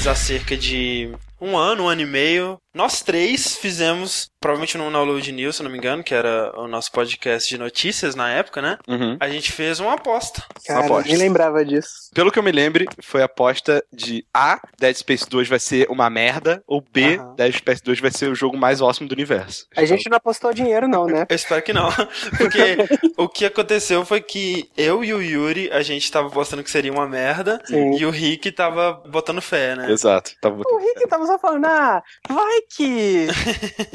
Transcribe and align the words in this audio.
atrás, 0.00 0.06
há 0.06 0.14
cerca 0.14 0.56
de 0.56 1.10
um 1.40 1.56
ano, 1.56 1.84
um 1.84 1.88
ano 1.88 2.00
e 2.02 2.06
meio, 2.06 2.58
nós 2.72 3.02
três 3.02 3.56
fizemos, 3.56 4.30
provavelmente 4.40 4.78
no 4.78 4.90
Download 4.90 5.32
News, 5.32 5.56
se 5.56 5.62
não 5.62 5.70
me 5.70 5.78
engano, 5.78 6.04
que 6.04 6.14
era 6.14 6.52
o 6.56 6.68
nosso 6.68 6.92
podcast 6.92 7.48
de 7.48 7.58
notícias 7.58 8.14
na 8.14 8.30
época, 8.30 8.62
né? 8.62 8.78
Uhum. 8.86 9.16
A 9.18 9.28
gente 9.28 9.50
fez 9.50 9.80
uma 9.80 9.94
aposta. 9.94 10.44
Cara, 10.66 10.84
aposta. 10.86 11.08
nem 11.08 11.18
lembrava 11.18 11.64
disso. 11.64 12.10
Pelo 12.14 12.30
que 12.30 12.38
eu 12.38 12.42
me 12.42 12.52
lembre, 12.52 12.86
foi 13.02 13.22
a 13.22 13.24
aposta 13.24 13.82
de 13.92 14.24
A, 14.32 14.60
Dead 14.78 14.94
Space 14.96 15.28
2 15.28 15.48
vai 15.48 15.58
ser 15.58 15.88
uma 15.90 16.08
merda, 16.08 16.62
ou 16.66 16.80
B, 16.80 17.16
Aham. 17.16 17.34
Dead 17.34 17.56
Space 17.56 17.82
2 17.82 17.98
vai 18.00 18.10
ser 18.12 18.30
o 18.30 18.34
jogo 18.34 18.56
mais 18.56 18.80
awesome 18.80 19.08
do 19.08 19.12
universo. 19.12 19.66
A 19.76 19.84
gente 19.84 20.08
não 20.08 20.16
apostou 20.18 20.52
dinheiro, 20.52 20.86
não, 20.86 21.06
né? 21.06 21.26
Eu 21.28 21.36
espero 21.36 21.62
que 21.62 21.72
não. 21.72 21.88
Porque 22.38 22.76
o 23.16 23.28
que 23.28 23.44
aconteceu 23.44 24.04
foi 24.04 24.20
que 24.20 24.70
eu 24.76 25.02
e 25.02 25.12
o 25.12 25.20
Yuri, 25.20 25.70
a 25.72 25.82
gente 25.82 26.10
tava 26.10 26.28
apostando 26.28 26.62
que 26.62 26.70
seria 26.70 26.92
uma 26.92 27.08
merda, 27.08 27.60
Sim. 27.64 27.96
e 27.96 28.06
o 28.06 28.10
Rick 28.10 28.52
tava 28.52 28.92
botando 29.08 29.42
fé, 29.42 29.74
né? 29.74 29.90
Exato. 29.90 30.32
Tava 30.40 30.62
O 30.64 30.78
Rick 30.78 31.08
tava 31.08 31.26
só 31.32 31.38
falando, 31.38 31.66
ah, 31.66 32.02
vai 32.28 32.60
que. 32.74 33.26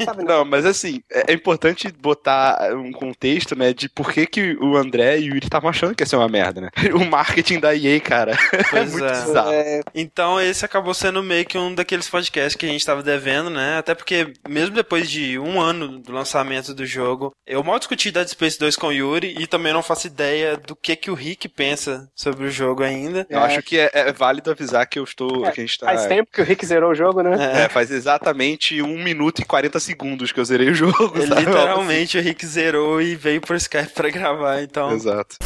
Sabe, 0.04 0.22
não. 0.22 0.36
Não, 0.36 0.44
mas 0.44 0.66
assim, 0.66 1.00
é 1.10 1.26
é 1.26 1.32
importante 1.32 1.88
botar 1.88 2.74
um 2.74 2.92
contexto, 2.92 3.56
né, 3.56 3.72
de 3.72 3.88
por 3.88 4.12
que, 4.12 4.26
que 4.26 4.56
o 4.60 4.76
André 4.76 5.18
e 5.18 5.30
o 5.30 5.34
Yuri 5.34 5.46
estavam 5.46 5.70
achando 5.70 5.94
que 5.94 6.02
ia 6.02 6.06
ser 6.06 6.16
uma 6.16 6.28
merda, 6.28 6.60
né? 6.60 6.70
O 6.94 7.04
marketing 7.04 7.58
da 7.58 7.74
EA, 7.74 8.00
cara, 8.00 8.32
é 8.52 8.62
Pois 8.70 8.92
muito 8.92 9.04
é. 9.04 9.10
bizarro. 9.10 9.50
É, 9.52 9.80
Então 9.94 10.40
esse 10.40 10.64
acabou 10.64 10.94
sendo 10.94 11.22
meio 11.22 11.46
que 11.46 11.56
um 11.56 11.74
daqueles 11.74 12.08
podcasts 12.08 12.54
que 12.54 12.66
a 12.66 12.68
gente 12.68 12.84
tava 12.84 13.02
devendo, 13.02 13.50
né? 13.50 13.78
Até 13.78 13.94
porque, 13.94 14.32
mesmo 14.48 14.74
depois 14.74 15.10
de 15.10 15.38
um 15.38 15.60
ano 15.60 15.98
do 15.98 16.12
lançamento 16.12 16.74
do 16.74 16.84
jogo, 16.84 17.32
eu 17.46 17.62
mal 17.62 17.78
discuti 17.78 18.10
Dead 18.10 18.28
Space 18.28 18.58
2 18.58 18.76
com 18.76 18.88
o 18.88 18.92
Yuri 18.92 19.34
e 19.38 19.46
também 19.46 19.72
não 19.72 19.82
faço 19.82 20.06
ideia 20.06 20.56
do 20.56 20.76
que 20.76 20.96
que 20.96 21.10
o 21.10 21.14
Rick 21.14 21.48
pensa 21.48 22.08
sobre 22.14 22.46
o 22.46 22.50
jogo 22.50 22.82
ainda. 22.82 23.26
Eu 23.28 23.40
acho 23.40 23.62
que 23.62 23.78
é, 23.78 23.90
é 23.92 24.12
válido 24.12 24.50
avisar 24.50 24.86
que 24.86 24.98
eu 24.98 25.04
estou. 25.04 25.46
É, 25.46 25.50
que 25.50 25.60
a 25.60 25.64
gente 25.64 25.78
tá, 25.78 25.86
faz 25.86 26.06
tempo 26.06 26.30
que 26.32 26.40
o 26.40 26.44
Rick 26.44 26.64
zerou 26.64 26.90
o 26.90 26.94
jogo, 26.94 27.22
né? 27.22 27.25
É, 27.34 27.68
faz 27.68 27.90
exatamente 27.90 28.80
1 28.82 29.02
minuto 29.02 29.40
e 29.40 29.44
40 29.44 29.78
segundos 29.80 30.32
que 30.32 30.40
eu 30.40 30.44
zerei 30.44 30.70
o 30.70 30.74
jogo, 30.74 31.20
sabe? 31.26 31.40
literalmente 31.40 32.18
o 32.18 32.22
Rick 32.22 32.46
zerou 32.46 33.00
e 33.00 33.14
veio 33.16 33.40
por 33.40 33.56
Skype 33.56 33.92
pra 33.94 34.10
gravar, 34.10 34.62
então. 34.62 34.92
Exato. 34.92 35.36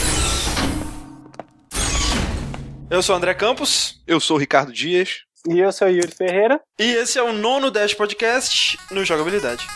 Eu 2.91 3.03
sou 3.03 3.15
o 3.15 3.19
André 3.19 3.35
Campos 3.35 4.03
Eu 4.07 4.19
sou 4.19 4.37
o 4.37 4.41
Ricardo 4.41 4.73
Dias. 4.73 5.21
E 5.49 5.59
eu 5.59 5.73
sou 5.73 5.89
o 5.89 5.91
Yuri 5.91 6.13
Ferreira. 6.13 6.61
e 6.79 6.85
esse 6.85 7.19
é 7.19 7.23
o 7.23 7.33
nono 7.33 7.71
Dash 7.71 7.95
Podcast 7.95 8.79
no 8.91 9.05
Jogabilidade. 9.05 9.67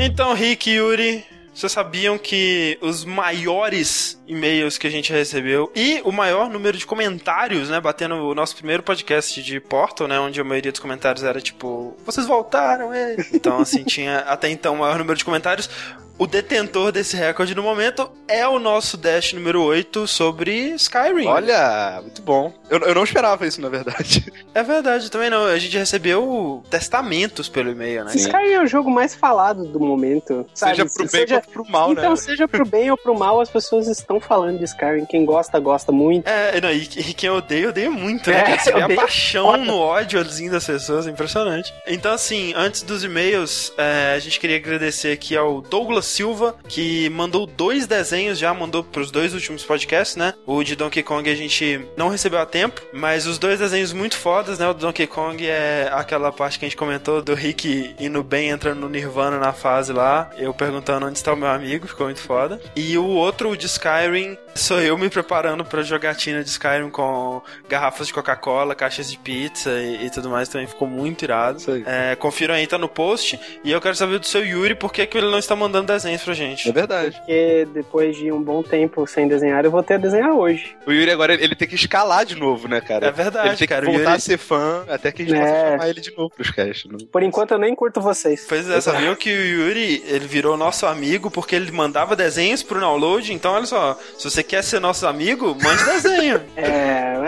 Então, 0.00 0.32
Rick 0.32 0.70
e 0.70 0.74
Yuri, 0.74 1.26
vocês 1.52 1.72
sabiam 1.72 2.16
que 2.16 2.78
os 2.80 3.04
maiores 3.04 4.16
e-mails 4.28 4.78
que 4.78 4.86
a 4.86 4.90
gente 4.90 5.12
recebeu 5.12 5.72
e 5.74 6.00
o 6.04 6.12
maior 6.12 6.48
número 6.48 6.78
de 6.78 6.86
comentários, 6.86 7.68
né, 7.68 7.80
batendo 7.80 8.14
o 8.14 8.32
nosso 8.32 8.54
primeiro 8.54 8.80
podcast 8.80 9.42
de 9.42 9.58
Portal, 9.58 10.06
né, 10.06 10.20
onde 10.20 10.40
a 10.40 10.44
maioria 10.44 10.70
dos 10.70 10.80
comentários 10.80 11.24
era 11.24 11.40
tipo, 11.40 11.96
vocês 12.06 12.28
voltaram, 12.28 12.94
é. 12.94 13.16
Então, 13.34 13.58
assim, 13.58 13.82
tinha 13.84 14.18
até 14.20 14.48
então 14.48 14.74
o 14.74 14.78
maior 14.78 14.98
número 14.98 15.18
de 15.18 15.24
comentários. 15.24 15.68
O 16.18 16.26
detentor 16.26 16.90
desse 16.90 17.16
recorde 17.16 17.54
no 17.54 17.62
momento 17.62 18.10
é 18.26 18.46
o 18.46 18.58
nosso 18.58 18.96
Dash 18.96 19.32
número 19.34 19.62
8 19.62 20.04
sobre 20.08 20.70
Skyrim. 20.74 21.26
Olha, 21.28 22.00
muito 22.02 22.20
bom. 22.22 22.52
Eu, 22.68 22.80
eu 22.80 22.94
não 22.94 23.04
esperava 23.04 23.46
isso, 23.46 23.60
na 23.60 23.68
verdade. 23.68 24.26
É 24.58 24.62
verdade, 24.64 25.08
também 25.08 25.30
não. 25.30 25.44
A 25.46 25.56
gente 25.56 25.78
recebeu 25.78 26.64
testamentos 26.68 27.48
pelo 27.48 27.70
e-mail, 27.70 28.04
né? 28.04 28.10
Sim. 28.10 28.18
Skyrim 28.18 28.54
é 28.54 28.60
o 28.60 28.66
jogo 28.66 28.90
mais 28.90 29.14
falado 29.14 29.64
do 29.64 29.78
momento. 29.78 30.44
Sabe? 30.52 30.72
seja 30.74 30.84
pro 30.86 31.02
bem 31.04 31.08
Seja- 31.08 31.34
ou 31.36 31.52
pro 31.52 31.64
mal, 31.70 31.92
então, 31.92 32.10
né? 32.10 32.16
seja 32.16 32.48
pro 32.48 32.66
bem 32.66 32.90
ou 32.90 32.96
pro 32.96 33.16
mal, 33.16 33.40
as 33.40 33.48
pessoas 33.48 33.86
estão 33.86 34.18
falando 34.18 34.58
de 34.58 34.64
Skyrim. 34.64 35.04
Quem 35.04 35.24
gosta, 35.24 35.60
gosta 35.60 35.92
muito. 35.92 36.26
É, 36.26 36.60
não, 36.60 36.72
e, 36.72 36.82
e 36.82 37.14
quem 37.14 37.30
odeia, 37.30 37.68
odeia 37.68 37.88
muito, 37.90 38.30
né? 38.30 38.54
É? 38.54 38.58
Você 38.58 38.72
vê 38.72 38.82
a 38.82 38.96
paixão 38.96 39.46
foda. 39.46 39.64
no 39.64 39.76
ódiozinho 39.78 40.50
das 40.50 40.66
pessoas, 40.66 41.06
é 41.06 41.10
impressionante. 41.10 41.72
Então, 41.86 42.12
assim, 42.12 42.52
antes 42.56 42.82
dos 42.82 43.04
e-mails, 43.04 43.72
é, 43.78 44.14
a 44.16 44.18
gente 44.18 44.40
queria 44.40 44.56
agradecer 44.56 45.12
aqui 45.12 45.36
ao 45.36 45.60
Douglas 45.60 46.06
Silva, 46.08 46.56
que 46.68 47.08
mandou 47.10 47.46
dois 47.46 47.86
desenhos 47.86 48.38
já, 48.38 48.52
mandou 48.52 48.82
pros 48.82 49.10
dois 49.10 49.34
últimos 49.34 49.64
podcasts, 49.64 50.16
né? 50.16 50.34
O 50.46 50.62
de 50.62 50.74
Donkey 50.74 51.02
Kong 51.02 51.28
a 51.28 51.34
gente 51.34 51.80
não 51.96 52.08
recebeu 52.08 52.40
a 52.40 52.46
tempo, 52.46 52.80
mas 52.92 53.26
os 53.26 53.38
dois 53.38 53.58
desenhos 53.58 53.92
muito 53.92 54.16
fodas, 54.16 54.58
né? 54.58 54.68
O 54.68 54.74
do 54.74 54.80
Donkey 54.80 55.06
Kong 55.06 55.46
é 55.46 55.88
aquela 55.92 56.32
parte 56.32 56.58
que 56.58 56.64
a 56.64 56.68
gente 56.68 56.76
comentou 56.76 57.22
do 57.22 57.34
Rick 57.34 57.94
indo 58.00 58.22
bem, 58.22 58.48
entrando 58.48 58.80
no 58.80 58.88
Nirvana 58.88 59.38
na 59.38 59.52
fase 59.52 59.92
lá, 59.92 60.30
eu 60.36 60.52
perguntando 60.52 61.06
onde 61.06 61.18
está 61.18 61.32
o 61.32 61.36
meu 61.36 61.48
amigo, 61.48 61.86
ficou 61.86 62.06
muito 62.06 62.20
foda. 62.20 62.60
E 62.74 62.96
o 62.96 63.04
outro, 63.04 63.50
o 63.50 63.56
de 63.56 63.66
Skyrim, 63.66 64.36
sou 64.58 64.80
eu 64.80 64.96
me 64.98 65.08
preparando 65.08 65.64
pra 65.64 65.82
jogatina 65.82 66.42
de 66.42 66.50
Skyrim 66.50 66.90
com 66.90 67.40
garrafas 67.68 68.06
de 68.08 68.12
Coca-Cola, 68.12 68.74
caixas 68.74 69.10
de 69.10 69.16
pizza 69.18 69.70
e, 69.70 70.06
e 70.06 70.10
tudo 70.10 70.28
mais, 70.28 70.48
também 70.48 70.66
ficou 70.66 70.86
muito 70.88 71.22
irado. 71.24 71.58
Isso 71.58 71.70
aí. 71.70 71.82
É, 71.86 72.14
confiram 72.16 72.54
aí, 72.54 72.66
tá 72.66 72.76
no 72.78 72.88
post. 72.88 73.38
E 73.64 73.70
eu 73.70 73.80
quero 73.80 73.94
saber 73.94 74.18
do 74.18 74.26
seu 74.26 74.44
Yuri, 74.44 74.74
por 74.74 74.92
que, 74.92 75.06
que 75.06 75.16
ele 75.18 75.30
não 75.30 75.38
está 75.38 75.54
mandando 75.56 75.86
desenhos 75.92 76.22
pra 76.22 76.34
gente? 76.34 76.68
É 76.68 76.72
verdade. 76.72 77.16
Porque 77.16 77.66
depois 77.72 78.16
de 78.16 78.30
um 78.32 78.42
bom 78.42 78.62
tempo 78.62 79.06
sem 79.06 79.28
desenhar, 79.28 79.64
eu 79.64 79.70
vou 79.70 79.82
ter 79.82 79.94
a 79.94 79.98
desenhar 79.98 80.32
hoje. 80.32 80.76
O 80.86 80.92
Yuri 80.92 81.10
agora 81.10 81.34
ele 81.34 81.54
tem 81.54 81.68
que 81.68 81.74
escalar 81.74 82.24
de 82.26 82.34
novo, 82.34 82.68
né, 82.68 82.80
cara? 82.80 83.06
É 83.06 83.12
verdade, 83.12 83.48
ele 83.48 83.56
tem 83.56 83.68
cara, 83.68 83.80
que 83.86 83.92
voltar 83.92 84.02
Yuri- 84.10 84.16
a 84.16 84.20
ser 84.20 84.38
fã 84.38 84.84
até 84.88 85.12
que 85.12 85.22
a 85.22 85.24
gente 85.24 85.36
É. 85.38 85.40
possa 85.40 85.70
chamar 85.72 85.88
ele 85.90 86.00
de 86.00 86.16
novo 86.16 86.30
pros 86.34 86.50
casts. 86.50 86.84
Né? 86.90 86.98
Por 87.10 87.22
enquanto 87.22 87.52
eu 87.52 87.58
nem 87.58 87.74
curto 87.74 88.00
vocês. 88.00 88.44
Pois 88.48 88.68
é, 88.68 88.80
sabiam 88.80 89.14
que 89.14 89.30
o 89.30 89.44
Yuri, 89.44 90.02
ele 90.06 90.26
virou 90.26 90.56
nosso 90.56 90.86
amigo 90.86 91.30
porque 91.30 91.54
ele 91.54 91.70
mandava 91.70 92.16
desenhos 92.16 92.62
pro 92.62 92.80
download, 92.80 93.32
então 93.32 93.52
olha 93.52 93.66
só, 93.66 93.98
se 94.18 94.28
você 94.28 94.42
quer 94.48 94.64
ser 94.64 94.80
nosso 94.80 95.06
amigo, 95.06 95.56
mande 95.62 95.84
desenho. 95.84 96.40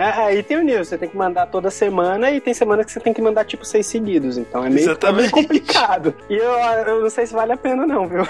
É, 0.01 0.03
aí 0.15 0.41
tem 0.41 0.57
o 0.57 0.61
nível, 0.63 0.83
você 0.83 0.97
tem 0.97 1.07
que 1.07 1.15
mandar 1.15 1.45
toda 1.45 1.69
semana 1.69 2.31
e 2.31 2.41
tem 2.41 2.53
semana 2.53 2.83
que 2.83 2.91
você 2.91 2.99
tem 2.99 3.13
que 3.13 3.21
mandar 3.21 3.45
tipo 3.45 3.63
seis 3.63 3.85
seguidos, 3.85 4.35
então 4.37 4.65
é 4.65 4.69
meio, 4.69 4.71
é 4.71 4.73
meio 4.73 4.89
Exatamente. 4.91 5.31
complicado. 5.31 6.13
E 6.29 6.35
eu, 6.35 6.51
eu 6.87 7.01
não 7.01 7.09
sei 7.09 7.27
se 7.27 7.33
vale 7.33 7.51
a 7.51 7.57
pena 7.57 7.85
não, 7.85 8.07
viu? 8.07 8.23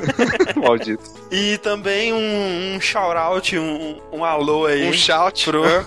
Maldito. 0.56 1.02
E 1.30 1.58
também 1.58 2.12
um, 2.12 2.76
um 2.76 2.80
shout-out, 2.80 3.58
um, 3.58 4.00
um 4.12 4.24
alô 4.24 4.66
aí. 4.66 4.88
Um 4.88 4.92
shout. 4.92 5.44
Pro-? 5.44 5.64
Hã? 5.64 5.84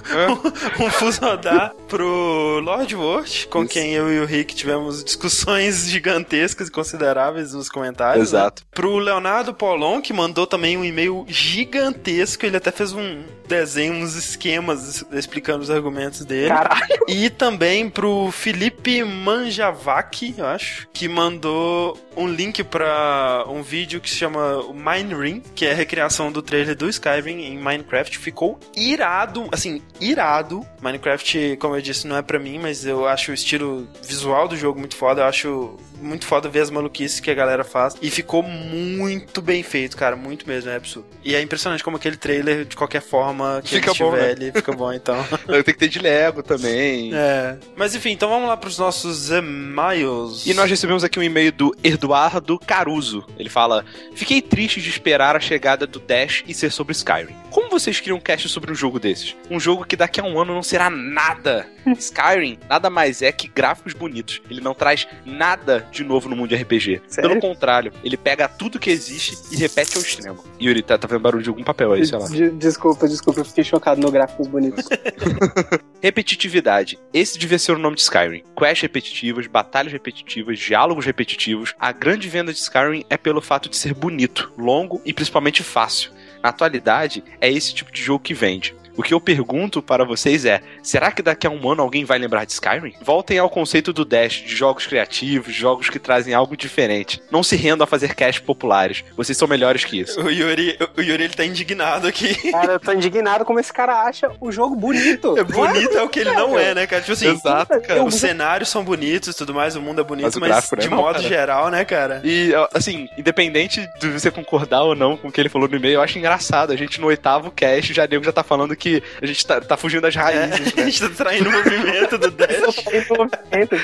um 0.84 0.89
fusodar 0.91 1.73
pro 1.88 2.59
Lord 2.63 2.95
Wort, 2.95 3.47
com 3.47 3.63
Isso. 3.63 3.73
quem 3.73 3.94
eu 3.94 4.11
e 4.11 4.19
o 4.19 4.25
Rick 4.25 4.53
tivemos 4.55 5.03
discussões 5.03 5.88
gigantescas 5.89 6.67
e 6.67 6.72
consideráveis 6.72 7.53
nos 7.53 7.69
comentários. 7.69 8.31
né? 8.31 8.39
Exato. 8.39 8.63
Pro 8.73 8.97
Leonardo 8.97 9.53
Paulon, 9.53 10.01
que 10.01 10.13
mandou 10.13 10.45
também 10.45 10.78
um 10.78 10.84
e-mail 10.85 11.25
gigantesco, 11.28 12.34
ele 12.44 12.57
até 12.57 12.72
fez 12.72 12.94
um 12.94 13.23
desenho, 13.47 13.94
uns 13.94 14.16
esquemas 14.16 15.06
explicando 15.12 15.62
os 15.62 15.69
argumentos 15.69 16.25
dele. 16.25 16.50
Caralho. 16.50 17.06
E 17.07 17.29
também 17.29 17.90
pro 17.90 18.31
Felipe 18.31 19.03
Manjavac, 19.03 20.34
eu 20.38 20.46
acho, 20.46 20.88
que 20.91 21.07
mandou 21.07 21.97
um 22.15 22.27
link 22.27 22.63
pra 22.63 23.45
um 23.47 23.61
vídeo 23.61 23.99
que 24.01 24.09
se 24.09 24.15
chama 24.15 24.63
Mine 24.73 25.13
Ring, 25.13 25.43
que 25.53 25.65
é 25.65 25.71
a 25.71 25.75
recriação 25.75 26.31
do 26.31 26.41
trailer 26.41 26.75
do 26.75 26.89
Skyrim 26.89 27.43
em 27.43 27.57
Minecraft. 27.57 28.17
Ficou 28.17 28.59
irado, 28.75 29.47
assim, 29.51 29.81
irado. 29.99 30.65
Minecraft, 30.81 31.57
como 31.59 31.75
eu 31.75 31.81
disse, 31.81 32.07
não 32.07 32.17
é 32.17 32.21
pra 32.21 32.39
mim, 32.39 32.59
mas 32.59 32.85
eu 32.85 33.07
acho 33.07 33.31
o 33.31 33.33
estilo 33.33 33.87
visual 34.03 34.47
do 34.47 34.55
jogo 34.55 34.79
muito 34.79 34.95
foda. 34.95 35.21
Eu 35.21 35.25
acho 35.25 35.77
muito 36.01 36.25
foda 36.25 36.49
ver 36.49 36.61
as 36.61 36.69
maluquices 36.69 37.19
que 37.19 37.31
a 37.31 37.33
galera 37.33 37.63
faz. 37.63 37.95
E 38.01 38.09
ficou 38.09 38.43
muito 38.43 39.41
bem 39.41 39.63
feito, 39.63 39.97
cara. 39.97 40.15
Muito 40.15 40.47
mesmo, 40.47 40.69
é 40.69 40.75
absurdo. 40.75 41.07
E 41.23 41.35
é 41.35 41.41
impressionante 41.41 41.83
como 41.83 41.97
aquele 41.97 42.17
trailer, 42.17 42.66
de 42.66 42.75
qualquer 42.75 43.01
forma 43.01 43.61
que 43.63 43.75
Fica 43.75 43.91
ele 43.91 43.99
bom, 43.99 44.11
tiver, 44.11 44.25
né? 44.25 44.31
ele 44.31 44.51
fica 44.51 44.72
bom, 44.72 44.93
então. 44.93 45.16
Tem 45.47 45.63
que 45.63 45.73
ter 45.73 45.87
de 45.87 45.99
Lego 45.99 46.43
também. 46.43 47.11
É. 47.13 47.57
Mas 47.75 47.95
enfim, 47.95 48.11
então 48.11 48.29
vamos 48.29 48.47
lá 48.47 48.55
pros 48.55 48.78
nossos 48.78 49.31
e-mails. 49.31 50.45
E 50.45 50.53
nós 50.53 50.69
recebemos 50.69 51.03
aqui 51.03 51.19
um 51.19 51.23
e-mail 51.23 51.51
do 51.51 51.75
Eduardo 52.05 52.59
Caruso. 52.59 53.25
Ele 53.37 53.49
fala: 53.49 53.84
Fiquei 54.13 54.41
triste 54.41 54.79
de 54.79 54.90
esperar 54.90 55.35
a 55.35 55.40
chegada 55.40 55.87
do 55.87 55.99
Dash 55.99 56.43
e 56.47 56.53
ser 56.53 56.72
sobre 56.72 56.93
Skyrim. 56.93 57.35
Como 57.49 57.69
vocês 57.69 57.99
criam 57.99 58.17
um 58.17 58.22
cast 58.22 58.47
sobre 58.47 58.72
um 58.72 58.75
jogo 58.75 58.99
desses? 58.99 59.35
Um 59.49 59.59
jogo 59.59 59.85
que 59.85 59.96
daqui 59.96 60.19
a 60.19 60.23
um 60.23 60.40
ano 60.40 60.53
não 60.53 60.63
será 60.63 60.90
nada. 60.90 61.67
Skyrim 61.97 62.57
nada 62.69 62.90
mais 62.90 63.22
é 63.22 63.31
que 63.31 63.47
gráficos 63.47 63.93
bonitos. 63.93 64.41
Ele 64.49 64.61
não 64.61 64.73
traz 64.73 65.07
nada 65.25 65.87
de 65.91 66.03
novo 66.03 66.29
no 66.29 66.35
mundo 66.35 66.49
de 66.49 66.55
RPG. 66.55 67.02
Sério? 67.07 67.29
Pelo 67.29 67.41
contrário, 67.41 67.91
ele 68.03 68.17
pega 68.17 68.47
tudo 68.47 68.79
que 68.79 68.90
existe 68.90 69.35
e 69.52 69.55
repete 69.57 69.97
ao 69.97 70.03
extremo. 70.03 70.43
Yuri, 70.61 70.81
tá, 70.84 70.97
tá 70.97 71.07
vendo 71.07 71.19
barulho 71.22 71.43
de 71.43 71.49
algum 71.49 71.63
papel 71.63 71.93
aí, 71.93 72.05
sei 72.05 72.17
lá. 72.19 72.28
De- 72.28 72.52
desculpa, 72.52 73.07
desculpa, 73.07 73.40
eu 73.40 73.46
fiquei 73.46 73.63
chocado 73.63 73.99
no 73.99 74.11
gráficos 74.11 74.47
bonitos. 74.47 74.85
Repetitividade. 76.05 76.99
Esse 77.11 77.35
devia 77.35 77.57
ser 77.57 77.72
o 77.72 77.79
nome 77.79 77.96
de 77.96 78.03
Skyrim. 78.03 78.43
Quests 78.55 78.81
repetitivas, 78.84 79.47
batalhas 79.47 79.91
repetitivas, 79.91 80.59
diálogos 80.59 81.03
repetitivos. 81.03 81.73
A 81.79 81.91
grande 81.91 82.29
venda 82.29 82.53
de 82.53 82.59
Skyrim 82.59 83.03
é 83.09 83.17
pelo 83.17 83.41
fato 83.41 83.67
de 83.67 83.75
ser 83.75 83.91
bonito, 83.96 84.53
longo 84.55 85.02
e 85.03 85.11
principalmente 85.11 85.63
fácil. 85.63 86.11
Na 86.43 86.49
atualidade, 86.49 87.23
é 87.41 87.52
esse 87.52 87.73
tipo 87.73 87.91
de 87.91 88.03
jogo 88.03 88.23
que 88.23 88.35
vende. 88.35 88.75
O 88.97 89.03
que 89.03 89.13
eu 89.13 89.19
pergunto 89.19 89.81
para 89.81 90.05
vocês 90.05 90.45
é: 90.45 90.61
será 90.81 91.11
que 91.11 91.21
daqui 91.21 91.45
a 91.45 91.49
um 91.49 91.69
ano 91.69 91.81
alguém 91.81 92.05
vai 92.05 92.17
lembrar 92.17 92.45
de 92.45 92.53
Skyrim? 92.53 92.93
Voltem 93.01 93.37
ao 93.39 93.49
conceito 93.49 93.91
do 93.91 94.05
Dash, 94.05 94.33
de 94.33 94.55
jogos 94.55 94.87
criativos, 94.87 95.53
jogos 95.53 95.89
que 95.89 95.99
trazem 95.99 96.33
algo 96.33 96.55
diferente. 96.55 97.21
Não 97.29 97.43
se 97.43 97.55
rendam 97.55 97.83
a 97.83 97.87
fazer 97.87 98.15
cash 98.15 98.39
populares. 98.39 99.03
Vocês 99.15 99.37
são 99.37 99.47
melhores 99.47 99.83
que 99.83 99.99
isso. 99.99 100.19
O 100.21 100.29
Yuri, 100.29 100.77
o 100.97 101.01
Yuri 101.01 101.25
ele 101.25 101.33
tá 101.33 101.45
indignado 101.45 102.07
aqui. 102.07 102.51
Cara, 102.51 102.73
eu 102.73 102.79
tô 102.79 102.91
indignado 102.91 103.45
como 103.45 103.59
esse 103.59 103.71
cara 103.71 104.03
acha 104.03 104.31
o 104.39 104.51
jogo 104.51 104.75
bonito. 104.75 105.37
É 105.37 105.43
bonito 105.43 105.97
é 105.97 106.03
o 106.03 106.09
que 106.09 106.19
ele 106.19 106.31
não 106.31 106.57
é, 106.57 106.73
né, 106.73 106.87
cara? 106.87 107.01
Tipo 107.01 107.13
assim, 107.13 107.27
Exato, 107.27 107.81
cara. 107.81 108.03
os 108.03 108.15
cenários 108.15 108.69
são 108.69 108.83
bonitos 108.83 109.29
e 109.29 109.37
tudo 109.37 109.53
mais, 109.53 109.75
o 109.75 109.81
mundo 109.81 110.01
é 110.01 110.03
bonito, 110.03 110.39
Mas 110.39 110.49
mas, 110.49 110.73
é 110.73 110.75
de 110.77 110.89
não, 110.89 110.97
modo 110.97 111.15
cara. 111.15 111.27
geral, 111.27 111.69
né, 111.69 111.85
cara? 111.85 112.21
E, 112.23 112.51
assim, 112.73 113.07
independente 113.17 113.87
de 113.99 114.09
você 114.09 114.31
concordar 114.31 114.83
ou 114.83 114.95
não 114.95 115.17
com 115.17 115.27
o 115.27 115.31
que 115.31 115.39
ele 115.41 115.49
falou 115.49 115.67
no 115.67 115.75
e-mail, 115.75 115.95
eu 115.95 116.01
acho 116.01 116.17
engraçado. 116.17 116.71
A 116.71 116.75
gente 116.75 116.99
no 116.99 117.07
oitavo 117.07 117.51
cast, 117.51 117.93
já 117.93 118.07
nego 118.07 118.23
já 118.23 118.31
tá 118.31 118.43
falando 118.43 118.75
que 118.75 118.84
a 119.22 119.26
gente 119.26 119.46
tá, 119.46 119.61
tá 119.61 119.78
fugindo 119.78 120.02
das 120.02 120.16
É, 120.16 120.20
raízes, 120.20 120.73
a 120.73 120.76
né? 120.82 120.90
gente 120.91 120.99
tá 121.02 121.09
traindo 121.23 121.49
o 121.49 121.52
movimento 121.52 122.17
do 122.17 122.32
Dash. 122.32 122.76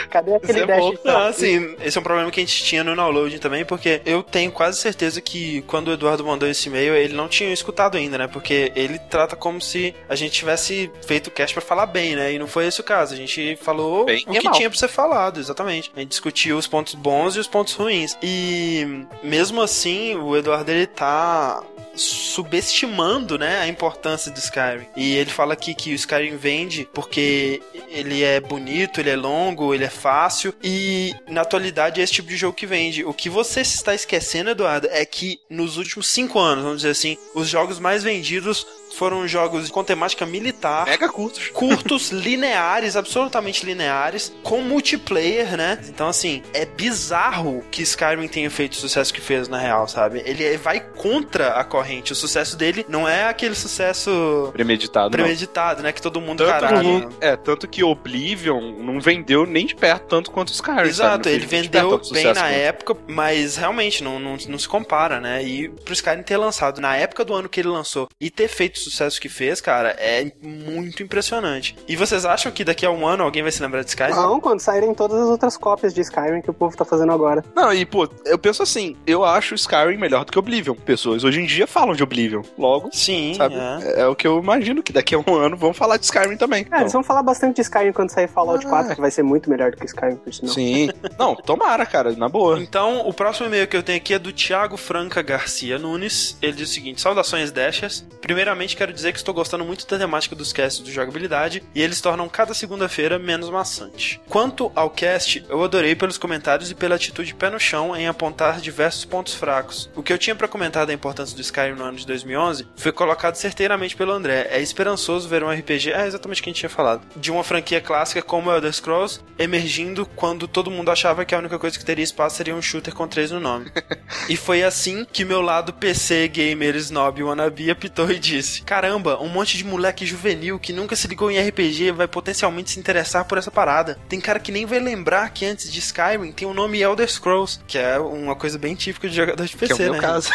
Cadê 0.09 0.35
aquele 0.35 0.51
Isso 0.51 0.63
é 0.63 0.65
dash? 0.65 0.79
bom. 0.79 0.93
Não, 1.03 1.19
assim, 1.27 1.75
esse 1.83 1.97
é 1.97 2.01
um 2.01 2.03
problema 2.03 2.31
que 2.31 2.39
a 2.39 2.43
gente 2.43 2.63
tinha 2.63 2.83
no 2.83 2.95
download 2.95 3.39
também, 3.39 3.65
porque 3.65 4.01
eu 4.05 4.23
tenho 4.23 4.51
quase 4.51 4.77
certeza 4.79 5.21
que 5.21 5.61
quando 5.63 5.89
o 5.89 5.93
Eduardo 5.93 6.23
mandou 6.25 6.47
esse 6.47 6.67
e-mail, 6.69 6.95
ele 6.95 7.13
não 7.13 7.27
tinha 7.27 7.51
escutado 7.53 7.97
ainda, 7.97 8.17
né? 8.17 8.27
Porque 8.27 8.71
ele 8.75 8.99
trata 9.09 9.35
como 9.35 9.61
se 9.61 9.93
a 10.09 10.15
gente 10.15 10.33
tivesse 10.33 10.91
feito 11.05 11.27
o 11.27 11.31
cast 11.31 11.53
pra 11.53 11.61
falar 11.61 11.85
bem, 11.85 12.15
né? 12.15 12.33
E 12.33 12.39
não 12.39 12.47
foi 12.47 12.67
esse 12.67 12.81
o 12.81 12.83
caso. 12.83 13.13
A 13.13 13.17
gente 13.17 13.57
falou 13.61 14.05
Bem 14.05 14.23
o 14.27 14.31
que 14.33 14.43
mal. 14.43 14.53
tinha 14.53 14.69
pra 14.69 14.77
ser 14.79 14.87
falado, 14.87 15.39
exatamente. 15.39 15.91
A 15.95 15.99
gente 15.99 16.09
discutiu 16.09 16.57
os 16.57 16.67
pontos 16.67 16.93
bons 16.95 17.35
e 17.35 17.39
os 17.39 17.47
pontos 17.47 17.73
ruins. 17.73 18.17
E 18.21 19.05
mesmo 19.23 19.61
assim, 19.61 20.15
o 20.15 20.35
Eduardo 20.35 20.71
ele 20.71 20.87
tá 20.87 21.63
subestimando, 21.95 23.37
né, 23.37 23.59
a 23.59 23.67
importância 23.67 24.31
do 24.31 24.37
Skyrim. 24.37 24.87
E 24.95 25.15
ele 25.15 25.29
fala 25.29 25.53
aqui 25.53 25.73
que 25.73 25.91
o 25.91 25.95
Skyrim 25.95 26.37
vende 26.37 26.87
porque 26.93 27.61
ele 27.89 28.23
é 28.23 28.39
bonito, 28.39 28.99
ele 28.99 29.09
é 29.09 29.15
longo, 29.15 29.73
ele 29.73 29.83
é 29.83 29.89
fácil 29.89 30.53
e 30.63 31.13
na 31.27 31.41
atualidade 31.41 31.99
é 31.99 32.03
esse 32.03 32.13
tipo 32.13 32.29
de 32.29 32.37
jogo 32.37 32.55
que 32.55 32.65
vende. 32.65 33.03
O 33.03 33.13
que 33.13 33.29
você 33.29 33.61
está 33.61 33.93
esquecendo, 33.93 34.51
Eduardo, 34.51 34.87
é 34.91 35.05
que 35.05 35.39
nos 35.49 35.77
últimos 35.77 36.07
cinco 36.07 36.39
anos, 36.39 36.63
vamos 36.63 36.77
dizer 36.77 36.91
assim, 36.91 37.17
os 37.35 37.47
jogos 37.47 37.79
mais 37.79 38.03
vendidos 38.03 38.65
foram 38.95 39.27
jogos 39.27 39.69
com 39.69 39.83
temática 39.83 40.25
militar. 40.25 40.85
Mega 40.85 41.09
curtos. 41.09 41.49
Curtos, 41.49 42.09
lineares, 42.11 42.95
absolutamente 42.95 43.65
lineares, 43.65 44.33
com 44.43 44.61
multiplayer, 44.61 45.55
né? 45.57 45.79
Então, 45.87 46.07
assim, 46.07 46.41
é 46.53 46.65
bizarro 46.65 47.63
que 47.71 47.81
Skyrim 47.81 48.27
tenha 48.27 48.49
feito 48.49 48.73
o 48.73 48.75
sucesso 48.75 49.13
que 49.13 49.21
fez, 49.21 49.47
na 49.47 49.57
real, 49.57 49.87
sabe? 49.87 50.21
Ele 50.25 50.57
vai 50.57 50.79
contra 50.79 51.49
a 51.53 51.63
corrente. 51.63 52.11
O 52.13 52.15
sucesso 52.15 52.55
dele 52.55 52.85
não 52.87 53.07
é 53.07 53.25
aquele 53.25 53.55
sucesso 53.55 54.49
Premeditado, 54.53 55.05
não. 55.05 55.23
premeditado, 55.23 55.81
né? 55.83 55.91
Que 55.91 56.01
todo 56.01 56.19
mundo, 56.21 56.39
Tanto 56.45 56.49
caralho. 56.49 57.09
é, 57.19 57.35
tanto 57.35 57.67
que 57.67 57.83
Oblivion 57.83 58.61
não 58.79 58.99
vendeu 58.99 59.45
nem 59.45 59.65
de 59.65 59.75
perto 59.75 60.05
tanto 60.07 60.31
quanto 60.31 60.51
Skyrim. 60.51 60.87
Exato? 60.87 61.29
Não 61.29 61.35
ele 61.35 61.45
vendeu 61.45 62.01
bem 62.11 62.25
na 62.25 62.33
quanto. 62.33 62.45
época, 62.45 62.97
mas 63.07 63.55
realmente 63.55 64.03
não, 64.03 64.19
não, 64.19 64.37
não 64.47 64.59
se 64.59 64.67
compara, 64.67 65.19
né? 65.19 65.43
E 65.43 65.69
pro 65.69 65.93
Skyrim 65.93 66.23
ter 66.23 66.37
lançado 66.37 66.81
na 66.81 66.95
época 66.95 67.23
do 67.23 67.33
ano 67.33 67.47
que 67.49 67.59
ele 67.59 67.69
lançou 67.69 68.07
e 68.19 68.29
ter 68.29 68.47
feito 68.47 68.80
sucesso 68.83 69.19
que 69.19 69.29
fez, 69.29 69.61
cara, 69.61 69.89
é 69.99 70.31
muito 70.41 71.03
impressionante. 71.03 71.75
E 71.87 71.95
vocês 71.95 72.25
acham 72.25 72.51
que 72.51 72.63
daqui 72.63 72.85
a 72.85 72.91
um 72.91 73.05
ano 73.07 73.23
alguém 73.23 73.41
vai 73.43 73.51
se 73.51 73.61
lembrar 73.61 73.83
de 73.83 73.89
Skyrim? 73.89 74.13
Não, 74.15 74.39
quando 74.39 74.59
saírem 74.59 74.93
todas 74.93 75.19
as 75.21 75.27
outras 75.29 75.57
cópias 75.57 75.93
de 75.93 76.01
Skyrim 76.01 76.41
que 76.41 76.49
o 76.49 76.53
povo 76.53 76.75
tá 76.75 76.83
fazendo 76.85 77.11
agora. 77.11 77.43
Não, 77.55 77.73
e 77.73 77.85
pô, 77.85 78.07
eu 78.25 78.37
penso 78.37 78.63
assim, 78.63 78.95
eu 79.05 79.23
acho 79.23 79.55
Skyrim 79.55 79.97
melhor 79.97 80.25
do 80.25 80.31
que 80.31 80.39
Oblivion. 80.39 80.75
Pessoas 80.75 81.23
hoje 81.23 81.39
em 81.41 81.45
dia 81.45 81.67
falam 81.67 81.93
de 81.95 82.03
Oblivion. 82.03 82.41
Logo, 82.57 82.89
Sim, 82.91 83.33
sabe? 83.35 83.55
é. 83.55 84.01
É. 84.01 84.07
o 84.07 84.15
que 84.15 84.27
eu 84.27 84.39
imagino 84.39 84.81
que 84.83 84.91
daqui 84.93 85.15
a 85.15 85.19
um 85.19 85.35
ano 85.35 85.55
vão 85.57 85.73
falar 85.73 85.97
de 85.97 86.05
Skyrim 86.05 86.37
também. 86.37 86.65
É, 86.71 86.81
eles 86.81 86.93
vão 86.93 87.03
falar 87.03 87.23
bastante 87.23 87.55
de 87.55 87.61
Skyrim 87.61 87.91
quando 87.91 88.09
sair 88.09 88.27
Fallout 88.27 88.65
Ah. 88.65 88.69
4, 88.69 88.95
que 88.95 89.01
vai 89.01 89.11
ser 89.11 89.23
muito 89.23 89.49
melhor 89.49 89.71
do 89.71 89.77
que 89.77 89.85
Skyrim, 89.85 90.15
por 90.15 90.33
sinal. 90.33 90.53
Sim. 90.53 90.89
Não, 91.17 91.35
tomara, 91.35 91.85
cara, 91.85 92.11
na 92.13 92.27
boa. 92.29 92.59
Então, 92.61 93.07
o 93.07 93.13
próximo 93.13 93.47
e-mail 93.47 93.67
que 93.67 93.75
eu 93.77 93.83
tenho 93.83 93.97
aqui 93.97 94.13
é 94.13 94.19
do 94.19 94.31
Thiago 94.31 94.77
Franca 94.77 95.21
Garcia 95.21 95.77
Nunes. 95.77 96.37
Ele 96.41 96.53
diz 96.53 96.69
o 96.69 96.73
seguinte: 96.73 97.01
Saudações 97.01 97.51
Dashers. 97.51 98.05
Primeiramente, 98.21 98.70
quero 98.75 98.93
dizer 98.93 99.11
que 99.11 99.17
estou 99.17 99.33
gostando 99.33 99.65
muito 99.65 99.87
da 99.87 99.97
temática 99.97 100.35
dos 100.35 100.53
casts 100.53 100.81
do 100.81 100.91
jogabilidade 100.91 101.63
e 101.73 101.81
eles 101.81 102.01
tornam 102.01 102.27
cada 102.29 102.53
segunda-feira 102.53 103.19
menos 103.19 103.49
maçante. 103.49 104.21
Quanto 104.27 104.71
ao 104.75 104.89
cast, 104.89 105.45
eu 105.49 105.63
adorei 105.63 105.95
pelos 105.95 106.17
comentários 106.17 106.71
e 106.71 106.75
pela 106.75 106.95
atitude 106.95 107.33
pé 107.35 107.49
no 107.49 107.59
chão 107.59 107.95
em 107.95 108.07
apontar 108.07 108.59
diversos 108.59 109.05
pontos 109.05 109.33
fracos. 109.33 109.89
O 109.95 110.03
que 110.03 110.13
eu 110.13 110.17
tinha 110.17 110.35
para 110.35 110.47
comentar 110.47 110.85
da 110.85 110.93
importância 110.93 111.35
do 111.35 111.41
Skyrim 111.41 111.75
no 111.75 111.83
ano 111.83 111.97
de 111.97 112.07
2011 112.07 112.67
foi 112.75 112.91
colocado 112.91 113.35
certeiramente 113.35 113.95
pelo 113.95 114.11
André. 114.11 114.47
É 114.49 114.61
esperançoso 114.61 115.27
ver 115.27 115.43
um 115.43 115.51
RPG, 115.51 115.91
é 115.91 116.05
exatamente 116.05 116.41
o 116.41 116.43
que 116.43 116.49
a 116.49 116.53
gente 116.53 116.59
tinha 116.59 116.69
falado, 116.69 117.01
de 117.15 117.31
uma 117.31 117.43
franquia 117.43 117.81
clássica 117.81 118.21
como 118.21 118.51
Elder 118.51 118.73
Scrolls 118.73 119.21
emergindo 119.37 120.05
quando 120.15 120.47
todo 120.47 120.71
mundo 120.71 120.91
achava 120.91 121.25
que 121.25 121.33
a 121.33 121.37
única 121.37 121.57
coisa 121.57 121.77
que 121.77 121.85
teria 121.85 122.03
espaço 122.03 122.37
seria 122.37 122.55
um 122.55 122.61
shooter 122.61 122.93
com 122.93 123.07
três 123.07 123.31
no 123.31 123.39
nome. 123.39 123.71
e 124.29 124.37
foi 124.37 124.63
assim 124.63 125.05
que 125.11 125.25
meu 125.25 125.41
lado 125.41 125.73
PC 125.73 126.27
gamer 126.27 126.75
snob 126.75 127.23
wannabe 127.23 127.71
apitou 127.71 128.11
e 128.11 128.19
disse: 128.19 128.60
Caramba, 128.65 129.19
um 129.21 129.27
monte 129.29 129.57
de 129.57 129.63
moleque 129.63 130.05
juvenil 130.05 130.59
que 130.59 130.71
nunca 130.73 130.95
se 130.95 131.07
ligou 131.07 131.29
em 131.31 131.39
RPG 131.39 131.91
vai 131.91 132.07
potencialmente 132.07 132.71
se 132.71 132.79
interessar 132.79 133.25
por 133.25 133.37
essa 133.37 133.51
parada. 133.51 133.97
Tem 134.07 134.19
cara 134.19 134.39
que 134.39 134.51
nem 134.51 134.65
vai 134.65 134.79
lembrar 134.79 135.29
que 135.31 135.45
antes 135.45 135.71
de 135.71 135.79
Skyrim 135.79 136.31
tem 136.31 136.47
o 136.47 136.53
nome 136.53 136.81
Elder 136.81 137.09
Scrolls, 137.11 137.59
que 137.67 137.77
é 137.77 137.97
uma 137.99 138.35
coisa 138.35 138.57
bem 138.57 138.75
típica 138.75 139.09
de 139.09 139.15
jogador 139.15 139.45
de 139.45 139.55
Que 139.55 139.65
é 139.65 139.67
PC, 139.67 139.83
o 139.83 139.85
meu 139.85 139.93
né? 139.93 139.99
caso. 139.99 140.29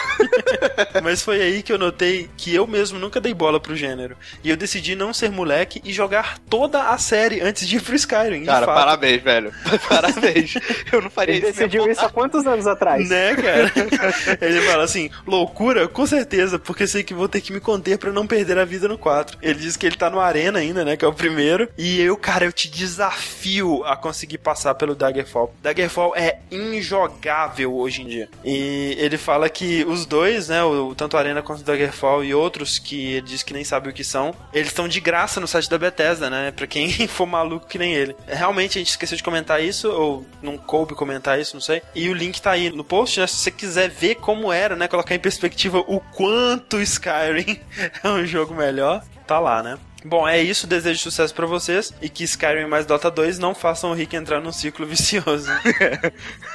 Mas 1.03 1.23
foi 1.23 1.41
aí 1.41 1.63
que 1.63 1.73
eu 1.73 1.79
notei 1.79 2.29
que 2.37 2.55
eu 2.55 2.67
mesmo 2.67 2.99
nunca 2.99 3.21
dei 3.21 3.35
bola 3.35 3.61
pro 3.61 3.77
gênero. 3.77 4.17
E 4.43 4.51
eu 4.51 4.57
decidi 4.57 4.95
não 4.95 5.13
ser 5.13 5.31
moleque 5.31 5.81
e 5.85 5.93
jogar 5.93 6.39
toda 6.51 6.91
a 6.91 6.99
série 6.99 7.41
antes 7.41 7.67
de 7.67 7.77
ir 7.77 7.83
pro 7.83 7.95
Skyrim. 7.95 8.41
de 8.41 8.47
Cara, 8.47 8.67
fato. 8.67 8.77
parabéns, 8.77 9.23
velho. 9.23 9.53
Parabéns. 9.89 10.55
Eu 10.93 11.01
não 11.03 11.11
faria 11.11 11.35
Ele 11.37 11.47
isso. 11.47 11.53
decidiu 11.59 11.91
isso 11.91 12.05
há 12.05 12.09
quantos 12.11 12.47
anos 12.47 12.67
atrás? 12.67 13.09
Né, 13.09 13.35
cara? 13.35 13.73
Ele 14.41 14.61
fala 14.63 14.85
assim: 14.85 15.11
loucura? 15.27 15.89
Com 15.89 16.07
certeza, 16.07 16.59
porque 16.59 16.87
sei 16.87 17.03
que 17.03 17.15
vou 17.15 17.29
ter 17.29 17.41
que 17.41 17.53
me 17.53 17.61
conter 17.61 17.99
pra 17.99 18.13
não 18.17 18.27
perder 18.27 18.59
a 18.59 18.65
vida 18.65 18.89
no 18.89 18.99
4. 18.99 19.39
Ele 19.41 19.59
diz 19.61 19.77
que 19.77 19.87
ele 19.87 19.97
tá 19.97 20.11
no 20.11 20.19
Arena 20.19 20.59
ainda, 20.59 20.85
né? 20.85 20.97
Que 20.97 21.05
é 21.05 21.09
o 21.09 21.13
primeiro. 21.13 21.69
E 21.77 22.01
eu, 22.01 22.17
cara, 22.17 22.45
eu 22.45 22.53
te 22.53 22.69
desafio 22.69 23.85
a 23.85 23.97
conseguir 23.97 24.39
passar 24.39 24.75
pelo 24.75 24.95
Daggerfall. 24.95 25.55
Daggerfall 25.63 26.15
é 26.17 26.41
injogável 26.51 27.75
hoje 27.77 28.03
em 28.03 28.07
dia. 28.07 28.29
E 28.45 28.97
ele 28.99 29.19
fala 29.19 29.49
que 29.49 29.85
os 29.85 30.07
dois, 30.07 30.49
né? 30.49 30.65
O, 30.65 30.95
tanto 30.95 31.17
Arena 31.17 31.43
quanto 31.43 31.63
Daggerfall 31.63 32.25
e 32.25 32.35
outros 32.35 32.79
que 32.79 33.13
ele 33.13 33.27
diz 33.27 33.43
que 33.43 33.53
nem 33.53 33.65
sabe 33.65 33.91
o 33.91 33.93
que 33.93 34.05
são, 34.05 34.35
eles 34.53 34.69
estão 34.69 34.89
de 34.89 35.01
graça 35.01 35.41
no 35.41 35.47
site 35.47 35.69
da 35.69 35.79
Bethesda, 35.79 36.31
né? 36.31 36.51
Pra 36.51 36.67
quem 36.67 36.91
for 37.07 37.27
maluco 37.27 37.67
que 37.67 37.79
nem 37.79 37.95
ele. 37.95 38.17
Realmente 38.27 38.79
a 38.79 38.81
gente 38.81 38.91
esqueceu 38.91 39.17
de 39.17 39.23
comentar 39.23 39.63
isso, 39.63 39.91
ou 39.91 40.27
não 40.43 40.57
coube 40.57 40.95
comentar 40.95 41.39
isso, 41.39 41.55
não 41.55 41.61
sei. 41.61 41.83
E 41.95 42.09
o 42.09 42.15
link 42.15 42.41
tá 42.41 42.53
aí 42.53 42.71
no 42.71 42.85
post, 42.85 43.21
né? 43.21 43.27
Se 43.27 43.37
você 43.37 43.51
quiser 43.51 43.91
ver 43.91 44.17
como 44.17 44.53
era, 44.53 44.75
né? 44.75 44.89
Colocar 44.89 45.15
em 45.15 45.19
perspectiva 45.19 45.79
o 45.81 46.01
quanto 46.01 46.81
Skyrim 46.81 47.61
um 48.15 48.25
jogo 48.25 48.55
melhor, 48.55 49.03
tá 49.27 49.39
lá, 49.39 49.63
né? 49.63 49.79
Bom, 50.05 50.27
é 50.27 50.41
isso. 50.41 50.67
Desejo 50.69 51.01
sucesso 51.01 51.35
pra 51.35 51.47
vocês 51.47 51.93
e 52.01 52.09
que 52.09 52.23
Skyrim 52.25 52.67
mais 52.67 52.87
Dota 52.87 53.11
2 53.11 53.41
não 53.41 53.55
façam 53.55 53.91
o 53.91 53.95
Rick 53.95 54.15
entrar 54.15 54.41
num 54.41 54.53
ciclo 54.53 54.87
vicioso. 54.87 55.51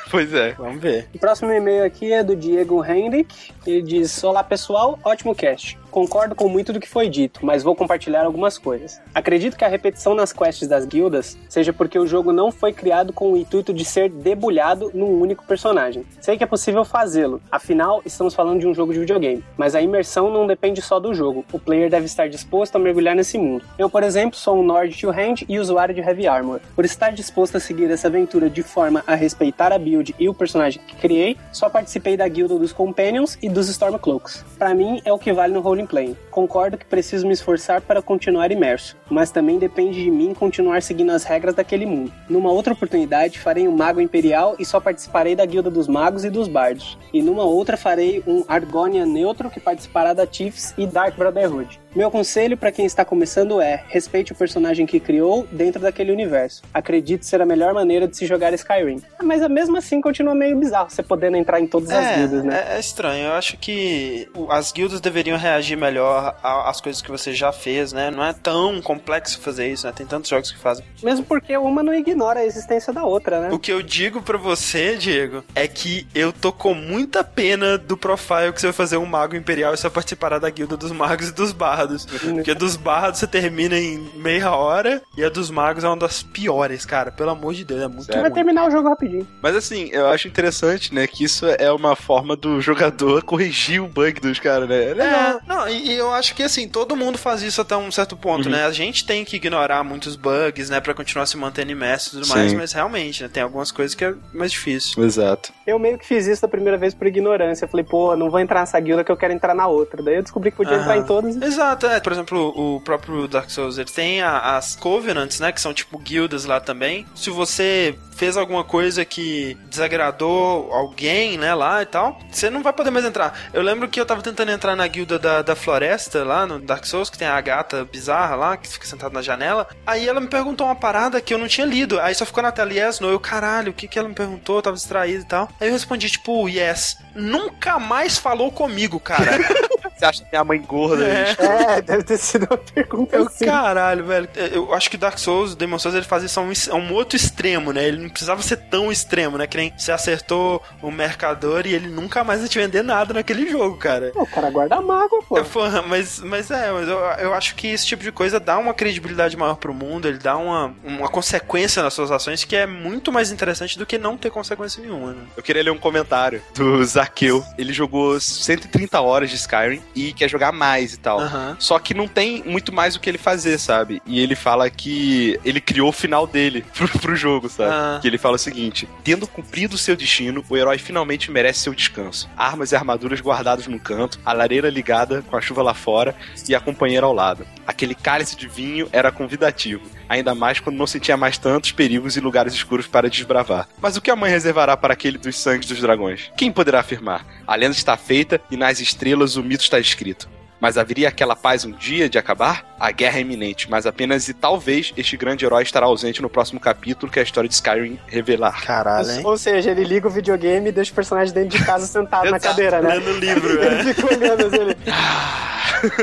Pois 0.10 0.34
é. 0.34 0.54
Vamos 0.54 0.82
ver. 0.82 1.08
O 1.14 1.20
próximo 1.20 1.52
e-mail 1.52 1.86
aqui 1.86 2.12
é 2.12 2.22
do 2.22 2.36
Diego 2.36 2.84
Henrique. 2.84 3.52
Ele 3.66 3.82
diz: 3.82 4.22
Olá 4.24 4.44
pessoal, 4.44 5.00
ótimo 5.04 5.34
cast. 5.34 5.78
Concordo 5.92 6.34
com 6.34 6.48
muito 6.48 6.72
do 6.72 6.80
que 6.80 6.88
foi 6.88 7.10
dito, 7.10 7.46
mas 7.46 7.64
vou 7.64 7.76
compartilhar 7.76 8.24
algumas 8.24 8.58
coisas. 8.58 9.02
Acredito 9.14 9.58
que 9.58 9.66
a 9.66 9.68
repetição 9.68 10.16
nas 10.16 10.32
quests 10.32 10.66
das 10.66 10.86
guildas 10.86 11.38
seja 11.50 11.74
porque 11.74 12.00
o 12.00 12.08
jogo 12.08 12.32
não 12.32 12.50
foi 12.50 12.72
criado 12.72 13.12
com 13.12 13.34
o 13.34 13.38
intuito 13.38 13.74
de 13.74 13.84
ser 13.84 14.10
debulhado 14.10 14.90
num 14.94 15.20
único 15.20 15.46
personagem. 15.46 16.06
Sei 16.22 16.38
que 16.38 16.46
é 16.46 16.48
possível 16.48 16.86
fazê-lo, 16.86 17.42
afinal, 17.52 18.02
estamos 18.06 18.34
falando 18.34 18.62
de 18.62 18.68
um 18.68 18.74
jogo 18.74 18.94
de 18.94 19.00
videogame, 19.00 19.44
mas 19.58 19.76
a 19.76 19.82
imersão 19.82 20.32
não 20.32 20.48
depende 20.48 20.82
só 20.82 20.98
do 20.98 21.14
jogo. 21.14 21.44
O 21.52 21.60
player 21.60 21.90
deve 21.90 22.06
estar 22.06 22.30
disposto 22.30 22.78
a 22.78 22.80
mergulhar 22.80 23.14
nesse 23.14 23.38
mundo. 23.38 23.66
Eu, 23.78 23.90
por 23.90 24.02
exemplo, 24.02 24.38
sou 24.38 24.58
um 24.58 24.64
Nord 24.64 24.98
to 24.98 25.10
Hand 25.10 25.44
e 25.50 25.60
usuário 25.60 25.94
de 25.94 26.00
Heavy 26.00 26.26
Armor. 26.26 26.62
Por 26.74 26.86
estar 26.86 27.12
disposto 27.12 27.58
a 27.58 27.60
seguir 27.60 27.92
essa 27.92 28.08
aventura 28.08 28.50
de 28.50 28.64
forma 28.64 29.04
a 29.06 29.14
respeitar 29.14 29.74
a 29.74 29.78
build 29.78 30.16
e 30.18 30.30
o 30.30 30.34
personagem 30.34 30.82
que 30.88 30.96
criei, 30.96 31.36
só 31.52 31.70
participei 31.70 32.16
da 32.16 32.28
guilda 32.30 32.58
dos 32.58 32.72
Companions 32.72 33.38
e 33.42 33.50
dos 33.50 33.68
Stormcloaks. 33.68 34.46
Para 34.58 34.74
mim, 34.74 35.02
é 35.04 35.12
o 35.12 35.20
que 35.20 35.34
vale 35.34 35.54
no 35.54 35.60
roleplay. 35.82 36.16
Concordo 36.30 36.78
que 36.78 36.86
preciso 36.86 37.28
me 37.28 37.34
esforçar 37.34 37.82
para 37.82 38.02
continuar 38.02 38.52
imerso, 38.52 38.96
mas 39.10 39.32
também 39.32 39.60
depende 39.60 40.04
de 40.04 40.10
mim 40.10 40.34
continuar 40.34 40.82
seguindo 40.82 41.12
as 41.12 41.24
regras 41.24 41.56
daquele 41.56 41.86
mundo. 41.86 42.12
Numa 42.30 42.52
outra 42.52 42.74
oportunidade, 42.74 43.40
farei 43.40 43.68
um 43.68 43.76
Mago 43.76 44.00
Imperial 44.00 44.56
e 44.60 44.66
só 44.66 44.80
participarei 44.80 45.36
da 45.36 45.46
guilda 45.46 45.70
dos 45.70 45.88
Magos 45.88 46.24
e 46.24 46.30
dos 46.30 46.48
Bardos. 46.48 46.98
E 47.14 47.22
numa 47.22 47.44
outra 47.44 47.76
farei 47.76 48.24
um 48.26 48.44
Argonia 48.48 49.06
neutro 49.06 49.50
que 49.50 49.60
participará 49.60 50.14
da 50.14 50.28
Chiefs 50.30 50.74
e 50.78 50.86
Dark 50.86 51.16
Brotherhood. 51.16 51.80
Meu 51.96 52.10
conselho 52.10 52.56
para 52.58 52.72
quem 52.72 52.86
está 52.86 53.04
começando 53.04 53.60
é: 53.62 53.84
respeite 53.88 54.32
o 54.32 54.36
personagem 54.36 54.86
que 54.86 55.00
criou 55.00 55.48
dentro 55.52 55.82
daquele 55.82 56.12
universo. 56.12 56.62
Acredite 56.74 57.26
ser 57.26 57.42
a 57.42 57.46
melhor 57.46 57.74
maneira 57.74 58.08
de 58.08 58.16
se 58.16 58.26
jogar 58.26 58.54
Skyrim. 58.54 59.02
Ah, 59.20 59.24
mas 59.24 59.46
mesmo 59.50 59.78
assim 59.78 60.00
continua 60.02 60.34
meio 60.34 60.58
bizarro 60.58 60.90
você 60.90 61.04
podendo 61.04 61.38
entrar 61.38 61.60
em 61.60 61.68
todas 61.68 61.90
as 61.92 62.06
É, 62.06 62.16
guildas, 62.18 62.44
né? 62.44 62.66
é, 62.70 62.76
é 62.78 62.80
estranho. 62.80 63.26
Eu 63.28 63.34
acho 63.34 63.58
que 63.58 64.28
as 64.50 64.72
guildas 64.72 65.02
deveriam 65.02 65.38
reagir 65.38 65.76
melhor 65.78 66.36
às 66.42 66.80
coisas 66.80 67.02
que 67.02 67.12
você 67.12 67.34
já 67.34 67.52
fez, 67.52 67.92
né? 67.92 68.10
Não 68.10 68.24
é 68.24 68.34
tão 68.34 68.82
complexo 68.82 69.40
fazer 69.40 69.68
isso, 69.68 69.86
né? 69.86 69.94
Tem 69.96 70.06
tantos 70.06 70.30
jogos 70.30 70.52
que 70.52 70.58
fazem. 70.58 70.86
Mesmo 71.04 71.26
porque 71.26 71.56
uma 71.58 71.84
não 71.84 71.94
ignora 71.94 72.40
a 72.40 72.46
existência 72.46 72.94
da 72.94 73.04
outra, 73.04 73.42
né? 73.42 73.50
O 73.52 73.60
que 73.60 73.72
eu 73.72 73.82
digo 73.82 74.22
pra 74.22 74.38
você, 74.38 74.96
Diego, 74.96 75.44
é 75.54 75.68
que 75.68 76.08
eu 76.16 76.32
tô 76.32 76.52
com 76.52 76.74
muita 76.74 77.24
pena 77.24 77.78
do 77.78 77.98
profile 77.98 78.54
que 78.54 78.62
você 78.62 78.68
vai 78.68 78.74
fazer 78.74 78.98
um 78.98 79.06
mago 79.06 79.36
imperial 79.36 79.74
e 79.74 79.78
você 79.78 79.84
vai 79.84 79.92
participar 79.92 80.40
da 80.40 80.50
guilda 80.50 80.78
dos 80.78 80.92
magos 80.92 81.30
e 81.30 81.34
dos 81.34 81.52
bardos. 81.82 82.06
Porque 82.06 82.52
a 82.52 82.54
dos 82.54 82.76
bardos 82.76 83.20
você 83.20 83.28
termina 83.28 83.78
em 83.78 83.98
meia 84.16 84.52
hora 84.52 85.02
e 85.18 85.24
a 85.24 85.30
dos 85.30 85.50
magos 85.50 85.84
é 85.84 85.88
uma 85.88 85.98
das 85.98 86.22
piores, 86.24 86.86
cara. 86.86 87.12
Pelo 87.12 87.32
amor 87.32 87.54
de 87.54 87.64
Deus, 87.66 87.82
é 87.82 87.88
muito 87.88 88.06
Sério? 88.06 88.22
Vai 88.22 88.30
ruim. 88.30 88.36
terminar 88.36 88.68
o 88.68 88.72
jogo 88.72 88.90
rapidinho. 88.90 89.28
Mas 89.42 89.56
assim, 89.56 89.90
eu 89.92 90.08
acho 90.08 90.28
interessante, 90.28 90.94
né, 90.94 91.08
que 91.08 91.24
isso 91.24 91.46
é 91.46 91.72
uma 91.72 91.96
forma 91.96 92.36
do 92.36 92.62
jogador 92.62 93.24
corrigir 93.26 93.82
o 93.82 93.88
bug 93.88 94.20
dos 94.20 94.40
caras, 94.40 94.68
né? 94.70 94.92
É 94.92 94.94
legal. 94.94 95.32
É, 95.32 95.40
não, 95.48 95.68
e, 95.68 95.92
e 95.92 95.94
eu 95.98 96.12
acho 96.14 96.36
que 96.36 96.44
assim, 96.44 96.68
todo 96.68 96.96
mundo 96.96 97.18
faz 97.18 97.42
isso 97.42 97.62
até 97.62 97.76
um 97.76 97.92
certo 97.92 98.16
ponto, 98.16 98.46
Uhum. 98.46 98.52
né? 98.52 98.66
A 98.66 98.72
gente 98.72 99.06
tem 99.06 99.24
que 99.26 99.36
ignorar 99.36 99.84
muitos 99.84 100.16
bugs, 100.16 100.70
né, 100.70 100.80
Pra 100.82 100.94
continuar 100.94 101.26
se 101.26 101.38
mantendo 101.38 101.72
imerso 101.72 102.10
e 102.10 102.12
tudo 102.20 102.28
mais, 102.30 102.52
Sim. 102.52 102.58
mas 102.58 102.72
realmente, 102.74 103.22
né, 103.24 103.30
tem 103.32 103.44
algumas 103.44 103.72
coisas 103.72 103.94
que 103.96 104.04
é 104.06 104.14
mais 104.34 104.52
difícil. 104.52 105.04
Exato. 105.04 105.52
Eu 105.72 105.80
meio 105.80 105.98
que 105.98 106.06
fiz 106.06 106.28
isso 106.28 106.42
da 106.42 106.48
primeira 106.48 106.78
vez 106.78 106.94
por 106.94 107.08
ignorância. 107.08 107.68
Falei, 107.68 107.86
pô, 107.86 108.16
não 108.16 108.30
vou 108.30 108.40
entrar 108.40 108.60
nessa 108.62 108.80
guilda 108.80 109.04
que 109.04 109.12
eu 109.12 109.18
quero 109.18 109.34
entrar 109.34 109.54
na 109.56 109.68
outra. 109.68 110.02
Daí 110.04 110.16
eu 110.16 110.22
descobri 110.24 110.52
que 110.52 110.58
podia 110.58 110.76
entrar 110.76 110.98
em 110.98 111.04
todas. 111.04 111.36
Exato, 111.42 111.86
é. 111.88 112.00
Por 112.00 112.12
exemplo, 112.12 112.54
o 112.56 112.82
próprio 112.82 113.28
Dark 113.28 113.50
Souls, 113.50 113.78
ele 113.78 113.90
tem 113.90 114.22
a- 114.22 114.58
as 114.58 114.76
Covenants, 114.76 115.40
né? 115.40 115.52
Que 115.52 115.62
são 115.62 115.74
tipo 115.74 115.98
guildas 115.98 116.46
lá 116.46 116.60
também. 116.60 117.06
Se 117.16 117.30
você 117.30 117.96
fez 118.22 118.38
alguma 118.38 118.64
coisa 118.64 119.04
que 119.04 119.58
desagradou 119.68 120.72
alguém, 120.72 121.40
né, 121.40 121.56
lá 121.56 121.82
e 121.82 121.88
tal, 121.88 122.20
você 122.30 122.52
não 122.52 122.62
vai 122.62 122.72
poder 122.72 122.92
mais 122.92 123.04
entrar. 123.04 123.50
Eu 123.52 123.64
lembro 123.64 123.88
que 123.88 124.00
eu 124.00 124.06
tava 124.06 124.22
tentando 124.22 124.52
entrar 124.52 124.76
na 124.76 124.86
guilda 124.86 125.18
da, 125.18 125.42
da 125.42 125.56
floresta 125.56 126.24
lá 126.24 126.46
no 126.46 126.60
Dark 126.60 126.86
Souls, 126.86 127.10
que 127.10 127.18
tem 127.18 127.28
a 127.28 127.42
gata 127.42 127.84
bizarra 127.84 128.36
lá, 128.36 128.58
que 128.58 128.68
fica 128.68 128.86
sentada 128.86 129.12
na 129.12 129.24
janela. 129.24 129.68
Aí 129.88 130.08
ela 130.08 130.22
me 130.22 130.28
perguntou 130.28 130.68
uma 130.68 130.76
parada 130.76 131.20
que 131.20 131.34
eu 131.34 131.40
não 131.40 131.48
tinha 131.48 131.66
lido. 131.66 132.00
Aí 132.00 132.14
só 132.14 132.24
ficou 132.24 132.44
na 132.44 132.52
tela 132.52 132.72
yes, 132.72 133.00
no. 133.00 133.10
Eu, 133.10 133.20
caralho, 133.20 133.72
o 133.72 133.74
que 133.74 133.88
que 133.88 133.98
ela 133.98 134.08
me 134.08 134.14
perguntou? 134.14 134.58
Eu 134.58 134.62
tava 134.62 134.76
distraído 134.76 135.24
e 135.24 135.28
tal. 135.28 135.50
Aí 135.60 135.70
eu 135.70 135.74
respondi, 135.74 136.08
tipo, 136.08 136.48
yes. 136.48 136.98
Nunca 137.16 137.80
mais 137.80 138.20
falou 138.20 138.52
comigo, 138.52 139.00
cara. 139.00 139.32
Você 140.02 140.06
acha 140.06 140.24
que 140.24 140.32
minha 140.32 140.44
mãe 140.44 140.60
gorda? 140.60 141.08
É. 141.08 141.26
gente? 141.28 141.42
É, 141.42 141.82
deve 141.82 142.04
ter 142.04 142.18
sido 142.18 142.48
uma 142.50 142.58
pergunta 142.58 143.16
Eu, 143.16 143.28
assim. 143.28 143.46
caralho, 143.46 144.04
velho. 144.04 144.28
Eu 144.52 144.74
acho 144.74 144.90
que 144.90 144.98
Dark 144.98 145.20
Souls, 145.20 145.54
Demon 145.54 145.78
Souls, 145.78 145.96
ele 145.96 146.06
faz 146.06 146.24
isso 146.24 146.40
a 146.40 146.44
um, 146.44 146.52
a 146.72 146.76
um 146.76 146.94
outro 146.94 147.16
extremo, 147.16 147.72
né? 147.72 147.88
Ele 147.88 148.02
não 148.02 148.10
precisava 148.10 148.42
ser 148.42 148.58
tão 148.58 148.92
extremo, 148.92 149.38
né? 149.38 149.46
Que 149.46 149.58
nem 149.58 149.72
você 149.78 149.92
acertou 149.92 150.62
o 150.82 150.90
mercador 150.90 151.68
e 151.68 151.74
ele 151.76 151.88
nunca 151.88 152.24
mais 152.24 152.40
vai 152.40 152.50
te 152.50 152.58
vender 152.58 152.82
nada 152.82 153.14
naquele 153.14 153.48
jogo, 153.52 153.78
cara. 153.78 154.12
O 154.16 154.26
cara 154.26 154.50
guarda 154.50 154.82
mágoa, 154.82 155.22
pô. 155.22 155.38
É, 155.38 155.44
porra, 155.44 155.84
mas, 155.84 156.20
mas 156.20 156.50
é, 156.50 156.72
mas 156.72 156.88
eu, 156.88 156.98
eu 157.20 157.34
acho 157.36 157.54
que 157.54 157.68
esse 157.68 157.86
tipo 157.86 158.02
de 158.02 158.12
coisa 158.12 158.40
dá 158.40 158.58
uma 158.58 158.74
credibilidade 158.74 159.38
maior 159.38 159.56
pro 159.56 159.74
mundo, 159.74 160.08
ele 160.08 160.18
dá 160.18 160.36
uma, 160.36 160.74
uma 160.84 161.10
consequência 161.10 161.84
nas 161.84 161.94
suas 161.94 162.10
ações 162.10 162.44
que 162.44 162.56
é 162.56 162.66
muito 162.66 163.12
mais 163.12 163.32
interessante 163.32 163.78
do 163.78 163.86
que 163.86 164.00
não 164.00 164.18
ter 164.18 164.32
consequência 164.32 164.82
nenhuma, 164.82 165.12
né? 165.12 165.22
Eu 165.38 165.44
queria 165.44 165.62
ler 165.62 165.72
um 165.72 165.78
comentário 165.78 166.42
do 166.56 166.84
Zaqueu. 166.84 167.44
Ele 167.56 167.72
jogou 167.72 168.20
130 168.20 169.00
horas 169.00 169.30
de 169.30 169.36
Skyrim 169.36 169.82
e 169.96 170.14
quer 170.14 170.30
jogar 170.30 170.52
mais 170.52 170.94
e 170.94 170.98
tal. 170.98 171.20
Aham. 171.20 171.56
Só 171.60 171.80
que 171.80 171.94
não 171.94 172.08
tem 172.08 172.44
muito 172.46 172.72
mais 172.74 172.96
o 172.96 173.00
que 173.00 173.10
ele 173.10 173.18
fazer, 173.18 173.58
sabe? 173.58 174.02
E 174.06 174.20
ele 174.20 174.36
fala 174.36 174.70
que 174.70 175.40
ele 175.44 175.62
criou 175.62 175.90
o 175.90 175.94
final 175.94 176.26
dele 176.26 176.66
pro, 176.76 176.88
pro 176.88 177.16
jogo, 177.16 177.50
sabe? 177.50 177.72
Ah. 177.72 178.00
Que 178.02 178.08
ele 178.08 178.18
fala 178.18 178.36
o 178.36 178.40
seguinte: 178.40 178.88
tendo 179.04 179.28
cumprido 179.28 179.78
seu 179.78 179.96
destino, 179.96 180.44
o 180.50 180.58
herói 180.58 180.78
finalmente 180.78 181.32
merece 181.32 181.60
seu 181.60 181.74
descanso. 181.74 182.30
Armas 182.36 182.72
e 182.72 182.76
armaduras 182.76 183.22
guardadas 183.22 183.68
num 183.68 183.80
canto, 183.80 184.20
a 184.26 184.34
lareira 184.34 184.70
ligada 184.70 185.22
com 185.22 185.36
a 185.36 185.42
chuva 185.42 185.62
lá 185.62 185.74
fora 185.74 186.16
e 186.48 186.56
a 186.56 186.60
companheira 186.60 187.06
ao 187.06 187.14
lado. 187.14 187.46
Aquele 187.66 187.96
cálice 187.96 188.36
de 188.36 188.48
vinho 188.48 188.90
era 188.92 189.12
convidativo, 189.12 189.84
ainda 190.10 190.36
mais 190.36 190.60
quando 190.60 190.78
não 190.78 190.88
sentia 190.88 191.16
mais 191.16 191.38
tantos 191.38 191.72
perigos 191.72 192.18
e 192.18 192.20
lugares 192.20 192.54
escuros 192.54 192.88
para 192.88 193.10
desbravar. 193.10 193.68
Mas 193.82 193.96
o 193.96 194.02
que 194.02 194.12
a 194.12 194.16
mãe 194.16 194.32
reservará 194.32 194.76
para 194.76 194.94
aquele 194.94 195.18
dos 195.18 195.38
sangues 195.38 195.68
dos 195.68 195.80
dragões? 195.80 196.32
Quem 196.36 196.52
poderá 196.52 196.80
afirmar? 196.80 197.26
A 197.52 197.56
lenda 197.58 197.76
está 197.76 197.98
feita 197.98 198.40
e 198.50 198.56
nas 198.56 198.80
estrelas 198.80 199.36
o 199.36 199.44
mito 199.44 199.62
está 199.62 199.78
escrito. 199.78 200.30
Mas 200.58 200.78
haveria 200.78 201.10
aquela 201.10 201.36
paz 201.36 201.66
um 201.66 201.72
dia 201.74 202.08
de 202.08 202.18
acabar? 202.18 202.78
A 202.80 202.92
guerra 202.92 203.18
é 203.18 203.22
iminente, 203.24 203.70
mas 203.70 203.86
apenas 203.86 204.30
e 204.30 204.34
talvez 204.34 204.94
este 204.96 205.18
grande 205.18 205.44
herói 205.44 205.62
estará 205.62 205.86
ausente 205.86 206.22
no 206.22 206.30
próximo 206.30 206.62
capítulo 206.62 207.12
que 207.12 207.20
a 207.20 207.24
história 207.24 207.50
de 207.50 207.56
Skyrim 207.56 208.00
revelar. 208.08 208.64
Caralho, 208.64 209.12
hein? 209.12 209.22
Ou 209.26 209.38
seja, 209.38 209.70
ele 209.70 209.84
liga 209.84 210.08
o 210.08 210.10
videogame 210.10 210.70
e 210.70 210.72
deixa 210.72 210.94
o 210.94 210.96
personagem 210.96 211.34
dentro 211.34 211.60
de 211.60 211.66
casa 211.66 211.86
sentado 211.88 212.32
na 212.32 212.40
cadeira, 212.40 212.82
né? 212.82 212.96
Lendo 212.96 213.10
o 213.10 213.20
livro, 213.20 213.62
Ele 213.62 213.76
é. 213.76 213.94
fica 213.96 214.16
olhando 214.16 214.46
assim, 214.46 214.56
ele... 214.56 214.78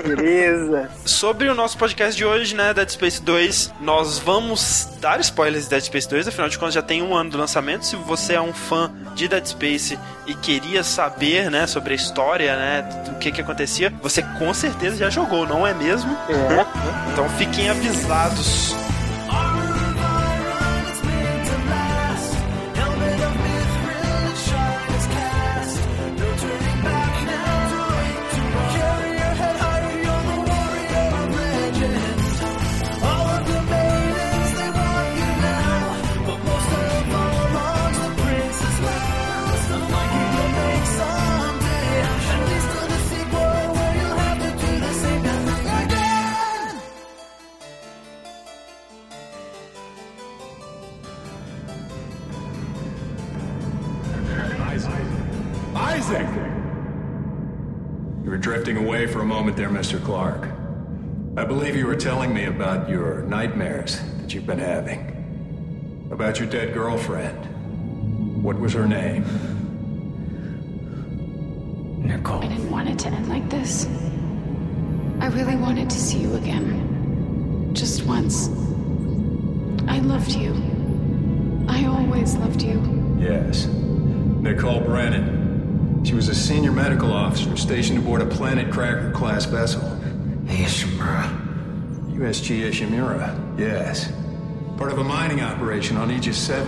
Beleza. 0.03 0.91
Sobre 1.05 1.49
o 1.49 1.55
nosso 1.55 1.77
podcast 1.79 2.17
de 2.17 2.25
hoje, 2.25 2.55
né, 2.55 2.75
Dead 2.75 2.89
Space 2.89 3.23
2, 3.23 3.75
nós 3.81 4.19
vamos 4.19 4.89
dar 5.01 5.21
spoilers 5.21 5.65
de 5.65 5.71
Dead 5.71 5.83
Space 5.83 6.09
2, 6.09 6.29
afinal 6.29 6.49
de 6.49 6.59
contas 6.59 6.75
já 6.75 6.83
tem 6.83 7.03
um 7.03 7.15
ano 7.15 7.31
do 7.31 7.39
lançamento. 7.39 7.87
Se 7.87 7.97
você 7.97 8.35
é 8.35 8.41
um 8.41 8.53
fã 8.53 8.91
de 9.15 9.29
Dead 9.29 9.47
Space 9.47 9.99
e 10.27 10.35
queria 10.35 10.83
saber, 10.83 11.51
né, 11.51 11.67
sobre 11.67 11.93
a 11.93 11.97
história, 11.97 12.57
né, 12.57 12.83
do 13.07 13.19
que 13.19 13.31
que 13.33 13.41
acontecia, 13.41 13.93
você 14.03 14.23
com 14.39 14.53
certeza 14.53 14.97
já 14.97 15.11
jogou, 15.11 15.47
não 15.47 15.67
é 15.67 15.75
mesmo? 15.75 16.17
É. 16.29 17.13
Então 17.13 17.29
fiquem 17.31 17.69
avisados. 17.71 18.75
Drifting 58.69 58.87
away 58.87 59.07
for 59.07 59.21
a 59.21 59.25
moment 59.25 59.57
there, 59.57 59.71
Mr. 59.71 60.03
Clark. 60.05 60.47
I 61.39 61.45
believe 61.45 61.75
you 61.75 61.87
were 61.87 61.97
telling 61.97 62.35
me 62.35 62.45
about 62.45 62.87
your 62.87 63.23
nightmares 63.23 63.99
that 64.21 64.35
you've 64.35 64.47
been 64.47 64.59
having. 64.59 66.09
About 66.11 66.39
your 66.39 66.49
dead 66.49 66.75
girlfriend. 66.75 68.43
What 68.43 68.61
was 68.61 68.75
her 68.75 68.87
name? 68.87 69.25
Nicole. 72.03 72.43
I 72.43 72.49
didn't 72.49 72.71
want 72.71 72.91
it 72.91 72.99
to 72.99 73.09
end 73.09 73.29
like 73.31 73.49
this. 73.49 73.87
I 75.21 75.29
really 75.29 75.57
wanted 75.57 75.89
to 75.89 75.99
see 75.99 76.19
you 76.19 76.35
again. 76.35 77.71
Just 77.73 78.05
once. 78.05 78.49
I 79.89 80.01
loved 80.01 80.33
you. 80.33 80.53
I 81.69 81.87
always 81.87 82.35
loved 82.35 82.61
you. 82.61 82.83
Yes. 83.19 83.67
Nicole 83.67 84.81
Brennan. 84.81 85.38
She 86.05 86.15
was 86.15 86.29
a 86.29 86.35
senior 86.35 86.73
medical 86.73 87.13
officer 87.13 87.57
stationed 87.57 87.99
aboard 87.99 88.23
a 88.23 88.27
Planet 88.27 88.73
Cracker 88.73 89.11
class 89.11 89.45
vessel. 89.45 89.83
Ishimura. 90.47 91.47
USG 92.15 92.63
Ishimura, 92.63 93.59
yes. 93.59 94.11
Part 94.77 94.93
of 94.93 94.99
a 94.99 95.05
mining 95.05 95.43
operation 95.43 95.97
on 95.97 96.11
Aegis 96.11 96.39
7. 96.39 96.67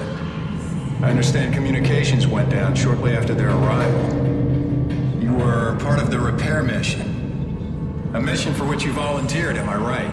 I 1.03 1.09
understand 1.09 1.55
communications 1.55 2.27
went 2.27 2.51
down 2.51 2.75
shortly 2.75 3.17
after 3.17 3.35
their 3.35 3.49
arrival. 3.51 5.23
You 5.23 5.33
were 5.33 5.79
part 5.81 5.99
of 5.99 6.11
the 6.11 6.19
repair 6.21 6.63
mission. 6.63 8.11
A 8.15 8.21
mission 8.21 8.53
for 8.53 8.65
which 8.65 8.85
you 8.85 8.93
volunteered, 8.93 9.57
am 9.57 9.69
I 9.69 9.77
right? 9.77 10.11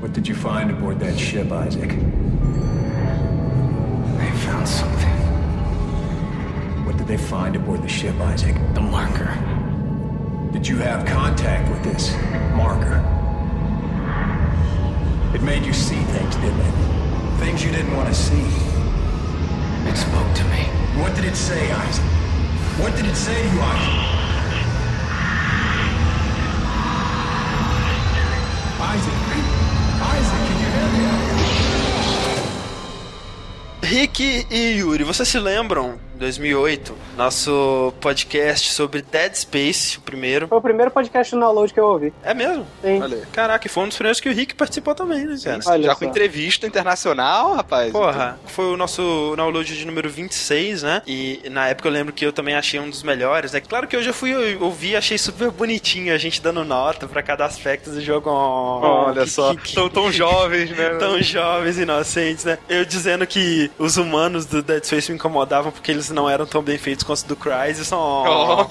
What 0.00 0.12
did 0.12 0.26
you 0.26 0.34
find 0.34 0.70
aboard 0.70 0.98
that 1.00 1.18
ship, 1.18 1.52
Isaac? 1.52 1.90
They 4.18 4.30
found 4.46 4.66
something 4.66 4.95
did 7.06 7.18
they 7.18 7.24
find 7.24 7.54
aboard 7.54 7.82
the 7.82 7.88
ship, 7.88 8.18
Isaac? 8.20 8.56
The 8.74 8.80
marker. 8.80 9.32
Did 10.52 10.66
you 10.66 10.76
have 10.78 11.06
contact 11.06 11.70
with 11.70 11.84
this 11.84 12.12
marker? 12.56 12.98
It 15.32 15.40
made 15.42 15.64
you 15.64 15.72
see 15.72 16.02
things, 16.14 16.34
didn't 16.36 16.58
it? 16.58 16.74
Things 17.38 17.64
you 17.64 17.70
didn't 17.70 17.94
want 17.94 18.08
to 18.08 18.14
see. 18.14 18.42
It 19.88 19.96
spoke 19.96 20.34
to 20.34 20.44
me. 20.50 20.64
What 21.00 21.14
did 21.14 21.26
it 21.26 21.36
say, 21.36 21.70
Isaac? 21.70 22.04
What 22.80 22.96
did 22.96 23.06
it 23.06 23.14
say 23.14 23.40
to 23.40 23.48
you, 23.54 23.60
Isaac? 23.60 23.94
Isaac, 28.82 29.14
Isaac, 30.10 30.40
can 30.48 30.58
you 30.58 30.70
hear 30.74 30.88
me? 30.92 31.06
Rick 34.00 34.46
e 34.50 34.78
Yuri, 34.78 35.04
vocês 35.04 35.28
se 35.28 35.38
lembram 35.38 36.05
2008, 36.16 36.94
nosso 37.16 37.92
podcast 38.00 38.72
sobre 38.72 39.02
Dead 39.02 39.34
Space, 39.34 39.98
o 39.98 40.00
primeiro. 40.00 40.48
Foi 40.48 40.58
o 40.58 40.62
primeiro 40.62 40.90
podcast 40.90 41.34
do 41.34 41.40
download 41.40 41.72
que 41.72 41.80
eu 41.80 41.84
ouvi. 41.84 42.12
É 42.22 42.32
mesmo? 42.34 42.66
Sim. 42.82 43.02
Olha. 43.02 43.18
Caraca, 43.32 43.66
e 43.66 43.70
foi 43.70 43.84
um 43.84 43.88
dos 43.88 43.96
primeiros 43.96 44.20
que 44.20 44.28
o 44.28 44.32
Rick 44.32 44.54
participou 44.54 44.94
também, 44.94 45.24
né, 45.26 45.36
cara? 45.42 45.60
Olha 45.66 45.82
Já 45.84 45.92
só. 45.92 45.98
com 45.98 46.04
entrevista 46.06 46.66
internacional, 46.66 47.54
rapaz. 47.54 47.92
Porra, 47.92 48.38
foi 48.46 48.66
o 48.66 48.76
nosso 48.76 49.34
download 49.36 49.76
de 49.76 49.84
número 49.86 50.08
26, 50.08 50.82
né? 50.82 51.02
E 51.06 51.42
na 51.50 51.68
época 51.68 51.88
eu 51.88 51.92
lembro 51.92 52.12
que 52.12 52.24
eu 52.24 52.32
também 52.32 52.54
achei 52.54 52.80
um 52.80 52.88
dos 52.88 53.02
melhores, 53.02 53.52
né? 53.52 53.60
Claro 53.60 53.86
que 53.86 53.96
hoje 53.96 54.08
eu 54.10 54.14
fui 54.14 54.56
ouvir 54.56 54.90
e 54.90 54.96
achei 54.96 55.18
super 55.18 55.50
bonitinho 55.50 56.14
a 56.14 56.18
gente 56.18 56.40
dando 56.40 56.64
nota 56.64 57.06
pra 57.06 57.22
cada 57.22 57.44
aspecto 57.44 57.90
do 57.90 58.00
jogo. 58.00 58.30
Oh, 58.30 59.06
Olha 59.08 59.24
que- 59.24 59.30
só, 59.30 59.54
que- 59.54 59.62
que- 59.62 59.74
tão, 59.74 59.88
tão 59.88 60.10
jovens, 60.12 60.70
né? 60.70 60.90
Tão 60.98 61.20
jovens, 61.20 61.78
inocentes, 61.78 62.44
né? 62.44 62.58
Eu 62.68 62.84
dizendo 62.84 63.26
que 63.26 63.70
os 63.78 63.96
humanos 63.96 64.46
do 64.46 64.62
Dead 64.62 64.82
Space 64.84 65.10
me 65.10 65.16
incomodavam 65.16 65.70
porque 65.70 65.90
eles 65.90 66.05
não 66.10 66.28
eram 66.28 66.46
tão 66.46 66.62
bem 66.62 66.78
feitos 66.78 67.04
quanto 67.04 67.16
os 67.16 67.22
do 67.22 67.36
Crysis. 67.36 67.90
Oh. 67.92 68.66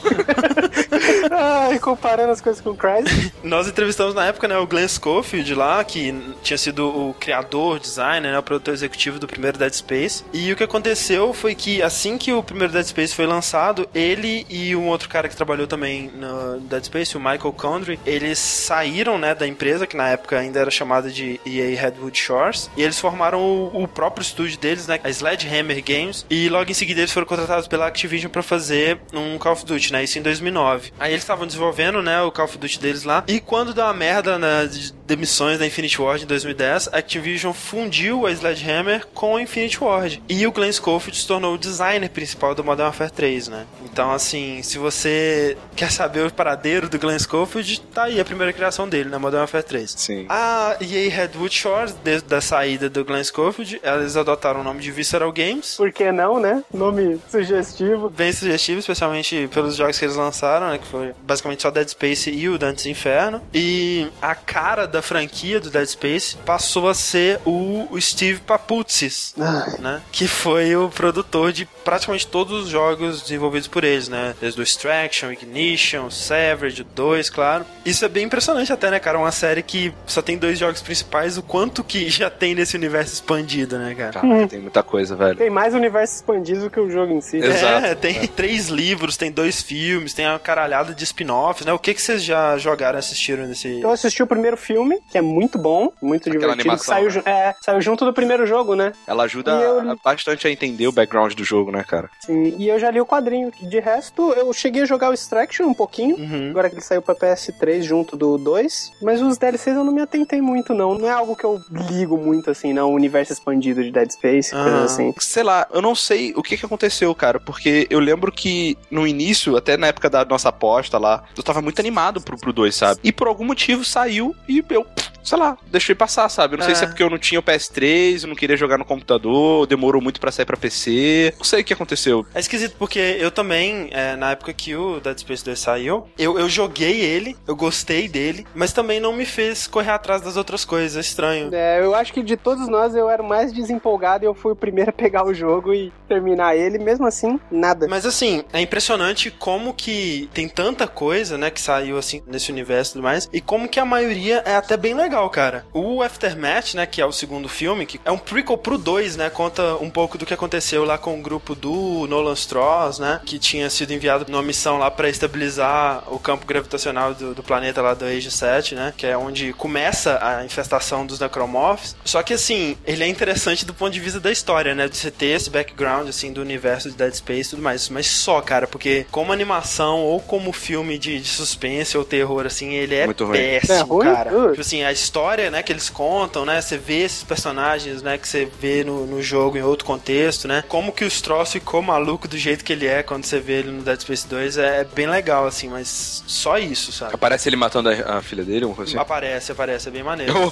Ai, 1.32 1.80
comparando 1.80 2.32
as 2.32 2.42
coisas 2.42 2.62
com 2.62 2.72
o 2.72 2.76
Crysis. 2.76 3.32
Nós 3.44 3.68
entrevistamos 3.68 4.14
na 4.14 4.26
época, 4.26 4.48
né, 4.48 4.58
o 4.58 4.68
Glenn 4.68 4.88
Schofield 4.88 5.54
lá, 5.56 5.84
que 5.84 6.14
tinha 6.42 6.58
sido 6.58 6.88
o 6.88 7.14
criador, 7.20 7.80
designer, 7.80 8.32
né, 8.32 8.40
o 8.40 8.44
produtor 8.44 8.74
executivo 8.74 9.20
do 9.20 9.28
primeiro 9.28 9.58
Dead 9.58 9.74
Space. 9.74 10.24
E 10.34 10.52
o 10.52 10.56
que 10.56 10.64
aconteceu 10.64 11.34
foi 11.34 11.56
que 11.56 11.82
assim 11.82 12.18
que 12.18 12.32
o 12.32 12.44
primeiro 12.44 12.72
Dead 12.72 12.86
Space 12.86 13.16
foi 13.16 13.26
lançado, 13.26 13.88
ele 13.94 14.46
e 14.50 14.76
um 14.76 14.88
outro 14.88 15.10
cara 15.10 15.28
que 15.28 15.36
trabalhou 15.36 15.68
também 15.68 16.12
no 16.16 16.60
Dead 16.62 16.84
Space, 16.86 17.18
o 17.18 17.20
Michael 17.20 17.54
Condry, 17.54 18.00
eles 18.06 18.40
saíram, 18.40 19.18
né, 19.18 19.34
da 19.34 19.48
empresa, 19.48 19.88
que 19.88 19.98
na 19.98 20.10
época 20.10 20.38
ainda 20.38 20.60
era 20.60 20.72
chamada 20.72 21.10
de 21.10 21.40
EA 21.46 21.80
Redwood 21.80 22.18
Shores, 22.18 22.70
e 22.78 22.84
eles 22.84 23.00
formaram 23.00 23.40
o, 23.42 23.84
o 23.84 23.88
próprio 23.88 24.22
estúdio 24.22 24.58
deles, 24.58 24.88
né, 24.88 25.00
a 25.04 25.10
Sledgehammer 25.10 25.84
Games, 25.84 26.26
e 26.30 26.50
logo 26.50 26.70
em 26.70 26.74
seguida 26.74 27.02
eles 27.02 27.12
foram 27.12 27.25
contratados 27.26 27.68
pela 27.68 27.88
Activision 27.88 28.32
pra 28.32 28.44
fazer 28.44 29.00
um 29.14 29.38
Call 29.38 29.54
of 29.54 29.66
Duty, 29.66 29.92
né, 29.92 30.04
isso 30.04 30.18
em 30.18 30.22
2009. 30.22 30.94
Aí 31.00 31.12
eles 31.12 31.24
estavam 31.24 31.46
desenvolvendo, 31.46 32.02
né, 32.02 32.22
o 32.22 32.32
Call 32.32 32.46
of 32.46 32.58
Duty 32.58 32.80
deles 32.80 33.04
lá, 33.04 33.24
e 33.28 33.40
quando 33.40 33.74
deu 33.74 33.84
uma 33.84 33.94
merda 33.94 34.38
de 34.68 34.94
demissões 35.06 35.60
da 35.60 35.66
Infinity 35.66 36.02
Ward 36.02 36.24
em 36.24 36.28
2010, 36.28 36.90
a 36.92 36.98
Activision 36.98 37.54
fundiu 37.54 38.26
a 38.26 38.32
Sledgehammer 38.32 39.06
com 39.14 39.38
a 39.38 39.42
Infinity 39.42 39.84
Ward. 39.84 40.22
E 40.28 40.46
o 40.48 40.52
Glenn 40.52 40.72
Schofield 40.72 41.18
se 41.18 41.28
tornou 41.28 41.56
o 41.56 41.58
designer 41.58 42.10
principal 42.10 42.56
do 42.56 42.64
Modern 42.64 42.88
Warfare 42.88 43.12
3, 43.12 43.48
né? 43.48 43.66
Então, 43.84 44.12
assim, 44.12 44.62
se 44.64 44.78
você 44.78 45.58
quer 45.76 45.92
saber 45.92 46.26
o 46.26 46.32
paradeiro 46.32 46.90
do 46.90 46.98
Glenn 46.98 47.20
Schofield, 47.20 47.82
tá 47.94 48.04
aí 48.04 48.20
a 48.20 48.26
primeira 48.26 48.52
criação 48.52 48.88
dele, 48.88 49.10
na 49.10 49.20
Modern 49.20 49.42
Warfare 49.42 49.64
3. 49.64 49.92
Sim. 49.92 50.26
A 50.30 50.78
EA 50.82 51.10
Redwood 51.10 51.54
Shores, 51.54 51.96
desde 52.04 52.34
a 52.34 52.42
saída 52.42 52.90
do 52.90 53.06
Glenn 53.06 53.24
Schofield, 53.24 53.80
eles 53.84 54.18
adotaram 54.18 54.62
o 54.62 54.64
nome 54.64 54.82
de 54.82 54.92
Visceral 54.92 55.32
Games. 55.32 55.76
Por 55.76 55.92
que 55.92 56.12
não, 56.12 56.40
né? 56.40 56.64
Nome 56.74 57.20
sugestivo. 57.30 58.10
Bem 58.10 58.32
sugestivo, 58.32 58.80
especialmente 58.80 59.48
pelos 59.54 59.76
jogos 59.76 60.00
que 60.00 60.06
eles 60.06 60.16
lançaram, 60.16 60.70
né? 60.70 60.78
Que 60.78 60.88
foi 60.88 61.14
basicamente 61.24 61.62
só 61.62 61.72
Dead 61.72 61.88
Space 61.88 62.30
e 62.30 62.50
o 62.50 62.58
Dante's 62.58 62.86
Inferno. 62.86 63.42
E 63.54 64.08
a 64.22 64.34
cara 64.36 64.88
da 64.96 65.02
franquia 65.02 65.60
do 65.60 65.70
Dead 65.70 65.86
Space 65.86 66.38
passou 66.46 66.88
a 66.88 66.94
ser 66.94 67.40
o, 67.46 67.88
o 67.92 68.02
Steve 68.02 68.40
Paputzis, 68.40 69.36
né? 69.80 70.02
Que 70.12 70.28
foi 70.28 70.76
o 70.76 70.90
produtor 70.90 71.52
de 71.52 71.66
praticamente 71.84 72.26
todos 72.26 72.64
os 72.64 72.70
jogos 72.70 73.22
desenvolvidos 73.22 73.68
por 73.68 73.84
eles, 73.84 74.08
né? 74.08 74.34
Desde 74.40 74.60
o 74.60 74.64
Extraction, 74.64 75.32
Ignition, 75.32 76.10
Savage, 76.10 76.82
o 76.82 76.86
2, 76.86 77.30
claro. 77.30 77.66
Isso 77.86 78.06
é 78.06 78.08
bem 78.08 78.26
impressionante 78.26 78.72
até, 78.72 78.90
né, 78.90 79.00
cara? 79.00 79.20
Uma 79.20 79.32
série 79.32 79.62
que 79.62 79.94
só 80.06 80.22
tem 80.22 80.38
dois 80.38 80.58
jogos 80.58 80.82
principais, 80.82 81.38
o 81.38 81.44
quanto 81.44 81.84
que 81.84 82.10
já 82.10 82.30
tem 82.30 82.56
nesse 82.56 82.78
universo 82.78 83.14
expandido, 83.14 83.78
né, 83.78 83.94
cara? 83.96 84.14
Caraca, 84.14 84.48
tem 84.48 84.60
muita 84.60 84.82
coisa, 84.82 85.16
velho. 85.16 85.38
Tem 85.38 85.50
mais 85.50 85.74
universo 85.74 86.16
expandido 86.16 86.62
do 86.62 86.70
que 86.70 86.80
o 86.80 86.90
jogo 86.90 87.14
em 87.14 87.22
si. 87.22 87.38
Exato. 87.38 87.86
É, 87.86 87.96
tem 87.96 88.26
três 88.28 88.70
livros, 88.70 89.18
tem 89.18 89.32
dois 89.32 89.62
filmes, 89.62 90.14
tem 90.14 90.26
uma 90.26 90.40
caralhada 90.40 90.94
de 90.94 91.04
spin-offs, 91.04 91.66
né? 91.66 91.74
O 91.74 91.80
que, 91.80 91.94
que 91.94 92.02
vocês 92.02 92.24
já 92.24 92.58
jogaram 92.58 92.98
e 92.98 93.00
assistiram 93.00 93.46
nesse. 93.46 93.82
Eu 93.82 93.92
assisti 93.92 94.24
o 94.24 94.28
primeiro 94.28 94.56
filme, 94.56 94.85
que 95.12 95.18
é 95.18 95.22
muito 95.22 95.58
bom, 95.58 95.92
muito 96.02 96.30
Aquela 96.30 96.56
divertido. 96.56 96.62
animação, 96.70 96.94
saiu, 96.96 97.24
né? 97.24 97.32
é, 97.50 97.56
saiu 97.62 97.82
junto 97.82 98.06
do 98.06 98.14
primeiro 98.14 98.46
jogo, 98.46 98.76
né? 98.76 98.94
Ela 99.08 99.24
ajuda 99.24 99.52
eu- 99.52 99.98
bastante 100.04 100.48
a 100.48 100.52
entender 100.52 100.88
o 100.88 100.92
background 100.92 101.34
do 101.34 101.44
jogo, 101.44 101.72
né, 101.72 101.84
cara? 101.84 102.10
Sim, 102.20 102.56
e 102.58 102.68
eu 102.68 102.80
já 102.80 102.90
li 102.92 103.00
o 103.02 103.06
quadrinho. 103.06 103.52
De 103.62 103.80
resto, 103.80 104.32
eu 104.34 104.52
cheguei 104.54 104.84
a 104.84 104.86
jogar 104.86 105.10
o 105.10 105.14
Extraction 105.14 105.66
um 105.68 105.74
pouquinho. 105.74 106.16
Uhum. 106.18 106.50
Agora 106.52 106.70
que 106.70 106.76
ele 106.76 106.82
saiu 106.82 107.02
pra 107.02 107.16
PS3 107.16 107.82
junto 107.84 108.16
do 108.18 108.38
2. 108.38 108.92
Mas 109.02 109.22
os 109.22 109.38
DLCs 109.38 109.76
eu 109.76 109.84
não 109.84 109.92
me 109.94 110.02
atentei 110.02 110.42
muito, 110.42 110.74
não. 110.74 110.96
Não 110.98 111.08
é 111.08 111.12
algo 111.12 111.36
que 111.36 111.44
eu 111.44 111.62
ligo 111.92 112.18
muito, 112.18 112.50
assim, 112.52 112.74
não. 112.74 112.92
O 112.92 112.96
universo 112.96 113.34
expandido 113.34 113.84
de 113.84 113.92
Dead 113.92 114.10
Space, 114.12 114.54
Ah. 114.54 114.64
coisas 114.64 114.92
assim. 114.92 115.14
Sei 115.20 115.44
lá, 115.44 115.68
eu 115.72 115.82
não 115.82 115.96
sei 115.96 116.34
o 116.36 116.44
que 116.44 116.58
que 116.58 116.66
aconteceu, 116.66 117.14
cara, 117.16 117.40
porque 117.40 117.88
eu 117.90 118.00
lembro 118.00 118.32
que 118.32 118.78
no 118.92 119.08
início, 119.08 119.56
até 119.58 119.78
na 119.78 119.88
época 119.88 120.10
da 120.10 120.24
nossa 120.26 120.50
aposta 120.50 120.98
lá, 120.98 121.24
eu 121.38 121.44
tava 121.44 121.62
muito 121.62 121.80
animado 121.80 122.22
pro, 122.22 122.38
pro 122.38 122.54
2, 122.54 122.76
sabe? 122.76 123.00
E 123.04 123.12
por 123.12 123.28
algum 123.28 123.46
motivo 123.46 123.84
saiu 123.84 124.36
e 124.48 124.62
eu, 124.76 124.86
sei 125.26 125.38
lá, 125.38 125.58
deixei 125.68 125.96
passar, 125.96 126.30
sabe? 126.30 126.54
Eu 126.54 126.58
não 126.60 126.64
sei 126.66 126.74
É. 126.74 126.76
se 126.76 126.84
é 126.84 126.88
porque 126.88 127.04
eu 127.04 127.10
não 127.10 127.18
tinha 127.18 127.40
o 127.40 127.44
PS3, 127.44 128.24
eu 128.24 128.28
não 128.30 128.36
queria 128.36 128.56
jogar 128.56 128.78
no 128.78 128.86
computador, 128.86 129.66
demorou 129.68 130.02
muito 130.02 130.20
pra 130.20 130.32
sair 130.32 130.46
pra 130.46 130.56
PC. 130.56 131.34
Não 131.38 131.44
sei 131.44 131.62
o 131.62 131.64
que 131.64 131.74
aconteceu. 131.74 132.26
É 132.34 132.40
esquisito 132.40 132.76
porque 132.78 133.00
eu 133.20 133.32
também, 133.32 133.90
é, 133.92 134.16
na 134.16 134.32
época 134.32 134.54
que 134.54 134.76
o 134.76 135.00
Dead 135.00 135.18
Space 135.20 135.44
2 135.44 135.58
saiu, 135.60 136.08
eu, 136.18 136.38
eu 136.40 136.48
joguei 136.48 137.02
ele, 137.02 137.36
eu 137.48 137.56
gostei 137.56 138.08
dele, 138.08 138.46
mas 138.54 138.72
também 138.72 139.00
não 139.00 139.14
me 139.14 139.26
fez 139.26 139.68
correr 139.68 139.92
atrás 139.92 140.22
das 140.22 140.38
outras 140.38 140.64
coisas. 140.64 140.96
É 140.98 141.00
estranho. 141.00 141.50
É, 141.54 141.82
eu 141.82 141.96
acho 141.96 142.14
que 142.14 142.22
de 142.22 142.38
todos 142.38 142.68
nós 142.68 142.96
eu 142.96 143.10
era 143.10 143.22
o 143.22 143.28
mais 143.28 143.52
desempolgado 143.52 144.24
e 144.24 144.28
eu 144.28 144.34
fui 144.34 144.52
o 144.52 144.56
primeiro 144.56 144.90
a 144.92 144.94
pegar 144.94 145.26
o 145.26 145.34
jogo 145.34 145.74
e 145.74 145.92
terminar 146.08 146.56
ele. 146.56 146.78
Mesmo 146.78 147.06
assim, 147.08 147.40
nada. 147.50 147.88
Mas 147.90 148.06
assim, 148.06 148.44
é 148.54 148.62
impressionante 148.62 149.32
como 149.32 149.74
que 149.74 150.30
tem 150.34 150.48
tanta 150.48 150.88
coisa, 150.88 151.38
né, 151.38 151.50
que 151.50 151.62
saiu 151.62 151.98
assim 151.98 152.22
nesse 152.28 152.52
universo 152.52 152.92
e 152.92 152.94
tudo 152.94 153.04
mais, 153.04 153.30
e 153.34 153.42
como 153.42 153.68
que 153.68 153.80
a 153.80 153.86
maioria 153.86 154.44
é 154.46 154.56
até 154.56 154.76
bem 154.78 154.94
legal, 154.94 155.15
cara. 155.30 155.66
O 155.74 156.02
Aftermath, 156.02 156.74
né, 156.74 156.86
que 156.86 157.02
é 157.02 157.06
o 157.06 157.12
segundo 157.12 157.48
filme, 157.50 157.86
que 157.86 158.00
é 158.04 158.12
um 158.12 158.18
prequel 158.18 158.58
pro 158.58 158.78
2, 158.78 159.16
né, 159.16 159.30
conta 159.30 159.76
um 159.76 159.90
pouco 159.90 160.18
do 160.18 160.26
que 160.26 160.34
aconteceu 160.34 160.84
lá 160.84 160.98
com 160.98 161.18
o 161.18 161.22
grupo 161.22 161.56
do 161.56 162.06
Nolan 162.08 162.34
Strauss, 162.34 163.00
né, 163.00 163.22
que 163.26 163.40
tinha 163.40 163.70
sido 163.70 163.92
enviado 163.94 164.26
numa 164.30 164.44
missão 164.44 164.78
lá 164.78 164.90
pra 164.92 165.10
estabilizar 165.10 166.04
o 166.08 166.20
campo 166.20 166.46
gravitacional 166.46 167.14
do, 167.14 167.34
do 167.34 167.44
planeta 167.44 167.82
lá 167.82 167.94
do 167.94 168.06
Age 168.06 168.30
7, 168.32 168.76
né, 168.76 168.94
que 168.96 169.06
é 169.06 169.18
onde 169.18 169.54
começa 169.54 170.20
a 170.22 170.44
infestação 170.46 171.06
dos 171.06 171.20
necromorphs. 171.20 171.96
Só 172.04 172.22
que 172.24 172.34
assim, 172.34 172.78
ele 172.86 173.04
é 173.04 173.08
interessante 173.08 173.66
do 173.66 173.74
ponto 173.74 173.92
de 173.94 174.00
vista 174.00 174.20
da 174.20 174.32
história, 174.32 174.74
né, 174.76 174.88
de 174.88 174.98
você 174.98 175.12
ter 175.12 175.28
esse 175.28 175.50
background 175.50 176.08
assim 176.08 176.32
do 176.34 176.42
universo 176.42 176.90
de 176.90 176.96
Dead 176.98 177.14
Space 177.14 177.48
e 177.48 177.50
tudo 177.52 177.62
mais, 177.62 177.90
mas 177.90 178.08
só, 178.08 178.42
cara, 178.42 178.68
porque 178.68 179.06
como 179.12 179.32
animação 179.32 180.00
ou 180.02 180.20
como 180.20 180.52
filme 180.52 180.98
de, 180.98 181.20
de 181.20 181.28
suspense 181.28 181.98
ou 181.98 182.04
terror 182.06 182.46
assim, 182.46 182.74
ele 182.74 182.96
é 182.96 183.06
Muito 183.06 183.26
ruim. 183.26 183.38
péssimo, 183.38 183.74
É 183.74 183.82
ruim? 183.82 184.06
cara. 184.14 184.34
Uh. 184.38 184.50
Tipo 184.50 184.62
assim, 184.62 184.84
a 184.84 184.92
história, 185.06 185.52
né, 185.52 185.62
que 185.62 185.72
eles 185.72 185.90
contam, 185.90 186.46
né, 186.46 186.62
você 186.62 186.78
vê 186.78 187.04
esses 187.04 187.24
personagens, 187.24 188.02
né, 188.02 188.18
que 188.18 188.28
você 188.28 188.46
vê 188.60 188.84
no, 188.84 189.06
no 189.06 189.22
jogo 189.22 189.58
em 189.58 189.62
outro 189.62 189.86
contexto, 189.86 190.48
né, 190.48 190.64
como 190.68 190.92
que 190.92 191.06
o 191.06 191.08
Stross 191.08 191.54
ficou 191.54 191.82
maluco 191.82 192.28
do 192.28 192.38
jeito 192.38 192.64
que 192.64 192.74
ele 192.74 192.88
é 192.88 193.04
quando 193.04 193.26
você 193.26 193.40
vê 193.40 193.60
ele 193.60 193.72
no 193.72 193.84
Dead 193.84 194.00
Space 194.02 194.28
2 194.28 194.58
é 194.58 194.84
bem 194.84 195.08
legal, 195.08 195.46
assim, 195.46 195.70
mas 195.70 196.24
só 196.26 196.58
isso, 196.58 196.92
sabe? 196.92 197.14
Aparece 197.14 197.48
ele 197.48 197.56
matando 197.56 197.90
a, 197.90 198.18
a 198.18 198.22
filha 198.22 198.44
dele, 198.44 198.66
uma 198.66 198.76
coisa 198.76 198.92
assim. 198.92 199.00
Aparece, 199.00 199.52
aparece, 199.52 199.88
é 199.88 199.92
bem 199.92 200.04
maneiro. 200.04 200.34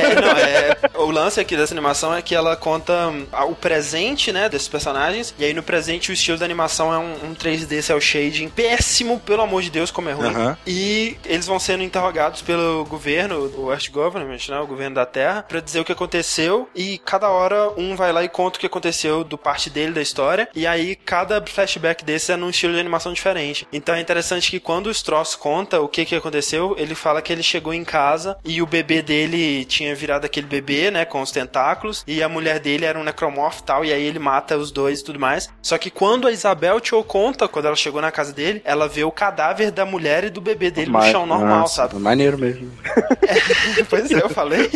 É, 0.00 0.14
não, 0.14 0.30
é, 0.30 0.76
o 0.98 1.10
lance 1.10 1.40
aqui 1.40 1.56
dessa 1.56 1.74
animação 1.74 2.14
é 2.14 2.22
que 2.22 2.34
ela 2.34 2.56
conta 2.56 3.08
hum, 3.08 3.26
o 3.48 3.54
presente, 3.54 4.32
né, 4.32 4.48
desses 4.48 4.68
personagens, 4.68 5.34
e 5.38 5.44
aí 5.44 5.52
no 5.52 5.62
presente 5.62 6.10
o 6.10 6.12
estilo 6.12 6.38
da 6.38 6.44
animação 6.44 6.92
é 6.92 6.98
um, 6.98 7.30
um 7.30 7.34
3D 7.34 7.82
cel 7.82 8.00
shading 8.00 8.48
péssimo, 8.48 9.20
pelo 9.20 9.42
amor 9.42 9.62
de 9.62 9.70
Deus, 9.70 9.90
como 9.90 10.08
é 10.08 10.12
ruim. 10.12 10.32
E 10.66 11.16
eles 11.24 11.46
vão 11.46 11.58
sendo 11.58 11.82
interrogados 11.82 12.42
pelo 12.42 12.84
governo, 12.84 13.50
o 13.56 13.70
Earth 13.80 13.90
Government, 13.90 14.38
né, 14.48 14.60
o 14.60 14.66
governo 14.66 14.96
da 14.96 15.06
Terra, 15.06 15.42
pra 15.42 15.60
dizer 15.60 15.80
o 15.80 15.84
que 15.84 15.92
aconteceu, 15.92 16.68
e 16.74 16.98
cada 16.98 17.30
hora 17.30 17.70
um 17.76 17.96
vai 17.96 18.12
lá 18.12 18.22
e 18.22 18.28
conta 18.28 18.58
o 18.58 18.60
que 18.60 18.66
aconteceu 18.66 19.24
do 19.24 19.38
parte 19.38 19.70
dele 19.70 19.92
da 19.92 20.02
história, 20.02 20.48
e 20.54 20.66
aí 20.66 20.94
cada 20.94 21.42
flashback 21.44 22.04
desse 22.04 22.32
é 22.32 22.36
num 22.36 22.50
estilo 22.50 22.74
de 22.74 22.80
animação 22.80 23.12
diferente. 23.12 23.66
Então 23.72 23.94
é 23.94 24.00
interessante 24.00 24.50
que 24.50 24.60
quando 24.60 24.88
o 24.88 24.90
Stross 24.90 25.34
conta 25.34 25.80
o 25.80 25.88
que 25.88 26.04
que 26.04 26.14
aconteceu, 26.14 26.74
ele 26.78 26.94
fala 26.94 27.22
que 27.22 27.32
ele 27.32 27.42
chegou 27.42 27.72
em 27.72 27.84
casa 27.84 28.36
e 28.44 28.60
o 28.60 28.66
bebê 28.66 29.00
dele 29.00 29.64
tinha 29.64 29.94
virado 29.94 30.24
aquele 30.24 30.46
bebê, 30.46 30.90
né, 30.90 31.04
com 31.04 31.22
os 31.22 31.30
tentáculos, 31.30 32.04
e 32.06 32.22
a 32.22 32.28
mulher 32.28 32.58
dele 32.58 32.84
era 32.84 32.98
um 32.98 33.04
necromorph 33.04 33.60
e 33.60 33.62
tal, 33.62 33.84
e 33.84 33.92
aí 33.92 34.02
ele 34.02 34.18
mata 34.18 34.56
os 34.56 34.70
dois 34.70 35.00
e 35.00 35.04
tudo 35.04 35.18
mais. 35.18 35.48
Só 35.62 35.78
que 35.78 35.90
quando 35.90 36.26
a 36.26 36.32
Isabel 36.32 36.80
Cho 36.82 37.02
conta, 37.04 37.48
quando 37.48 37.66
ela 37.66 37.76
chegou 37.76 38.00
na 38.00 38.10
casa 38.10 38.32
dele, 38.32 38.60
ela 38.64 38.88
vê 38.88 39.04
o 39.04 39.10
cadáver 39.10 39.70
da 39.70 39.86
mulher 39.86 40.24
e 40.24 40.30
do 40.30 40.40
bebê 40.40 40.70
dele 40.70 40.90
no 40.90 41.02
chão 41.02 41.26
normal, 41.26 41.60
Nossa, 41.60 41.74
sabe? 41.74 41.94
Maneiro 41.96 42.38
mesmo. 42.38 42.70
pois 43.88 44.10
é, 44.10 44.22
eu 44.22 44.28
falei. 44.28 44.70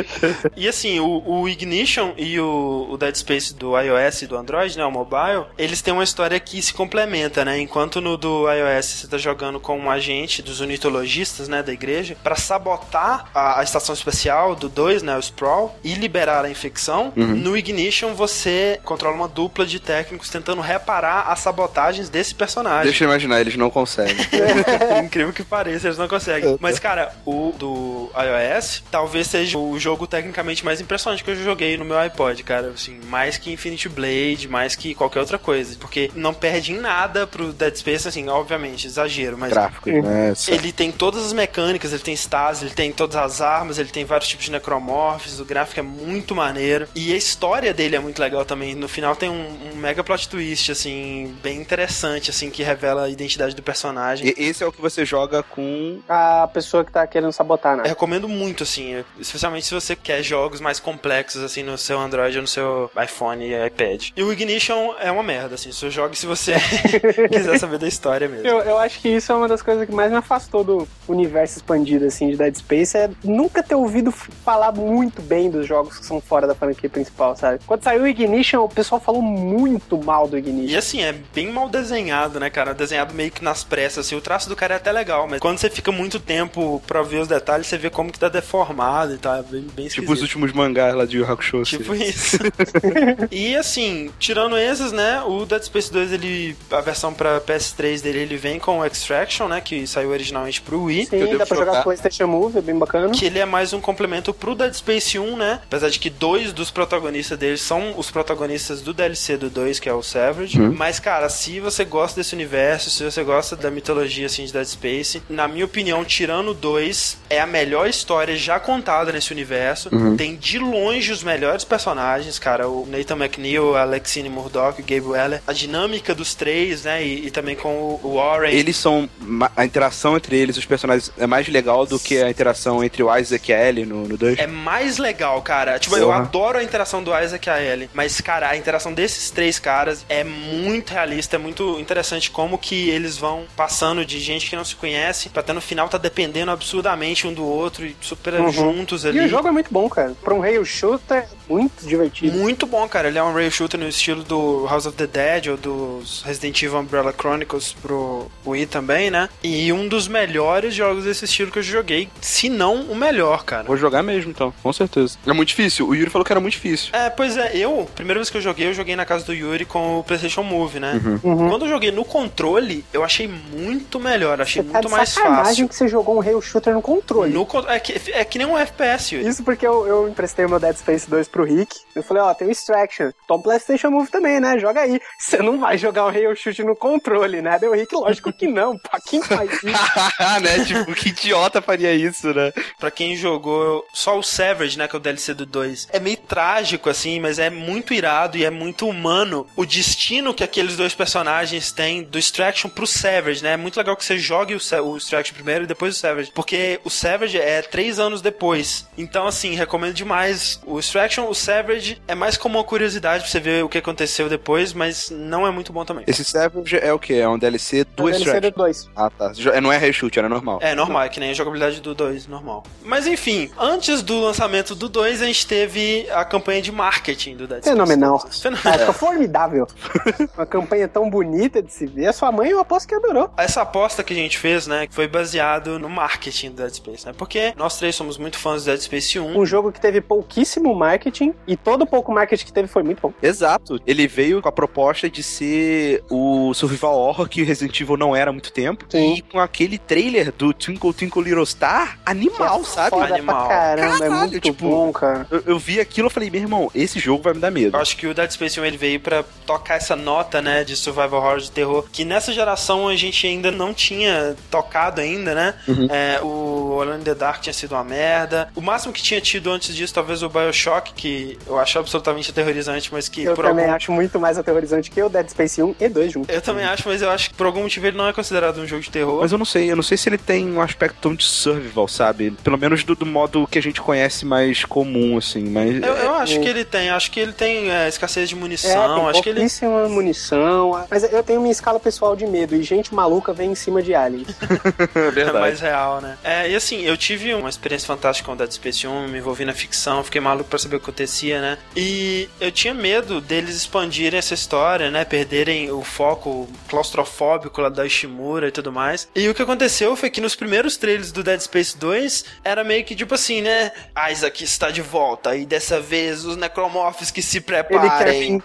e 0.56 0.68
assim, 0.68 1.00
o, 1.00 1.22
o 1.26 1.48
Ignition 1.48 2.12
e 2.16 2.38
o, 2.40 2.88
o, 2.90 2.96
Dead 2.96 3.14
Space 3.14 3.54
do 3.54 3.78
iOS 3.78 4.22
e 4.22 4.26
do 4.26 4.36
Android, 4.36 4.76
né, 4.76 4.84
o 4.84 4.90
mobile, 4.90 5.44
eles 5.58 5.82
têm 5.82 5.92
uma 5.92 6.04
história 6.04 6.38
que 6.38 6.60
se 6.62 6.72
complementa, 6.72 7.44
né? 7.44 7.58
Enquanto 7.58 8.00
no 8.00 8.16
do 8.16 8.46
iOS 8.50 8.86
você 8.86 9.06
tá 9.06 9.18
jogando 9.18 9.60
com 9.60 9.78
um 9.78 9.90
agente 9.90 10.42
dos 10.42 10.60
unitologistas, 10.60 11.48
né, 11.48 11.62
da 11.62 11.72
igreja, 11.72 12.16
para 12.22 12.36
sabotar 12.36 13.26
a, 13.34 13.60
a, 13.60 13.62
estação 13.62 13.94
especial 13.94 14.54
do 14.54 14.68
2, 14.68 15.02
né, 15.02 15.16
o 15.16 15.20
Sprawl, 15.20 15.78
e 15.82 15.94
liberar 15.94 16.44
a 16.44 16.50
infecção, 16.50 17.12
uhum. 17.16 17.26
no 17.36 17.56
Ignition 17.56 18.14
você 18.14 18.80
controla 18.84 19.14
uma 19.14 19.28
dupla 19.28 19.66
de 19.66 19.80
técnicos 19.80 20.28
tentando 20.28 20.60
reparar 20.60 21.28
as 21.28 21.40
sabotagens 21.40 22.08
desse 22.08 22.34
personagem. 22.34 22.84
Deixa 22.84 23.04
eu 23.04 23.08
imaginar, 23.08 23.40
eles 23.40 23.56
não 23.56 23.70
conseguem. 23.70 24.16
Incrível 25.04 25.32
que 25.32 25.42
pareça, 25.42 25.88
eles 25.88 25.98
não 25.98 26.08
conseguem. 26.08 26.56
Mas, 26.60 26.78
cara, 26.78 27.12
o 27.24 27.52
do 27.58 28.10
iOS 28.22 28.82
talvez 28.90 29.26
seja 29.26 29.58
o 29.58 29.78
jogo 29.78 30.06
tecnicamente 30.06 30.64
mais 30.64 30.80
impressionante 30.80 31.24
que 31.24 31.30
eu 31.30 31.36
joguei 31.36 31.76
no 31.76 31.84
meu 31.84 31.98
iPod, 31.98 32.42
cara. 32.42 32.68
Assim, 32.68 33.00
mais 33.06 33.38
que 33.38 33.52
Infinity 33.52 33.88
Blade, 33.88 34.48
mais 34.48 34.74
que 34.74 34.94
qualquer 34.94 35.20
outra 35.20 35.38
coisa. 35.38 35.76
Porque 35.78 36.10
não 36.14 36.34
perde 36.34 36.72
em 36.72 36.78
nada 36.78 37.26
pro 37.26 37.52
Dead 37.52 37.74
Space, 37.76 38.06
assim, 38.08 38.28
obviamente, 38.28 38.86
exagero, 38.86 39.36
mas. 39.38 39.50
Gráfico, 39.50 39.90
né? 39.90 40.34
Ele 40.48 40.72
tem 40.72 40.90
todas 40.90 41.26
as 41.26 41.32
mecânicas, 41.32 41.92
ele 41.92 42.02
tem 42.02 42.14
stats, 42.14 42.62
ele 42.62 42.70
tem 42.70 42.92
todas 42.92 43.16
as 43.16 43.40
armas, 43.40 43.78
ele 43.78 43.90
tem 43.90 44.04
vários 44.04 44.28
tipos 44.28 44.46
de 44.46 44.52
necromorphs, 44.52 45.40
o 45.40 45.44
gráfico 45.44 45.80
é 45.80 45.82
muito 45.82 46.34
maneiro. 46.34 46.88
E 46.94 47.12
a 47.12 47.16
história 47.16 47.72
dele 47.72 47.96
é 47.96 48.00
muito 48.00 48.20
legal 48.20 48.44
também. 48.44 48.74
No 48.74 48.88
final 48.88 49.16
tem 49.16 49.28
um, 49.28 49.72
um 49.72 49.76
mega 49.76 50.02
plot 50.02 50.28
twist, 50.28 50.70
assim, 50.70 51.34
bem 51.42 51.60
interessante, 51.60 52.30
assim, 52.30 52.50
que 52.50 52.62
revela 52.62 53.04
a 53.04 53.08
identidade 53.08 53.54
do 53.54 53.62
personagem. 53.62 54.28
E 54.28 54.34
esse 54.42 54.62
é 54.62 54.66
o 54.66 54.72
que 54.72 54.80
você 54.80 55.04
joga 55.04 55.42
com. 55.42 56.00
A 56.08 56.48
pessoa 56.52 56.84
que 56.84 56.92
tá 56.92 57.06
querendo 57.06 57.32
sabotar, 57.32 57.76
né? 57.76 57.84
Eu 57.86 57.96
recomendo 58.12 58.28
muito, 58.28 58.62
assim, 58.62 59.02
especialmente 59.18 59.66
se 59.66 59.74
você 59.74 59.96
quer 59.96 60.22
jogos 60.22 60.60
mais 60.60 60.78
complexos, 60.78 61.42
assim, 61.42 61.62
no 61.62 61.78
seu 61.78 61.98
Android 61.98 62.36
ou 62.36 62.42
no 62.42 62.48
seu 62.48 62.90
iPhone 63.02 63.44
e 63.44 63.66
iPad. 63.66 64.10
E 64.14 64.22
o 64.22 64.32
Ignition 64.32 64.94
é 65.00 65.10
uma 65.10 65.22
merda, 65.22 65.54
assim, 65.54 65.72
só 65.72 65.88
jogue 65.88 66.16
se 66.16 66.26
você 66.26 66.54
quiser 67.30 67.58
saber 67.58 67.78
da 67.78 67.88
história 67.88 68.28
mesmo. 68.28 68.46
Eu, 68.46 68.58
eu 68.60 68.78
acho 68.78 69.00
que 69.00 69.08
isso 69.08 69.32
é 69.32 69.34
uma 69.34 69.48
das 69.48 69.62
coisas 69.62 69.86
que 69.86 69.94
mais 69.94 70.10
me 70.10 70.18
afastou 70.18 70.62
do 70.62 70.88
universo 71.08 71.58
expandido, 71.58 72.04
assim, 72.04 72.30
de 72.30 72.36
Dead 72.36 72.54
Space, 72.56 72.96
é 72.96 73.10
nunca 73.24 73.62
ter 73.62 73.74
ouvido 73.74 74.12
falar 74.12 74.72
muito 74.72 75.22
bem 75.22 75.50
dos 75.50 75.66
jogos 75.66 75.98
que 75.98 76.04
são 76.04 76.20
fora 76.20 76.46
da 76.46 76.54
franquia 76.54 76.90
principal, 76.90 77.36
sabe? 77.36 77.60
Quando 77.66 77.82
saiu 77.82 78.02
o 78.02 78.06
Ignition, 78.06 78.62
o 78.64 78.68
pessoal 78.68 79.00
falou 79.00 79.22
muito 79.22 79.96
mal 79.96 80.28
do 80.28 80.36
Ignition. 80.36 80.72
E 80.72 80.76
assim, 80.76 81.02
é 81.02 81.12
bem 81.12 81.50
mal 81.50 81.68
desenhado, 81.68 82.38
né, 82.38 82.50
cara? 82.50 82.74
Desenhado 82.74 83.14
meio 83.14 83.30
que 83.30 83.42
nas 83.42 83.64
pressas, 83.64 84.06
assim, 84.06 84.16
o 84.16 84.20
traço 84.20 84.48
do 84.48 84.56
cara 84.56 84.74
é 84.74 84.76
até 84.76 84.92
legal, 84.92 85.26
mas 85.28 85.40
quando 85.40 85.58
você 85.58 85.70
fica 85.70 85.90
muito 85.90 86.20
tempo 86.20 86.82
pra 86.86 87.02
ver 87.02 87.18
os 87.18 87.28
detalhes, 87.28 87.66
você 87.66 87.78
vê 87.78 87.90
como 87.90 88.01
que 88.10 88.18
tá 88.18 88.28
deformado 88.28 89.14
e 89.14 89.18
tá 89.18 89.42
bem, 89.42 89.66
bem 89.74 89.88
Tipo 89.88 90.12
os 90.12 90.22
últimos 90.22 90.52
mangás 90.52 90.94
lá 90.94 91.04
de 91.04 91.18
Yu 91.18 91.30
Hakusho. 91.30 91.62
Tipo 91.62 91.92
assim. 91.92 92.04
isso. 92.04 92.38
e 93.30 93.54
assim, 93.56 94.10
tirando 94.18 94.56
esses, 94.56 94.92
né, 94.92 95.22
o 95.22 95.44
Dead 95.44 95.62
Space 95.62 95.92
2, 95.92 96.12
ele, 96.12 96.56
a 96.70 96.80
versão 96.80 97.12
pra 97.12 97.40
PS3 97.40 98.00
dele, 98.00 98.20
ele 98.20 98.36
vem 98.36 98.58
com 98.58 98.80
o 98.80 98.84
Extraction, 98.84 99.48
né, 99.48 99.60
que 99.60 99.86
saiu 99.86 100.10
originalmente 100.10 100.60
pro 100.60 100.84
Wii. 100.84 101.06
Sim, 101.06 101.36
dá 101.36 101.46
pra 101.46 101.56
jogar 101.56 101.76
com 101.76 101.82
PlayStation 101.82 102.26
Move, 102.26 102.58
é 102.58 102.62
bem 102.62 102.78
bacana. 102.78 103.10
Que 103.10 103.26
ele 103.26 103.38
é 103.38 103.44
mais 103.44 103.72
um 103.72 103.80
complemento 103.80 104.32
pro 104.32 104.54
Dead 104.54 104.72
Space 104.72 105.18
1, 105.18 105.36
né, 105.36 105.60
apesar 105.64 105.90
de 105.90 105.98
que 105.98 106.10
dois 106.10 106.52
dos 106.52 106.70
protagonistas 106.70 107.38
dele 107.38 107.58
são 107.58 107.94
os 107.96 108.10
protagonistas 108.10 108.80
do 108.80 108.92
DLC 108.92 109.36
do 109.36 109.50
2, 109.50 109.78
que 109.78 109.88
é 109.88 109.94
o 109.94 110.02
Savage. 110.02 110.60
Uhum. 110.60 110.72
Mas, 110.72 110.98
cara, 110.98 111.28
se 111.28 111.60
você 111.60 111.84
gosta 111.84 112.20
desse 112.20 112.34
universo, 112.34 112.90
se 112.90 113.04
você 113.04 113.22
gosta 113.22 113.56
da 113.56 113.70
mitologia, 113.70 114.26
assim, 114.26 114.44
de 114.44 114.52
Dead 114.52 114.66
Space, 114.66 115.22
na 115.28 115.48
minha 115.48 115.64
opinião, 115.64 116.04
tirando 116.04 116.50
o 116.50 116.54
2, 116.54 117.18
é 117.32 117.40
a 117.40 117.46
melhor 117.46 117.88
história 117.88 118.36
já 118.36 118.58
contada 118.58 119.12
nesse 119.12 119.32
universo. 119.32 119.88
Uhum. 119.92 120.16
Tem 120.16 120.36
de 120.36 120.58
longe 120.58 121.12
os 121.12 121.22
melhores 121.22 121.64
personagens, 121.64 122.38
cara. 122.38 122.68
O 122.68 122.86
Nathan 122.86 123.16
McNeil, 123.16 123.76
a 123.76 123.82
Alexine 123.82 124.28
Murdoch, 124.28 124.80
o 124.80 124.84
Gabe 124.84 125.06
Weller. 125.06 125.42
A 125.46 125.52
dinâmica 125.52 126.14
dos 126.14 126.34
três, 126.34 126.84
né? 126.84 127.04
E, 127.04 127.26
e, 127.26 127.30
também 127.30 127.54
com 127.54 128.00
o 128.02 128.14
Warren. 128.16 128.52
Eles 128.52 128.76
são. 128.76 129.08
A 129.56 129.64
interação 129.64 130.16
entre 130.16 130.36
eles, 130.36 130.56
os 130.56 130.64
personagens, 130.64 131.12
é 131.18 131.26
mais 131.26 131.48
legal 131.48 131.86
do 131.86 131.98
que 131.98 132.22
a 132.22 132.30
interação 132.30 132.82
entre 132.82 133.02
o 133.02 133.16
Isaac 133.16 133.50
e 133.50 133.54
a 133.54 133.68
Ellie 133.68 133.84
no 133.84 134.16
2. 134.16 134.38
É 134.38 134.46
mais 134.46 134.98
legal, 134.98 135.40
cara. 135.42 135.78
Tipo, 135.78 135.96
Porra. 135.96 136.06
eu 136.06 136.12
adoro 136.12 136.58
a 136.58 136.62
interação 136.62 137.02
do 137.02 137.16
Isaac 137.18 137.46
e 137.46 137.50
a 137.50 137.62
Ellie. 137.62 137.90
Mas, 137.92 138.20
cara, 138.20 138.48
a 138.48 138.56
interação 138.56 138.92
desses 138.92 139.30
três 139.30 139.58
caras 139.58 140.04
é 140.08 140.24
muito 140.24 140.90
realista, 140.92 141.36
é 141.36 141.38
muito 141.38 141.78
interessante 141.78 142.30
como 142.30 142.58
que 142.58 142.90
eles 142.90 143.16
vão 143.16 143.44
passando 143.56 144.04
de 144.04 144.18
gente 144.20 144.48
que 144.48 144.56
não 144.56 144.64
se 144.64 144.74
conhece 144.76 145.28
pra 145.28 145.42
até 145.42 145.52
no 145.52 145.60
final 145.60 145.88
tá 145.88 145.98
dependendo 145.98 146.50
absurdamente 146.50 147.21
um 147.26 147.34
do 147.34 147.44
outro 147.44 147.86
e 147.86 147.96
super 148.00 148.34
uhum. 148.34 148.50
juntos 148.50 149.04
ali. 149.04 149.18
E 149.18 149.24
o 149.26 149.28
jogo 149.28 149.48
é 149.48 149.50
muito 149.50 149.72
bom, 149.72 149.88
cara. 149.88 150.14
Pra 150.22 150.34
um 150.34 150.40
rail 150.40 150.64
shooter, 150.64 151.28
muito 151.48 151.86
divertido. 151.86 152.36
Muito 152.36 152.66
bom, 152.66 152.86
cara. 152.88 153.08
Ele 153.08 153.18
é 153.18 153.22
um 153.22 153.32
rail 153.32 153.50
shooter 153.50 153.78
no 153.78 153.88
estilo 153.88 154.22
do 154.22 154.66
House 154.66 154.86
of 154.86 154.96
the 154.96 155.06
Dead 155.06 155.48
ou 155.48 155.56
dos 155.56 156.22
Resident 156.22 156.62
Evil 156.62 156.78
Umbrella 156.78 157.12
Chronicles 157.12 157.72
pro 157.72 158.30
Wii 158.46 158.66
também, 158.66 159.10
né? 159.10 159.28
E 159.42 159.72
um 159.72 159.88
dos 159.88 160.08
melhores 160.08 160.74
jogos 160.74 161.04
desse 161.04 161.24
estilo 161.24 161.50
que 161.50 161.58
eu 161.58 161.62
joguei, 161.62 162.08
se 162.20 162.48
não 162.48 162.82
o 162.82 162.96
melhor, 162.96 163.44
cara. 163.44 163.64
Vou 163.64 163.76
jogar 163.76 164.02
mesmo, 164.02 164.30
então, 164.30 164.52
com 164.62 164.72
certeza. 164.72 165.18
É 165.26 165.32
muito 165.32 165.48
difícil. 165.48 165.88
O 165.88 165.94
Yuri 165.94 166.10
falou 166.10 166.24
que 166.24 166.32
era 166.32 166.40
muito 166.40 166.54
difícil. 166.54 166.90
É, 166.92 167.10
pois 167.10 167.36
é. 167.36 167.56
Eu, 167.56 167.88
primeira 167.94 168.18
vez 168.18 168.30
que 168.30 168.36
eu 168.36 168.40
joguei, 168.40 168.68
eu 168.68 168.74
joguei 168.74 168.96
na 168.96 169.04
casa 169.04 169.24
do 169.24 169.32
Yuri 169.32 169.64
com 169.64 169.98
o 169.98 170.04
PlayStation 170.04 170.42
Move, 170.42 170.80
né? 170.80 171.00
Uhum. 171.04 171.20
Uhum. 171.22 171.48
Quando 171.48 171.64
eu 171.64 171.68
joguei 171.68 171.90
no 171.90 172.04
controle, 172.04 172.84
eu 172.92 173.04
achei 173.04 173.28
muito 173.28 173.98
melhor, 174.00 174.40
achei 174.40 174.62
você 174.62 174.68
muito 174.68 174.88
tá 174.88 174.96
mais 174.96 175.14
fácil. 175.14 175.68
que 175.68 175.74
você 175.74 175.88
jogou 175.88 176.16
um 176.16 176.20
rail 176.20 176.40
shooter 176.40 176.74
no 176.74 176.82
controle. 176.82 177.32
No, 177.32 177.46
é, 177.68 177.78
que, 177.78 178.10
é 178.12 178.24
que 178.24 178.38
nem 178.38 178.46
um 178.46 178.58
FPS. 178.58 179.14
Yuri. 179.14 179.28
Isso 179.28 179.42
porque 179.42 179.66
eu, 179.66 179.86
eu 179.86 180.08
emprestei 180.08 180.44
o 180.44 180.48
meu 180.48 180.60
Dead 180.60 180.76
Space 180.76 181.08
2 181.08 181.28
pro 181.28 181.41
Rick. 181.42 181.80
Eu 181.94 182.02
falei, 182.02 182.22
ó, 182.22 182.30
oh, 182.30 182.34
tem 182.34 182.48
o 182.48 182.50
Extraction. 182.50 183.10
Toma 183.26 183.42
PlayStation 183.42 183.90
Move 183.90 184.10
também, 184.10 184.40
né? 184.40 184.58
Joga 184.58 184.80
aí. 184.80 185.00
Você 185.18 185.38
não 185.38 185.58
vai 185.58 185.76
jogar 185.78 186.06
um 186.06 186.10
rail 186.10 186.34
shooter 186.34 186.64
no 186.64 186.76
controle, 186.76 187.42
né? 187.42 187.58
Deu 187.58 187.72
Rick, 187.72 187.94
lógico 187.94 188.32
que 188.32 188.46
não. 188.46 188.78
Pra 188.78 189.00
quem 189.00 189.22
faz 189.22 189.50
isso? 189.50 189.62
né? 190.42 190.64
Tipo, 190.64 190.94
que 190.94 191.08
idiota 191.10 191.62
faria 191.62 191.92
isso, 191.92 192.32
né? 192.32 192.52
Pra 192.78 192.90
quem 192.90 193.16
jogou 193.16 193.86
só 193.92 194.18
o 194.18 194.22
Savage, 194.22 194.78
né? 194.78 194.88
Que 194.88 194.96
é 194.96 194.98
o 194.98 195.02
DLC 195.02 195.34
do 195.34 195.46
2. 195.46 195.88
É 195.92 196.00
meio 196.00 196.16
trágico, 196.16 196.88
assim, 196.88 197.20
mas 197.20 197.38
é 197.38 197.50
muito 197.50 197.94
irado 197.94 198.36
e 198.36 198.44
é 198.44 198.50
muito 198.50 198.88
humano 198.88 199.46
o 199.56 199.64
destino 199.64 200.34
que 200.34 200.44
aqueles 200.44 200.76
dois 200.76 200.94
personagens 200.94 201.72
têm 201.72 202.02
do 202.02 202.18
Extraction 202.18 202.68
pro 202.68 202.86
Savage, 202.86 203.42
né? 203.42 203.52
É 203.52 203.56
muito 203.56 203.76
legal 203.76 203.96
que 203.96 204.04
você 204.04 204.18
jogue 204.18 204.54
o, 204.54 204.58
o 204.84 204.96
Extraction 204.96 205.34
primeiro 205.34 205.64
e 205.64 205.66
depois 205.66 205.96
o 205.96 205.98
Savage. 205.98 206.32
Porque 206.34 206.80
o 206.84 206.90
Savage 206.90 207.38
é 207.38 207.62
três 207.62 207.98
anos 207.98 208.20
depois. 208.20 208.86
Então, 208.96 209.26
assim, 209.26 209.54
recomendo 209.54 209.94
demais 209.94 210.60
o 210.64 210.78
Extraction. 210.78 211.21
O 211.28 211.34
Savage 211.34 212.00
é 212.06 212.14
mais 212.14 212.36
como 212.36 212.58
uma 212.58 212.64
curiosidade 212.64 213.22
pra 213.22 213.30
você 213.30 213.40
ver 213.40 213.64
o 213.64 213.68
que 213.68 213.78
aconteceu 213.78 214.28
depois, 214.28 214.72
mas 214.72 215.10
não 215.10 215.46
é 215.46 215.50
muito 215.50 215.72
bom 215.72 215.84
também. 215.84 216.04
Esse 216.06 216.24
Savage 216.24 216.76
é 216.76 216.92
o 216.92 216.98
que? 216.98 217.14
É 217.14 217.28
um 217.28 217.38
DLC 217.38 217.84
do 217.84 218.08
é 218.08 218.12
Extraction? 218.12 218.40
DLC 218.40 218.50
do 218.50 218.56
2. 218.56 218.90
Ah, 218.96 219.10
tá. 219.10 219.32
Não 219.60 219.72
é 219.72 219.78
reshoot, 219.78 220.18
era 220.18 220.28
normal. 220.28 220.58
É 220.62 220.74
normal, 220.74 221.02
é 221.02 221.08
que 221.08 221.20
nem 221.20 221.30
a 221.30 221.34
jogabilidade 221.34 221.80
do 221.80 221.94
2, 221.94 222.26
normal. 222.26 222.64
Mas 222.82 223.06
enfim, 223.06 223.50
antes 223.58 224.02
do 224.02 224.20
lançamento 224.20 224.74
do 224.74 224.88
2, 224.88 225.22
a 225.22 225.26
gente 225.26 225.46
teve 225.46 226.06
a 226.10 226.24
campanha 226.24 226.60
de 226.62 226.72
marketing 226.72 227.36
do 227.36 227.46
Dead 227.46 227.62
Space. 227.62 227.70
Fenomenal. 227.70 228.18
Fenomenal. 228.30 228.90
É, 228.90 228.92
formidável. 228.92 229.66
Uma 230.36 230.46
campanha 230.46 230.88
tão 230.88 231.08
bonita 231.08 231.62
de 231.62 231.72
se 231.72 231.86
ver. 231.86 232.06
A 232.06 232.12
sua 232.12 232.32
mãe, 232.32 232.50
eu 232.50 232.60
aposto 232.60 232.88
que 232.88 232.94
adorou. 232.94 233.30
Essa 233.36 233.62
aposta 233.62 234.02
que 234.02 234.12
a 234.12 234.16
gente 234.16 234.38
fez, 234.38 234.66
né, 234.66 234.86
foi 234.90 235.06
baseado 235.06 235.78
no 235.78 235.88
marketing 235.88 236.50
do 236.50 236.56
Dead 236.56 236.74
Space, 236.74 237.06
né? 237.06 237.12
Porque 237.16 237.52
nós 237.56 237.78
três 237.78 237.94
somos 237.94 238.18
muito 238.18 238.38
fãs 238.38 238.64
do 238.64 238.70
Dead 238.70 238.80
Space 238.80 239.18
1. 239.18 239.38
Um 239.38 239.46
jogo 239.46 239.70
que 239.70 239.80
teve 239.80 240.00
pouquíssimo 240.00 240.74
marketing 240.74 241.11
e 241.46 241.56
todo 241.56 241.82
o 241.82 241.86
pouco 241.86 242.12
marketing 242.12 242.46
que 242.46 242.52
teve 242.52 242.68
foi 242.68 242.82
muito 242.82 243.00
bom. 243.00 243.12
Exato. 243.22 243.80
Ele 243.86 244.06
veio 244.06 244.40
com 244.40 244.48
a 244.48 244.52
proposta 244.52 245.08
de 245.08 245.22
ser 245.22 246.02
o 246.10 246.52
survival 246.54 246.96
horror 246.96 247.28
que 247.28 247.42
Resident 247.42 247.78
Evil 247.80 247.96
não 247.96 248.14
era 248.14 248.30
há 248.30 248.32
muito 248.32 248.52
tempo. 248.52 248.86
Sim. 248.88 249.14
E 249.14 249.22
com 249.22 249.38
aquele 249.38 249.78
trailer 249.78 250.32
do 250.32 250.52
Twinkle 250.52 250.92
Twinkle 250.92 251.22
Little 251.22 251.46
Star, 251.46 251.98
animal, 252.04 252.60
é 252.60 252.64
sabe? 252.64 252.90
Foda 252.90 253.14
animal. 253.14 253.46
Pra 253.46 253.56
caramba, 253.56 253.98
Caralho, 253.98 254.04
é 254.04 254.18
muito 254.18 254.40
tipo, 254.40 254.68
bom, 254.68 254.92
cara. 254.92 255.26
Eu, 255.30 255.42
eu 255.46 255.58
vi 255.58 255.80
aquilo 255.80 256.08
e 256.08 256.10
falei, 256.10 256.30
meu 256.30 256.40
irmão, 256.40 256.70
esse 256.74 256.98
jogo 256.98 257.22
vai 257.22 257.34
me 257.34 257.40
dar 257.40 257.50
medo. 257.50 257.76
Eu 257.76 257.80
acho 257.80 257.96
que 257.96 258.06
o 258.06 258.14
Dead 258.14 258.30
Space 258.30 258.60
1 258.60 258.64
ele 258.64 258.76
veio 258.76 259.00
para 259.00 259.24
tocar 259.46 259.76
essa 259.76 259.96
nota, 259.96 260.40
né, 260.40 260.64
de 260.64 260.76
survival 260.76 261.20
horror 261.20 261.38
de 261.38 261.50
terror, 261.50 261.84
que 261.92 262.04
nessa 262.04 262.32
geração 262.32 262.88
a 262.88 262.96
gente 262.96 263.26
ainda 263.26 263.50
não 263.50 263.74
tinha 263.74 264.36
tocado 264.50 265.00
ainda, 265.00 265.34
né? 265.34 265.54
Uhum. 265.66 265.88
É, 265.90 266.20
o 266.22 266.80
Alone 266.80 267.00
in 267.00 267.04
the 267.04 267.14
Dark 267.14 267.40
tinha 267.40 267.52
sido 267.52 267.72
uma 267.72 267.84
merda. 267.84 268.50
O 268.54 268.60
máximo 268.60 268.92
que 268.92 269.02
tinha 269.02 269.20
tido 269.20 269.50
antes 269.50 269.74
disso, 269.74 269.94
talvez 269.94 270.22
o 270.22 270.28
BioShock, 270.28 270.92
que 271.02 271.36
eu 271.48 271.58
acho 271.58 271.78
absolutamente 271.80 272.30
aterrorizante, 272.30 272.90
mas 272.92 273.08
que 273.08 273.24
Eu 273.24 273.34
por 273.34 273.44
também 273.44 273.64
algum... 273.64 273.74
acho 273.76 273.90
muito 273.90 274.20
mais 274.20 274.38
aterrorizante 274.38 274.88
que 274.88 275.02
o 275.02 275.08
Dead 275.08 275.28
Space 275.28 275.60
1 275.60 275.74
e 275.80 275.88
2 275.88 276.12
juntos. 276.12 276.32
Eu 276.34 276.40
também 276.40 276.64
acho, 276.64 276.88
mas 276.88 277.02
eu 277.02 277.10
acho 277.10 277.30
que 277.30 277.34
por 277.34 277.44
algum 277.46 277.62
motivo 277.62 277.88
ele 277.88 277.96
não 277.96 278.06
é 278.06 278.12
considerado 278.12 278.58
um 278.60 278.66
jogo 278.66 278.82
de 278.82 278.90
terror. 278.90 279.20
Mas 279.20 279.32
eu 279.32 279.38
não 279.38 279.44
sei, 279.44 279.68
eu 279.68 279.74
não 279.74 279.82
sei 279.82 279.96
se 279.98 280.08
ele 280.08 280.16
tem 280.18 280.48
um 280.48 280.60
aspecto 280.60 280.96
tão 281.00 281.12
de 281.14 281.24
survival, 281.24 281.88
sabe? 281.88 282.30
Pelo 282.44 282.56
menos 282.56 282.84
do, 282.84 282.94
do 282.94 283.04
modo 283.04 283.48
que 283.48 283.58
a 283.58 283.62
gente 283.62 283.80
conhece 283.80 284.24
mais 284.24 284.64
comum, 284.64 285.18
assim, 285.18 285.42
mas... 285.48 285.82
Eu, 285.82 285.94
eu 285.94 286.14
acho 286.14 286.36
é- 286.36 286.38
que 286.38 286.48
ele 286.48 286.64
tem, 286.64 286.90
acho 286.90 287.10
que 287.10 287.18
ele 287.18 287.32
tem 287.32 287.68
é, 287.72 287.88
escassez 287.88 288.28
de 288.28 288.36
É, 288.36 288.38
munição, 288.38 288.94
tem 289.00 289.08
acho 289.08 289.22
que 289.22 289.28
ele. 289.28 289.40
pouquíssima 289.40 289.88
munição. 289.88 290.86
Mas 290.88 291.02
eu 291.12 291.22
tenho 291.24 291.40
minha 291.40 291.50
escala 291.52 291.80
pessoal 291.80 292.14
de 292.14 292.26
medo 292.26 292.54
e 292.54 292.62
gente 292.62 292.94
maluca 292.94 293.32
vem 293.32 293.50
em 293.50 293.54
cima 293.56 293.82
de 293.82 293.92
aliens. 293.92 294.28
é 295.16 295.20
É 295.20 295.32
mais 295.32 295.60
real, 295.60 296.00
né? 296.00 296.16
É, 296.22 296.48
e 296.50 296.54
assim, 296.54 296.82
eu 296.82 296.96
tive 296.96 297.34
uma 297.34 297.48
experiência 297.48 297.86
fantástica 297.86 298.26
com 298.26 298.32
o 298.34 298.36
Dead 298.36 298.52
Space 298.52 298.86
1, 298.86 299.08
me 299.08 299.18
envolvi 299.18 299.44
na 299.44 299.52
ficção, 299.52 300.04
fiquei 300.04 300.20
maluco 300.20 300.48
pra 300.48 300.58
saber 300.58 300.76
o 300.76 300.80
que 300.80 300.91
acontecia, 300.92 301.40
né? 301.40 301.58
E 301.74 302.28
eu 302.40 302.52
tinha 302.52 302.74
medo 302.74 303.20
deles 303.20 303.56
expandirem 303.56 304.18
essa 304.18 304.34
história, 304.34 304.90
né? 304.90 305.04
Perderem 305.04 305.70
o 305.72 305.82
foco 305.82 306.48
claustrofóbico 306.68 307.60
lá 307.60 307.68
da 307.68 307.84
Ishimura 307.86 308.48
e 308.48 308.50
tudo 308.50 308.70
mais. 308.70 309.08
E 309.14 309.28
o 309.28 309.34
que 309.34 309.42
aconteceu 309.42 309.96
foi 309.96 310.10
que 310.10 310.20
nos 310.20 310.36
primeiros 310.36 310.76
trailers 310.76 311.10
do 311.10 311.22
Dead 311.22 311.40
Space 311.40 311.76
2 311.76 312.24
era 312.44 312.62
meio 312.62 312.84
que 312.84 312.94
tipo 312.94 313.14
assim, 313.14 313.40
né? 313.40 313.72
Isaac 314.10 314.44
está 314.44 314.70
de 314.70 314.82
volta 314.82 315.34
e 315.34 315.46
dessa 315.46 315.80
vez 315.80 316.24
os 316.24 316.36
necromorphs 316.36 317.10
que 317.10 317.22
se 317.22 317.38
Ele 317.38 317.44
quer 317.46 317.62
preparem. 317.64 318.42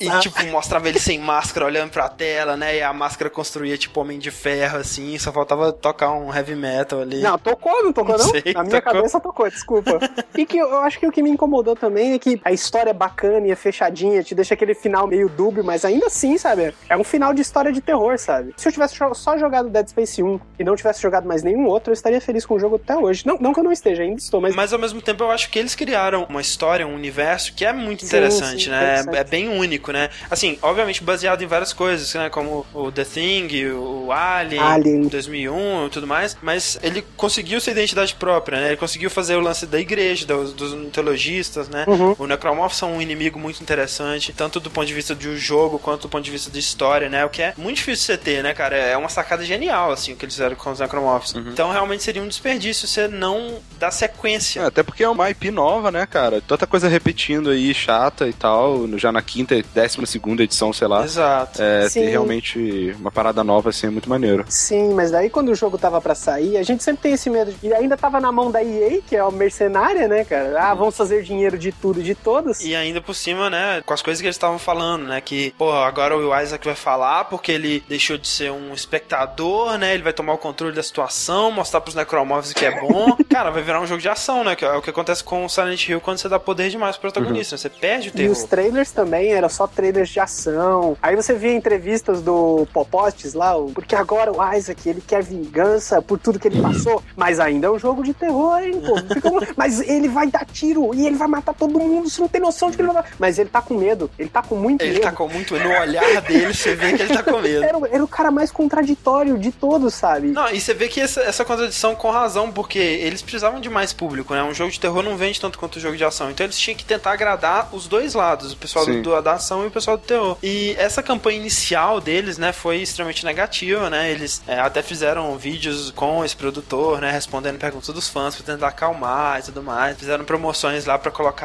E, 0.00 0.10
tipo, 0.20 0.46
mostrava 0.46 0.88
ele 0.88 0.98
sem 0.98 1.18
máscara 1.18 1.66
olhando 1.66 1.90
pra 1.90 2.08
tela, 2.08 2.56
né? 2.56 2.76
E 2.76 2.82
a 2.82 2.92
máscara 2.92 3.28
construía, 3.28 3.76
tipo, 3.76 4.00
Homem 4.00 4.18
de 4.18 4.30
Ferro, 4.30 4.78
assim. 4.78 5.18
Só 5.18 5.32
faltava 5.32 5.72
tocar 5.72 6.12
um 6.12 6.34
heavy 6.34 6.54
metal 6.54 7.00
ali. 7.00 7.20
Não, 7.20 7.38
tocou, 7.38 7.82
não 7.82 7.92
tocou, 7.92 8.16
Não 8.16 8.24
não? 8.24 8.30
sei, 8.30 8.52
Na 8.54 8.62
minha 8.62 8.80
tocou. 8.80 8.94
cabeça 8.94 9.20
tocou, 9.20 9.50
desculpa. 9.50 9.98
e 10.36 10.46
que 10.46 10.58
eu 10.58 10.78
acho 10.78 10.98
que 10.98 11.06
o 11.06 11.12
que 11.12 11.22
me 11.22 11.30
incomodou 11.30 11.74
também 11.74 11.87
é 11.96 12.18
que 12.18 12.40
a 12.44 12.52
história 12.52 12.90
é 12.90 12.94
bacana 12.94 13.46
e 13.46 13.50
é 13.50 13.56
fechadinha, 13.56 14.22
te 14.22 14.34
deixa 14.34 14.54
aquele 14.54 14.74
final 14.74 15.06
meio 15.06 15.28
dúbio, 15.28 15.64
mas 15.64 15.84
ainda 15.84 16.06
assim, 16.06 16.36
sabe? 16.36 16.74
É 16.88 16.96
um 16.96 17.04
final 17.04 17.32
de 17.32 17.42
história 17.42 17.72
de 17.72 17.80
terror, 17.80 18.18
sabe? 18.18 18.54
Se 18.56 18.68
eu 18.68 18.72
tivesse 18.72 18.96
só 19.14 19.38
jogado 19.38 19.68
Dead 19.68 19.88
Space 19.88 20.22
1 20.22 20.40
e 20.58 20.64
não 20.64 20.76
tivesse 20.76 21.00
jogado 21.00 21.26
mais 21.26 21.42
nenhum 21.42 21.66
outro, 21.66 21.90
eu 21.90 21.94
estaria 21.94 22.20
feliz 22.20 22.44
com 22.44 22.54
o 22.54 22.58
jogo 22.58 22.76
até 22.76 22.96
hoje. 22.96 23.26
Não, 23.26 23.38
não 23.38 23.52
que 23.52 23.60
eu 23.60 23.64
não 23.64 23.72
esteja, 23.72 24.02
ainda 24.02 24.18
estou, 24.18 24.40
mas. 24.40 24.54
Mas 24.54 24.72
ao 24.72 24.78
mesmo 24.78 25.00
tempo 25.00 25.22
eu 25.22 25.30
acho 25.30 25.50
que 25.50 25.58
eles 25.58 25.74
criaram 25.74 26.26
uma 26.28 26.40
história, 26.40 26.86
um 26.86 26.94
universo 26.94 27.54
que 27.54 27.64
é 27.64 27.72
muito 27.72 28.00
Sim, 28.00 28.06
interessante, 28.06 28.64
sim, 28.64 28.70
né? 28.70 28.82
interessante. 28.82 29.16
É, 29.16 29.20
é 29.20 29.24
bem 29.24 29.48
único, 29.48 29.92
né? 29.92 30.10
Assim, 30.30 30.58
obviamente 30.62 31.02
baseado 31.02 31.42
em 31.42 31.46
várias 31.46 31.72
coisas, 31.72 32.12
né? 32.14 32.28
Como 32.28 32.66
o 32.74 32.90
The 32.90 33.04
Thing, 33.04 33.48
o 33.72 34.10
Alien, 34.12 34.60
Alien. 34.60 35.08
2001 35.08 35.86
e 35.86 35.90
tudo 35.90 36.06
mais. 36.06 36.36
Mas 36.42 36.78
ele 36.82 37.04
conseguiu 37.16 37.60
sua 37.60 37.70
identidade 37.72 38.14
própria, 38.14 38.60
né? 38.60 38.66
Ele 38.68 38.76
conseguiu 38.76 39.10
fazer 39.10 39.36
o 39.36 39.40
lance 39.40 39.66
da 39.66 39.78
igreja, 39.78 40.26
dos, 40.26 40.52
dos 40.52 40.74
mitologistas, 40.74 41.68
né? 41.68 41.77
Uhum. 41.86 42.14
O 42.18 42.26
Necromorph 42.26 42.72
são 42.74 42.94
um 42.94 43.02
inimigo 43.02 43.38
muito 43.38 43.62
interessante, 43.62 44.32
tanto 44.32 44.58
do 44.60 44.70
ponto 44.70 44.86
de 44.86 44.94
vista 44.94 45.14
um 45.14 45.36
jogo 45.36 45.78
quanto 45.78 46.02
do 46.02 46.08
ponto 46.08 46.24
de 46.24 46.30
vista 46.30 46.50
de 46.50 46.58
história, 46.58 47.08
né? 47.08 47.24
O 47.24 47.28
que 47.28 47.42
é 47.42 47.54
muito 47.56 47.76
difícil 47.76 48.14
de 48.16 48.18
você 48.22 48.30
ter, 48.36 48.42
né, 48.42 48.54
cara? 48.54 48.76
É 48.76 48.96
uma 48.96 49.08
sacada 49.08 49.44
genial, 49.44 49.90
assim, 49.92 50.12
o 50.12 50.16
que 50.16 50.24
eles 50.24 50.34
fizeram 50.34 50.56
com 50.56 50.70
os 50.70 50.80
Necromorphs. 50.80 51.34
Então 51.36 51.70
realmente 51.70 52.02
seria 52.02 52.22
um 52.22 52.28
desperdício 52.28 52.86
você 52.88 53.08
não 53.08 53.58
dar 53.78 53.90
sequência. 53.90 54.60
É, 54.60 54.64
até 54.66 54.82
porque 54.82 55.02
é 55.02 55.08
uma 55.08 55.30
IP 55.30 55.50
nova, 55.50 55.90
né, 55.90 56.06
cara? 56.06 56.40
Tanta 56.40 56.66
coisa 56.66 56.88
repetindo 56.88 57.50
aí, 57.50 57.72
chata 57.74 58.26
e 58.28 58.32
tal, 58.32 58.86
já 58.96 59.10
na 59.12 59.22
quinta, 59.22 59.60
décima 59.74 60.06
segunda 60.06 60.42
edição, 60.42 60.72
sei 60.72 60.88
lá. 60.88 61.04
Exato. 61.04 61.60
É, 61.62 61.88
Sim. 61.88 62.00
ter 62.02 62.08
realmente 62.10 62.94
uma 62.98 63.10
parada 63.10 63.42
nova, 63.44 63.70
assim, 63.70 63.86
é 63.86 63.90
muito 63.90 64.08
maneiro. 64.08 64.44
Sim, 64.48 64.94
mas 64.94 65.10
daí 65.10 65.28
quando 65.30 65.50
o 65.50 65.54
jogo 65.54 65.78
tava 65.78 66.00
pra 66.00 66.14
sair, 66.14 66.56
a 66.56 66.62
gente 66.62 66.82
sempre 66.82 67.02
tem 67.02 67.12
esse 67.12 67.28
medo. 67.30 67.52
de- 67.52 67.66
E 67.68 67.72
ainda 67.74 67.96
tava 67.96 68.20
na 68.20 68.30
mão 68.32 68.50
da 68.50 68.62
EA, 68.62 69.00
que 69.06 69.14
é 69.16 69.20
a 69.20 69.30
mercenária, 69.30 70.06
né, 70.08 70.24
cara? 70.24 70.56
Ah, 70.60 70.74
vamos 70.74 70.96
fazer 70.96 71.22
dinheiro 71.22 71.58
de 71.58 71.67
tudo 71.72 72.00
e 72.00 72.02
de 72.02 72.14
todos. 72.14 72.60
E 72.64 72.74
ainda 72.74 73.00
por 73.00 73.14
cima, 73.14 73.48
né, 73.50 73.82
com 73.84 73.92
as 73.94 74.02
coisas 74.02 74.20
que 74.20 74.26
eles 74.26 74.36
estavam 74.36 74.58
falando, 74.58 75.04
né, 75.06 75.20
que, 75.20 75.52
pô, 75.58 75.72
agora 75.72 76.16
o 76.16 76.20
Will 76.20 76.40
Isaac 76.42 76.64
vai 76.64 76.74
falar 76.74 77.24
porque 77.24 77.52
ele 77.52 77.82
deixou 77.88 78.16
de 78.18 78.26
ser 78.28 78.50
um 78.50 78.72
espectador, 78.74 79.78
né, 79.78 79.94
ele 79.94 80.02
vai 80.02 80.12
tomar 80.12 80.34
o 80.34 80.38
controle 80.38 80.74
da 80.74 80.82
situação, 80.82 81.50
mostrar 81.50 81.80
pros 81.80 81.94
necromorphs 81.94 82.52
que 82.52 82.64
é 82.64 82.80
bom. 82.80 83.16
Cara, 83.28 83.50
vai 83.50 83.62
virar 83.62 83.80
um 83.80 83.86
jogo 83.86 84.00
de 84.00 84.08
ação, 84.08 84.44
né, 84.44 84.54
que 84.54 84.64
é 84.64 84.72
o 84.72 84.82
que 84.82 84.90
acontece 84.90 85.22
com 85.24 85.44
o 85.44 85.48
Silent 85.48 85.88
Hill 85.88 86.00
quando 86.00 86.18
você 86.18 86.28
dá 86.28 86.38
poder 86.38 86.70
demais 86.70 86.96
pro 86.96 87.10
protagonista, 87.10 87.54
né, 87.54 87.58
você 87.58 87.68
perde 87.68 88.08
o 88.08 88.20
E 88.20 88.28
os 88.28 88.38
terror. 88.38 88.48
trailers 88.48 88.90
também 88.92 89.32
eram 89.32 89.48
só 89.48 89.66
trailers 89.66 90.08
de 90.10 90.20
ação. 90.20 90.96
Aí 91.02 91.16
você 91.16 91.34
via 91.34 91.52
entrevistas 91.54 92.22
do 92.22 92.66
Popostes 92.72 93.34
lá, 93.34 93.54
porque 93.74 93.94
agora 93.94 94.32
o 94.32 94.54
Isaac 94.54 94.88
ele 94.88 95.00
quer 95.00 95.22
vingança 95.22 96.00
por 96.02 96.18
tudo 96.18 96.38
que 96.38 96.48
ele 96.48 96.60
passou, 96.60 97.02
mas 97.16 97.40
ainda 97.40 97.66
é 97.66 97.70
um 97.70 97.78
jogo 97.78 98.02
de 98.02 98.12
terror, 98.14 98.58
hein, 98.58 98.80
pô. 98.80 98.98
Mas 99.56 99.80
ele 99.80 100.08
vai 100.08 100.26
dar 100.28 100.44
tiro 100.44 100.94
e 100.94 101.06
ele 101.06 101.16
vai 101.16 101.26
matar 101.28 101.52
todo 101.58 101.78
mundo, 101.78 102.08
você 102.08 102.20
não 102.20 102.28
tem 102.28 102.40
noção 102.40 102.70
de 102.70 102.76
que 102.76 102.82
ele 102.82 102.92
vai. 102.92 103.04
Mas 103.18 103.38
ele 103.38 103.48
tá 103.48 103.60
com 103.60 103.74
medo, 103.74 104.10
ele 104.18 104.28
tá 104.28 104.42
com 104.42 104.56
muito 104.56 104.82
Ele 104.82 104.94
medo. 104.94 105.02
tá 105.02 105.12
com 105.12 105.28
muito 105.28 105.58
no 105.58 105.68
olhar 105.80 106.20
dele, 106.22 106.54
você 106.54 106.74
vê 106.74 106.92
que 106.94 107.02
ele 107.02 107.14
tá 107.14 107.22
com 107.22 107.38
medo. 107.40 107.64
Era, 107.68 107.76
o- 107.78 107.86
era 107.86 108.04
o 108.04 108.08
cara 108.08 108.30
mais 108.30 108.50
contraditório 108.50 109.36
de 109.38 109.50
todos, 109.52 109.94
sabe? 109.94 110.28
Não, 110.28 110.48
e 110.50 110.60
você 110.60 110.72
vê 110.74 110.88
que 110.88 111.00
essa, 111.00 111.20
essa 111.22 111.44
contradição 111.44 111.94
com 111.94 112.10
razão, 112.10 112.50
porque 112.52 112.78
eles 112.78 113.20
precisavam 113.22 113.60
de 113.60 113.68
mais 113.68 113.92
público, 113.92 114.34
né? 114.34 114.42
Um 114.42 114.54
jogo 114.54 114.70
de 114.70 114.78
terror 114.80 115.02
não 115.02 115.16
vende 115.16 115.40
tanto 115.40 115.58
quanto 115.58 115.76
o 115.76 115.80
jogo 115.80 115.96
de 115.96 116.04
ação. 116.04 116.30
Então 116.30 116.44
eles 116.44 116.58
tinham 116.58 116.76
que 116.76 116.84
tentar 116.84 117.12
agradar 117.12 117.68
os 117.74 117.86
dois 117.88 118.14
lados, 118.14 118.52
o 118.52 118.56
pessoal 118.56 118.86
do, 118.86 119.22
da 119.22 119.32
ação 119.32 119.64
e 119.64 119.66
o 119.66 119.70
pessoal 119.70 119.96
do 119.96 120.02
terror. 120.04 120.36
E 120.42 120.74
essa 120.78 121.02
campanha 121.02 121.38
inicial 121.38 122.00
deles, 122.00 122.38
né, 122.38 122.52
foi 122.52 122.76
extremamente 122.78 123.24
negativa, 123.24 123.90
né? 123.90 124.10
Eles 124.10 124.42
é, 124.46 124.58
até 124.60 124.82
fizeram 124.82 125.36
vídeos 125.36 125.90
com 125.90 126.24
esse 126.24 126.36
produtor, 126.36 127.00
né, 127.00 127.10
respondendo 127.10 127.58
perguntas 127.58 127.92
dos 127.94 128.08
fãs 128.08 128.36
pra 128.36 128.44
tentar 128.54 128.68
acalmar 128.68 129.40
e 129.40 129.42
tudo 129.42 129.62
mais. 129.62 129.96
Fizeram 129.98 130.24
promoções 130.24 130.84
lá 130.86 130.98
pra 130.98 131.10
colocar 131.10 131.37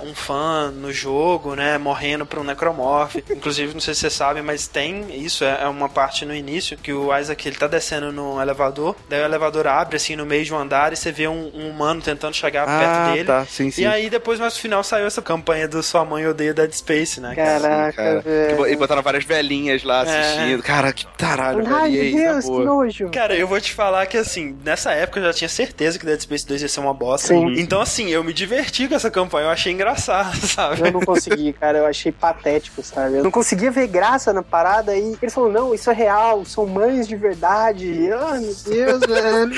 um 0.00 0.14
fã 0.14 0.70
no 0.70 0.92
jogo, 0.92 1.54
né, 1.54 1.78
morrendo 1.78 2.24
pra 2.26 2.40
um 2.40 2.44
necromorph. 2.44 3.16
Inclusive, 3.30 3.72
não 3.74 3.80
sei 3.80 3.94
se 3.94 4.00
vocês 4.00 4.12
sabem, 4.12 4.42
mas 4.42 4.66
tem 4.66 5.06
isso, 5.24 5.44
é 5.44 5.56
é 5.62 5.68
uma 5.68 5.88
parte 5.88 6.24
no 6.24 6.34
início 6.34 6.76
que 6.76 6.92
o 6.92 7.16
Isaac 7.16 7.48
ele 7.48 7.56
tá 7.56 7.66
descendo 7.66 8.12
no 8.12 8.40
elevador, 8.40 8.94
daí 9.08 9.20
o 9.22 9.24
elevador 9.24 9.66
abre 9.66 9.96
assim 9.96 10.14
no 10.14 10.24
meio 10.26 10.44
de 10.44 10.52
um 10.52 10.58
andar 10.58 10.92
e 10.92 10.96
você 10.96 11.10
vê 11.10 11.26
um, 11.26 11.50
um 11.54 11.68
humano 11.70 12.00
tentando 12.02 12.34
chegar 12.34 12.66
perto 12.66 13.12
dele. 13.12 13.24
tá, 13.24 13.44
sim, 13.46 13.70
sim. 13.70 13.82
E 13.82 13.86
aí 13.86 14.08
depois 14.10 14.38
mais 14.38 14.54
no 14.54 14.60
final 14.60 14.84
saiu 14.84 15.06
essa 15.06 15.22
campanha 15.22 15.66
do 15.66 15.82
Sua 15.82 16.04
Mãe 16.04 16.26
Odeia 16.26 16.52
Dead 16.54 16.72
Space, 16.72 17.20
né? 17.20 17.34
cara? 17.34 17.60
Caraca, 17.60 17.92
Cara, 17.96 18.20
velho. 18.20 18.66
e 18.68 18.76
botaram 18.76 19.02
várias 19.02 19.24
velhinhas 19.24 19.82
lá 19.82 20.02
assistindo. 20.02 20.62
Cara, 20.62 20.92
que 20.92 21.06
taralho, 21.16 21.64
Ai, 21.66 21.90
velho. 21.92 22.16
Deus, 22.16 22.44
que 22.44 22.50
nojo. 22.50 23.10
Cara, 23.10 23.34
eu 23.34 23.46
vou 23.48 23.60
te 23.60 23.72
falar 23.72 24.06
que 24.06 24.16
assim, 24.18 24.56
nessa 24.64 24.92
época 24.92 25.20
eu 25.20 25.24
já 25.24 25.32
tinha 25.32 25.48
certeza 25.48 25.98
que 25.98 26.06
Dead 26.06 26.20
Space 26.20 26.46
2 26.46 26.62
ia 26.62 26.68
ser 26.68 26.80
uma 26.80 26.94
bosta. 26.94 27.28
Sim. 27.28 27.54
Então 27.58 27.80
assim, 27.80 28.08
eu 28.10 28.22
me 28.22 28.32
diverti 28.32 28.86
com 28.88 28.94
essa 28.94 29.10
campanha, 29.10 29.35
eu 29.38 29.48
achei 29.50 29.72
engraçado, 29.72 30.34
sabe? 30.46 30.80
Eu 30.86 30.92
não 30.92 31.00
consegui, 31.00 31.52
cara. 31.52 31.78
Eu 31.78 31.86
achei 31.86 32.12
patético, 32.12 32.82
sabe? 32.82 33.16
Eu 33.18 33.24
não 33.24 33.30
conseguia 33.30 33.70
ver 33.70 33.86
graça 33.86 34.32
na 34.32 34.42
parada 34.42 34.96
e 34.96 35.16
eles 35.20 35.34
falaram, 35.34 35.52
não, 35.52 35.74
isso 35.74 35.90
é 35.90 35.94
real, 35.94 36.44
são 36.44 36.66
mães 36.66 37.06
de 37.08 37.16
verdade. 37.16 38.10
Ah, 38.12 38.34
meu 38.40 38.54
Deus, 38.54 39.00
velho. 39.06 39.50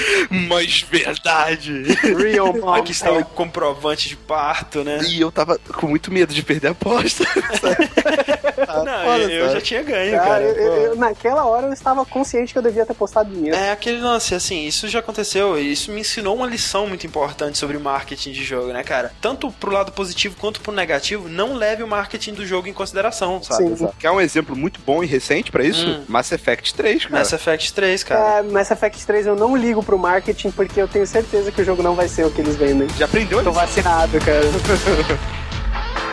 Mas 0.49 0.81
verdade. 0.83 1.83
Real 2.17 2.53
mom. 2.57 2.73
Aqui 2.75 2.93
está 2.93 3.13
o 3.13 3.25
comprovante 3.25 4.09
de 4.09 4.17
parto, 4.17 4.83
né? 4.85 4.99
E 5.09 5.21
eu 5.21 5.31
tava 5.33 5.59
com 5.77 5.87
muito 5.89 6.11
medo 6.13 6.33
de 6.35 6.43
perder 6.43 6.69
a 6.69 6.71
aposta. 6.73 7.25
Não, 8.69 9.05
foda, 9.05 9.33
eu, 9.33 9.51
já 9.53 9.61
tinha 9.61 9.83
ganho, 9.83 10.13
Cara, 10.13 10.29
cara. 10.29 10.43
eu- 10.45 10.73
eu- 10.89 10.97
naquela 10.97 11.45
hora 11.45 11.67
eu 11.67 11.73
estava 11.73 12.05
consciente 12.05 12.53
que 12.53 12.59
eu 12.59 12.63
devia 12.63 12.85
ter 12.85 12.95
postado 12.95 13.31
dinheiro. 13.31 13.57
É 13.57 13.71
aquele 13.73 14.01
lance, 14.01 14.35
assim, 14.35 14.67
isso 14.67 14.89
já 14.89 14.99
aconteceu 14.99 15.59
e 15.59 15.73
isso 15.73 15.91
me 15.91 16.01
ensinou 16.01 16.37
uma 16.37 16.47
lição 16.47 16.87
muito 16.87 17.07
importante 17.07 17.57
sobre 17.59 17.79
marketing 17.79 18.33
de 18.33 18.45
jogo, 18.45 18.69
né, 18.73 18.83
cara? 18.83 19.13
Tanto 19.21 19.51
pro 19.53 19.68
lado 19.73 19.93
positivo 19.93 20.37
quanto 20.39 20.61
pro 20.61 20.73
negativo, 20.73 21.29
não 21.29 21.55
leve 21.55 21.83
o 21.83 21.87
marketing 21.89 22.35
do 22.35 22.47
jogo 22.47 22.69
em 22.69 22.73
consideração, 22.73 23.43
sabe? 23.43 23.77
Sim. 23.77 23.89
Quer 23.99 24.11
um 24.11 24.21
exemplo 24.21 24.57
muito 24.57 24.81
bom 24.85 25.03
e 25.03 25.07
recente 25.07 25.51
pra 25.51 25.65
isso? 25.65 25.87
Hum. 25.87 26.05
Mass 26.09 26.33
Effect 26.33 26.75
3, 26.75 27.05
cara. 27.07 27.19
Mass 27.19 27.33
Effect 27.33 27.73
3, 27.73 28.05
cara. 28.05 28.39
É, 28.39 28.43
Mass 28.43 28.71
Effect 28.71 29.07
3 29.07 29.27
eu 29.27 29.37
não 29.37 29.57
ligo 29.57 29.83
pro 29.83 29.99
marketing 29.99 30.51
porque 30.51 30.81
eu 30.81 30.89
tenho 30.89 31.07
certeza 31.07 31.51
que 31.53 31.61
o 31.63 31.65
jogo 31.65 31.83
não 31.83 31.95
vai 31.95 32.09
ser 32.09 32.25
o 32.27 32.31
que 32.31 32.41
eles 32.41 32.57
vendem. 32.57 32.89
Já 32.99 33.05
aprendeu 33.05 33.41
a 33.41 33.43
Tô 33.43 33.51
lição? 33.51 33.65
vacinado, 33.67 34.19
cara. 34.21 34.39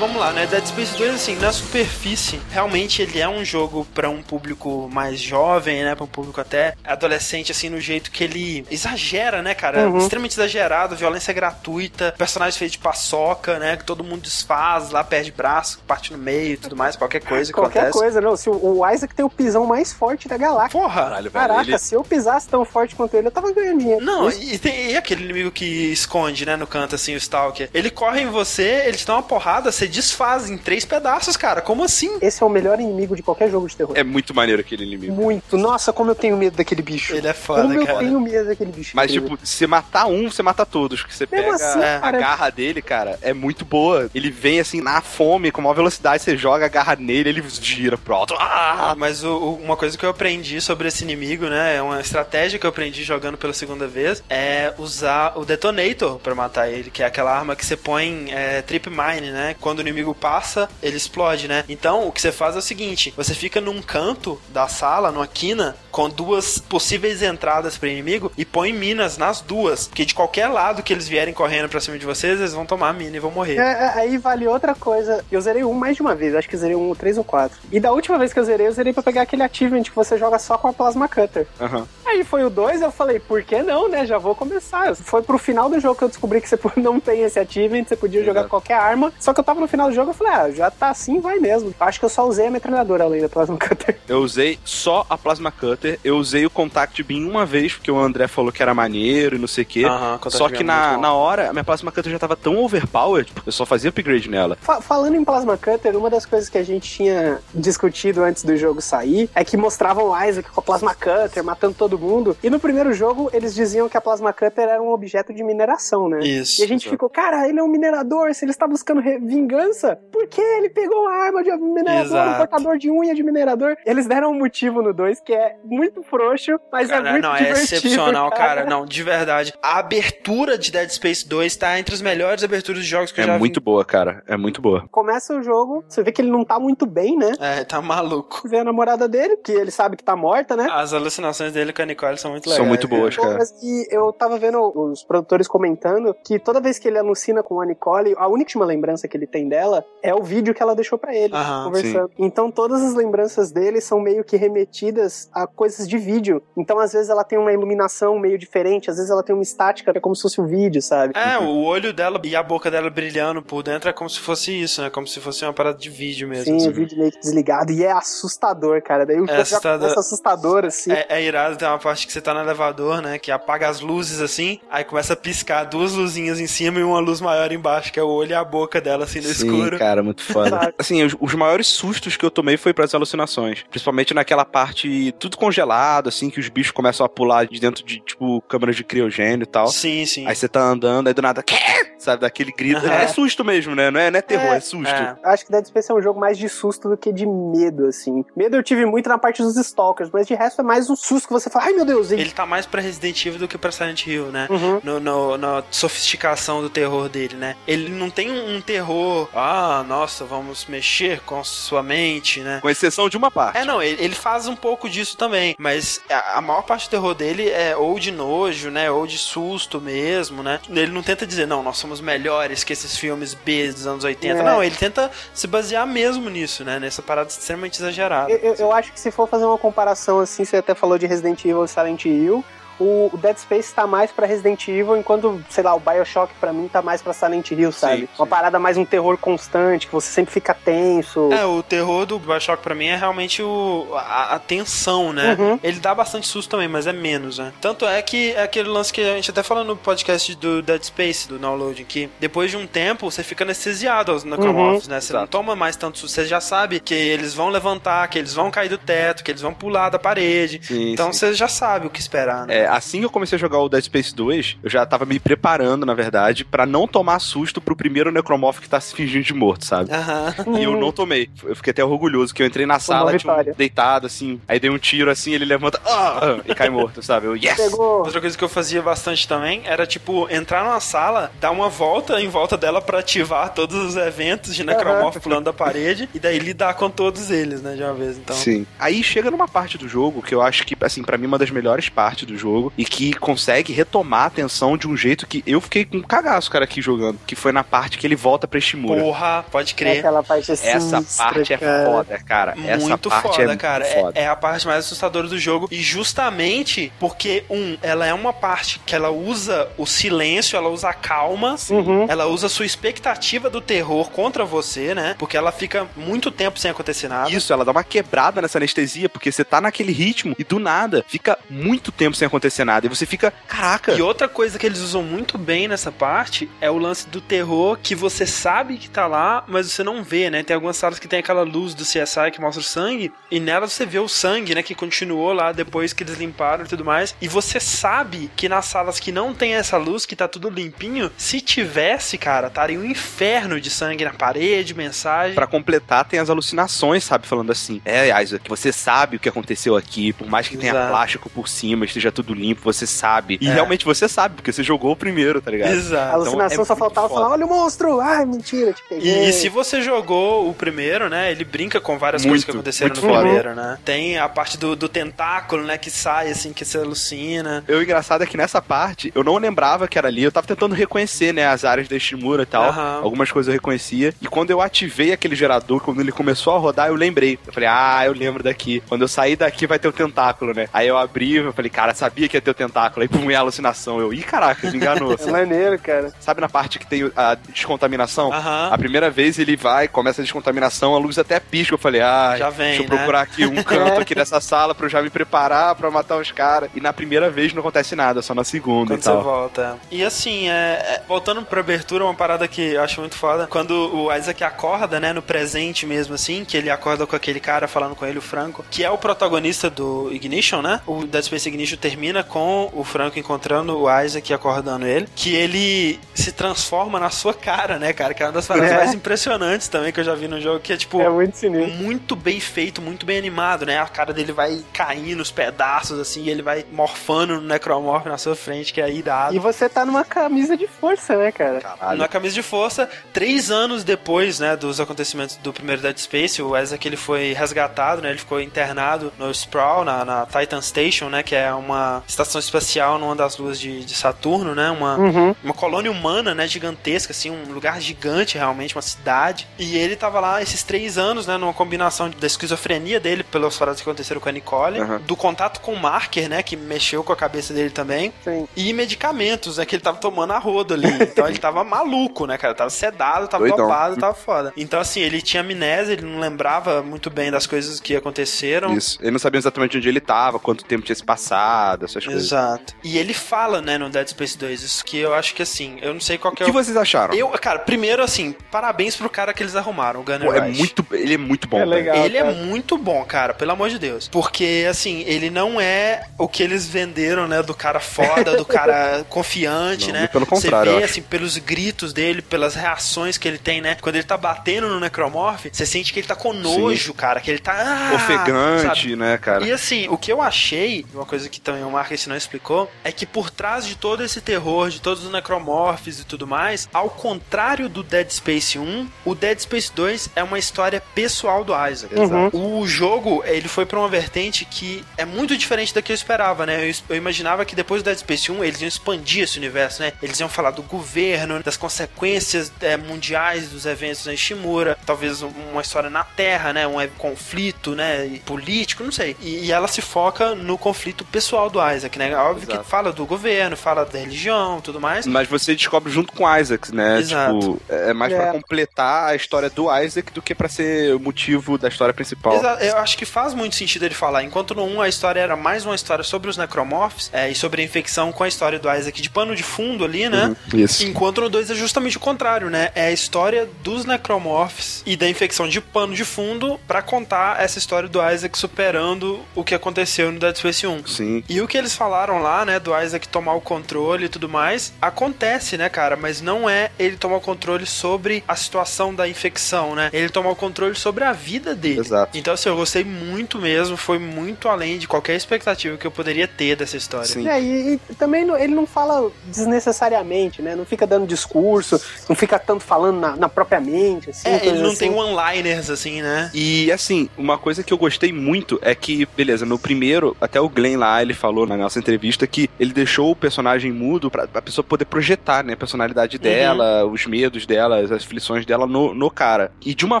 Vamos 0.18 0.34
lá, 0.34 0.40
né? 0.40 0.46
Dead 0.48 0.66
Space 0.66 0.96
2, 0.98 1.14
assim, 1.14 1.36
na 1.36 1.52
superfície, 1.52 2.40
realmente 2.50 3.00
ele 3.00 3.20
é 3.20 3.28
um 3.28 3.44
jogo 3.44 3.86
pra 3.94 4.10
um 4.10 4.20
público 4.20 4.90
mais 4.92 5.20
jovem, 5.20 5.84
né? 5.84 5.94
Pra 5.94 6.02
um 6.02 6.08
público 6.08 6.40
até 6.40 6.74
adolescente, 6.84 7.52
assim, 7.52 7.68
no 7.68 7.80
jeito 7.80 8.10
que 8.10 8.24
ele 8.24 8.66
exagera, 8.68 9.42
né, 9.42 9.54
cara? 9.54 9.88
Uhum. 9.88 9.98
Extremamente 9.98 10.32
exagerado, 10.32 10.96
violência 10.96 11.32
gratuita, 11.32 12.12
personagens 12.18 12.56
feitos 12.56 12.72
de 12.72 12.78
paçoca, 12.82 13.60
né? 13.60 13.76
Que 13.76 13.84
todo 13.84 14.02
mundo 14.02 14.22
desfaz, 14.22 14.90
lá 14.90 15.04
perde 15.04 15.30
braço, 15.30 15.78
parte 15.86 16.10
no 16.10 16.18
meio 16.18 16.54
e 16.54 16.56
tudo 16.56 16.74
mais, 16.74 16.96
qualquer 16.96 17.20
coisa 17.20 17.52
que 17.52 17.56
Qualquer 17.56 17.78
acontece. 17.82 17.98
coisa, 18.00 18.20
não. 18.20 18.36
Se 18.36 18.50
o, 18.50 18.84
Isaac 18.92 19.14
tem 19.14 19.24
o 19.24 19.30
pisão 19.30 19.66
mais 19.66 19.92
forte 19.92 20.26
da 20.26 20.36
galáxia. 20.36 20.80
Porra! 20.80 21.02
Caralho, 21.02 21.30
velho. 21.30 21.46
Caraca, 21.46 21.60
ele- 21.70 21.78
se 21.78 21.94
eu 21.94 22.02
pisasse 22.02 22.48
tão 22.48 22.64
forte 22.64 22.96
quanto 22.96 23.14
ele, 23.16 23.28
eu 23.28 23.30
tava 23.30 23.52
ganhando 23.52 23.78
dinheiro. 23.78 24.04
Não, 24.04 24.28
e 24.30 24.58
tem 24.58 24.90
e 24.90 24.96
aquele 24.96 25.22
inimigo 25.22 25.52
que 25.52 25.92
esconde, 25.92 26.44
né, 26.44 26.56
no 26.56 26.66
canto, 26.66 26.96
assim, 26.96 27.14
o 27.14 27.18
Stalker. 27.18 27.70
Ele 27.72 27.88
corre 27.88 28.22
em 28.22 28.26
você, 28.26 28.82
ele 28.84 28.96
te 28.96 29.06
dá 29.06 29.14
uma 29.14 29.22
porrada, 29.22 29.70
você 29.70 29.86
desfaz 30.08 30.48
em 30.50 30.56
três 30.56 30.84
pedaços, 30.84 31.36
cara. 31.36 31.60
Como 31.60 31.84
assim? 31.84 32.18
Esse 32.20 32.42
é 32.42 32.46
o 32.46 32.48
melhor 32.48 32.80
inimigo 32.80 33.14
de 33.14 33.22
qualquer 33.22 33.50
jogo 33.50 33.68
de 33.68 33.76
terror. 33.76 33.92
É 33.96 34.02
muito 34.02 34.34
maneiro 34.34 34.60
aquele 34.60 34.84
inimigo. 34.84 35.12
Muito. 35.14 35.56
Nossa, 35.56 35.92
como 35.92 36.10
eu 36.10 36.14
tenho 36.14 36.36
medo 36.36 36.56
daquele 36.56 36.82
bicho. 36.82 37.14
Ele 37.14 37.26
é 37.28 37.32
foda, 37.32 37.62
como 37.62 37.74
eu 37.74 37.86
cara. 37.86 37.98
tenho 37.98 38.20
medo 38.20 38.46
daquele 38.48 38.72
bicho. 38.72 38.92
Mas, 38.94 39.10
incrível. 39.10 39.36
tipo, 39.36 39.46
se 39.46 39.66
matar 39.66 40.06
um, 40.06 40.30
você 40.30 40.42
mata 40.42 40.64
todos. 40.64 41.02
Que 41.02 41.14
você 41.14 41.26
Mesmo 41.30 41.44
pega 41.52 41.54
assim, 41.56 41.78
a 41.82 42.00
cara. 42.00 42.18
garra 42.18 42.50
dele, 42.50 42.80
cara, 42.82 43.18
é 43.22 43.32
muito 43.32 43.64
boa. 43.64 44.10
Ele 44.14 44.30
vem 44.30 44.60
assim 44.60 44.80
na 44.80 45.00
fome, 45.00 45.50
com 45.50 45.60
maior 45.62 45.74
velocidade, 45.74 46.22
você 46.22 46.36
joga 46.36 46.66
a 46.66 46.68
garra 46.68 46.96
nele, 46.96 47.28
ele 47.30 47.44
gira 47.60 47.96
pro 47.98 48.14
alto. 48.14 48.34
Ah! 48.38 48.90
Ah, 48.90 48.94
mas 48.96 49.22
o- 49.24 49.28
o- 49.36 49.54
uma 49.56 49.76
coisa 49.76 49.96
que 49.98 50.04
eu 50.04 50.10
aprendi 50.10 50.60
sobre 50.60 50.88
esse 50.88 51.02
inimigo, 51.04 51.46
né? 51.46 51.76
É 51.76 51.82
uma 51.82 52.00
estratégia 52.00 52.58
que 52.58 52.64
eu 52.66 52.70
aprendi 52.70 53.02
jogando 53.04 53.36
pela 53.36 53.52
segunda 53.52 53.86
vez. 53.86 54.22
É 54.28 54.72
usar 54.78 55.32
o 55.36 55.44
detonator 55.44 56.18
pra 56.18 56.34
matar 56.34 56.68
ele, 56.70 56.90
que 56.90 57.02
é 57.02 57.06
aquela 57.06 57.36
arma 57.36 57.56
que 57.56 57.64
você 57.66 57.76
põe 57.76 58.28
é, 58.30 58.62
trip 58.62 58.88
mine, 58.88 59.30
né? 59.30 59.56
Quando 59.60 59.78
o 59.78 59.80
inimigo 59.82 59.97
passa, 60.14 60.68
ele 60.82 60.96
explode, 60.96 61.48
né? 61.48 61.64
Então 61.68 62.06
o 62.06 62.12
que 62.12 62.20
você 62.20 62.32
faz 62.32 62.54
é 62.54 62.58
o 62.58 62.62
seguinte: 62.62 63.12
você 63.16 63.34
fica 63.34 63.60
num 63.60 63.80
canto 63.82 64.40
da 64.50 64.68
sala, 64.68 65.10
numa 65.10 65.26
quina, 65.26 65.76
com 65.90 66.08
duas 66.08 66.58
possíveis 66.58 67.22
entradas 67.22 67.76
pro 67.76 67.88
inimigo 67.88 68.30
e 68.36 68.44
põe 68.44 68.72
minas 68.72 69.18
nas 69.18 69.40
duas. 69.40 69.88
Porque 69.88 70.04
de 70.04 70.14
qualquer 70.14 70.48
lado 70.48 70.82
que 70.82 70.92
eles 70.92 71.08
vierem 71.08 71.34
correndo 71.34 71.68
pra 71.68 71.80
cima 71.80 71.98
de 71.98 72.06
vocês, 72.06 72.38
eles 72.38 72.52
vão 72.52 72.66
tomar 72.66 72.90
a 72.90 72.92
mina 72.92 73.16
e 73.16 73.20
vão 73.20 73.30
morrer. 73.30 73.56
É, 73.56 73.72
é, 73.72 73.88
aí 73.96 74.18
vale 74.18 74.46
outra 74.46 74.74
coisa. 74.74 75.24
Eu 75.30 75.40
zerei 75.40 75.64
um 75.64 75.72
mais 75.72 75.96
de 75.96 76.02
uma 76.02 76.14
vez, 76.14 76.34
acho 76.34 76.48
que 76.48 76.56
zerei 76.56 76.76
um, 76.76 76.94
três 76.94 77.18
ou 77.18 77.24
quatro. 77.24 77.58
E 77.70 77.80
da 77.80 77.92
última 77.92 78.18
vez 78.18 78.32
que 78.32 78.38
eu 78.38 78.44
zerei, 78.44 78.66
eu 78.66 78.72
zerei 78.72 78.92
pra 78.92 79.02
pegar 79.02 79.22
aquele 79.22 79.42
achievement 79.42 79.82
que 79.82 79.94
você 79.94 80.16
joga 80.18 80.38
só 80.38 80.56
com 80.56 80.68
a 80.68 80.72
Plasma 80.72 81.08
Cutter. 81.08 81.46
Aham. 81.60 81.86
Aí 82.06 82.24
foi 82.24 82.42
o 82.42 82.50
2, 82.50 82.80
eu 82.80 82.90
falei, 82.90 83.18
por 83.18 83.42
que 83.42 83.62
não, 83.62 83.88
né? 83.88 84.06
Já 84.06 84.16
vou 84.18 84.34
começar. 84.34 84.94
Foi 84.96 85.22
pro 85.22 85.38
final 85.38 85.68
do 85.68 85.78
jogo 85.78 85.96
que 85.96 86.04
eu 86.04 86.08
descobri 86.08 86.40
que 86.40 86.48
você 86.48 86.58
não 86.76 86.98
tem 86.98 87.22
esse 87.22 87.38
achievement, 87.38 87.84
você 87.84 87.96
podia 87.96 88.20
jogar 88.20 88.40
Exato. 88.40 88.48
com 88.48 88.56
qualquer 88.56 88.74
arma. 88.74 89.12
Só 89.18 89.34
que 89.34 89.40
eu 89.40 89.44
tava 89.44 89.60
no 89.60 89.68
final 89.68 89.87
do 89.88 89.94
jogo, 89.94 90.10
eu 90.10 90.14
falei, 90.14 90.32
ah, 90.32 90.50
já 90.50 90.70
tá 90.70 90.90
assim, 90.90 91.20
vai 91.20 91.38
mesmo. 91.38 91.74
Acho 91.80 91.98
que 91.98 92.04
eu 92.04 92.08
só 92.08 92.26
usei 92.26 92.46
a 92.46 92.50
metralhadora 92.50 93.04
além 93.04 93.20
da 93.20 93.28
Plasma 93.28 93.56
Cutter. 93.58 93.98
Eu 94.08 94.20
usei 94.20 94.58
só 94.64 95.04
a 95.10 95.18
Plasma 95.18 95.52
Cutter, 95.52 95.98
eu 96.02 96.16
usei 96.16 96.46
o 96.46 96.50
Contact 96.50 97.02
Beam 97.02 97.28
uma 97.28 97.44
vez, 97.44 97.74
porque 97.74 97.90
o 97.90 97.98
André 97.98 98.26
falou 98.26 98.50
que 98.50 98.62
era 98.62 98.72
maneiro 98.74 99.36
e 99.36 99.38
não 99.38 99.46
sei 99.46 99.64
o 99.64 99.66
quê. 99.66 99.82
Só 100.30 100.48
que 100.48 100.62
é 100.62 100.64
na, 100.64 100.96
na 100.96 101.12
hora, 101.12 101.50
a 101.50 101.52
minha 101.52 101.62
Plasma 101.62 101.92
Cutter 101.92 102.10
já 102.12 102.18
tava 102.18 102.34
tão 102.34 102.56
overpowered, 102.56 103.30
eu 103.44 103.52
só 103.52 103.66
fazia 103.66 103.90
upgrade 103.90 104.30
nela. 104.30 104.56
Fa- 104.62 104.80
falando 104.80 105.14
em 105.14 105.22
Plasma 105.22 105.58
Cutter, 105.58 105.94
uma 105.94 106.08
das 106.08 106.24
coisas 106.24 106.48
que 106.48 106.56
a 106.56 106.62
gente 106.62 106.88
tinha 106.90 107.38
discutido 107.52 108.22
antes 108.22 108.44
do 108.44 108.56
jogo 108.56 108.80
sair 108.80 109.28
é 109.34 109.44
que 109.44 109.58
mostravam 109.58 110.06
o 110.10 110.24
Isaac 110.24 110.48
com 110.50 110.60
a 110.60 110.62
Plasma 110.62 110.94
Cutter 110.94 111.44
matando 111.44 111.74
todo 111.74 111.98
mundo. 111.98 112.34
E 112.42 112.48
no 112.48 112.58
primeiro 112.58 112.94
jogo 112.94 113.28
eles 113.34 113.54
diziam 113.54 113.90
que 113.90 113.96
a 113.98 114.00
Plasma 114.00 114.32
Cutter 114.32 114.64
era 114.70 114.80
um 114.82 114.90
objeto 114.90 115.34
de 115.34 115.44
mineração, 115.44 116.08
né? 116.08 116.20
Isso. 116.20 116.62
E 116.62 116.64
a 116.64 116.66
gente 116.66 116.88
ficou, 116.88 117.10
cara, 117.10 117.46
ele 117.46 117.60
é 117.60 117.62
um 117.62 117.68
minerador, 117.68 118.32
se 118.34 118.42
ele 118.46 118.52
está 118.52 118.66
buscando 118.66 119.02
vingança, 119.02 119.77
por 120.10 120.26
que 120.26 120.40
ele 120.40 120.68
pegou 120.70 121.06
a 121.06 121.12
arma 121.12 121.42
de 121.42 121.50
minerador, 121.56 122.28
um 122.28 122.34
cortador 122.36 122.78
de 122.78 122.90
unha 122.90 123.14
de 123.14 123.22
minerador? 123.22 123.76
Eles 123.84 124.06
deram 124.06 124.30
um 124.30 124.38
motivo 124.38 124.82
no 124.82 124.92
2 124.92 125.20
que 125.20 125.32
é 125.32 125.56
muito 125.64 126.02
frouxo, 126.02 126.58
mas 126.72 126.88
é 126.90 126.94
Cara, 126.94 127.10
muito 127.12 127.22
não, 127.24 127.34
é 127.34 127.38
divertido, 127.38 127.64
excepcional, 127.76 128.30
cara. 128.30 128.42
cara. 128.62 128.64
Não, 128.70 128.84
de 128.84 129.02
verdade. 129.02 129.52
A 129.62 129.78
abertura 129.78 130.56
de 130.58 130.70
Dead 130.72 130.88
Space 130.90 131.28
2 131.28 131.56
tá 131.56 131.78
entre 131.78 131.94
as 131.94 132.02
melhores 132.02 132.42
aberturas 132.44 132.82
de 132.82 132.88
jogos 132.88 133.12
que 133.12 133.20
eu 133.20 133.24
já 133.24 133.32
É 133.32 133.34
vi. 133.34 133.40
muito 133.40 133.60
boa, 133.60 133.84
cara. 133.84 134.22
É 134.26 134.36
muito 134.36 134.60
boa. 134.62 134.86
Começa 134.90 135.34
o 135.36 135.42
jogo, 135.42 135.84
você 135.88 136.02
vê 136.02 136.12
que 136.12 136.20
ele 136.22 136.30
não 136.30 136.44
tá 136.44 136.58
muito 136.58 136.86
bem, 136.86 137.16
né? 137.16 137.32
É, 137.40 137.64
tá 137.64 137.80
maluco. 137.80 138.42
Vê 138.48 138.58
a 138.58 138.64
namorada 138.64 139.08
dele, 139.08 139.36
que 139.36 139.52
ele 139.52 139.70
sabe 139.70 139.96
que 139.96 140.04
tá 140.04 140.16
morta, 140.16 140.56
né? 140.56 140.66
As 140.70 140.92
alucinações 140.92 141.52
dele 141.52 141.72
com 141.72 141.82
a 141.82 141.86
Nicole 141.86 142.16
são 142.18 142.30
muito 142.32 142.44
legais. 142.46 142.56
São 142.58 142.66
muito 142.66 142.88
boas, 142.88 143.16
cara. 143.16 143.38
e 143.62 143.86
eu 143.90 144.12
tava 144.12 144.38
vendo 144.38 144.58
os 144.74 145.02
produtores 145.02 145.46
comentando 145.48 146.14
que 146.24 146.38
toda 146.38 146.60
vez 146.60 146.78
que 146.78 146.88
ele 146.88 146.98
alucina 146.98 147.42
com 147.42 147.60
a 147.60 147.66
Nicole, 147.66 148.14
a 148.16 148.26
última 148.28 148.64
lembrança 148.64 149.06
que 149.08 149.16
ele 149.16 149.26
tem 149.26 149.48
dela 149.48 149.57
é 150.02 150.14
o 150.14 150.22
vídeo 150.22 150.54
que 150.54 150.62
ela 150.62 150.74
deixou 150.74 150.98
pra 150.98 151.14
ele, 151.14 151.34
Aham, 151.34 151.64
conversando. 151.64 152.10
Então 152.18 152.50
todas 152.50 152.82
as 152.82 152.94
lembranças 152.94 153.50
dele 153.50 153.80
são 153.80 154.00
meio 154.00 154.24
que 154.24 154.36
remetidas 154.36 155.28
a 155.32 155.46
coisas 155.46 155.88
de 155.88 155.98
vídeo. 155.98 156.42
Então 156.56 156.78
às 156.78 156.92
vezes 156.92 157.08
ela 157.08 157.24
tem 157.24 157.38
uma 157.38 157.52
iluminação 157.52 158.18
meio 158.18 158.38
diferente, 158.38 158.90
às 158.90 158.96
vezes 158.96 159.10
ela 159.10 159.22
tem 159.22 159.34
uma 159.34 159.42
estática, 159.42 159.92
é 159.94 160.00
como 160.00 160.14
se 160.14 160.22
fosse 160.22 160.40
um 160.40 160.46
vídeo, 160.46 160.80
sabe? 160.80 161.14
É, 161.16 161.38
o 161.38 161.62
olho 161.62 161.92
dela 161.92 162.20
e 162.24 162.36
a 162.36 162.42
boca 162.42 162.70
dela 162.70 162.90
brilhando 162.90 163.42
por 163.42 163.62
dentro 163.62 163.88
é 163.88 163.92
como 163.92 164.08
se 164.08 164.20
fosse 164.20 164.52
isso, 164.52 164.82
né? 164.82 164.90
Como 164.90 165.06
se 165.06 165.20
fosse 165.20 165.44
uma 165.44 165.52
parada 165.52 165.78
de 165.78 165.90
vídeo 165.90 166.28
mesmo. 166.28 166.44
Sim, 166.44 166.56
assim. 166.56 166.68
o 166.68 166.72
vídeo 166.72 166.98
meio 166.98 167.10
que 167.10 167.20
desligado. 167.20 167.72
E 167.72 167.84
é 167.84 167.92
assustador, 167.92 168.82
cara. 168.82 169.04
Daí 169.04 169.20
o 169.20 169.26
já 169.26 169.40
assustador. 169.40 169.80
começa 169.80 170.00
assustador, 170.00 170.64
assim. 170.64 170.92
É, 170.92 171.06
é 171.08 171.22
irado, 171.22 171.56
tem 171.56 171.68
uma 171.68 171.78
parte 171.78 172.06
que 172.06 172.12
você 172.12 172.20
tá 172.20 172.34
no 172.34 172.40
elevador, 172.40 173.00
né? 173.00 173.18
Que 173.18 173.30
apaga 173.30 173.68
as 173.68 173.80
luzes 173.80 174.20
assim, 174.20 174.60
aí 174.70 174.84
começa 174.84 175.12
a 175.12 175.16
piscar 175.16 175.64
duas 175.64 175.92
luzinhas 175.92 176.40
em 176.40 176.46
cima 176.46 176.78
e 176.78 176.82
uma 176.82 177.00
luz 177.00 177.20
maior 177.20 177.50
embaixo, 177.52 177.92
que 177.92 177.98
é 177.98 178.02
o 178.02 178.08
olho 178.08 178.30
e 178.30 178.34
a 178.34 178.44
boca 178.44 178.80
dela 178.80 179.04
assim 179.04 179.20
no 179.20 179.28
Sim, 179.28 179.47
escuro. 179.56 179.78
cara, 179.78 180.02
muito 180.02 180.22
foda. 180.22 180.72
Assim, 180.78 181.02
os, 181.02 181.14
os 181.20 181.34
maiores 181.34 181.66
sustos 181.66 182.16
que 182.16 182.24
eu 182.24 182.30
tomei 182.30 182.56
foi 182.56 182.72
pras 182.72 182.94
alucinações. 182.94 183.64
Principalmente 183.70 184.14
naquela 184.14 184.44
parte 184.44 185.12
tudo 185.18 185.36
congelado, 185.36 186.08
assim, 186.08 186.30
que 186.30 186.40
os 186.40 186.48
bichos 186.48 186.72
começam 186.72 187.04
a 187.04 187.08
pular 187.08 187.46
de 187.46 187.60
dentro 187.60 187.84
de, 187.84 188.00
tipo, 188.00 188.40
câmeras 188.42 188.76
de 188.76 188.84
criogênio 188.84 189.42
e 189.44 189.46
tal. 189.46 189.68
Sim, 189.68 190.04
sim. 190.06 190.26
Aí 190.26 190.34
você 190.34 190.48
tá 190.48 190.60
andando, 190.60 191.08
aí 191.08 191.14
do 191.14 191.22
nada, 191.22 191.42
"Quê?", 191.42 191.56
sabe, 191.98 192.20
daquele 192.22 192.52
grito. 192.52 192.78
Aham. 192.84 192.92
É 192.94 193.06
susto 193.08 193.44
mesmo, 193.44 193.74
né? 193.74 193.90
Não 193.90 194.00
é, 194.00 194.10
não 194.10 194.18
é 194.18 194.22
terror, 194.22 194.54
é, 194.54 194.60
susto. 194.60 194.86
É. 194.88 195.16
Acho 195.24 195.44
que 195.46 195.52
Dead 195.52 195.64
Space 195.66 195.90
é 195.90 195.94
um 195.94 196.02
jogo 196.02 196.18
mais 196.20 196.38
de 196.38 196.48
susto 196.48 196.88
do 196.88 196.96
que 196.96 197.12
de 197.12 197.26
medo, 197.26 197.86
assim. 197.86 198.24
Medo 198.36 198.56
eu 198.56 198.62
tive 198.62 198.84
muito 198.86 199.08
na 199.08 199.18
parte 199.18 199.42
dos 199.42 199.56
stalkers, 199.56 200.10
mas 200.12 200.26
de 200.26 200.34
resto 200.34 200.60
é 200.60 200.64
mais 200.64 200.88
um 200.90 200.96
susto 200.96 201.26
que 201.26 201.32
você 201.32 201.50
fala, 201.50 201.66
ai 201.66 201.72
meu 201.72 201.84
Deus, 201.84 202.10
ele... 202.10 202.22
Ele 202.22 202.30
tá 202.30 202.46
mais 202.46 202.66
pra 202.66 202.80
Resident 202.80 203.24
Evil 203.26 203.38
do 203.40 203.48
que 203.48 203.58
pra 203.58 203.70
Silent 203.72 204.06
Hill, 204.06 204.26
né? 204.26 204.46
Uhum. 204.50 204.80
No, 204.82 205.00
no- 205.00 205.36
na 205.38 205.62
sofisticação 205.70 206.60
do 206.62 206.70
terror 206.70 207.08
dele, 207.08 207.36
né? 207.36 207.56
Ele 207.66 207.88
não 207.90 208.10
tem 208.10 208.30
um, 208.30 208.56
um 208.56 208.60
terror, 208.60 209.28
ah, 209.38 209.84
nossa, 209.86 210.24
vamos 210.24 210.66
mexer 210.66 211.20
com 211.20 211.42
sua 211.44 211.82
mente, 211.82 212.40
né? 212.40 212.58
Com 212.60 212.68
exceção 212.70 213.08
de 213.08 213.16
uma 213.16 213.30
parte. 213.30 213.58
É, 213.58 213.64
não, 213.64 213.82
ele, 213.82 214.02
ele 214.02 214.14
faz 214.14 214.46
um 214.48 214.56
pouco 214.56 214.88
disso 214.88 215.16
também, 215.16 215.54
mas 215.58 216.00
a, 216.10 216.38
a 216.38 216.40
maior 216.40 216.62
parte 216.62 216.86
do 216.86 216.90
terror 216.90 217.14
dele 217.14 217.48
é 217.50 217.76
ou 217.76 217.98
de 217.98 218.10
nojo, 218.10 218.70
né, 218.70 218.90
ou 218.90 219.06
de 219.06 219.18
susto 219.18 219.80
mesmo, 219.80 220.42
né? 220.42 220.60
Ele 220.68 220.90
não 220.92 221.02
tenta 221.02 221.26
dizer, 221.26 221.46
não, 221.46 221.62
nós 221.62 221.78
somos 221.78 222.00
melhores 222.00 222.64
que 222.64 222.72
esses 222.72 222.96
filmes 222.96 223.34
B 223.34 223.72
dos 223.72 223.86
anos 223.86 224.04
80. 224.04 224.38
É. 224.38 224.42
Não, 224.42 224.62
ele 224.62 224.74
tenta 224.76 225.10
se 225.34 225.46
basear 225.46 225.86
mesmo 225.86 226.28
nisso, 226.28 226.64
né? 226.64 226.78
Nessa 226.78 227.02
parada 227.02 227.28
extremamente 227.28 227.78
exagerada. 227.78 228.30
Eu, 228.30 228.38
eu- 228.38 228.54
eu 228.56 228.72
acho 228.72 228.92
que 228.92 229.00
se 229.00 229.10
for 229.10 229.28
fazer 229.28 229.44
uma 229.44 229.58
comparação 229.58 230.20
assim, 230.20 230.44
você 230.44 230.56
até 230.56 230.74
falou 230.74 230.98
de 230.98 231.06
Resident 231.06 231.44
Evil 231.44 231.64
e 231.64 231.68
Silent 231.68 232.04
Hill, 232.04 232.44
o, 232.80 233.10
Dead 233.18 233.36
Space 233.36 233.74
tá 233.74 233.86
mais 233.86 234.10
pra 234.10 234.26
Resident 234.26 234.66
Evil, 234.68 234.96
enquanto, 234.96 235.42
sei 235.48 235.64
lá, 235.64 235.74
o 235.74 235.80
Bioshock 235.80 236.32
pra 236.40 236.52
mim 236.52 236.68
tá 236.68 236.80
mais 236.82 237.02
pra 237.02 237.12
Silent 237.12 237.50
Hill, 237.50 237.72
sabe? 237.72 238.02
Sim, 238.02 238.08
Uma 238.18 238.26
sim. 238.26 238.30
parada 238.30 238.58
mais 238.58 238.76
um 238.76 238.84
terror 238.84 239.16
constante, 239.18 239.86
que 239.86 239.92
você 239.92 240.08
sempre 240.10 240.32
fica 240.32 240.54
tenso. 240.54 241.30
É, 241.32 241.44
o 241.44 241.62
terror 241.62 242.06
do 242.06 242.18
Bioshock 242.18 242.62
pra 242.62 242.74
mim 242.74 242.86
é 242.86 242.96
realmente 242.96 243.42
o, 243.42 243.88
a, 243.94 244.34
a 244.34 244.38
tensão, 244.38 245.12
né? 245.12 245.36
Uhum. 245.38 245.58
Ele 245.62 245.80
dá 245.80 245.94
bastante 245.94 246.26
susto 246.26 246.50
também, 246.50 246.68
mas 246.68 246.86
é 246.86 246.92
menos, 246.92 247.38
né? 247.38 247.52
Tanto 247.60 247.86
é 247.86 248.00
que 248.02 248.32
é 248.32 248.42
aquele 248.42 248.68
lance 248.68 248.92
que 248.92 249.00
a 249.00 249.14
gente 249.14 249.30
até 249.30 249.42
falou 249.42 249.64
no 249.64 249.76
podcast 249.76 250.34
do 250.36 250.62
Dead 250.62 250.82
Space, 250.82 251.28
do 251.28 251.38
Download, 251.38 251.82
que 251.84 252.08
depois 252.20 252.50
de 252.50 252.56
um 252.56 252.66
tempo 252.66 253.10
você 253.10 253.22
fica 253.22 253.44
anestesiado 253.44 254.12
aos 254.12 254.24
necromorphs, 254.24 254.88
né? 254.88 255.00
Você 255.00 255.12
não 255.12 255.20
Exato. 255.20 255.32
toma 255.32 255.56
mais 255.56 255.76
tanto 255.76 255.98
susto, 255.98 256.14
você 256.14 256.26
já 256.26 256.40
sabe 256.40 256.80
que 256.80 256.94
eles 256.94 257.34
vão 257.34 257.48
levantar, 257.48 258.06
que 258.08 258.18
eles 258.18 258.34
vão 258.34 258.50
cair 258.50 258.68
do 258.68 258.78
teto, 258.78 259.24
que 259.24 259.30
eles 259.30 259.42
vão 259.42 259.52
pular 259.52 259.88
da 259.90 259.98
parede. 259.98 260.60
Sim, 260.62 260.92
então 260.92 261.12
sim. 261.12 261.18
você 261.18 261.32
já 261.34 261.48
sabe 261.48 261.86
o 261.86 261.90
que 261.90 262.00
esperar, 262.00 262.46
né? 262.46 262.58
É, 262.58 262.67
assim 262.68 263.00
que 263.00 263.06
eu 263.06 263.10
comecei 263.10 263.36
a 263.36 263.38
jogar 263.38 263.58
o 263.58 263.68
Dead 263.68 263.82
Space 263.82 264.14
2, 264.14 264.58
eu 264.62 264.70
já 264.70 264.84
tava 264.86 265.04
me 265.04 265.18
preparando, 265.18 265.84
na 265.84 265.94
verdade, 265.94 266.44
pra 266.44 266.66
não 266.66 266.86
tomar 266.86 267.18
susto 267.18 267.60
pro 267.60 267.76
primeiro 267.76 268.12
necromorfo 268.12 268.60
que 268.60 268.68
tá 268.68 268.80
se 268.80 268.94
fingindo 268.94 269.24
de 269.24 269.34
morto, 269.34 269.64
sabe? 269.64 269.90
Aham. 269.92 270.34
E 270.58 270.64
eu 270.64 270.76
não 270.76 270.92
tomei. 270.92 271.28
Eu 271.42 271.56
fiquei 271.56 271.70
até 271.70 271.84
orgulhoso, 271.84 272.34
que 272.34 272.42
eu 272.42 272.46
entrei 272.46 272.66
na 272.66 272.78
sala, 272.78 273.12
um 273.12 273.52
deitado, 273.56 274.06
assim, 274.06 274.40
aí 274.46 274.60
dei 274.60 274.70
um 274.70 274.78
tiro 274.78 275.10
assim, 275.10 275.32
ele 275.32 275.44
levanta, 275.44 275.80
ah, 275.84 276.38
e 276.46 276.54
cai 276.54 276.68
morto, 276.68 277.02
sabe? 277.02 277.26
Eu, 277.26 277.36
yes! 277.36 277.56
Pegou. 277.56 277.98
Outra 277.98 278.20
coisa 278.20 278.36
que 278.36 278.44
eu 278.44 278.48
fazia 278.48 278.82
bastante 278.82 279.26
também 279.26 279.62
era, 279.64 279.86
tipo, 279.86 280.28
entrar 280.30 280.64
numa 280.64 280.80
sala, 280.80 281.32
dar 281.40 281.50
uma 281.50 281.68
volta 281.68 282.20
em 282.20 282.28
volta 282.28 282.56
dela 282.56 282.80
pra 282.80 282.98
ativar 283.00 283.52
todos 283.52 283.76
os 283.76 283.96
eventos 283.96 284.54
de 284.54 284.64
necromorfo 284.64 285.20
pulando 285.20 285.44
da 285.44 285.52
parede 285.52 286.08
e 286.14 286.18
daí 286.18 286.38
lidar 286.38 286.74
com 286.74 286.90
todos 286.90 287.30
eles, 287.30 287.62
né, 287.62 287.74
de 287.74 287.82
uma 287.82 287.94
vez. 287.94 288.18
Então, 288.18 288.36
Sim. 288.36 288.66
Aí 288.78 289.02
chega 289.02 289.30
numa 289.30 289.48
parte 289.48 289.78
do 289.78 289.88
jogo 289.88 290.22
que 290.22 290.34
eu 290.34 290.42
acho 290.42 290.64
que, 290.64 290.76
assim, 290.80 291.02
pra 291.02 291.16
mim, 291.16 291.26
uma 291.26 291.38
das 291.38 291.50
melhores 291.50 291.88
partes 291.88 292.26
do 292.26 292.36
jogo 292.36 292.57
e 292.76 292.84
que 292.84 293.12
consegue 293.14 293.72
retomar 293.72 294.22
a 294.22 294.26
atenção 294.26 294.76
de 294.76 294.86
um 294.88 294.96
jeito 294.96 295.26
que 295.26 295.42
eu 295.46 295.60
fiquei 295.60 295.84
com 295.84 295.98
um 295.98 296.02
cagaço, 296.02 296.50
cara, 296.50 296.64
aqui 296.64 296.80
jogando. 296.80 297.18
Que 297.26 297.34
foi 297.36 297.52
na 297.52 297.62
parte 297.64 297.98
que 297.98 298.06
ele 298.06 298.16
volta 298.16 298.46
pra 298.48 298.60
Shimura. 298.60 299.00
porra, 299.00 299.44
pode 299.50 299.72
É 299.72 299.76
crer. 299.76 299.98
aquela 299.98 300.22
parte 300.22 300.50
Essa 300.50 300.80
sinistra, 300.80 301.24
parte 301.30 301.52
é 301.52 301.58
cara. 301.58 301.84
foda, 301.86 302.18
cara. 302.26 302.54
Essa 302.66 302.88
Muito 302.88 303.08
parte 303.08 303.22
foda, 303.36 303.52
é 303.52 303.56
cara. 303.56 303.84
muito 303.84 303.96
É- 303.96 304.00
foda. 304.02 304.20
É, 304.20 304.28
a 304.28 304.36
parte 304.36 304.66
mais 304.66 304.84
assustadora 304.84 305.26
do 305.28 305.38
jogo. 305.38 305.68
E 305.70 305.80
justamente 306.28 306.92
porque, 306.98 307.44
um, 307.48 307.76
ela 307.82 308.06
é 308.06 308.12
uma 308.14 308.32
parte 308.32 308.80
que 308.84 308.94
ela 308.94 309.10
usa 309.10 309.68
o 309.76 309.86
silêncio, 309.86 310.56
ela 310.56 310.68
usa 310.68 310.88
a 310.88 310.94
calma, 310.94 311.56
Uhum. 311.70 312.06
ela 312.08 312.26
usa 312.26 312.46
a 312.46 312.50
sua 312.50 312.66
expectativa 312.66 313.48
do 313.48 313.60
terror 313.60 314.10
contra 314.10 314.44
você, 314.44 314.94
né? 314.94 315.14
Porque 315.18 315.36
ela 315.36 315.52
fica 315.52 315.86
muito 315.96 316.30
tempo 316.30 316.58
sem 316.58 316.70
acontecer 316.70 317.08
nada. 317.08 317.30
Isso, 317.30 317.52
ela 317.52 317.64
dá 317.64 317.70
uma 317.72 317.84
quebrada 317.84 318.40
nessa 318.42 318.58
anestesia, 318.58 319.08
porque 319.08 319.30
você 319.30 319.44
tá 319.44 319.60
naquele 319.60 319.92
ritmo 319.92 320.34
e 320.38 320.44
do 320.44 320.58
nada 320.58 321.04
fica 321.08 321.38
muito 321.48 321.90
tempo 321.92 322.16
sem 322.16 322.26
acontecer 322.26 322.47
acontecer 322.48 322.64
nada. 322.64 322.86
E 322.86 322.88
você 322.88 323.06
fica, 323.06 323.32
caraca. 323.46 323.92
E 323.92 324.02
outra 324.02 324.28
coisa 324.28 324.58
que 324.58 324.66
eles 324.66 324.80
usam 324.80 325.02
muito 325.02 325.38
bem 325.38 325.68
nessa 325.68 325.92
parte 325.92 326.50
é 326.60 326.70
o 326.70 326.78
lance 326.78 327.08
do 327.08 327.20
terror 327.20 327.78
que 327.80 327.94
você 327.94 328.26
sabe 328.26 328.78
que 328.78 328.90
tá 328.90 329.06
lá, 329.06 329.44
mas 329.46 329.70
você 329.70 329.84
não 329.84 330.02
vê, 330.02 330.30
né? 330.30 330.42
Tem 330.42 330.54
algumas 330.54 330.76
salas 330.76 330.98
que 330.98 331.06
tem 331.06 331.20
aquela 331.20 331.42
luz 331.42 331.74
do 331.74 331.84
CSI 331.84 332.30
que 332.32 332.40
mostra 332.40 332.60
o 332.60 332.64
sangue, 332.64 333.12
e 333.30 333.38
nela 333.38 333.68
você 333.68 333.86
vê 333.86 333.98
o 333.98 334.08
sangue, 334.08 334.54
né? 334.54 334.62
Que 334.62 334.74
continuou 334.74 335.32
lá 335.32 335.52
depois 335.52 335.92
que 335.92 336.02
eles 336.02 336.18
limparam 336.18 336.64
e 336.64 336.68
tudo 336.68 336.84
mais. 336.84 337.14
E 337.20 337.28
você 337.28 337.60
sabe 337.60 338.30
que 338.34 338.48
nas 338.48 338.64
salas 338.66 338.98
que 338.98 339.12
não 339.12 339.34
tem 339.34 339.54
essa 339.54 339.76
luz, 339.76 340.06
que 340.06 340.16
tá 340.16 340.26
tudo 340.26 340.50
limpinho, 340.50 341.10
se 341.16 341.40
tivesse, 341.40 342.16
cara, 342.18 342.48
estaria 342.48 342.78
um 342.78 342.84
inferno 342.84 343.60
de 343.60 343.70
sangue 343.70 344.04
na 344.04 344.12
parede, 344.12 344.74
mensagem. 344.74 345.34
Pra 345.34 345.46
completar, 345.46 346.04
tem 346.04 346.18
as 346.18 346.30
alucinações, 346.30 347.04
sabe? 347.04 347.26
Falando 347.26 347.52
assim, 347.52 347.80
é, 347.84 348.08
Isaac, 348.22 348.48
você 348.48 348.72
sabe 348.72 349.16
o 349.16 349.20
que 349.20 349.28
aconteceu 349.28 349.76
aqui, 349.76 350.12
por 350.12 350.28
mais 350.28 350.48
que 350.48 350.56
tenha 350.56 350.72
Exato. 350.72 350.88
plástico 350.88 351.30
por 351.30 351.48
cima, 351.48 351.84
esteja 351.84 352.10
tudo 352.10 352.34
limpo, 352.38 352.62
você 352.62 352.86
sabe. 352.86 353.38
E 353.40 353.48
É. 353.48 353.52
realmente 353.52 353.84
você 353.84 354.08
sabe, 354.08 354.36
porque 354.36 354.52
você 354.52 354.62
jogou 354.62 354.92
o 354.92 354.96
primeiro, 354.96 355.40
tá 355.40 355.50
ligado? 355.50 355.70
A 355.70 355.74
Exato. 355.74 356.14
alucinação 356.14 356.62
é 356.62 356.64
só 356.64 356.76
faltava 356.76 357.08
foda. 357.08 357.20
falar, 357.20 357.32
olha 357.34 357.44
o 357.46 357.48
monstro! 357.48 358.00
Ai, 358.00 358.24
mentira, 358.24 358.72
te 358.72 358.82
peguei. 358.88 359.24
E, 359.26 359.28
e 359.28 359.32
se 359.32 359.48
você 359.48 359.82
jogou 359.82 360.48
o 360.48 360.54
primeiro, 360.54 361.08
né? 361.08 361.30
Ele 361.30 361.44
brinca 361.44 361.80
com 361.80 361.98
várias 361.98 362.22
Muito, 362.22 362.32
coisas 362.32 362.44
que 362.44 362.50
aconteceram 362.52 362.94
no 362.94 363.00
foda. 363.00 363.20
primeiro, 363.20 363.54
né? 363.54 363.78
Tem 363.84 364.18
a 364.18 364.28
parte 364.28 364.56
do, 364.56 364.74
do 364.76 364.88
tentáculo, 364.88 365.64
né? 365.64 365.76
Que 365.78 365.90
sai 365.90 366.30
assim, 366.30 366.52
que 366.52 366.64
você 366.64 366.78
alucina. 366.78 367.64
O 367.68 367.82
engraçado 367.82 368.22
é 368.22 368.26
que 368.26 368.36
nessa 368.36 368.60
parte, 368.62 369.12
eu 369.14 369.24
não 369.24 369.36
lembrava 369.36 369.88
que 369.88 369.98
era 369.98 370.08
ali, 370.08 370.22
eu 370.22 370.32
tava 370.32 370.46
tentando 370.46 370.74
reconhecer, 370.74 371.32
né, 371.32 371.46
as 371.46 371.64
áreas 371.64 371.88
da 371.88 371.96
Ishimura 371.96 372.42
e 372.42 372.46
tal. 372.46 372.64
Aham. 372.64 373.00
Algumas 373.02 373.30
coisas 373.30 373.48
eu 373.48 373.52
reconhecia. 373.54 374.14
E 374.20 374.26
quando 374.26 374.50
eu 374.50 374.60
ativei 374.60 375.12
aquele 375.12 375.34
gerador, 375.34 375.80
quando 375.80 376.00
ele 376.00 376.12
começou 376.12 376.54
a 376.54 376.58
rodar, 376.58 376.88
eu 376.88 376.94
lembrei. 376.94 377.38
Eu 377.46 377.52
falei, 377.52 377.68
ah, 377.68 378.02
eu 378.06 378.12
lembro 378.12 378.42
daqui. 378.42 378.82
Quando 378.88 379.02
eu 379.02 379.08
sair 379.08 379.36
daqui 379.36 379.66
vai 379.66 379.78
ter 379.78 379.88
o 379.88 379.92
tentáculo, 379.92 380.52
né? 380.54 380.68
Aí 380.72 380.86
eu 380.86 380.96
abri, 380.98 381.36
eu 381.36 381.52
falei, 381.52 381.70
cara, 381.70 381.94
sabia 381.94 382.27
que 382.28 382.36
ia 382.36 382.40
ter 382.40 382.50
o 382.50 382.54
tentáculo. 382.54 383.02
Aí 383.02 383.08
pum, 383.08 383.30
é 383.30 383.34
alucinação. 383.34 384.00
Eu, 384.00 384.12
ih, 384.12 384.22
caraca, 384.22 384.70
me 384.70 384.76
enganou. 384.76 385.16
É 385.28 385.30
maneiro, 385.30 385.78
cara. 385.78 386.12
Sabe 386.20 386.40
na 386.40 386.48
parte 386.48 386.78
que 386.78 386.86
tem 386.86 387.10
a 387.16 387.34
descontaminação? 387.68 388.32
Aham. 388.32 388.70
A 388.72 388.78
primeira 388.78 389.10
vez 389.10 389.38
ele 389.38 389.56
vai, 389.56 389.86
começa 389.88 390.20
a 390.20 390.24
descontaminação, 390.24 390.94
a 390.94 390.98
luz 390.98 391.18
até 391.18 391.38
pisca. 391.40 391.74
Eu 391.74 391.78
falei, 391.78 392.00
ah, 392.00 392.34
Já 392.38 392.50
vem, 392.50 392.68
deixa 392.78 392.82
eu 392.84 392.88
né? 392.88 392.96
procurar 392.96 393.20
aqui 393.22 393.44
um 393.46 393.60
canto 393.62 394.00
aqui 394.00 394.14
dessa 394.14 394.40
sala 394.40 394.74
pra 394.74 394.86
eu 394.86 394.90
já 394.90 395.02
me 395.02 395.10
preparar 395.10 395.74
pra 395.74 395.90
matar 395.90 396.16
os 396.16 396.30
caras. 396.32 396.70
E 396.74 396.80
na 396.80 396.92
primeira 396.92 397.30
vez 397.30 397.52
não 397.52 397.60
acontece 397.60 397.94
nada, 397.94 398.22
só 398.22 398.34
na 398.34 398.44
segunda 398.44 398.94
Quando 398.94 399.00
e 399.00 399.02
você 399.02 399.10
tal. 399.10 399.22
volta. 399.22 399.76
E 399.90 400.02
assim, 400.04 400.48
é, 400.48 400.52
é- 400.52 401.02
voltando 401.06 401.42
pra 401.42 401.60
abertura, 401.60 402.04
uma 402.04 402.14
parada 402.14 402.46
que 402.48 402.62
eu 402.74 402.82
acho 402.82 403.00
muito 403.00 403.16
foda. 403.16 403.46
Quando 403.46 403.72
o 403.94 404.14
Isaac 404.14 404.42
acorda, 404.44 404.98
né, 405.00 405.12
no 405.12 405.20
presente 405.22 405.84
mesmo, 405.84 406.14
assim, 406.14 406.44
que 406.44 406.56
ele 406.56 406.70
acorda 406.70 407.06
com 407.06 407.14
aquele 407.16 407.40
cara 407.40 407.68
falando 407.68 407.94
com 407.94 408.06
ele, 408.06 408.18
o 408.18 408.22
Franco, 408.22 408.64
que 408.70 408.82
é 408.84 408.90
o 408.90 408.96
protagonista 408.98 409.68
do 409.68 410.10
Ignition, 410.12 410.62
né? 410.62 410.80
O 410.86 411.04
Dead 411.04 411.22
Space 411.24 411.48
Ignition 411.48 411.76
termina 411.78 412.07
com 412.24 412.70
o 412.72 412.84
Franco 412.84 413.18
encontrando 413.18 413.78
o 413.78 414.00
Isaac 414.02 414.30
e 414.30 414.34
acordando 414.34 414.86
ele. 414.86 415.08
Que 415.14 415.34
ele 415.34 416.00
se 416.14 416.32
transforma 416.32 416.98
na 417.00 417.10
sua 417.10 417.32
cara, 417.34 417.78
né, 417.78 417.92
cara? 417.92 418.14
Que 418.14 418.22
é 418.22 418.26
uma 418.26 418.32
das 418.32 418.46
paradas 418.46 418.70
É. 418.72 418.76
mais 418.76 418.94
impressionantes 418.94 419.68
também 419.68 419.92
que 419.92 420.00
eu 420.00 420.04
já 420.04 420.14
vi 420.14 420.28
no 420.28 420.40
jogo, 420.40 420.60
que 420.60 420.72
é 420.72 420.76
tipo. 420.76 421.00
É 421.00 421.08
muito 421.08 421.36
sinistro. 421.36 421.74
muito 421.76 422.16
bem 422.16 422.40
feito, 422.40 422.80
muito 422.82 423.04
bem 423.06 423.18
animado, 423.18 423.66
né? 423.66 423.78
A 423.78 423.86
cara 423.86 424.12
dele 424.12 424.32
vai 424.32 424.62
caindo 424.72 425.18
nos 425.18 425.30
pedaços, 425.30 425.98
assim, 425.98 426.24
e 426.24 426.30
ele 426.30 426.42
vai 426.42 426.64
morfando 426.72 427.40
no 427.40 427.46
necromorph 427.46 428.06
na 428.06 428.18
sua 428.18 428.34
frente, 428.36 428.72
que 428.72 428.80
é 428.80 428.90
irado. 428.90 429.34
E 429.34 429.38
você 429.38 429.68
tá 429.68 429.84
numa 429.84 430.04
camisa 430.04 430.56
de 430.56 430.66
força, 430.66 431.16
né, 431.16 431.32
cara? 431.32 431.60
Caralho. 431.60 431.98
Na 431.98 432.08
camisa 432.08 432.34
de 432.34 432.42
força, 432.42 432.88
três 433.12 433.50
anos 433.50 433.84
depois, 433.84 434.38
né, 434.38 434.56
dos 434.56 434.80
acontecimentos 434.80 435.36
do 435.36 435.52
primeiro 435.52 435.82
Dead 435.82 435.96
Space, 435.98 436.40
o 436.42 436.56
Isaac 436.56 436.86
ele 436.86 436.96
foi 436.96 437.32
resgatado, 437.32 438.02
né, 438.02 438.10
ele 438.10 438.18
ficou 438.18 438.40
internado 438.40 439.12
no 439.18 439.30
Sproul, 439.30 439.84
na, 439.84 440.04
na 440.04 440.26
Titan 440.26 440.60
Station, 440.60 441.08
né, 441.08 441.22
que 441.22 441.34
é 441.34 441.52
uma 441.52 441.97
estação 442.06 442.38
espacial 442.38 442.98
numa 442.98 443.14
das 443.16 443.36
luas 443.38 443.58
de, 443.58 443.84
de 443.84 443.94
Saturno, 443.94 444.54
né, 444.54 444.70
uma, 444.70 444.96
Uhum. 444.98 445.34
uma 445.44 445.54
colônia 445.54 445.90
humana, 445.90 446.34
né, 446.34 446.46
gigantesca, 446.46 447.12
assim, 447.12 447.30
um 447.30 447.52
lugar 447.52 447.80
gigante 447.80 448.36
realmente, 448.36 448.74
uma 448.76 448.82
cidade. 448.82 449.46
E 449.58 449.76
ele 449.76 449.96
tava 449.96 450.20
lá 450.20 450.42
esses 450.42 450.62
três 450.62 450.98
anos, 450.98 451.26
né, 451.26 451.36
numa 451.36 451.52
combinação 451.54 452.10
da 452.10 452.26
esquizofrenia 452.26 452.98
dele, 453.00 453.22
pelas 453.22 453.56
paradas 453.56 453.80
que 453.80 453.88
aconteceram 453.88 454.20
com 454.20 454.28
a 454.28 454.32
Nicole, 454.32 454.80
Aham. 454.80 455.00
do 455.06 455.16
contato 455.16 455.60
com 455.60 455.72
o 455.72 455.80
Marker, 455.80 456.28
né, 456.28 456.42
que 456.42 456.56
mexeu 456.56 457.02
com 457.04 457.12
a 457.12 457.16
cabeça 457.16 457.52
dele 457.54 457.70
também, 457.70 458.12
Sim. 458.24 458.46
e 458.56 458.72
medicamentos, 458.72 459.58
né, 459.58 459.64
que 459.66 459.74
ele 459.76 459.82
tava 459.82 459.98
tomando 459.98 460.32
a 460.32 460.38
rodo 460.38 460.74
ali. 460.74 460.88
Então 461.02 461.26
ele 461.28 461.38
tava 461.38 461.62
maluco, 461.64 462.26
né, 462.26 462.36
cara? 462.38 462.54
Tava 462.54 462.70
sedado, 462.70 463.28
tava 463.28 463.46
Doidão. 463.46 463.66
dopado, 463.66 463.96
tava 463.96 464.14
foda. 464.14 464.52
Então, 464.56 464.80
assim, 464.80 465.00
ele 465.00 465.20
tinha 465.22 465.40
amnésia, 465.42 465.92
ele 465.92 466.02
não 466.06 466.18
lembrava 466.20 466.82
muito 466.82 467.10
bem 467.10 467.30
das 467.30 467.46
coisas 467.46 467.80
que 467.80 467.94
aconteceram. 467.96 468.74
Isso. 468.76 468.98
Ele 469.00 469.10
não 469.12 469.18
sabia 469.18 469.38
exatamente 469.38 469.76
onde 469.76 469.88
ele 469.88 470.00
tava, 470.00 470.38
quanto 470.38 470.64
tempo 470.64 470.84
tinha 470.84 470.96
se 470.96 471.04
passado, 471.04 471.84
essas 471.90 472.04
coisas. 472.04 472.24
Exato. 472.24 472.74
E 472.82 472.98
ele 472.98 473.14
fala, 473.14 473.60
né, 473.60 473.78
no 473.78 473.88
Dead 473.88 474.08
Space 474.08 474.36
2, 474.36 474.62
isso 474.62 474.84
que 474.84 474.98
eu 474.98 475.14
acho 475.14 475.34
que, 475.34 475.42
assim, 475.42 475.78
eu 475.82 475.92
não 475.92 476.00
sei 476.00 476.18
qual 476.18 476.32
O 476.32 476.36
que 476.36 476.42
é 476.42 476.46
que 476.46 476.50
o... 476.50 476.54
vocês 476.54 476.76
acharam? 476.76 477.14
Eu, 477.14 477.28
cara, 477.30 477.58
primeiro, 477.58 478.02
assim, 478.02 478.34
parabéns 478.50 478.96
pro 478.96 479.08
cara 479.10 479.32
que 479.32 479.42
eles 479.42 479.56
arrumaram, 479.56 480.00
o 480.00 480.02
Gunner 480.02 480.28
Pô, 480.28 480.34
é 480.34 480.48
muito, 480.48 480.86
ele 480.92 481.14
é 481.14 481.18
muito 481.18 481.48
bom. 481.48 481.58
É 481.60 481.64
legal. 481.64 481.96
Ele 481.96 482.16
é 482.16 482.22
cara. 482.22 482.34
muito 482.34 482.76
bom, 482.76 483.04
cara, 483.04 483.34
pelo 483.34 483.52
amor 483.52 483.68
de 483.68 483.78
Deus. 483.78 484.08
Porque, 484.08 484.66
assim, 484.68 485.02
ele 485.06 485.30
não 485.30 485.60
é 485.60 486.06
o 486.18 486.28
que 486.28 486.42
eles 486.42 486.66
venderam, 486.68 487.26
né? 487.26 487.42
Do 487.42 487.54
cara 487.54 487.80
foda, 487.80 488.36
do 488.36 488.44
cara 488.44 489.04
confiante, 489.08 489.86
Não, 489.92 490.00
né? 490.00 490.06
pelo 490.08 490.26
contrário, 490.26 490.72
Você 490.72 490.78
vê, 490.78 490.84
assim, 490.84 491.02
pelos 491.02 491.36
gritos 491.38 491.92
dele, 491.92 492.22
pelas 492.22 492.54
reações 492.54 493.16
que 493.18 493.26
ele 493.26 493.38
tem, 493.38 493.60
né? 493.60 493.76
Quando 493.80 493.96
ele 493.96 494.04
tá 494.04 494.16
batendo 494.16 494.68
no 494.68 494.80
Necromorph, 494.80 495.46
você 495.52 495.66
sente 495.66 495.92
que 495.92 496.00
ele 496.00 496.06
tá 496.06 496.16
com 496.16 496.32
nojo, 496.32 496.92
cara. 496.94 497.20
Que 497.20 497.30
ele 497.30 497.38
tá. 497.38 497.54
Ah, 497.58 497.94
Ofegante, 497.94 498.82
sabe? 498.82 498.96
né, 498.96 499.18
cara? 499.18 499.44
E 499.44 499.52
assim, 499.52 499.88
o 499.88 499.96
que 499.96 500.12
eu 500.12 500.20
achei, 500.20 500.84
uma 500.92 501.04
coisa 501.04 501.28
que 501.28 501.40
também 501.40 501.64
o 501.64 501.70
Marcus 501.78 502.06
não 502.08 502.16
explicou, 502.16 502.70
é 502.82 502.90
que 502.90 503.06
por 503.06 503.30
trás 503.30 503.64
de 503.66 503.76
todo 503.76 504.02
esse 504.02 504.20
terror, 504.20 504.68
de 504.68 504.80
todos 504.80 505.04
os 505.04 505.12
necromorphs 505.12 506.00
e 506.00 506.04
tudo 506.04 506.26
mais, 506.26 506.68
ao 506.72 506.90
contrário 506.90 507.68
do 507.68 507.82
Dead 507.82 508.10
Space 508.10 508.58
1, 508.58 508.88
o 509.04 509.14
Dead 509.14 509.38
Space 509.38 509.70
2 509.72 510.10
é 510.16 510.22
uma 510.22 510.38
história 510.38 510.82
pessoal 510.94 511.44
do 511.44 511.52
Isaac. 511.68 511.94
Uhum. 511.94 512.60
O 512.60 512.66
jogo, 512.66 513.22
ele 513.24 513.46
foi 513.48 513.64
pra 513.64 513.78
uma 513.78 513.88
vertente 513.88 514.44
que 514.44 514.84
é 514.96 515.04
muito 515.04 515.36
diferente 515.36 515.72
da 515.74 515.80
que 515.80 515.92
eu 515.92 515.94
esperava, 515.94 516.44
né? 516.44 516.68
Eu, 516.68 516.74
eu 516.90 516.96
imaginava 516.96 517.44
que 517.44 517.54
depois 517.54 517.82
do 517.82 517.86
Dead 517.86 517.98
Space 517.98 518.30
1 518.32 518.42
eles 518.44 518.60
iam 518.60 518.68
expandir 518.68 519.22
esse 519.24 519.38
universo, 519.38 519.80
né? 519.82 519.92
Eles 520.02 520.18
iam 520.20 520.28
falar 520.28 520.50
do 520.50 520.62
governo, 520.62 521.42
das 521.42 521.56
consequências 521.56 522.52
é, 522.60 522.76
mundiais 522.76 523.48
dos 523.50 523.66
eventos 523.66 524.04
na 524.06 524.12
Ishimura, 524.14 524.76
talvez 524.84 525.22
um- 525.22 525.28
uma 525.52 525.62
história 525.62 525.88
na 525.90 526.02
Terra, 526.04 526.52
né? 526.52 526.66
Um 526.66 526.78
conflito, 526.98 527.74
né? 527.74 528.06
e 528.06 528.18
Político, 528.20 528.82
não 528.84 528.92
sei. 528.92 529.16
E, 529.20 529.46
e 529.46 529.52
ela 529.52 529.68
se 529.68 529.80
foca 529.80 530.34
no 530.34 530.58
conflito 530.58 531.04
pessoal 531.04 531.48
do 531.50 531.58
Isaac, 531.58 531.67
né? 531.98 532.16
Óbvio 532.16 532.44
Exato. 532.48 532.64
que 532.64 532.70
fala 532.70 532.92
do 532.92 533.04
governo, 533.06 533.56
fala 533.56 533.84
da 533.84 533.98
religião, 533.98 534.60
tudo 534.60 534.80
mais. 534.80 535.06
Mas 535.06 535.28
você 535.28 535.54
descobre 535.54 535.90
junto 535.92 536.12
com 536.12 536.24
o 536.24 536.36
Isaac, 536.38 536.74
né? 536.74 536.98
Exato. 536.98 537.38
Tipo, 537.38 537.62
é 537.68 537.92
mais 537.92 538.12
É. 538.12 538.16
pra 538.16 538.32
completar 538.32 539.08
a 539.10 539.14
história 539.14 539.50
do 539.50 539.66
Isaac 539.82 540.12
do 540.12 540.22
que 540.22 540.34
pra 540.34 540.48
ser 540.48 540.94
o 540.94 541.00
motivo 541.00 541.56
da 541.58 541.68
história 541.68 541.92
principal. 541.94 542.34
Exa- 542.34 542.58
Eu 542.60 542.76
acho 542.78 542.96
que 542.96 543.04
faz 543.04 543.34
muito 543.34 543.54
sentido 543.56 543.84
ele 543.84 543.94
falar. 543.94 544.22
Enquanto 544.24 544.54
no 544.54 544.64
1 544.64 544.80
a 544.80 544.88
história 544.88 545.20
era 545.20 545.36
mais 545.36 545.64
uma 545.64 545.74
história 545.74 546.02
sobre 546.04 546.30
os 546.30 546.36
necromorphs 546.36 547.10
é, 547.12 547.30
e 547.30 547.34
sobre 547.34 547.62
a 547.62 547.64
infecção 547.64 548.10
com 548.12 548.24
a 548.24 548.28
história 548.28 548.58
do 548.58 548.72
Isaac 548.72 549.00
de 549.00 549.10
pano 549.10 549.34
de 549.36 549.42
fundo 549.42 549.84
ali, 549.84 550.08
né? 550.08 550.34
Uhum, 550.52 550.60
Isso. 550.60 550.84
Enquanto 550.86 551.20
no 551.20 551.28
2 551.28 551.50
é 551.50 551.54
justamente 551.54 551.96
o 551.96 552.00
contrário, 552.00 552.48
né? 552.50 552.70
É 552.74 552.86
a 552.86 552.92
história 552.92 553.48
dos 553.62 553.84
necromorphs 553.84 554.82
e 554.86 554.96
da 554.96 555.08
infecção 555.08 555.48
de 555.48 555.60
pano 555.60 555.94
de 555.94 556.04
fundo 556.04 556.58
pra 556.66 556.82
contar 556.82 557.40
essa 557.42 557.58
história 557.58 557.88
do 557.88 558.00
Isaac 558.10 558.36
superando 558.38 559.20
o 559.34 559.44
que 559.44 559.54
aconteceu 559.54 560.10
no 560.10 560.18
Dead 560.18 560.36
Space 560.36 560.66
1. 560.66 560.86
Sim. 560.86 561.24
E 561.28 561.40
o 561.40 561.46
que 561.48 561.57
eles 561.58 561.74
falaram 561.74 562.20
lá, 562.22 562.44
né, 562.44 562.58
do 562.58 562.76
Isaac 562.78 563.08
tomar 563.08 563.34
o 563.34 563.40
controle 563.40 564.06
e 564.06 564.08
tudo 564.08 564.28
mais, 564.28 564.72
acontece, 564.80 565.56
né, 565.56 565.68
cara? 565.68 565.96
Mas 565.96 566.20
não 566.20 566.48
é 566.48 566.70
ele 566.78 566.96
tomar 566.96 567.16
o 567.16 567.20
controle 567.20 567.66
sobre 567.66 568.22
a 568.26 568.36
situação 568.36 568.94
da 568.94 569.08
infecção, 569.08 569.74
né? 569.74 569.90
Ele 569.92 570.08
tomar 570.08 570.30
o 570.30 570.36
controle 570.36 570.74
sobre 570.74 571.04
a 571.04 571.12
vida 571.12 571.54
dele. 571.54 571.80
Exato. 571.80 572.16
Então, 572.16 572.34
assim, 572.34 572.48
eu 572.48 572.56
gostei 572.56 572.84
muito 572.84 573.38
mesmo, 573.38 573.76
foi 573.76 573.98
muito 573.98 574.48
além 574.48 574.78
de 574.78 574.86
qualquer 574.88 575.16
expectativa 575.16 575.76
que 575.76 575.86
eu 575.86 575.90
poderia 575.90 576.26
ter 576.28 576.56
dessa 576.56 576.76
história. 576.76 577.06
Sim. 577.06 577.28
É, 577.28 577.40
e, 577.40 577.74
e 577.90 577.94
também 577.94 578.24
não- 578.24 578.36
ele 578.36 578.54
não 578.54 578.66
fala 578.66 579.10
desnecessariamente, 579.26 580.40
né? 580.42 580.54
Não 580.54 580.64
fica 580.64 580.86
dando 580.86 581.06
discurso, 581.06 581.80
não 582.08 582.16
fica 582.16 582.38
tanto 582.38 582.64
falando 582.64 583.00
na, 583.00 583.16
na 583.16 583.28
própria 583.28 583.60
mente, 583.60 584.10
assim. 584.10 584.28
É, 584.28 584.46
ele 584.46 584.58
não 584.60 584.70
assim. 584.70 584.78
tem 584.78 584.90
one-liners, 584.94 585.70
assim, 585.70 586.02
né? 586.02 586.30
E 586.32 586.70
assim, 586.72 587.08
uma 587.16 587.36
coisa 587.38 587.62
que 587.62 587.72
eu 587.72 587.78
gostei 587.78 588.12
muito 588.12 588.58
é 588.62 588.74
que, 588.74 589.06
beleza, 589.16 589.44
no 589.44 589.58
primeiro, 589.58 590.16
até 590.20 590.40
o 590.40 590.48
Glenn 590.48 590.78
lá, 590.78 591.02
ele 591.02 591.14
falou 591.14 591.46
na 591.48 591.56
nossa 591.56 591.78
entrevista 591.78 592.26
que 592.26 592.48
ele 592.58 592.72
deixou 592.72 593.10
o 593.10 593.16
personagem 593.16 593.72
mudo 593.72 594.10
pra 594.10 594.28
a 594.32 594.42
pessoa 594.42 594.64
poder 594.64 594.84
projetar, 594.84 595.42
né, 595.44 595.54
a 595.54 595.56
personalidade 595.56 596.18
dela, 596.18 596.84
os 596.84 597.06
medos 597.06 597.46
dela, 597.46 597.80
as 597.80 597.90
aflições 597.90 598.44
dela 598.46 598.66
no, 598.66 598.94
no 598.94 599.10
cara. 599.10 599.50
E 599.64 599.74
de 599.74 599.84
uma 599.84 600.00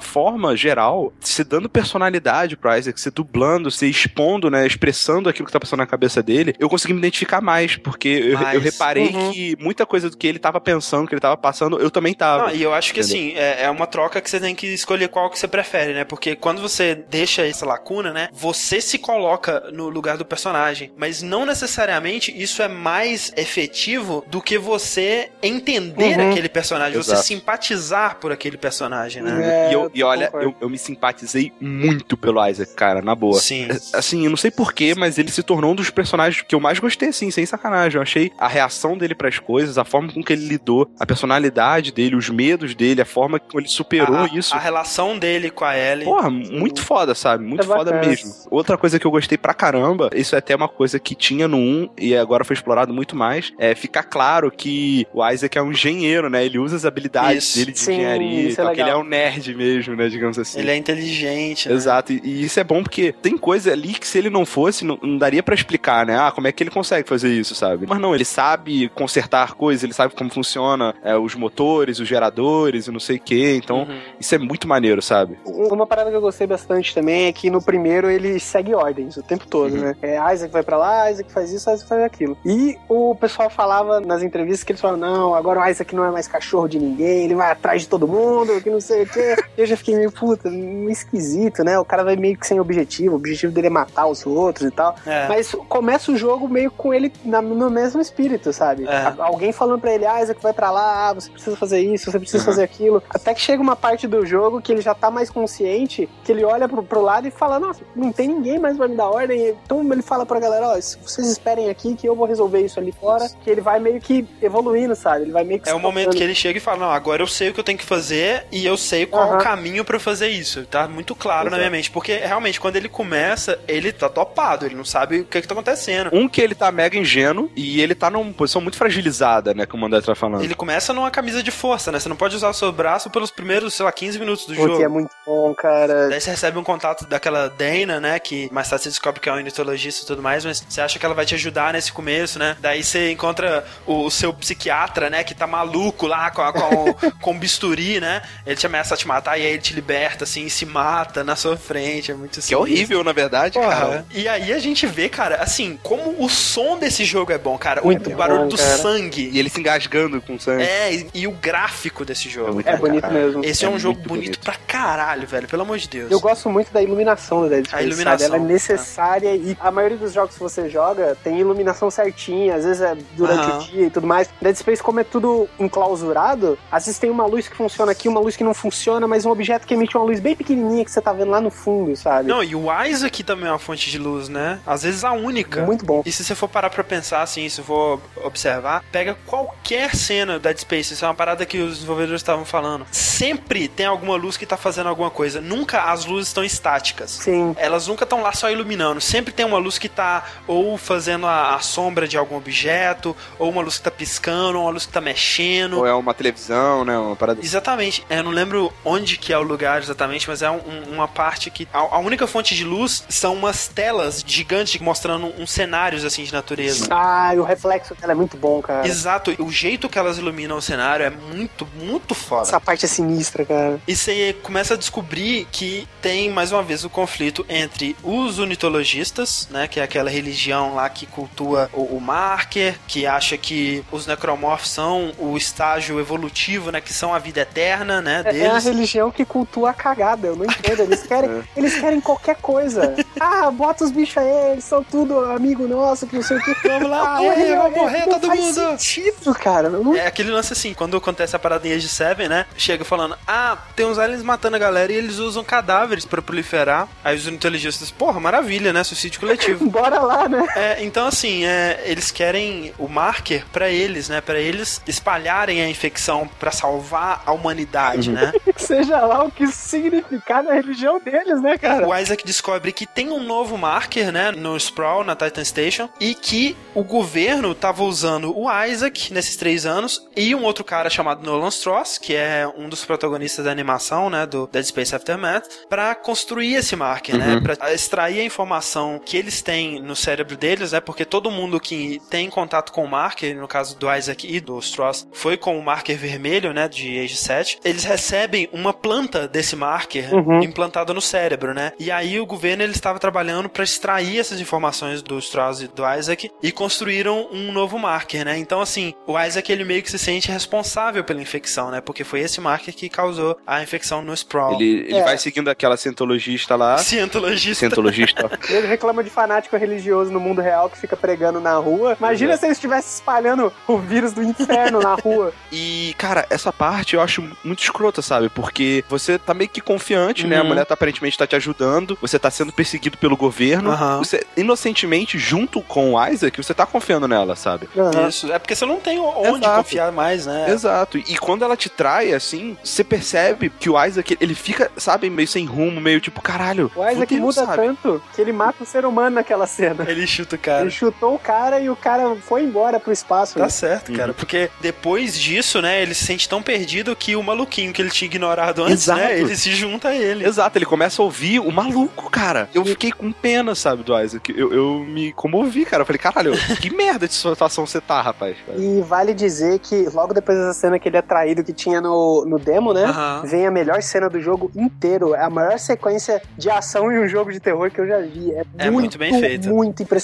forma 0.00 0.56
geral, 0.56 1.12
se 1.20 1.42
dando 1.44 1.68
personalidade 1.68 2.56
pro 2.56 2.74
Isaac, 2.76 3.00
você 3.00 3.10
dublando, 3.10 3.70
você 3.70 3.86
expondo, 3.88 4.50
né, 4.50 4.66
expressando 4.66 5.28
aquilo 5.28 5.46
que 5.46 5.52
tá 5.52 5.60
passando 5.60 5.80
na 5.80 5.86
cabeça 5.86 6.22
dele, 6.22 6.54
eu 6.58 6.68
consegui 6.68 6.92
me 6.92 6.98
identificar 6.98 7.40
mais, 7.40 7.76
porque 7.76 8.08
eu, 8.08 8.40
eu 8.52 8.60
reparei 8.60 9.08
Uhum. 9.08 9.32
que 9.32 9.56
muita 9.58 9.86
coisa 9.86 10.10
do 10.10 10.16
que 10.16 10.26
ele 10.26 10.38
tava 10.38 10.60
pensando, 10.60 11.06
que 11.08 11.14
ele 11.14 11.20
tava 11.20 11.36
passando, 11.36 11.78
eu 11.78 11.90
também 11.90 12.12
tava. 12.12 12.48
Não, 12.48 12.54
e 12.54 12.62
eu 12.62 12.74
acho 12.74 12.92
que 12.92 13.00
Entendeu? 13.00 13.16
assim, 13.18 13.32
é, 13.36 13.64
é 13.64 13.70
uma 13.70 13.86
troca 13.86 14.20
que 14.20 14.28
você 14.28 14.38
tem 14.40 14.54
que 14.54 14.66
escolher 14.66 15.08
qual 15.08 15.30
que 15.30 15.38
você 15.38 15.48
prefere, 15.48 15.94
né? 15.94 16.04
Porque 16.04 16.36
quando 16.36 16.60
você 16.60 16.94
deixa 16.94 17.46
essa 17.46 17.64
lacuna, 17.64 18.12
né? 18.12 18.28
Você 18.32 18.80
se 18.80 18.98
coloca 18.98 19.70
no 19.72 19.88
lugar 19.88 20.16
do 20.18 20.24
personagem. 20.24 20.92
Mas 20.96 21.22
não 21.22 21.37
necessariamente 21.46 22.32
isso 22.36 22.62
é 22.62 22.68
mais 22.68 23.32
efetivo 23.36 24.24
do 24.28 24.40
que 24.40 24.58
você 24.58 25.30
entender 25.42 26.18
Uhum. 26.18 26.30
aquele 26.30 26.48
personagem, 26.48 26.96
você 26.96 27.12
Exato. 27.12 27.26
simpatizar 27.26 28.16
por 28.16 28.32
aquele 28.32 28.56
personagem, 28.56 29.22
né? 29.22 29.66
É, 29.66 29.70
e, 29.70 29.74
eu, 29.74 29.90
e 29.94 30.02
olha, 30.02 30.30
eu, 30.34 30.54
eu 30.60 30.68
me 30.70 30.78
simpatizei 30.78 31.52
muito 31.60 32.16
pelo 32.16 32.44
Isaac, 32.46 32.74
cara, 32.74 33.02
na 33.02 33.14
boa. 33.14 33.38
Sim. 33.40 33.68
Assim, 33.92 34.24
eu 34.24 34.30
não 34.30 34.36
sei 34.36 34.50
porquê, 34.50 34.94
mas 34.96 35.18
ele 35.18 35.30
se 35.30 35.42
tornou 35.42 35.72
um 35.72 35.74
dos 35.74 35.90
personagens 35.90 36.42
que 36.46 36.54
eu 36.54 36.60
mais 36.60 36.78
gostei, 36.78 37.08
assim, 37.10 37.30
sem 37.30 37.44
sacanagem. 37.46 37.96
Eu 37.96 38.02
achei 38.02 38.32
a 38.38 38.48
reação 38.48 38.96
dele 38.96 39.14
pras 39.14 39.38
coisas, 39.38 39.78
a 39.78 39.84
forma 39.84 40.12
com 40.12 40.22
que 40.22 40.32
ele 40.32 40.46
lidou, 40.46 40.90
a 40.98 41.06
personalidade 41.06 41.92
dele, 41.92 42.16
os 42.16 42.28
medos 42.30 42.74
dele, 42.74 43.00
a 43.00 43.04
forma 43.06 43.38
como 43.38 43.60
ele 43.60 43.68
superou 43.68 44.16
a, 44.16 44.26
isso. 44.26 44.54
A 44.54 44.58
relação 44.58 45.18
dele 45.18 45.50
com 45.50 45.64
a 45.64 45.76
Ellie. 45.76 46.04
Porra, 46.04 46.30
muito 46.30 46.82
foda, 46.82 47.14
sabe? 47.14 47.44
Muito 47.44 47.62
É 47.62 47.66
foda 47.66 47.92
bacana. 47.92 48.06
mesmo. 48.06 48.34
Outra 48.50 48.76
coisa 48.78 48.98
que 48.98 49.06
eu 49.06 49.10
gostei 49.10 49.36
pra 49.38 49.54
caramba, 49.54 50.10
isso 50.14 50.34
é 50.34 50.38
até 50.38 50.54
uma 50.54 50.68
coisa 50.68 50.98
que 50.98 51.14
tinha 51.18 51.46
no 51.48 51.56
1 51.58 51.90
e 51.98 52.16
agora 52.16 52.44
foi 52.44 52.54
explorado 52.54 52.94
muito 52.94 53.14
mais, 53.16 53.52
é 53.58 53.74
ficar 53.74 54.04
claro 54.04 54.50
que 54.50 55.06
o 55.12 55.26
Isaac 55.28 55.58
é 55.58 55.62
um 55.62 55.72
engenheiro, 55.72 56.30
né? 56.30 56.44
Ele 56.44 56.58
usa 56.58 56.76
as 56.76 56.84
habilidades 56.84 57.44
Isso. 57.48 57.58
dele 57.58 57.72
de 57.72 57.78
Sim, 57.80 57.92
engenharia, 57.92 58.48
isso 58.48 58.60
é 58.60 58.64
então, 58.64 58.74
que 58.74 58.80
ele 58.80 58.90
é 58.90 58.96
um 58.96 59.04
nerd 59.04 59.54
mesmo, 59.54 59.94
né? 59.96 60.08
Digamos 60.08 60.38
assim. 60.38 60.60
Ele 60.60 60.70
é 60.70 60.76
inteligente, 60.76 61.68
né? 61.68 61.74
Exato, 61.74 62.12
e, 62.12 62.20
e 62.24 62.44
isso 62.44 62.58
é 62.60 62.64
bom 62.64 62.82
porque 62.82 63.12
tem 63.12 63.36
coisa 63.36 63.72
ali 63.72 63.94
que 63.94 64.06
se 64.06 64.16
ele 64.18 64.30
não 64.30 64.46
fosse, 64.46 64.84
não, 64.84 64.98
não 65.02 65.18
daria 65.18 65.42
pra 65.42 65.54
explicar, 65.54 66.06
né? 66.06 66.16
Ah, 66.18 66.30
como 66.32 66.46
é 66.46 66.52
que 66.52 66.62
ele 66.62 66.70
consegue 66.70 67.08
fazer 67.08 67.28
isso, 67.32 67.54
sabe? 67.54 67.86
Mas 67.88 68.00
não, 68.00 68.14
ele 68.14 68.24
sabe 68.24 68.88
consertar 68.90 69.54
coisas, 69.54 69.82
ele 69.84 69.92
sabe 69.92 70.14
como 70.14 70.30
funciona 70.30 70.94
é, 71.02 71.16
os 71.16 71.34
motores, 71.34 71.98
os 71.98 72.08
geradores 72.08 72.86
e 72.86 72.90
não 72.90 73.00
sei 73.00 73.16
o 73.16 73.20
que, 73.20 73.54
então 73.56 73.78
Uhum. 73.88 73.98
isso 74.20 74.34
é 74.34 74.38
muito 74.38 74.66
maneiro, 74.68 75.00
sabe? 75.02 75.38
Uma 75.44 75.86
parada 75.86 76.10
que 76.10 76.16
eu 76.16 76.20
gostei 76.20 76.46
bastante 76.46 76.94
também 76.94 77.26
é 77.26 77.32
que 77.32 77.48
no 77.50 77.62
primeiro 77.62 78.10
ele 78.10 78.38
segue 78.38 78.74
ordens 78.74 79.16
o 79.16 79.22
tempo 79.22 79.46
todo, 79.46 79.74
Uhum. 79.74 79.80
né? 79.80 79.96
É, 80.02 80.16
Isaac 80.34 80.52
vai 80.52 80.62
pra 80.62 80.76
lá, 80.76 81.07
Isaac 81.10 81.32
faz 81.32 81.52
isso, 81.52 81.70
Isaac 81.70 81.88
faz 81.88 82.02
aquilo. 82.02 82.36
E 82.44 82.76
o 82.88 83.14
pessoal 83.14 83.48
falava 83.50 84.00
nas 84.00 84.22
entrevistas 84.22 84.62
que 84.64 84.72
eles 84.72 84.80
falavam, 84.80 85.00
não, 85.00 85.34
agora 85.34 85.60
o 85.60 85.66
Isaac 85.68 85.94
não 85.94 86.04
é 86.04 86.10
mais 86.10 86.26
cachorro 86.28 86.68
de 86.68 86.78
ninguém, 86.78 87.24
ele 87.24 87.34
vai 87.34 87.50
atrás 87.50 87.82
de 87.82 87.88
todo 87.88 88.06
mundo, 88.08 88.60
que 88.60 88.70
não 88.70 88.80
sei 88.80 89.02
o 89.02 89.06
quê. 89.08 89.36
eu 89.56 89.66
já 89.66 89.76
fiquei 89.76 89.94
meio, 89.96 90.10
puta, 90.12 90.50
meio 90.50 90.90
esquisito, 90.90 91.62
né? 91.64 91.78
O 91.78 91.84
cara 91.84 92.04
vai 92.04 92.16
meio 92.16 92.36
que 92.36 92.46
sem 92.46 92.60
objetivo, 92.60 93.14
o 93.14 93.16
objetivo 93.16 93.52
dele 93.52 93.68
é 93.68 93.70
matar 93.70 94.06
os 94.06 94.24
outros 94.26 94.66
e 94.68 94.70
tal. 94.70 94.94
É. 95.06 95.28
Mas 95.28 95.52
começa 95.68 96.12
o 96.12 96.16
jogo 96.16 96.48
meio 96.48 96.70
com 96.70 96.92
ele 96.92 97.12
na- 97.24 97.42
no 97.42 97.70
mesmo 97.70 98.00
espírito, 98.00 98.52
sabe? 98.52 98.84
É. 98.86 99.14
Alguém 99.18 99.52
falando 99.52 99.80
pra 99.80 99.92
ele, 99.94 100.06
ah, 100.06 100.22
Isaac 100.22 100.42
vai 100.42 100.52
pra 100.52 100.70
lá, 100.70 101.08
ah, 101.08 101.14
você 101.14 101.30
precisa 101.30 101.56
fazer 101.56 101.80
isso, 101.80 102.10
você 102.10 102.18
precisa 102.18 102.44
fazer 102.44 102.62
aquilo. 102.62 103.02
Até 103.10 103.34
que 103.34 103.40
chega 103.40 103.62
uma 103.62 103.76
parte 103.76 104.06
do 104.06 104.24
jogo 104.26 104.60
que 104.60 104.72
ele 104.72 104.80
já 104.80 104.94
tá 104.94 105.10
mais 105.10 105.30
consciente, 105.30 106.08
que 106.24 106.32
ele 106.32 106.44
olha 106.44 106.68
pro, 106.68 106.82
pro 106.82 107.00
lado 107.00 107.26
e 107.26 107.30
fala, 107.30 107.58
nossa, 107.58 107.80
não 107.94 108.12
tem 108.12 108.28
ninguém 108.28 108.58
mais 108.58 108.76
pra 108.76 108.88
me 108.88 108.96
dar 108.96 109.08
ordem. 109.08 109.48
Então 109.64 109.80
ele 109.92 110.02
fala 110.02 110.24
pra 110.26 110.38
galera, 110.40 110.68
ó, 110.68 110.80
se 110.80 110.97
vocês 111.02 111.28
esperem 111.28 111.70
aqui 111.70 111.94
que 111.94 112.08
eu 112.08 112.14
vou 112.14 112.26
resolver 112.26 112.60
isso 112.60 112.78
ali 112.78 112.92
fora, 112.92 113.28
que 113.42 113.50
ele 113.50 113.60
vai 113.60 113.78
meio 113.78 114.00
que 114.00 114.26
evoluindo, 114.42 114.94
sabe? 114.94 115.22
Ele 115.22 115.32
vai 115.32 115.44
meio 115.44 115.60
que 115.60 115.68
É 115.68 115.74
o 115.74 115.80
momento 115.80 116.16
que 116.16 116.22
ele 116.22 116.34
chega 116.34 116.58
e 116.58 116.60
fala: 116.60 116.78
Não, 116.78 116.90
agora 116.90 117.22
eu 117.22 117.26
sei 117.26 117.50
o 117.50 117.54
que 117.54 117.60
eu 117.60 117.64
tenho 117.64 117.78
que 117.78 117.84
fazer 117.84 118.46
e 118.52 118.64
eu 118.64 118.76
sei 118.76 119.06
qual 119.06 119.34
é 119.34 119.36
o 119.36 119.38
caminho 119.38 119.84
pra 119.84 119.96
eu 119.96 120.00
fazer 120.00 120.28
isso. 120.28 120.64
Tá 120.66 120.86
muito 120.88 121.14
claro 121.14 121.44
na 121.44 121.56
Exato. 121.56 121.60
minha 121.60 121.70
mente. 121.70 121.90
Porque 121.90 122.16
realmente, 122.16 122.60
quando 122.60 122.76
ele 122.76 122.88
começa, 122.88 123.58
ele 123.66 123.92
tá 123.92 124.08
topado, 124.08 124.66
ele 124.66 124.74
não 124.74 124.84
sabe 124.84 125.20
o 125.20 125.24
que, 125.24 125.40
que 125.40 125.48
tá 125.48 125.54
acontecendo. 125.54 126.10
Um 126.12 126.28
que 126.28 126.40
ele 126.40 126.54
tá 126.54 126.70
mega 126.70 126.96
ingênuo 126.96 127.50
e 127.56 127.80
ele 127.80 127.94
tá 127.94 128.10
numa 128.10 128.32
posição 128.32 128.60
muito 128.60 128.76
fragilizada, 128.76 129.54
né? 129.54 129.66
Como 129.66 129.84
o 129.84 129.86
André 129.86 130.00
tá 130.00 130.14
falando. 130.14 130.42
Ele 130.42 130.54
começa 130.54 130.92
numa 130.92 131.10
camisa 131.10 131.42
de 131.42 131.50
força, 131.50 131.90
né? 131.92 131.98
Você 131.98 132.08
não 132.08 132.16
pode 132.16 132.36
usar 132.36 132.48
o 132.48 132.54
seu 132.54 132.70
braço 132.72 133.10
pelos 133.10 133.30
primeiros, 133.30 133.74
sei 133.74 133.84
lá, 133.84 133.92
15 133.92 134.18
minutos 134.18 134.46
do 134.46 134.54
Pô, 134.54 134.62
jogo. 134.62 134.76
que 134.78 134.82
é 134.84 134.88
muito 134.88 135.10
bom, 135.26 135.54
cara. 135.54 136.08
Daí 136.08 136.20
você 136.20 136.30
recebe 136.30 136.58
um 136.58 136.64
contato 136.64 137.06
daquela 137.06 137.48
Dana, 137.48 138.00
né? 138.00 138.18
Que 138.18 138.48
mais 138.52 138.68
tarde 138.68 138.84
você 138.84 138.90
descobre 138.90 139.20
que 139.20 139.28
é 139.28 139.32
um 139.32 139.36
ornitologista 139.36 140.04
e 140.04 140.06
tudo 140.06 140.22
mais, 140.22 140.44
mas 140.44 140.64
você 140.68 140.80
acha 140.80 140.87
que 140.96 141.04
ela 141.04 141.14
vai 141.14 141.26
te 141.26 141.34
ajudar 141.34 141.72
nesse 141.72 141.90
começo, 141.90 142.38
né? 142.38 142.56
Daí 142.60 142.84
você 142.84 143.10
encontra 143.10 143.66
o, 143.84 144.04
o 144.04 144.10
seu 144.12 144.32
psiquiatra, 144.32 145.10
né? 145.10 145.24
Que 145.24 145.34
tá 145.34 145.44
maluco 145.46 146.06
lá 146.06 146.30
com, 146.30 146.42
a- 146.42 146.52
com, 146.52 146.94
com 147.20 147.30
o 147.32 147.38
bisturi, 147.38 147.98
né? 147.98 148.22
Ele 148.46 148.54
te 148.54 148.66
ameaça 148.66 148.94
a 148.94 148.96
te 148.96 149.08
matar 149.08 149.36
e 149.38 149.42
aí 149.42 149.48
ele 149.54 149.58
te 149.62 149.74
liberta, 149.74 150.22
assim, 150.22 150.44
e 150.46 150.50
se 150.50 150.64
mata 150.64 151.24
na 151.24 151.34
sua 151.34 151.56
frente. 151.56 152.12
É 152.12 152.14
muito 152.14 152.40
Que 152.40 152.54
é 152.54 152.56
horrível, 152.56 153.02
na 153.02 153.12
verdade, 153.12 153.58
cara. 153.58 153.86
Porra. 153.86 154.06
E 154.14 154.28
aí 154.28 154.52
a 154.52 154.58
gente 154.60 154.86
vê, 154.86 155.08
cara, 155.08 155.36
assim, 155.42 155.76
como 155.82 156.22
o 156.22 156.28
som 156.28 156.78
desse 156.78 157.04
jogo 157.04 157.32
é 157.32 157.38
bom, 157.38 157.58
cara. 157.58 157.80
O- 157.82 157.86
Muito 157.86 158.10
o 158.10 158.14
barulho 158.14 158.42
bom, 158.42 158.48
do 158.48 158.56
cara. 158.56 158.76
sangue. 158.78 159.30
E 159.32 159.38
ele 159.38 159.48
se 159.48 159.58
engasgando 159.58 160.20
com 160.22 160.38
sangue. 160.38 160.62
É, 160.62 160.92
e, 160.94 161.10
e 161.14 161.26
o 161.26 161.32
gráfico 161.32 162.04
desse 162.04 162.28
jogo. 162.28 162.54
muito 162.54 162.68
É 162.68 162.72
bom, 162.76 162.82
bonito 162.86 163.00
cara. 163.02 163.14
mesmo. 163.14 163.44
Esse 163.44 163.64
é, 163.64 163.68
É 163.68 163.70
um 163.70 163.78
jogo 163.78 163.98
bonito, 164.00 164.08
bonito. 164.26 164.40
pra 164.40 164.54
caralho, 164.54 165.26
velho. 165.26 165.48
Pelo 165.48 165.62
amor 165.62 165.78
de 165.78 165.88
Deus. 165.88 166.10
Eu 166.10 166.20
gosto 166.20 166.48
muito 166.50 166.72
da 166.72 166.82
iluminação 166.82 167.42
do 167.42 167.48
Dead 167.48 167.66
Space. 167.66 167.84
iluminação, 167.84 168.18
sabe? 168.18 168.24
Ela 168.24 168.36
é 168.36 168.38
tá. 168.46 168.52
necessária 168.52 169.34
e 169.34 169.56
a 169.58 169.70
maioria 169.70 169.96
dos 169.96 170.12
jogos 170.12 170.34
que 170.34 170.40
você 170.40 170.68
joga 170.68 170.77
tem 171.22 171.38
iluminação 171.38 171.90
certinha, 171.90 172.56
às 172.56 172.64
vezes 172.64 172.82
é 172.82 172.96
durante 173.16 173.40
Aham. 173.40 173.58
o 173.58 173.62
dia 173.62 173.86
e 173.86 173.90
tudo 173.90 174.06
mais. 174.06 174.28
Dead 174.40 174.56
Space, 174.56 174.82
como 174.82 175.00
é 175.00 175.04
tudo 175.04 175.48
enclausurado, 175.58 176.58
às 176.70 176.86
vezes 176.86 176.98
tem 176.98 177.10
uma 177.10 177.26
luz 177.26 177.48
que 177.48 177.56
funciona 177.56 177.92
aqui, 177.92 178.08
uma 178.08 178.20
luz 178.20 178.36
que 178.36 178.44
não 178.44 178.54
funciona, 178.54 179.06
mas 179.06 179.24
um 179.24 179.30
objeto 179.30 179.66
que 179.66 179.74
emite 179.74 179.96
uma 179.96 180.04
luz 180.04 180.20
bem 180.20 180.34
pequenininha 180.34 180.84
que 180.84 180.90
você 180.90 181.00
tá 181.00 181.12
vendo 181.12 181.30
lá 181.30 181.40
no 181.40 181.50
fundo, 181.50 181.96
sabe? 181.96 182.28
Não, 182.28 182.42
e 182.42 182.54
o 182.54 182.66
Isaac 182.84 183.22
também 183.22 183.48
é 183.48 183.52
uma 183.52 183.58
fonte 183.58 183.90
de 183.90 183.98
luz, 183.98 184.28
né? 184.28 184.60
Às 184.66 184.82
vezes 184.82 185.04
a 185.04 185.12
única. 185.12 185.62
Muito 185.62 185.84
bom. 185.84 186.02
E 186.04 186.12
se 186.12 186.24
você 186.24 186.34
for 186.34 186.48
parar 186.48 186.70
pra 186.70 186.84
pensar 186.84 187.22
assim, 187.22 187.48
se 187.48 187.62
for 187.62 188.00
observar, 188.22 188.84
pega 188.90 189.16
qualquer 189.26 189.94
cena 189.94 190.38
da 190.38 190.48
Dead 190.48 190.58
Space, 190.58 190.94
isso 190.94 191.04
é 191.04 191.08
uma 191.08 191.14
parada 191.14 191.44
que 191.44 191.58
os 191.58 191.74
desenvolvedores 191.74 192.20
estavam 192.20 192.44
falando. 192.44 192.86
Sempre 192.90 193.68
tem 193.68 193.86
alguma 193.86 194.16
luz 194.16 194.36
que 194.36 194.46
tá 194.46 194.56
fazendo 194.56 194.88
alguma 194.88 195.10
coisa. 195.10 195.40
Nunca 195.40 195.82
as 195.82 196.04
luzes 196.04 196.28
estão 196.28 196.44
estáticas. 196.44 197.10
Sim. 197.10 197.54
Elas 197.58 197.86
nunca 197.86 198.04
estão 198.04 198.22
lá 198.22 198.32
só 198.32 198.50
iluminando. 198.50 199.00
Sempre 199.00 199.32
tem 199.32 199.44
uma 199.44 199.58
luz 199.58 199.78
que 199.78 199.88
tá 199.88 200.24
ou 200.46 200.67
fazendo 200.76 201.26
a, 201.26 201.54
a 201.54 201.60
sombra 201.60 202.06
de 202.06 202.16
algum 202.18 202.36
objeto, 202.36 203.16
ou 203.38 203.50
uma 203.50 203.62
luz 203.62 203.78
que 203.78 203.84
tá 203.84 203.90
piscando, 203.90 204.58
ou 204.58 204.64
uma 204.64 204.70
luz 204.72 204.84
que 204.86 204.92
tá 204.92 205.00
mexendo. 205.00 205.78
Ou 205.78 205.86
é 205.86 205.94
uma 205.94 206.12
televisão, 206.12 206.84
né? 206.84 206.96
Uma 206.98 207.16
parada. 207.16 207.40
Exatamente. 207.42 208.04
Eu 208.10 208.22
não 208.22 208.30
lembro 208.30 208.72
onde 208.84 209.16
que 209.16 209.32
é 209.32 209.38
o 209.38 209.42
lugar 209.42 209.80
exatamente, 209.82 210.28
mas 210.28 210.42
é 210.42 210.50
um- 210.50 210.58
uma 210.92 211.08
parte 211.08 211.50
que... 211.50 211.66
A, 211.72 211.78
a 211.78 211.98
única 211.98 212.26
fonte 212.26 212.54
de 212.54 212.64
luz 212.64 213.04
são 213.08 213.34
umas 213.34 213.68
telas 213.68 214.22
gigantes 214.26 214.80
mostrando 214.80 215.26
uns 215.40 215.50
cenários, 215.50 216.04
assim, 216.04 216.24
de 216.24 216.32
natureza. 216.32 216.88
Ah, 216.90 217.34
e 217.34 217.38
o 217.38 217.44
reflexo 217.44 217.94
dela 217.94 218.12
é 218.12 218.14
muito 218.14 218.36
bom, 218.36 218.60
cara. 218.60 218.86
Exato. 218.86 219.34
O 219.38 219.50
jeito 219.50 219.88
que 219.88 219.98
elas 219.98 220.18
iluminam 220.18 220.56
o 220.56 220.62
cenário 220.62 221.06
é 221.06 221.10
muito, 221.10 221.66
muito 221.80 222.14
foda. 222.14 222.42
Essa 222.42 222.60
parte 222.60 222.84
é 222.84 222.88
sinistra, 222.88 223.44
cara. 223.44 223.80
E 223.86 223.94
você 223.94 224.34
começa 224.42 224.74
a 224.74 224.76
descobrir 224.76 225.46
que 225.52 225.86
tem, 226.02 226.30
mais 226.30 226.50
uma 226.52 226.62
vez, 226.62 226.84
o 226.84 226.90
conflito 226.90 227.44
entre 227.48 227.96
os 228.02 228.38
unitologistas, 228.38 229.48
né? 229.50 229.68
Que 229.68 229.80
é 229.80 229.82
aquela 229.82 230.10
religião 230.10 230.57
lá 230.74 230.88
que 230.88 231.06
cultua 231.06 231.70
o, 231.72 231.96
o 231.96 232.00
marker, 232.00 232.78
que 232.86 233.06
acha 233.06 233.36
que 233.36 233.84
os 233.92 234.06
necromorphs 234.06 234.70
são 234.70 235.12
o 235.18 235.36
estágio 235.36 235.98
evolutivo, 236.00 236.70
né? 236.70 236.80
Que 236.80 236.92
são 236.92 237.14
a 237.14 237.18
vida 237.18 237.40
eterna, 237.40 238.00
né? 238.00 238.22
É, 238.24 238.28
é 238.38 238.46
a 238.46 238.48
Deles. 238.50 238.64
religião 238.64 239.10
que 239.10 239.24
cultua 239.24 239.70
a 239.70 239.74
cagada, 239.74 240.26
eu 240.26 240.36
não 240.36 240.44
entendo. 240.44 240.82
Eles 240.82 241.02
querem, 241.02 241.42
eles 241.56 241.74
querem 241.78 242.00
qualquer 242.00 242.36
coisa. 242.36 242.94
Ah, 243.20 243.50
bota 243.50 243.84
os 243.84 243.90
bichos 243.90 244.18
aí, 244.18 244.52
eles 244.52 244.64
são 244.64 244.82
tudo 244.82 245.18
amigo 245.26 245.66
nosso, 245.68 246.06
que 246.06 246.16
não 246.16 246.22
sei 246.22 246.36
o 246.38 246.42
que. 246.42 246.68
Vamos 246.68 246.90
lá, 246.90 247.16
Porra, 247.18 247.34
é, 247.34 247.54
não, 247.54 247.62
vai 247.62 247.70
morrer 247.70 248.00
não 248.06 248.08
todo 248.20 248.26
faz 248.26 248.40
mundo. 248.40 248.54
sentido, 248.54 249.34
cara. 249.34 249.68
Não, 249.68 249.94
É 249.96 250.06
aquele 250.06 250.30
lance 250.30 250.52
assim, 250.52 250.74
quando 250.74 250.96
acontece 250.96 251.34
a 251.36 251.38
parada 251.38 251.66
em 251.68 251.72
Age 251.72 251.88
7, 251.88 252.28
né? 252.28 252.46
Chega 252.56 252.84
falando, 252.84 253.16
ah, 253.26 253.56
tem 253.76 253.86
uns 253.86 253.98
aliens 253.98 254.22
matando 254.22 254.56
a 254.56 254.58
galera 254.58 254.92
e 254.92 254.96
eles 254.96 255.18
usam 255.18 255.44
cadáveres 255.44 256.04
pra 256.04 256.22
proliferar. 256.22 256.88
Aí 257.04 257.16
os 257.16 257.26
unitologistas, 257.26 257.90
porra, 257.90 258.18
maravilha, 258.20 258.72
né? 258.72 258.82
Suicídio 258.84 259.20
coletivo. 259.20 259.66
Bora 259.70 260.00
lá, 260.00 260.28
né? 260.28 260.46
É, 260.56 260.84
então 260.84 261.06
assim, 261.06 261.44
é, 261.44 261.82
eles 261.84 262.10
querem 262.10 262.72
o 262.78 262.88
marker 262.88 263.44
pra 263.52 263.70
eles, 263.70 264.08
né? 264.08 264.20
Pra 264.20 264.38
eles 264.38 264.80
espalharem 264.86 265.60
a 265.60 265.68
infecção 265.68 266.28
pra 266.38 266.50
salvar 266.50 267.22
a 267.24 267.32
humanidade, 267.32 268.10
né? 268.10 268.32
Seja 268.56 269.00
lá 269.00 269.24
o 269.24 269.30
que 269.30 269.44
isso 269.44 269.68
significar 269.68 270.42
na 270.42 270.52
religião 270.54 271.00
deles, 271.00 271.40
né, 271.40 271.56
cara? 271.58 271.86
O 271.86 271.96
Isaac 271.96 272.24
descobre 272.24 272.72
que 272.72 272.86
tem 272.86 273.10
um 273.10 273.22
novo 273.22 273.56
marker, 273.56 274.12
né, 274.12 274.30
no 274.32 274.56
Sprawl, 274.56 275.04
na 275.04 275.14
Titan 275.14 275.44
Station, 275.44 275.88
e 276.00 276.14
que 276.14 276.56
o 276.74 276.82
governo 276.82 277.54
tava 277.54 277.82
usando 277.84 278.36
o 278.36 278.48
Isaac 278.64 279.12
nesses 279.12 279.36
três 279.36 279.66
anos 279.66 280.06
e 280.16 280.34
um 280.34 280.44
outro 280.44 280.64
cara 280.64 280.90
chamado 280.90 281.24
Nolan 281.24 281.48
Stross, 281.48 281.98
que 281.98 282.14
é 282.14 282.46
um 282.56 282.68
dos 282.68 282.84
protagonistas 282.84 283.44
da 283.44 283.50
animação, 283.50 284.10
né, 284.10 284.26
do 284.26 284.46
Dead 284.46 284.64
Space 284.64 284.94
Aftermath, 284.94 285.48
pra 285.68 285.94
construir 285.94 286.54
esse 286.54 286.74
marker, 286.76 287.16
né, 287.16 287.40
pra 287.40 287.72
extrair 287.72 288.20
a 288.20 288.24
informação 288.24 289.00
que 289.04 289.16
eles 289.16 289.42
têm 289.42 289.80
no 289.80 289.96
cérebro 289.96 290.27
deles, 290.36 290.72
né, 290.72 290.80
porque 290.80 291.04
todo 291.04 291.30
mundo 291.30 291.58
que 291.60 292.00
tem 292.10 292.28
contato 292.30 292.72
com 292.72 292.84
o 292.84 292.88
marker, 292.88 293.36
no 293.36 293.48
caso 293.48 293.76
do 293.78 293.92
Isaac 293.94 294.26
e 294.26 294.40
do 294.40 294.58
Stross, 294.58 295.06
foi 295.12 295.36
com 295.36 295.58
o 295.58 295.64
marker 295.64 295.96
vermelho, 295.96 296.52
né, 296.52 296.68
de 296.68 296.98
Age 297.00 297.16
7, 297.16 297.58
eles 297.64 297.84
recebem 297.84 298.48
uma 298.52 298.72
planta 298.72 299.26
desse 299.28 299.54
marker 299.56 300.14
Uhum. 300.14 300.42
implantada 300.42 300.92
no 300.94 301.00
cérebro, 301.00 301.52
né? 301.54 301.72
E 301.78 301.90
aí 301.90 302.18
o 302.20 302.26
governo 302.26 302.62
ele 302.62 302.72
estava 302.72 302.98
trabalhando 302.98 303.48
para 303.48 303.62
extrair 303.64 304.18
essas 304.18 304.40
informações 304.40 305.02
do 305.02 305.18
Strauss 305.18 305.60
e 305.60 305.68
do 305.68 305.82
Isaac 305.94 306.30
e 306.42 306.52
construíram 306.52 307.28
um 307.32 307.52
novo 307.52 307.78
marker, 307.78 308.24
né? 308.24 308.36
Então 308.38 308.60
assim, 308.60 308.94
o 309.06 309.18
Isaac 309.18 309.50
ele 309.50 309.64
meio 309.64 309.82
que 309.82 309.90
se 309.90 309.98
sente 309.98 310.30
responsável 310.30 311.04
pela 311.04 311.20
infecção, 311.22 311.70
né? 311.70 311.80
Porque 311.80 312.04
foi 312.04 312.20
esse 312.20 312.40
marker 312.40 312.74
que 312.74 312.88
causou 312.88 313.36
a 313.46 313.62
infecção 313.62 314.02
no 314.02 314.12
Sproul. 314.14 314.54
Ele, 314.54 314.80
ele 314.88 314.96
É. 314.96 315.04
vai 315.04 315.18
seguindo 315.18 315.48
aquela 315.48 315.76
cientologista 315.76 316.56
lá. 316.56 316.78
Cientologista. 316.78 317.60
Cientologista. 317.60 318.30
Ele 318.48 318.66
reclama 318.66 319.02
de 319.04 319.10
fanático 319.10 319.56
religioso 319.56 320.10
no 320.10 320.17
mundo 320.20 320.40
real 320.40 320.68
que 320.70 320.78
fica 320.78 320.96
pregando 320.96 321.40
na 321.40 321.54
rua. 321.56 321.96
Imagina 321.98 322.36
se 322.36 322.44
ele 322.46 322.52
estivesse 322.52 322.94
espalhando 322.96 323.52
o 323.66 323.78
vírus 323.78 324.12
do 324.12 324.22
inferno 324.22 324.80
na 324.80 324.94
rua. 324.94 325.32
E, 325.50 325.94
cara, 325.96 326.26
essa 326.28 326.52
parte 326.52 326.94
eu 326.94 327.00
acho 327.00 327.22
muito 327.42 327.62
escrota, 327.62 328.02
sabe? 328.02 328.28
Porque 328.28 328.84
você 328.88 329.18
tá 329.18 329.32
meio 329.32 329.48
que 329.48 329.60
confiante, 329.60 330.26
né? 330.26 330.36
A 330.36 330.42
Uhum. 330.42 330.48
mulher 330.48 330.66
tá, 330.66 330.74
aparentemente 330.74 331.16
tá 331.16 331.26
te 331.26 331.34
ajudando, 331.36 331.96
você 332.00 332.18
tá 332.18 332.30
sendo 332.30 332.52
perseguido 332.52 332.98
pelo 332.98 333.16
governo. 333.16 333.70
Aham. 333.70 333.98
Você, 333.98 334.26
inocentemente, 334.36 335.18
junto 335.18 335.62
com 335.62 335.94
o 335.94 336.06
Isaac, 336.08 336.36
você 336.42 336.52
tá 336.54 336.66
confiando 336.66 337.06
nela, 337.08 337.34
sabe? 337.36 337.68
Aham. 337.76 338.08
Isso. 338.08 338.30
É 338.32 338.38
porque 338.38 338.54
você 338.54 338.66
não 338.66 338.78
tem 338.80 338.98
onde 338.98 339.44
Exato. 339.44 339.56
confiar 339.62 339.92
mais, 339.92 340.26
né? 340.26 340.50
Exato. 340.50 340.98
E 340.98 341.16
quando 341.16 341.44
ela 341.44 341.56
te 341.56 341.68
trai, 341.68 342.12
assim, 342.12 342.56
você 342.62 342.82
percebe 342.84 343.50
que 343.50 343.70
o 343.70 343.82
Isaac, 343.84 344.16
ele 344.20 344.34
fica, 344.34 344.70
sabe, 344.76 345.08
meio 345.08 345.28
sem 345.28 345.44
rumo, 345.46 345.80
meio 345.80 346.00
tipo, 346.00 346.20
caralho. 346.20 346.70
O 346.76 346.82
Isaac 346.86 347.06
fudeu, 347.08 347.20
muda 347.20 347.44
sabe? 347.46 347.56
tanto 347.62 348.02
que 348.14 348.20
ele 348.20 348.32
mata 348.32 348.62
o 348.62 348.66
ser 348.66 348.84
humano 348.84 349.16
naquela 349.16 349.46
cena. 349.46 349.84
Ele 349.88 350.06
chuta 350.08 350.36
o 350.36 350.38
cara. 350.38 350.62
Ele 350.62 350.70
chutou 350.70 351.14
o 351.14 351.18
cara 351.18 351.60
e 351.60 351.70
o 351.70 351.76
cara 351.76 352.16
foi 352.16 352.42
embora 352.42 352.80
pro 352.80 352.92
espaço. 352.92 353.34
Tá 353.34 353.44
né? 353.44 353.48
certo, 353.48 353.92
cara. 353.92 354.12
Porque 354.12 354.50
depois 354.60 355.18
disso, 355.18 355.60
né, 355.60 355.82
ele 355.82 355.94
se 355.94 356.04
sente 356.04 356.28
tão 356.28 356.42
perdido 356.42 356.94
que 356.96 357.14
o 357.16 357.22
maluquinho 357.22 357.72
que 357.72 357.82
ele 357.82 357.90
tinha 357.90 358.06
ignorado 358.06 358.62
antes, 358.64 358.84
Exato. 358.84 359.00
né, 359.00 359.18
ele 359.18 359.36
se 359.36 359.52
junta 359.52 359.88
a 359.88 359.94
ele. 359.94 360.26
Exato, 360.26 360.58
ele 360.58 360.66
começa 360.66 361.00
a 361.00 361.04
ouvir 361.04 361.40
o 361.40 361.50
maluco, 361.50 362.10
cara. 362.10 362.48
Eu 362.54 362.64
fiquei 362.64 362.92
com 362.92 363.12
pena, 363.12 363.54
sabe, 363.54 363.82
do 363.82 363.98
Isaac. 363.98 364.32
Eu, 364.36 364.52
eu 364.52 364.78
me 364.80 365.12
comovi, 365.12 365.64
cara. 365.64 365.82
Eu 365.82 365.86
falei, 365.86 365.98
caralho, 365.98 366.32
que 366.60 366.74
merda 366.74 367.06
de 367.06 367.14
situação 367.14 367.66
você 367.66 367.80
tá, 367.80 368.00
rapaz. 368.00 368.36
E 368.56 368.80
vale 368.82 369.12
dizer 369.14 369.58
que 369.58 369.88
logo 369.92 370.14
depois 370.14 370.38
dessa 370.38 370.54
cena 370.54 370.78
que 370.78 370.88
ele 370.88 370.96
é 370.96 371.02
traído 371.02 371.44
que 371.44 371.52
tinha 371.52 371.80
no, 371.80 372.24
no 372.24 372.38
demo, 372.38 372.72
né? 372.72 372.84
Aham. 372.84 373.22
Vem 373.24 373.46
a 373.46 373.50
melhor 373.50 373.82
cena 373.82 374.08
do 374.08 374.20
jogo 374.20 374.50
inteiro. 374.54 375.14
É 375.14 375.22
a 375.22 375.30
maior 375.30 375.58
sequência 375.58 376.22
de 376.36 376.50
ação 376.50 376.90
em 376.90 376.98
um 376.98 377.08
jogo 377.08 377.32
de 377.32 377.40
terror 377.40 377.70
que 377.70 377.80
eu 377.80 377.86
já 377.86 377.98
vi. 378.00 378.32
É, 378.32 378.44
É 378.58 378.70
muito 378.70 378.98
bem 378.98 379.18
feita. 379.18 379.48
Muito 379.48 379.82
impressionante. 379.82 379.97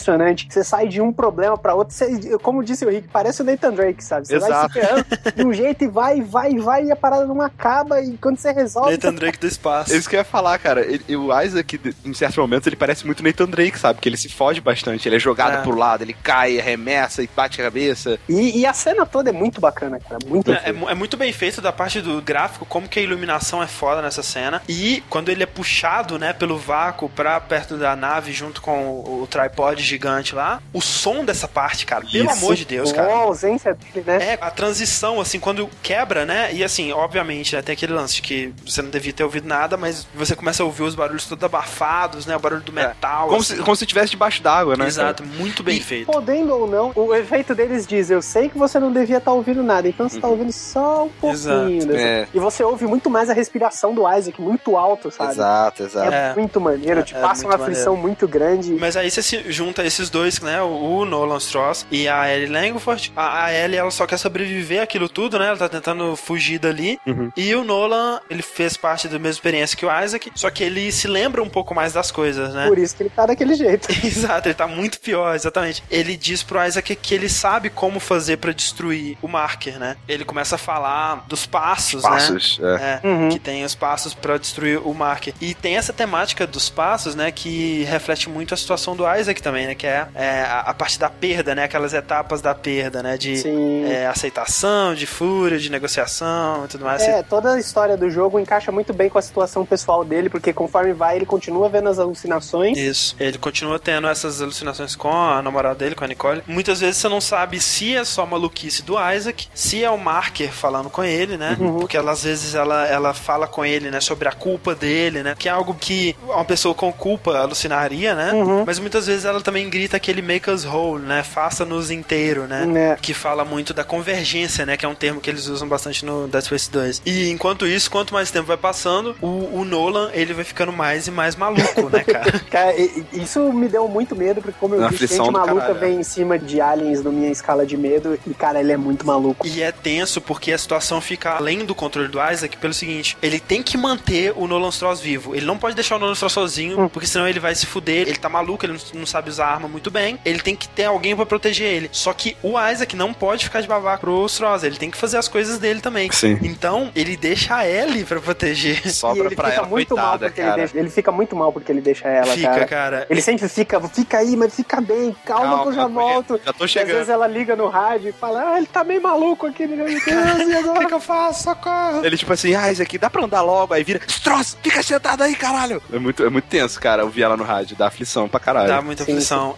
Você 0.48 0.64
sai 0.64 0.88
de 0.88 1.00
um 1.00 1.12
problema 1.12 1.56
pra 1.56 1.74
outro. 1.74 1.94
Você, 1.94 2.38
como 2.38 2.62
disse 2.62 2.84
o 2.84 2.90
Rick, 2.90 3.08
parece 3.08 3.42
o 3.42 3.44
Nathan 3.44 3.72
Drake, 3.72 4.02
sabe? 4.02 4.26
Você 4.26 4.38
vai 4.38 4.50
Exato. 4.50 4.72
se 4.72 4.80
ferrando 4.80 5.04
de 5.36 5.46
um 5.46 5.52
jeito 5.52 5.84
e 5.84 5.88
vai, 5.88 6.20
vai, 6.20 6.56
vai, 6.58 6.84
e 6.84 6.92
a 6.92 6.96
parada 6.96 7.26
não 7.26 7.40
acaba. 7.40 8.00
E 8.00 8.16
quando 8.18 8.38
você 8.38 8.52
resolve. 8.52 8.90
Nathan 8.92 9.14
Drake 9.14 9.38
do 9.38 9.46
espaço. 9.46 9.92
É 9.92 9.96
isso 9.96 10.08
que 10.08 10.16
eu 10.16 10.20
ia 10.20 10.24
falar, 10.24 10.58
cara. 10.58 10.80
Ele- 10.82 11.16
o 11.16 11.40
Isaac, 11.42 11.80
em 12.04 12.14
certos 12.14 12.38
momentos, 12.38 12.66
ele 12.66 12.76
parece 12.76 13.04
muito 13.06 13.22
Nathan 13.22 13.46
Drake, 13.46 13.78
sabe? 13.78 14.00
Que 14.00 14.08
ele 14.08 14.16
se 14.16 14.28
foge 14.28 14.60
bastante. 14.60 15.08
Ele 15.08 15.16
é 15.16 15.18
jogado 15.18 15.58
É. 15.58 15.62
pro 15.62 15.74
lado, 15.76 16.02
ele 16.02 16.14
cai, 16.22 16.58
arremessa 16.58 17.22
e 17.22 17.28
bate 17.34 17.60
a 17.60 17.64
cabeça. 17.64 18.18
E, 18.28 18.60
e 18.60 18.66
a 18.66 18.72
cena 18.72 19.04
toda 19.06 19.30
é 19.30 19.32
muito 19.32 19.60
bacana, 19.60 19.98
cara. 20.00 20.18
Muito 20.26 20.52
É, 20.52 20.70
é 20.70 20.74
é 20.90 20.94
muito 20.94 21.16
bem 21.16 21.32
feito 21.32 21.60
da 21.60 21.72
parte 21.72 22.00
do 22.00 22.20
gráfico, 22.22 22.64
como 22.66 22.88
que 22.88 22.98
a 22.98 23.02
iluminação 23.02 23.62
é 23.62 23.66
foda 23.66 24.00
nessa 24.02 24.22
cena. 24.22 24.60
E 24.68 25.02
quando 25.08 25.28
ele 25.28 25.42
é 25.42 25.46
puxado, 25.46 26.18
né, 26.18 26.32
pelo 26.32 26.56
vácuo 26.58 27.08
pra 27.08 27.40
perto 27.40 27.76
da 27.76 27.94
nave 27.96 28.32
junto 28.32 28.60
com 28.62 28.86
o, 28.88 29.22
o 29.22 29.26
tripod 29.26 29.82
gigante 29.84 30.34
lá, 30.34 30.60
o 30.72 30.80
som 30.80 31.24
dessa 31.24 31.46
parte, 31.48 31.86
cara, 31.86 32.04
pelo 32.10 32.30
Isso. 32.30 32.38
amor 32.44 32.54
de 32.54 32.64
Deus, 32.64 32.92
cara. 32.92 33.12
a 33.12 33.16
ausência 33.18 33.74
dele, 33.74 34.04
né? 34.06 34.32
É, 34.34 34.38
a 34.40 34.50
transição, 34.50 35.20
assim, 35.20 35.38
quando 35.38 35.68
quebra, 35.82 36.24
né? 36.24 36.52
E 36.52 36.64
assim, 36.64 36.92
obviamente, 36.92 37.54
né, 37.54 37.62
tem 37.62 37.72
aquele 37.72 37.92
lance 37.92 38.16
de 38.16 38.22
que 38.22 38.52
você 38.66 38.80
não 38.82 38.90
devia 38.90 39.12
ter 39.12 39.24
ouvido 39.24 39.46
nada, 39.46 39.76
mas 39.76 40.06
você 40.14 40.34
começa 40.34 40.62
a 40.62 40.66
ouvir 40.66 40.82
os 40.82 40.94
barulhos 40.94 41.26
todos 41.26 41.44
abafados, 41.44 42.26
né? 42.26 42.36
O 42.36 42.40
barulho 42.40 42.62
do 42.62 42.72
metal. 42.72 43.28
Como 43.28 43.40
assim. 43.40 43.56
se, 43.56 43.62
como 43.62 43.76
se 43.76 43.84
estivesse 43.84 44.10
debaixo 44.10 44.42
d'água, 44.42 44.76
né? 44.76 44.86
Exato, 44.86 45.24
muito 45.24 45.62
bem 45.62 45.80
feito. 45.80 46.06
Podendo 46.10 46.52
ou 46.54 46.66
não, 46.66 46.92
o 46.94 47.14
efeito 47.14 47.54
deles 47.54 47.86
diz: 47.86 48.10
Eu 48.10 48.22
sei 48.22 48.48
que 48.48 48.58
você 48.58 48.78
não 48.78 48.92
devia 48.92 49.18
estar 49.18 49.32
ouvindo 49.32 49.62
nada, 49.62 49.88
então 49.88 50.08
você 50.08 50.20
tá 50.20 50.28
ouvindo 50.28 50.52
só 50.52 51.04
um 51.04 51.08
pouquinho. 51.08 51.76
Exato, 51.76 51.86
dessa- 51.86 52.00
é. 52.06 52.28
E 52.34 52.38
você 52.38 52.62
ouve 52.62 52.86
muito 52.86 53.10
mais 53.10 53.28
a 53.30 53.32
respiração 53.34 53.94
do 53.94 54.02
Isaac, 54.10 54.40
muito 54.40 54.76
alto, 54.76 55.10
sabe? 55.10 55.32
Exato, 55.32 55.82
exato. 55.82 56.12
É, 56.12 56.30
É. 56.30 56.34
muito 56.34 56.60
maneiro, 56.60 57.02
te 57.02 57.14
É, 57.14 57.18
é 57.18 57.20
passa 57.20 57.44
uma 57.46 57.54
aflição 57.56 57.96
muito 57.96 58.26
grande. 58.28 58.72
Mas 58.74 58.96
aí 58.96 59.10
você 59.10 59.22
se 59.22 59.50
junta 59.50 59.73
esses 59.82 60.10
dois, 60.10 60.40
né? 60.40 60.60
O 60.62 61.04
Nolan 61.04 61.38
Stross 61.38 61.86
e 61.90 62.06
a 62.08 62.32
Ellie 62.32 62.46
Langford. 62.48 63.12
A, 63.16 63.44
a 63.46 63.52
Ellie, 63.54 63.76
ela 63.78 63.90
só 63.90 64.06
quer 64.06 64.18
sobreviver 64.18 64.82
àquilo 64.82 65.08
tudo, 65.08 65.38
né? 65.38 65.48
Ela 65.48 65.56
tá 65.56 65.68
tentando 65.68 66.14
fugir 66.16 66.58
dali. 66.58 66.98
Uhum. 67.06 67.30
E 67.36 67.54
o 67.54 67.64
Nolan, 67.64 68.20
ele 68.30 68.42
fez 68.42 68.76
parte 68.76 69.08
da 69.08 69.14
mesma 69.18 69.30
experiência 69.30 69.76
que 69.76 69.86
o 69.86 70.02
Isaac, 70.04 70.30
só 70.34 70.50
que 70.50 70.62
ele 70.62 70.90
se 70.92 71.08
lembra 71.08 71.42
um 71.42 71.48
pouco 71.48 71.74
mais 71.74 71.92
das 71.92 72.10
coisas, 72.10 72.52
né? 72.54 72.68
Por 72.68 72.78
isso 72.78 72.94
que 72.96 73.02
ele 73.02 73.10
tá 73.10 73.26
daquele 73.26 73.54
jeito. 73.54 73.88
Exato, 74.04 74.48
ele 74.48 74.54
tá 74.54 74.66
muito 74.66 75.00
pior, 75.00 75.34
exatamente. 75.34 75.82
Ele 75.90 76.16
diz 76.16 76.42
pro 76.42 76.64
Isaac 76.64 76.94
que 76.96 77.14
ele 77.14 77.28
sabe 77.28 77.70
como 77.70 77.98
fazer 77.98 78.36
pra 78.36 78.52
destruir 78.52 79.16
o 79.22 79.28
marker, 79.28 79.78
né? 79.78 79.96
Ele 80.08 80.24
começa 80.24 80.54
a 80.56 80.58
falar 80.58 81.24
dos 81.28 81.46
passos, 81.46 82.02
né? 82.02 82.08
Passos. 82.10 82.60
É. 82.62 83.00
É, 83.02 83.06
Uhum. 83.06 83.28
que 83.28 83.38
tem 83.38 83.64
os 83.64 83.74
passos 83.74 84.14
pra 84.14 84.36
destruir 84.38 84.78
o 84.78 84.92
marker. 84.94 85.34
E 85.40 85.54
tem 85.54 85.76
essa 85.76 85.92
temática 85.92 86.46
dos 86.46 86.68
passos, 86.68 87.14
né, 87.14 87.30
que 87.30 87.84
reflete 87.84 88.28
muito 88.28 88.54
a 88.54 88.56
situação 88.56 88.94
do 88.96 89.04
Isaac 89.14 89.42
também, 89.42 89.63
né, 89.66 89.74
que 89.74 89.86
é, 89.86 90.06
é, 90.14 90.40
a, 90.42 90.60
a 90.60 90.74
parte 90.74 90.98
da 90.98 91.08
perda, 91.08 91.54
né, 91.54 91.64
aquelas 91.64 91.92
etapas 91.92 92.40
da 92.40 92.54
perda, 92.54 93.02
né, 93.02 93.16
de 93.16 93.42
é, 93.86 94.06
aceitação, 94.06 94.94
de 94.94 95.06
fúria, 95.06 95.58
de 95.58 95.70
negociação 95.70 96.64
e 96.64 96.68
tudo 96.68 96.84
mais. 96.84 97.02
É, 97.02 97.22
toda 97.22 97.54
a 97.54 97.58
história 97.58 97.96
do 97.96 98.10
jogo 98.10 98.38
encaixa 98.38 98.72
muito 98.72 98.92
bem 98.92 99.08
com 99.08 99.18
a 99.18 99.22
situação 99.22 99.64
pessoal 99.64 100.04
dele, 100.04 100.28
porque 100.28 100.52
conforme 100.52 100.92
vai, 100.92 101.16
ele 101.16 101.26
continua 101.26 101.68
vendo 101.68 101.88
as 101.88 101.98
alucinações. 101.98 102.76
Isso. 102.76 103.16
Ele 103.18 103.38
continua 103.38 103.78
tendo 103.78 104.08
essas 104.08 104.40
alucinações 104.40 104.96
com 104.96 105.12
a 105.12 105.40
namorada 105.42 105.76
dele, 105.76 105.94
com 105.94 106.04
a 106.04 106.08
Nicole. 106.08 106.42
Muitas 106.46 106.80
vezes 106.80 106.96
você 106.96 107.08
não 107.08 107.20
sabe 107.20 107.60
se 107.60 107.94
é 107.96 108.04
só 108.04 108.26
maluquice 108.26 108.82
do 108.82 108.94
Isaac, 109.12 109.48
se 109.54 109.84
é 109.84 109.90
o 109.90 109.98
Marker 109.98 110.52
falando 110.52 110.90
com 110.90 111.04
ele, 111.04 111.36
né? 111.36 111.56
Porque 111.78 111.96
ela, 111.96 112.12
às 112.12 112.24
vezes 112.24 112.54
ela, 112.54 112.86
ela 112.86 113.14
fala 113.14 113.46
com 113.46 113.64
ele, 113.64 113.90
né, 113.90 114.00
sobre 114.00 114.28
a 114.28 114.32
culpa 114.32 114.74
dele, 114.74 115.22
né? 115.22 115.34
Que 115.38 115.48
é 115.48 115.52
algo 115.52 115.74
que 115.74 116.16
uma 116.22 116.44
pessoa 116.44 116.74
com 116.74 116.92
culpa 116.92 117.36
alucinaria, 117.38 118.14
né? 118.14 118.32
Mas 118.66 118.78
muitas 118.78 119.06
vezes 119.06 119.24
ela 119.24 119.40
também 119.40 119.53
grita 119.68 119.96
aquele 119.96 120.22
make 120.22 120.50
us 120.50 120.64
whole, 120.64 121.02
né? 121.02 121.22
Faça-nos 121.22 121.90
inteiro, 121.90 122.46
né? 122.46 122.64
Né. 122.66 122.96
Que 123.00 123.14
fala 123.14 123.44
muito 123.44 123.72
da 123.72 123.84
convergência, 123.84 124.66
né? 124.66 124.76
Que 124.76 124.84
é 124.84 124.88
um 124.88 124.94
termo 124.94 125.20
que 125.20 125.30
eles 125.30 125.46
usam 125.46 125.68
bastante 125.68 126.04
no 126.04 126.26
Dead 126.28 126.42
Space 126.42 126.70
2. 126.70 127.02
E 127.06 127.30
enquanto 127.30 127.66
isso, 127.66 127.90
quanto 127.90 128.14
mais 128.14 128.30
tempo 128.30 128.46
vai 128.46 128.56
passando, 128.56 129.14
o, 129.20 129.60
o 129.60 129.64
Nolan, 129.64 130.10
ele 130.12 130.34
vai 130.34 130.44
ficando 130.44 130.72
mais 130.72 131.06
e 131.06 131.10
mais 131.10 131.36
maluco, 131.36 131.88
né, 131.90 132.02
cara? 132.04 132.40
Cara, 132.50 132.74
isso 133.12 133.52
me 133.52 133.68
deu 133.68 133.88
muito 133.88 134.16
medo, 134.16 134.40
porque 134.40 134.58
como 134.58 134.74
eu 134.74 134.88
disse, 134.88 135.06
gente 135.06 135.30
maluca 135.30 135.60
caralho, 135.60 135.80
vem 135.80 136.00
em 136.00 136.02
cima 136.02 136.38
de 136.38 136.60
aliens 136.60 137.02
na 137.02 137.10
minha 137.10 137.30
escala 137.30 137.66
de 137.66 137.76
medo, 137.76 138.18
e 138.26 138.34
cara, 138.34 138.60
ele 138.60 138.72
é 138.72 138.76
muito 138.76 139.06
maluco. 139.06 139.46
E 139.46 139.62
é 139.62 139.72
tenso 139.72 140.20
porque 140.20 140.52
a 140.52 140.58
situação 140.58 141.00
fica 141.00 141.32
além 141.32 141.64
do 141.64 141.74
controle 141.74 142.08
do 142.08 142.18
Isaac 142.20 142.56
pelo 142.56 142.72
seguinte: 142.72 143.16
ele 143.22 143.40
tem 143.40 143.62
que 143.62 143.76
manter 143.76 144.32
o 144.36 144.46
Nolan 144.46 144.70
Stross 144.70 145.00
vivo. 145.00 145.34
Ele 145.34 145.46
não 145.46 145.58
pode 145.58 145.74
deixar 145.74 145.96
o 145.96 145.98
Nolan 145.98 146.14
Stross 146.14 146.32
sozinho, 146.32 146.88
porque 146.90 147.06
senão 147.06 147.28
ele 147.28 147.40
vai 147.40 147.54
se 147.54 147.66
fuder. 147.66 148.08
Ele 148.08 148.16
tá 148.16 148.28
maluco, 148.28 148.64
ele 148.64 148.74
não, 148.74 149.00
não 149.00 149.06
sabe 149.06 149.30
usar 149.30 149.43
arma 149.46 149.68
muito 149.68 149.90
bem. 149.90 150.18
Ele 150.24 150.40
tem 150.40 150.54
que 150.56 150.68
ter 150.68 150.84
alguém 150.84 151.14
pra 151.16 151.26
proteger 151.26 151.66
ele. 151.72 151.88
Só 151.92 152.12
que 152.12 152.36
o 152.42 152.54
Isaac 152.60 152.94
não 152.96 153.12
pode 153.12 153.44
ficar 153.44 153.60
de 153.60 153.68
babaca 153.68 153.98
pro 153.98 154.24
Stross. 154.26 154.62
Ele 154.64 154.76
tem 154.76 154.90
que 154.90 154.96
fazer 154.96 155.16
as 155.18 155.28
coisas 155.28 155.58
dele 155.58 155.80
também. 155.80 156.10
Sim. 156.12 156.38
Então, 156.42 156.90
ele 156.94 157.16
deixa 157.16 157.56
a 157.56 157.68
Ellie 157.68 158.04
pra 158.04 158.20
proteger. 158.20 158.88
Sobra 158.92 159.26
ele 159.26 159.34
pra 159.36 159.48
fica 159.48 159.58
ela, 159.60 159.66
muito 159.68 159.96
mal 159.96 160.04
coitada, 160.18 160.26
porque 160.26 160.40
ele 160.40 160.48
cara. 160.48 160.58
deixa, 160.60 160.78
ele 160.78 160.90
fica 160.90 161.12
muito 161.12 161.36
mal 161.36 161.52
porque 161.52 161.72
ele 161.72 161.80
deixa 161.80 162.08
ela, 162.08 162.34
Fica, 162.34 162.48
cara. 162.48 162.66
cara. 162.66 163.06
Ele 163.10 163.20
sempre 163.22 163.48
fica, 163.48 163.80
fica 163.88 164.18
aí, 164.18 164.36
mas 164.36 164.54
fica 164.54 164.80
bem, 164.80 165.14
calma, 165.24 165.44
Calma, 165.44 165.62
que 165.62 165.68
eu 165.68 165.72
já 165.74 165.86
volto. 165.86 166.40
já 166.44 166.52
tô 166.52 166.64
E 166.64 166.66
às 166.66 166.70
chegando. 166.70 166.94
vezes 166.94 167.08
ela 167.08 167.26
liga 167.26 167.54
no 167.56 167.68
rádio 167.68 168.08
e 168.10 168.12
fala, 168.12 168.52
ah, 168.54 168.58
ele 168.58 168.66
tá 168.66 168.82
meio 168.84 169.02
maluco 169.02 169.46
aqui, 169.46 169.66
meu 169.66 169.84
Deus, 169.86 169.90
e 169.90 169.96
O 170.04 170.46
que, 170.46 170.54
agora? 170.68 170.86
que 170.86 170.94
eu 170.94 171.00
faço? 171.00 171.44
Socorro! 171.44 172.04
Ele 172.04 172.16
tipo 172.16 172.32
assim, 172.32 172.54
ah, 172.54 172.66
aqui 172.66 172.98
dá 172.98 173.08
pra 173.10 173.24
andar 173.24 173.42
logo, 173.42 173.74
aí 173.74 173.82
vira, 173.84 174.00
Stross, 174.06 174.56
fica 174.62 174.82
sentado 174.82 175.22
aí, 175.22 175.34
caralho. 175.34 175.82
É 175.92 175.98
muito, 175.98 176.24
é 176.24 176.30
muito 176.30 176.44
tenso, 176.46 176.80
cara, 176.80 177.04
ouvir 177.04 177.22
ela 177.22 177.36
no 177.36 177.44
rádio, 177.44 177.76
dá 177.76 177.86
aflição 177.88 178.28
pra 178.28 178.40
caralho. 178.40 178.68
Dá 178.68 178.82
muita 178.82 179.04
Sim, 179.04 179.12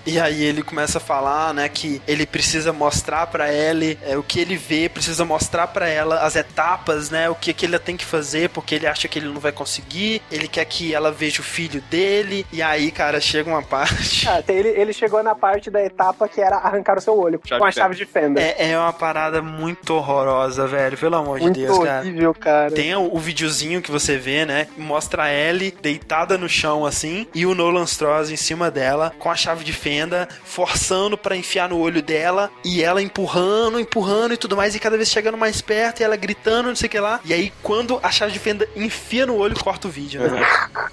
E 0.06 0.18
aí 0.20 0.42
ele 0.42 0.62
começa 0.62 0.98
a 0.98 1.00
falar, 1.00 1.52
né, 1.54 1.68
que 1.68 2.00
ele 2.06 2.26
precisa 2.26 2.72
mostrar 2.72 3.26
pra 3.26 3.52
Ellie 3.52 3.98
é, 4.02 4.16
o 4.16 4.22
que 4.22 4.40
ele 4.40 4.56
vê, 4.56 4.88
precisa 4.88 5.24
mostrar 5.24 5.66
pra 5.68 5.88
ela 5.88 6.20
as 6.20 6.36
etapas, 6.36 7.10
né, 7.10 7.28
o 7.28 7.34
que, 7.34 7.52
que 7.52 7.66
ele 7.66 7.78
tem 7.78 7.96
que 7.96 8.04
fazer, 8.04 8.48
porque 8.50 8.74
ele 8.74 8.86
acha 8.86 9.08
que 9.08 9.18
ele 9.18 9.28
não 9.28 9.40
vai 9.40 9.52
conseguir, 9.52 10.22
ele 10.30 10.48
quer 10.48 10.64
que 10.64 10.94
ela 10.94 11.10
veja 11.12 11.40
o 11.40 11.44
filho 11.44 11.80
dele, 11.90 12.46
e 12.52 12.62
aí, 12.62 12.90
cara, 12.90 13.20
chega 13.20 13.48
uma 13.50 13.62
parte... 13.66 14.28
Ah, 14.28 14.42
tem- 14.42 14.56
ele, 14.56 14.68
ele 14.68 14.92
chegou 14.92 15.22
na 15.22 15.34
parte 15.34 15.70
da 15.70 15.82
etapa 15.84 16.28
que 16.28 16.40
era 16.40 16.56
arrancar 16.56 16.98
o 16.98 17.00
seu 17.00 17.18
olho 17.18 17.40
Chave 17.44 17.60
com 17.60 17.66
a 17.66 17.72
chave 17.72 17.94
de 17.94 18.06
fenda. 18.06 18.40
É, 18.40 18.70
é 18.70 18.78
uma 18.78 18.92
parada 18.92 19.42
muito 19.42 19.94
horrorosa, 19.94 20.66
velho, 20.66 20.96
pelo 20.96 21.16
amor 21.16 21.40
muito 21.40 21.54
de 21.54 21.66
Deus, 21.66 21.78
cara. 21.78 22.00
horrível, 22.00 22.34
cara. 22.34 22.70
Tem 22.70 22.94
o, 22.94 23.14
o 23.14 23.18
videozinho 23.18 23.82
que 23.82 23.90
você 23.90 24.16
vê, 24.16 24.44
né? 24.44 24.68
Mostra 24.76 25.24
a 25.24 25.32
Ellie 25.32 25.74
deitada 25.82 26.38
no 26.38 26.48
chão 26.48 26.86
assim 26.86 27.26
e 27.34 27.44
o 27.46 27.54
Nolan 27.54 27.84
Stross 27.84 28.30
em 28.30 28.36
cima 28.36 28.70
dela 28.70 29.12
com 29.18 29.30
a 29.30 29.34
chave 29.36 29.55
de 29.64 29.72
fenda, 29.72 30.28
forçando 30.44 31.16
pra 31.18 31.36
enfiar 31.36 31.68
no 31.68 31.78
olho 31.78 32.02
dela 32.02 32.50
e 32.64 32.82
ela 32.82 33.02
empurrando, 33.02 33.78
empurrando 33.78 34.34
e 34.34 34.36
tudo 34.36 34.56
mais 34.56 34.74
e 34.74 34.78
cada 34.80 34.96
vez 34.96 35.08
chegando 35.10 35.36
mais 35.36 35.60
perto 35.60 36.00
e 36.00 36.04
ela 36.04 36.16
gritando, 36.16 36.68
não 36.68 36.76
sei 36.76 36.86
o 36.86 36.90
que 36.90 36.98
lá. 37.00 37.20
E 37.24 37.32
aí 37.32 37.52
quando 37.62 37.98
a 38.02 38.10
chave 38.10 38.32
de 38.32 38.38
fenda 38.38 38.68
enfia 38.74 39.26
no 39.26 39.36
olho, 39.36 39.54
corta 39.58 39.88
o 39.88 39.90
vídeo, 39.90 40.20
né? 40.22 40.46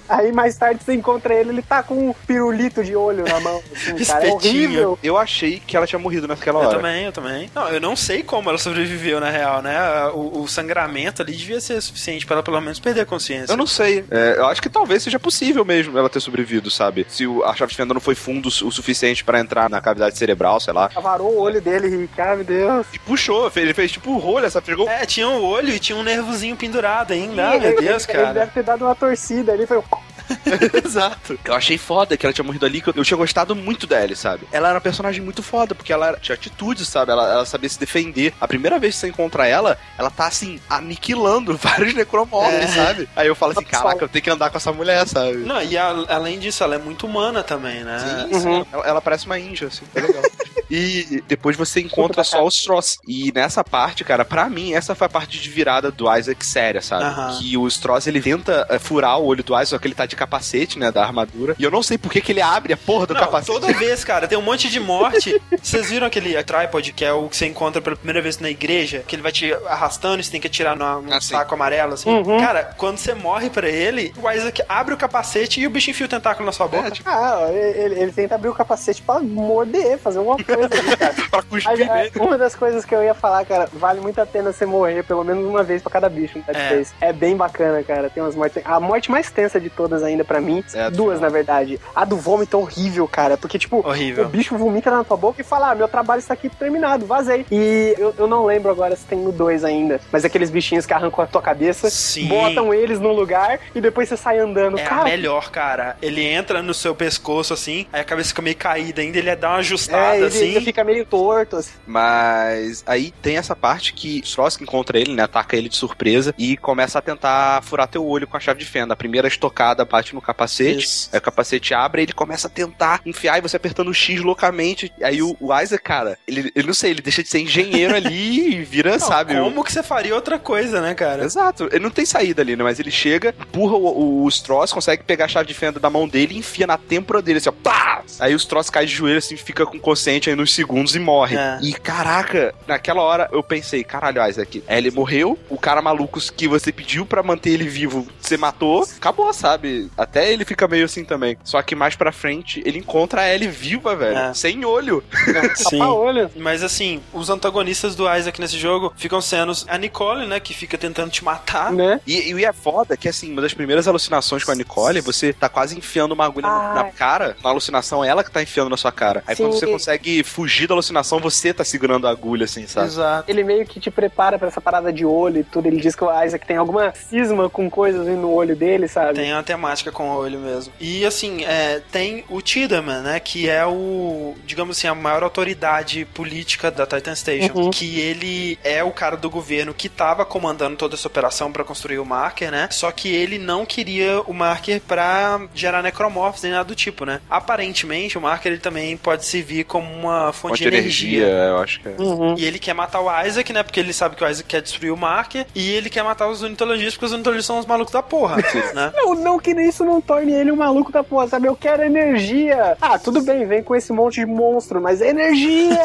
Aí 0.08 0.32
mais 0.32 0.56
tarde 0.56 0.82
você 0.84 0.94
encontra 0.94 1.34
ele, 1.34 1.50
ele 1.50 1.62
tá 1.62 1.82
com 1.82 2.10
um 2.10 2.12
pirulito 2.26 2.84
de 2.84 2.94
olho 2.94 3.24
na 3.24 3.40
mão. 3.40 3.62
Assim, 3.74 4.04
cara, 4.04 4.26
é 4.26 4.30
horrível. 4.32 4.98
Eu 5.02 5.16
achei 5.16 5.60
que 5.66 5.76
ela 5.76 5.86
tinha 5.86 5.98
morrido 5.98 6.28
naquela 6.28 6.60
Eu 6.62 6.68
hora. 6.68 6.76
também, 6.76 7.04
eu 7.04 7.12
também. 7.12 7.50
Não, 7.54 7.68
eu 7.68 7.80
não 7.80 7.96
sei 7.96 8.22
como 8.22 8.48
ela 8.48 8.58
sobreviveu, 8.58 9.20
na 9.20 9.30
real, 9.30 9.62
né? 9.62 9.76
O, 10.14 10.42
o 10.42 10.48
sangramento 10.48 11.22
ali 11.22 11.32
devia 11.32 11.60
ser 11.60 11.80
suficiente 11.80 12.26
pra 12.26 12.36
ela 12.36 12.42
pelo 12.42 12.60
menos 12.60 12.78
perder 12.78 13.00
a 13.02 13.06
consciência. 13.06 13.52
Eu 13.52 13.56
não 13.56 13.66
sei. 13.66 14.04
É, 14.10 14.34
eu 14.38 14.46
acho 14.46 14.60
que 14.62 14.68
talvez 14.68 15.02
seja 15.02 15.18
possível 15.18 15.64
mesmo 15.64 15.98
ela 15.98 16.08
ter 16.10 16.20
sobrevivido, 16.20 16.70
sabe? 16.70 17.06
Se 17.08 17.26
o- 17.26 17.42
a 17.44 17.54
chave 17.54 17.70
de 17.70 17.76
fenda 17.76 17.94
não 17.94 18.00
foi 18.00 18.14
fundo 18.14 18.50
o 18.62 18.70
suficiente 18.70 19.24
pra 19.24 19.40
entrar 19.40 19.68
na 19.70 19.80
cavidade 19.80 20.16
cerebral, 20.18 20.60
sei 20.60 20.72
lá. 20.72 20.90
Avarou 20.94 21.32
o 21.32 21.38
olho 21.40 21.60
dele, 21.60 21.88
Rick. 21.88 22.20
Ai, 22.20 22.36
meu 22.36 22.44
Deus. 22.44 22.86
E 22.92 22.98
puxou, 22.98 23.50
fez- 23.50 23.64
ele 23.64 23.74
fez 23.74 23.92
tipo 23.92 24.16
rolha, 24.18 24.50
sabe? 24.50 24.66
Chegou. 24.66 24.88
É, 24.88 25.04
tinha 25.06 25.28
um 25.28 25.42
olho 25.42 25.70
e 25.70 25.78
tinha 25.78 25.96
um 25.96 26.02
nervozinho 26.02 26.56
pendurado 26.56 27.12
ainda. 27.12 27.48
Ah, 27.52 27.58
meu 27.58 27.70
ele- 27.72 27.80
Deus, 27.80 28.08
ele, 28.08 28.18
cara. 28.18 28.32
deve 28.34 28.50
ter 28.52 28.62
dado 28.62 28.84
uma 28.84 28.94
torcida 28.94 29.52
ali. 29.52 29.66
Foi... 29.66 29.82
Exato. 30.84 31.38
Eu 31.44 31.54
achei 31.54 31.76
foda 31.78 32.16
que 32.16 32.24
ela 32.26 32.32
tinha 32.32 32.44
morrido 32.44 32.64
ali, 32.66 32.80
que 32.80 32.88
eu, 32.88 32.94
eu 32.96 33.04
tinha 33.04 33.16
gostado 33.16 33.54
muito 33.54 33.86
dela, 33.86 34.14
sabe? 34.14 34.46
Ela 34.52 34.68
era 34.68 34.74
uma 34.76 34.80
personagem 34.80 35.22
muito 35.22 35.42
foda, 35.42 35.74
porque 35.74 35.92
ela 35.92 36.08
era- 36.08 36.16
tinha 36.18 36.34
atitude, 36.34 36.84
sabe? 36.84 37.12
Ela, 37.12 37.30
ela 37.32 37.44
sabia 37.46 37.68
se 37.68 37.78
defender. 37.78 38.32
A 38.40 38.46
primeira 38.48 38.78
vez 38.78 38.94
que 38.94 39.00
você 39.00 39.08
encontra 39.08 39.46
ela, 39.46 39.78
ela 39.98 40.10
tá 40.10 40.26
assim, 40.26 40.60
aniquilando 40.68 41.56
vários 41.58 41.94
necromorphs, 41.94 42.54
É. 42.54 42.66
sabe? 42.68 43.08
Aí 43.16 43.26
eu 43.26 43.34
falo 43.34 43.52
assim, 43.52 43.64
caraca, 43.64 44.04
eu 44.04 44.08
tenho 44.08 44.22
que 44.22 44.30
andar 44.30 44.50
com 44.50 44.56
essa 44.56 44.72
mulher, 44.72 45.06
sabe? 45.06 45.38
Não, 45.38 45.62
e 45.62 45.76
a- 45.76 45.94
além 46.08 46.38
disso, 46.38 46.62
ela 46.64 46.74
é 46.74 46.78
muito 46.78 47.06
humana 47.06 47.42
também, 47.42 47.82
né? 47.84 47.98
Sim, 47.98 48.40
sim. 48.40 48.66
Ela, 48.72 48.86
ela 48.86 49.00
parece 49.00 49.26
uma 49.26 49.38
índia, 49.38 49.68
assim, 49.68 49.84
é 49.94 50.00
legal. 50.00 50.22
E 50.70 51.22
depois 51.26 51.56
você 51.56 51.80
encontra 51.80 52.22
só 52.24 52.44
os 52.44 52.54
Stross. 52.54 52.98
E 53.06 53.32
nessa 53.34 53.62
parte, 53.64 54.04
cara, 54.04 54.24
pra 54.24 54.48
mim, 54.48 54.72
essa 54.74 54.94
foi 54.94 55.06
a 55.06 55.10
parte 55.10 55.38
de 55.40 55.50
virada 55.50 55.90
do 55.90 56.12
Isaac 56.16 56.44
séria, 56.44 56.80
sabe? 56.80 57.04
Aham. 57.04 57.38
Que 57.40 57.56
o 57.56 57.66
Stross, 57.68 58.06
ele 58.06 58.20
tenta 58.20 58.66
é, 58.70 58.78
furar 58.78 59.18
o 59.18 59.24
olho 59.26 59.42
do 59.42 59.52
Isaac, 59.54 59.68
só 59.68 59.78
que 59.78 59.86
ele 59.86 59.94
tá 59.94 60.06
de 60.06 60.14
capacete, 60.16 60.78
né, 60.78 60.90
da 60.92 61.02
armadura. 61.04 61.54
E 61.58 61.64
eu 61.64 61.70
não 61.70 61.82
sei 61.82 61.98
por 61.98 62.10
que 62.12 62.20
que 62.20 62.32
ele 62.32 62.40
abre 62.42 62.72
a 62.72 62.76
porra 62.76 63.06
do 63.06 63.14
Não, 63.14 63.20
capacete. 63.20 63.58
toda 63.60 63.72
vez, 63.78 64.04
cara, 64.04 64.28
tem 64.28 64.38
um 64.38 64.42
monte 64.42 64.68
de 64.70 64.78
morte. 64.80 65.40
Vocês 65.62 65.90
viram 65.90 66.06
aquele 66.06 66.40
tripod 66.42 66.92
que 66.92 67.04
é 67.04 67.12
o 67.12 67.28
que 67.28 67.36
você 67.36 67.46
encontra 67.46 67.80
pela 67.82 67.96
primeira 67.96 68.20
vez 68.22 68.38
na 68.38 68.50
igreja? 68.50 69.02
Que 69.06 69.16
ele 69.16 69.22
vai 69.22 69.32
te 69.32 69.52
arrastando 69.66 70.20
e 70.20 70.24
você 70.24 70.30
tem 70.30 70.40
que 70.40 70.46
atirar 70.46 70.76
num, 70.76 71.12
Ah, 71.12 71.20
sim. 71.20 71.28
saco 71.34 71.54
amarelo, 71.54 71.94
assim. 71.94 72.08
Uhum. 72.10 72.38
Cara, 72.38 72.74
quando 72.76 72.98
você 72.98 73.14
morre 73.14 73.50
pra 73.50 73.68
ele, 73.68 74.12
o 74.22 74.30
Isaac 74.30 74.62
abre 74.68 74.94
o 74.94 74.96
capacete 74.96 75.60
e 75.60 75.66
o 75.66 75.70
bicho 75.70 75.90
enfia 75.90 76.06
o 76.06 76.08
tentáculo 76.08 76.46
na 76.46 76.52
sua 76.52 76.66
boca. 76.68 76.88
É, 76.88 76.90
tipo, 76.90 77.08
Ah, 77.08 77.48
ele, 77.50 78.00
ele 78.00 78.12
tenta 78.12 78.34
abrir 78.34 78.48
o 78.48 78.54
capacete 78.54 79.02
pra 79.02 79.18
morder, 79.20 79.98
fazer 79.98 80.18
alguma 80.18 80.36
coisa 80.36 80.53
cara. 80.56 81.14
pra 81.30 81.42
cuspir 81.42 81.80
é, 81.90 81.96
nele. 82.04 82.12
uma 82.20 82.38
das 82.38 82.54
coisas 82.54 82.84
que 82.84 82.94
eu 82.94 83.02
ia 83.02 83.14
falar, 83.14 83.44
cara, 83.44 83.68
vale 83.72 84.00
muito 84.00 84.20
a 84.20 84.26
pena 84.26 84.52
você 84.52 84.64
morrer 84.66 85.02
pelo 85.04 85.24
menos 85.24 85.44
uma 85.44 85.62
vez 85.62 85.82
pra 85.82 85.90
cada 85.90 86.08
bicho 86.08 86.38
no 86.38 86.44
Dead 86.44 86.56
É. 86.56 86.68
Space. 86.68 86.92
É 87.00 87.12
bem 87.12 87.36
bacana, 87.36 87.82
cara. 87.82 88.08
Tem 88.10 88.22
umas 88.22 88.34
mortes. 88.34 88.62
A 88.64 88.78
morte 88.80 89.10
mais 89.10 89.30
tensa 89.30 89.60
de 89.60 89.70
todas 89.70 90.02
ainda 90.02 90.24
pra 90.24 90.40
mim, 90.40 90.64
É 90.74 90.90
duas 90.90 91.20
na 91.20 91.28
verdade. 91.28 91.80
A 91.94 92.04
do 92.04 92.16
vômito 92.16 92.56
é 92.56 92.60
horrível, 92.60 93.06
cara, 93.08 93.36
porque 93.36 93.58
tipo, 93.58 93.86
Horrível. 93.86 94.24
o 94.26 94.28
bicho 94.28 94.56
vomita 94.56 94.90
na 94.90 95.04
tua 95.04 95.16
boca 95.16 95.40
e 95.40 95.44
fala: 95.44 95.70
"Ah, 95.70 95.74
meu 95.74 95.88
trabalho 95.88 96.18
está 96.18 96.34
aqui 96.34 96.48
terminado, 96.48 97.06
vazei". 97.06 97.44
E 97.50 97.94
eu, 97.98 98.14
eu 98.18 98.26
não 98.26 98.44
lembro 98.44 98.70
agora 98.70 98.94
se 98.96 99.04
tem 99.04 99.18
no 99.18 99.32
2 99.32 99.64
ainda, 99.64 100.00
mas 100.12 100.24
aqueles 100.24 100.50
bichinhos 100.50 100.86
que 100.86 100.92
arrancam 100.92 101.24
a 101.24 101.26
tua 101.26 101.42
cabeça, 101.42 101.90
Sim. 101.90 102.28
botam 102.28 102.72
eles 102.72 103.00
no 103.00 103.12
lugar 103.12 103.58
e 103.74 103.80
depois 103.80 104.08
você 104.08 104.16
sai 104.16 104.38
andando. 104.38 104.78
É 104.78 104.82
cara, 104.82 105.04
melhor, 105.04 105.50
cara. 105.50 105.96
Ele 106.00 106.22
entra 106.24 106.62
no 106.62 106.74
seu 106.74 106.94
pescoço 106.94 107.52
assim, 107.54 107.86
aí 107.92 108.00
a 108.00 108.04
cabeça 108.04 108.28
fica 108.30 108.42
meio 108.42 108.56
caída 108.56 109.00
ainda, 109.02 109.18
ele 109.18 109.34
dá 109.36 109.50
uma 109.50 109.58
ajustada 109.58 110.14
é, 110.14 110.16
ele, 110.18 110.26
assim. 110.26 110.43
Ele 110.50 110.64
fica 110.64 110.84
meio 110.84 111.04
torto, 111.04 111.56
assim. 111.56 111.72
Mas 111.86 112.82
aí 112.86 113.12
tem 113.22 113.36
essa 113.36 113.54
parte 113.56 113.92
que 113.92 114.18
Stross 114.24 114.60
encontra 114.60 114.98
ele, 114.98 115.14
né? 115.14 115.22
Ataca 115.22 115.56
ele 115.56 115.68
de 115.68 115.76
surpresa 115.76 116.34
e 116.38 116.56
começa 116.56 116.98
a 116.98 117.02
tentar 117.02 117.62
furar 117.62 117.88
teu 117.88 118.04
olho 118.06 118.26
com 118.26 118.36
a 118.36 118.40
chave 118.40 118.58
de 118.60 118.64
fenda. 118.66 118.94
A 118.94 118.96
primeira 118.96 119.28
estocada 119.28 119.84
bate 119.84 120.14
no 120.14 120.20
capacete, 120.20 120.84
Isso. 120.84 121.08
aí 121.12 121.18
o 121.18 121.22
capacete 121.22 121.72
abre 121.74 122.02
e 122.02 122.04
ele 122.04 122.12
começa 122.12 122.46
a 122.46 122.50
tentar 122.50 123.00
enfiar 123.06 123.38
e 123.38 123.40
você 123.40 123.56
apertando 123.56 123.88
o 123.88 123.94
X 123.94 124.20
loucamente. 124.20 124.92
Aí 125.02 125.22
o, 125.22 125.36
o 125.40 125.58
Isaac, 125.60 125.82
cara, 125.82 126.18
ele, 126.26 126.50
ele 126.54 126.66
não 126.66 126.74
sei, 126.74 126.90
ele 126.90 127.02
deixa 127.02 127.22
de 127.22 127.28
ser 127.28 127.40
engenheiro 127.40 127.94
ali 127.94 128.54
e 128.56 128.64
vira, 128.64 128.92
Não, 128.92 128.98
sabe? 129.00 129.34
o- 129.38 129.44
como 129.44 129.64
que 129.64 129.72
você 129.72 129.82
faria 129.82 130.14
outra 130.14 130.38
coisa, 130.38 130.80
né, 130.80 130.94
cara? 130.94 131.24
Exato, 131.24 131.68
ele 131.70 131.82
não 131.82 131.90
tem 131.90 132.04
saída 132.04 132.42
ali, 132.42 132.56
né? 132.56 132.64
Mas 132.64 132.78
ele 132.80 132.90
chega, 132.90 133.34
empurra 133.38 133.74
o, 133.76 134.24
o 134.24 134.28
Stross, 134.28 134.72
consegue 134.72 135.02
pegar 135.04 135.26
a 135.26 135.28
chave 135.28 135.46
de 135.46 135.54
fenda 135.54 135.78
da 135.80 135.88
mão 135.90 136.06
dele 136.08 136.34
e 136.34 136.38
enfia 136.38 136.66
na 136.66 136.76
têmpora 136.78 137.22
dele, 137.22 137.38
assim, 137.38 137.48
ó. 137.48 137.52
Pá! 137.52 138.02
Aí 138.20 138.34
o 138.34 138.36
Stross 138.36 138.70
cai 138.70 138.86
de 138.86 138.92
joelho, 138.94 139.18
assim, 139.18 139.36
fica 139.36 139.64
com 139.66 139.78
consciente 139.78 140.28
nos 140.34 140.54
segundos 140.54 140.94
e 140.94 140.98
morre. 140.98 141.36
É. 141.36 141.58
E 141.62 141.72
caraca, 141.72 142.54
naquela 142.66 143.02
hora 143.02 143.28
eu 143.32 143.42
pensei, 143.42 143.82
caralho, 143.84 144.26
Isaac, 144.28 144.62
ele 144.68 144.90
morreu, 144.90 145.38
o 145.48 145.58
cara 145.58 145.80
maluco 145.82 146.20
que 146.36 146.46
você 146.48 146.72
pediu 146.72 147.04
pra 147.06 147.22
manter 147.22 147.50
ele 147.50 147.68
vivo, 147.68 148.06
você 148.20 148.36
matou, 148.36 148.84
acabou, 148.96 149.32
sabe? 149.32 149.90
Até 149.96 150.32
ele 150.32 150.44
fica 150.44 150.66
meio 150.68 150.84
assim 150.84 151.04
também. 151.04 151.36
Só 151.44 151.60
que 151.62 151.74
mais 151.74 151.96
pra 151.96 152.12
frente, 152.12 152.62
ele 152.64 152.78
encontra 152.78 153.22
a 153.22 153.34
Ellie 153.34 153.48
viva, 153.48 153.94
velho, 153.96 154.16
É. 154.16 154.34
sem 154.34 154.64
olho. 154.64 155.02
Sim. 155.56 155.78
Tapa-olho. 155.78 156.30
Mas 156.36 156.62
assim, 156.62 157.00
os 157.12 157.30
antagonistas 157.30 157.94
do 157.94 158.12
Isaac 158.12 158.40
nesse 158.40 158.58
jogo 158.58 158.92
ficam 158.96 159.20
sendo 159.20 159.52
a 159.68 159.78
Nicole, 159.78 160.26
né? 160.26 160.40
Que 160.40 160.54
fica 160.54 160.76
tentando 160.78 161.10
te 161.10 161.24
matar. 161.24 161.72
Né? 161.72 162.00
E, 162.06 162.32
e 162.32 162.44
é 162.44 162.52
foda 162.52 162.96
que, 162.96 163.08
assim, 163.08 163.32
uma 163.32 163.42
das 163.42 163.54
primeiras 163.54 163.86
alucinações 163.88 164.42
com 164.44 164.50
a 164.50 164.54
Nicole, 164.54 165.00
você 165.00 165.32
tá 165.32 165.48
quase 165.48 165.76
enfiando 165.76 166.12
uma 166.12 166.24
agulha 166.24 166.46
Ai. 166.48 166.74
na 166.74 166.84
cara. 166.90 167.36
Na 167.42 167.50
alucinação, 167.50 168.04
é 168.04 168.08
ela 168.08 168.24
que 168.24 168.30
tá 168.30 168.42
enfiando 168.42 168.70
na 168.70 168.76
sua 168.76 168.92
cara. 168.92 169.22
Aí 169.26 169.36
quando 169.36 169.52
Sim. 169.52 169.60
você 169.60 169.66
consegue 169.66 170.23
fugir 170.24 170.66
da 170.66 170.74
alucinação, 170.74 171.20
você 171.20 171.52
tá 171.52 171.64
segurando 171.64 172.06
a 172.06 172.10
agulha, 172.10 172.44
assim, 172.44 172.66
sabe? 172.66 172.86
Exato. 172.86 173.30
Ele 173.30 173.44
meio 173.44 173.66
que 173.66 173.78
te 173.78 173.90
prepara 173.90 174.38
pra 174.38 174.48
essa 174.48 174.60
parada 174.60 174.92
de 174.92 175.04
olho 175.04 175.40
e 175.40 175.44
tudo. 175.44 175.66
Ele 175.66 175.80
diz 175.80 175.94
que 175.94 176.04
o 176.04 176.24
Isaac 176.24 176.46
tem 176.46 176.56
alguma 176.56 176.92
cisma 176.94 177.48
com 177.48 177.68
coisas 177.70 178.06
no 178.06 178.30
olho 178.32 178.56
dele, 178.56 178.88
sabe? 178.88 179.14
Tem 179.14 179.32
uma 179.32 179.42
temática 179.42 179.92
com 179.92 180.10
o 180.10 180.16
olho 180.16 180.38
mesmo. 180.38 180.72
E 180.80 181.04
assim, 181.04 181.44
é, 181.44 181.80
tem 181.92 182.24
o 182.28 182.40
Tiedemann, 182.40 183.02
né? 183.02 183.20
Que 183.20 183.48
é 183.48 183.64
o, 183.66 184.34
digamos 184.44 184.78
assim, 184.78 184.86
a 184.86 184.94
maior 184.94 185.22
autoridade 185.22 186.04
política 186.06 186.70
da 186.70 186.86
Titan 186.86 187.14
Station. 187.14 187.52
Uhum. 187.54 187.70
Que 187.70 188.00
ele 188.00 188.58
é 188.64 188.82
o 188.82 188.90
cara 188.90 189.16
do 189.16 189.28
governo 189.28 189.74
que 189.74 189.88
tava 189.88 190.24
comandando 190.24 190.76
toda 190.76 190.94
essa 190.94 191.06
operação 191.06 191.52
pra 191.52 191.64
construir 191.64 191.98
o 191.98 192.04
marker, 192.04 192.50
né? 192.50 192.68
Só 192.70 192.90
que 192.90 193.08
ele 193.08 193.38
não 193.38 193.66
queria 193.66 194.20
o 194.22 194.32
marker 194.32 194.80
pra 194.80 195.40
gerar 195.54 195.82
necromorphs 195.82 196.42
nem 196.42 196.52
nada 196.52 196.64
do 196.64 196.74
tipo, 196.74 197.04
né? 197.04 197.20
Aparentemente, 197.28 198.16
o 198.16 198.20
marker 198.20 198.52
ele 198.52 198.60
também 198.60 198.96
pode 198.96 199.24
servir 199.24 199.64
como 199.64 199.92
uma 199.92 200.13
fonte, 200.32 200.58
Fonte 200.58 200.62
de 200.62 200.68
energia, 200.68 201.26
eu 201.26 201.58
acho 201.58 201.80
que 201.80 201.88
é. 201.88 201.94
Uhum. 201.98 202.34
E 202.38 202.44
ele 202.44 202.58
quer 202.58 202.74
matar 202.74 203.00
o 203.00 203.24
Isaac, 203.26 203.52
né? 203.52 203.62
Porque 203.62 203.80
ele 203.80 203.92
sabe 203.92 204.16
que 204.16 204.24
o 204.24 204.28
Isaac 204.28 204.48
quer 204.48 204.62
destruir 204.62 204.90
o 204.92 204.96
Marker. 204.96 205.46
E 205.54 205.70
ele 205.70 205.88
quer 205.90 206.02
matar 206.02 206.28
os 206.28 206.42
unitologistas, 206.42 206.94
porque 206.94 207.06
os 207.06 207.12
unitologistas 207.12 207.46
são 207.46 207.58
os 207.58 207.66
malucos 207.66 207.92
da 207.92 208.02
porra, 208.02 208.36
né? 208.74 208.92
Não, 208.94 209.14
não 209.14 209.38
que 209.38 209.50
isso 209.52 209.84
não 209.84 210.00
torne 210.00 210.32
ele 210.32 210.50
um 210.52 210.56
maluco 210.56 210.90
da 210.92 211.02
porra, 211.04 211.28
sabe? 211.28 211.48
Eu 211.48 211.56
quero 211.56 211.82
energia. 211.82 212.76
Ah, 212.80 212.98
tudo 212.98 213.22
bem, 213.22 213.46
vem 213.46 213.62
com 213.62 213.74
esse 213.74 213.92
monte 213.92 214.20
de 214.20 214.26
monstro, 214.26 214.80
mas 214.80 215.00
é 215.00 215.08
energia! 215.08 215.74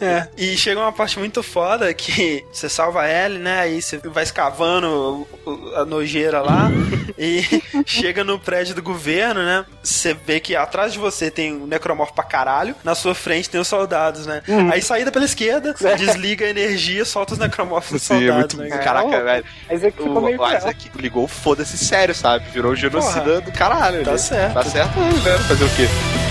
É. 0.00 0.28
E 0.36 0.56
chega 0.56 0.80
uma 0.80 0.92
parte 0.92 1.18
muito 1.18 1.42
foda 1.42 1.92
que 1.94 2.44
você 2.52 2.68
salva 2.68 3.08
ele, 3.08 3.38
né? 3.38 3.60
Aí 3.60 3.80
você 3.80 3.96
vai 3.98 4.22
escavando 4.24 5.26
o- 5.44 5.50
o- 5.50 5.74
a 5.76 5.84
nojeira 5.84 6.40
lá 6.42 6.70
e 7.18 7.42
chega 7.86 8.22
no 8.22 8.38
prédio 8.38 8.74
do 8.74 8.82
governo, 8.82 9.42
né? 9.42 9.64
Você 9.82 10.12
vê 10.14 10.38
que 10.40 10.54
atrás 10.54 10.92
de 10.92 10.98
você 10.98 11.30
tem 11.30 11.52
um 11.54 11.66
necromorfo 11.66 12.12
pra 12.14 12.24
caralho, 12.24 12.74
na 12.84 12.94
sua 12.94 13.14
frente 13.14 13.48
tem 13.48 13.60
os 13.66 13.68
soldados, 13.68 14.26
né? 14.26 14.42
Aí 14.72 14.80
saída 14.80 15.10
pela 15.12 15.24
esquerda, 15.24 15.74
desliga 15.96 16.46
a 16.46 16.50
energia, 16.50 17.04
solta 17.04 17.34
os 17.34 17.38
necromorfos 17.38 17.92
dos 17.92 18.02
Sim, 18.02 18.14
é 18.24 18.28
soldados, 18.28 18.54
muito. 18.54 18.70
né? 18.70 18.78
Caraca, 18.82 19.22
velho. 19.24 19.44
Mas 19.68 19.84
é 19.84 19.90
que 19.90 19.98
ficou 19.98 20.18
O, 20.18 20.22
meio 20.24 20.40
o. 20.40 20.56
Isaac 20.56 20.90
ligou 20.96 21.24
o 21.24 21.28
foda-se 21.28 21.76
sério, 21.76 22.14
sabe? 22.14 22.44
Virou 22.52 22.72
o 22.72 22.76
genocida 22.76 23.20
Porra. 23.22 23.40
do 23.42 23.52
caralho. 23.52 24.04
Tá 24.04 24.12
né? 24.12 24.18
certo. 24.18 24.54
Tá 24.54 24.64
certo, 24.64 24.98
né? 24.98 25.38
Fazer 25.48 25.64
o 25.64 25.68
quê? 25.70 26.25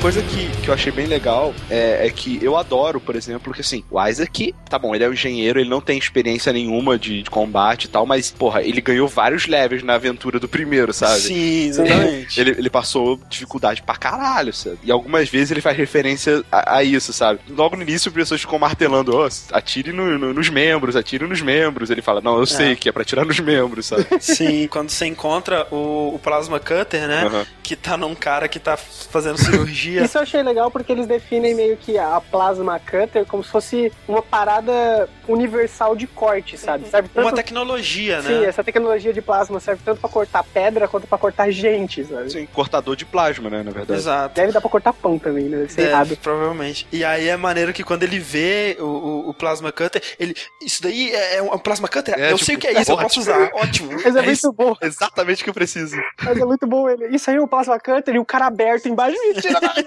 Coisa 0.00 0.22
que, 0.22 0.48
que 0.62 0.68
eu 0.68 0.74
achei 0.74 0.92
bem 0.92 1.06
legal 1.06 1.52
é, 1.68 2.06
é 2.06 2.10
que 2.10 2.38
eu 2.40 2.56
adoro, 2.56 3.00
por 3.00 3.16
exemplo, 3.16 3.52
que 3.52 3.60
assim, 3.60 3.82
o 3.90 4.00
Isaac, 4.06 4.54
tá 4.70 4.78
bom, 4.78 4.94
ele 4.94 5.02
é 5.04 5.08
um 5.08 5.12
engenheiro, 5.12 5.58
ele 5.58 5.68
não 5.68 5.80
tem 5.80 5.98
experiência 5.98 6.52
nenhuma 6.52 6.96
de, 6.98 7.22
de 7.22 7.28
combate 7.30 7.84
e 7.84 7.88
tal, 7.88 8.06
mas, 8.06 8.30
porra, 8.30 8.62
ele 8.62 8.80
ganhou 8.80 9.08
vários 9.08 9.46
levels 9.46 9.82
na 9.82 9.94
aventura 9.94 10.38
do 10.38 10.48
primeiro, 10.48 10.92
sabe? 10.92 11.20
Sim, 11.20 11.66
exatamente. 11.68 12.40
Ele, 12.40 12.50
ele 12.52 12.70
passou 12.70 13.18
dificuldade 13.28 13.82
pra 13.82 13.96
caralho, 13.96 14.52
sabe? 14.52 14.78
E 14.84 14.92
algumas 14.92 15.28
vezes 15.28 15.50
ele 15.50 15.60
faz 15.60 15.76
referência 15.76 16.44
a, 16.50 16.76
a 16.76 16.84
isso, 16.84 17.12
sabe? 17.12 17.40
Logo 17.48 17.74
no 17.76 17.82
início, 17.82 18.08
as 18.08 18.14
pessoas 18.14 18.40
ficam 18.40 18.58
martelando, 18.58 19.16
ó, 19.16 19.28
atire 19.52 19.92
no- 19.92 20.16
no- 20.18 20.32
nos 20.32 20.48
membros, 20.48 20.94
atire 20.94 21.26
nos 21.26 21.40
membros. 21.42 21.90
Ele 21.90 22.02
fala, 22.02 22.20
não, 22.20 22.38
eu 22.38 22.46
sei 22.46 22.76
que 22.76 22.88
é 22.88 22.92
pra 22.92 23.02
atirar 23.02 23.26
nos 23.26 23.40
membros, 23.40 23.86
sabe? 23.86 24.06
Sim, 24.20 24.68
quando 24.68 24.90
você 24.90 25.06
encontra 25.06 25.66
o, 25.72 26.14
o 26.14 26.20
Plasma 26.22 26.60
Cutter, 26.60 27.08
né? 27.08 27.24
Aham. 27.24 27.46
Que 27.62 27.74
tá 27.76 27.96
num 27.96 28.14
cara 28.14 28.48
que 28.48 28.58
tá 28.58 28.76
fazendo 28.76 29.36
cirurgia 29.38 29.87
cirurgia. 29.88 30.04
Isso 30.04 30.18
eu 30.18 30.22
achei 30.22 30.42
legal 30.42 30.70
porque 30.70 30.92
eles 30.92 31.06
definem 31.06 31.54
meio 31.54 31.76
que 31.76 31.98
a 31.98 32.20
plasma 32.20 32.78
cutter 32.80 33.24
como 33.26 33.42
se 33.42 33.50
fosse 33.50 33.92
uma 34.06 34.22
parada 34.22 35.08
universal 35.26 35.94
de 35.96 36.06
corte, 36.06 36.56
sabe? 36.56 36.88
Serve 36.88 37.08
Uma 37.14 37.24
tanto 37.24 37.36
tecnologia, 37.36 38.22
Sim, 38.22 38.40
né? 38.40 38.44
essa 38.46 38.64
tecnologia 38.64 39.12
de 39.12 39.20
plasma 39.22 39.60
serve 39.60 39.82
tanto 39.84 40.00
pra 40.00 40.08
cortar 40.10 40.42
pedra 40.44 40.88
quanto 40.88 41.06
pra 41.06 41.18
cortar 41.18 41.50
gente, 41.50 42.04
sabe? 42.04 42.30
Sim, 42.30 42.46
cortador 42.52 42.96
de 42.96 43.04
plasma, 43.04 43.50
né, 43.50 43.62
na 43.62 43.70
verdade. 43.70 44.00
Exato. 44.00 44.34
Deve 44.34 44.52
dar 44.52 44.60
pra 44.60 44.70
cortar 44.70 44.92
pão 44.92 45.18
também, 45.18 45.44
né? 45.44 45.58
Deve 45.58 45.72
ser 45.72 45.76
Deve, 45.82 45.90
errado. 45.92 46.16
provavelmente. 46.22 46.86
E 46.92 47.04
aí 47.04 47.28
é 47.28 47.36
maneiro 47.36 47.72
que 47.72 47.84
quando 47.84 48.02
ele 48.02 48.18
vê 48.18 48.76
o, 48.80 48.84
o, 48.84 49.28
o 49.30 49.34
Plasma 49.34 49.70
Cutter, 49.72 50.02
ele. 50.18 50.34
Isso 50.62 50.82
daí 50.82 51.10
é, 51.12 51.36
é 51.36 51.42
um 51.42 51.58
Plasma 51.58 51.88
Cutter? 51.88 52.14
É, 52.18 52.32
eu 52.32 52.34
tipo, 52.36 52.44
sei 52.46 52.56
o 52.56 52.58
que 52.58 52.66
é 52.66 52.80
isso, 52.80 52.90
eu 52.90 52.94
ótimo. 52.96 53.08
posso 53.08 53.20
usar. 53.20 53.50
Ótimo. 53.54 53.90
Mas 53.92 54.04
é, 54.16 54.18
É 54.18 54.22
muito 54.22 54.30
isso. 54.32 54.52
bom, 54.52 54.74
Exatamente 54.80 55.42
o 55.42 55.44
que 55.44 55.50
eu 55.50 55.54
preciso. 55.54 55.96
mas 56.22 56.36
é 56.38 56.44
muito 56.44 56.66
bom 56.66 56.88
ele. 56.88 57.06
Isso 57.14 57.30
aí 57.30 57.36
é 57.36 57.40
o 57.40 57.46
plasma 57.48 57.78
cutter 57.78 58.14
e 58.14 58.18
o 58.18 58.24
cara 58.24 58.46
aberto 58.46 58.88
embaixo. 58.88 59.16
Mentira, 59.28 59.60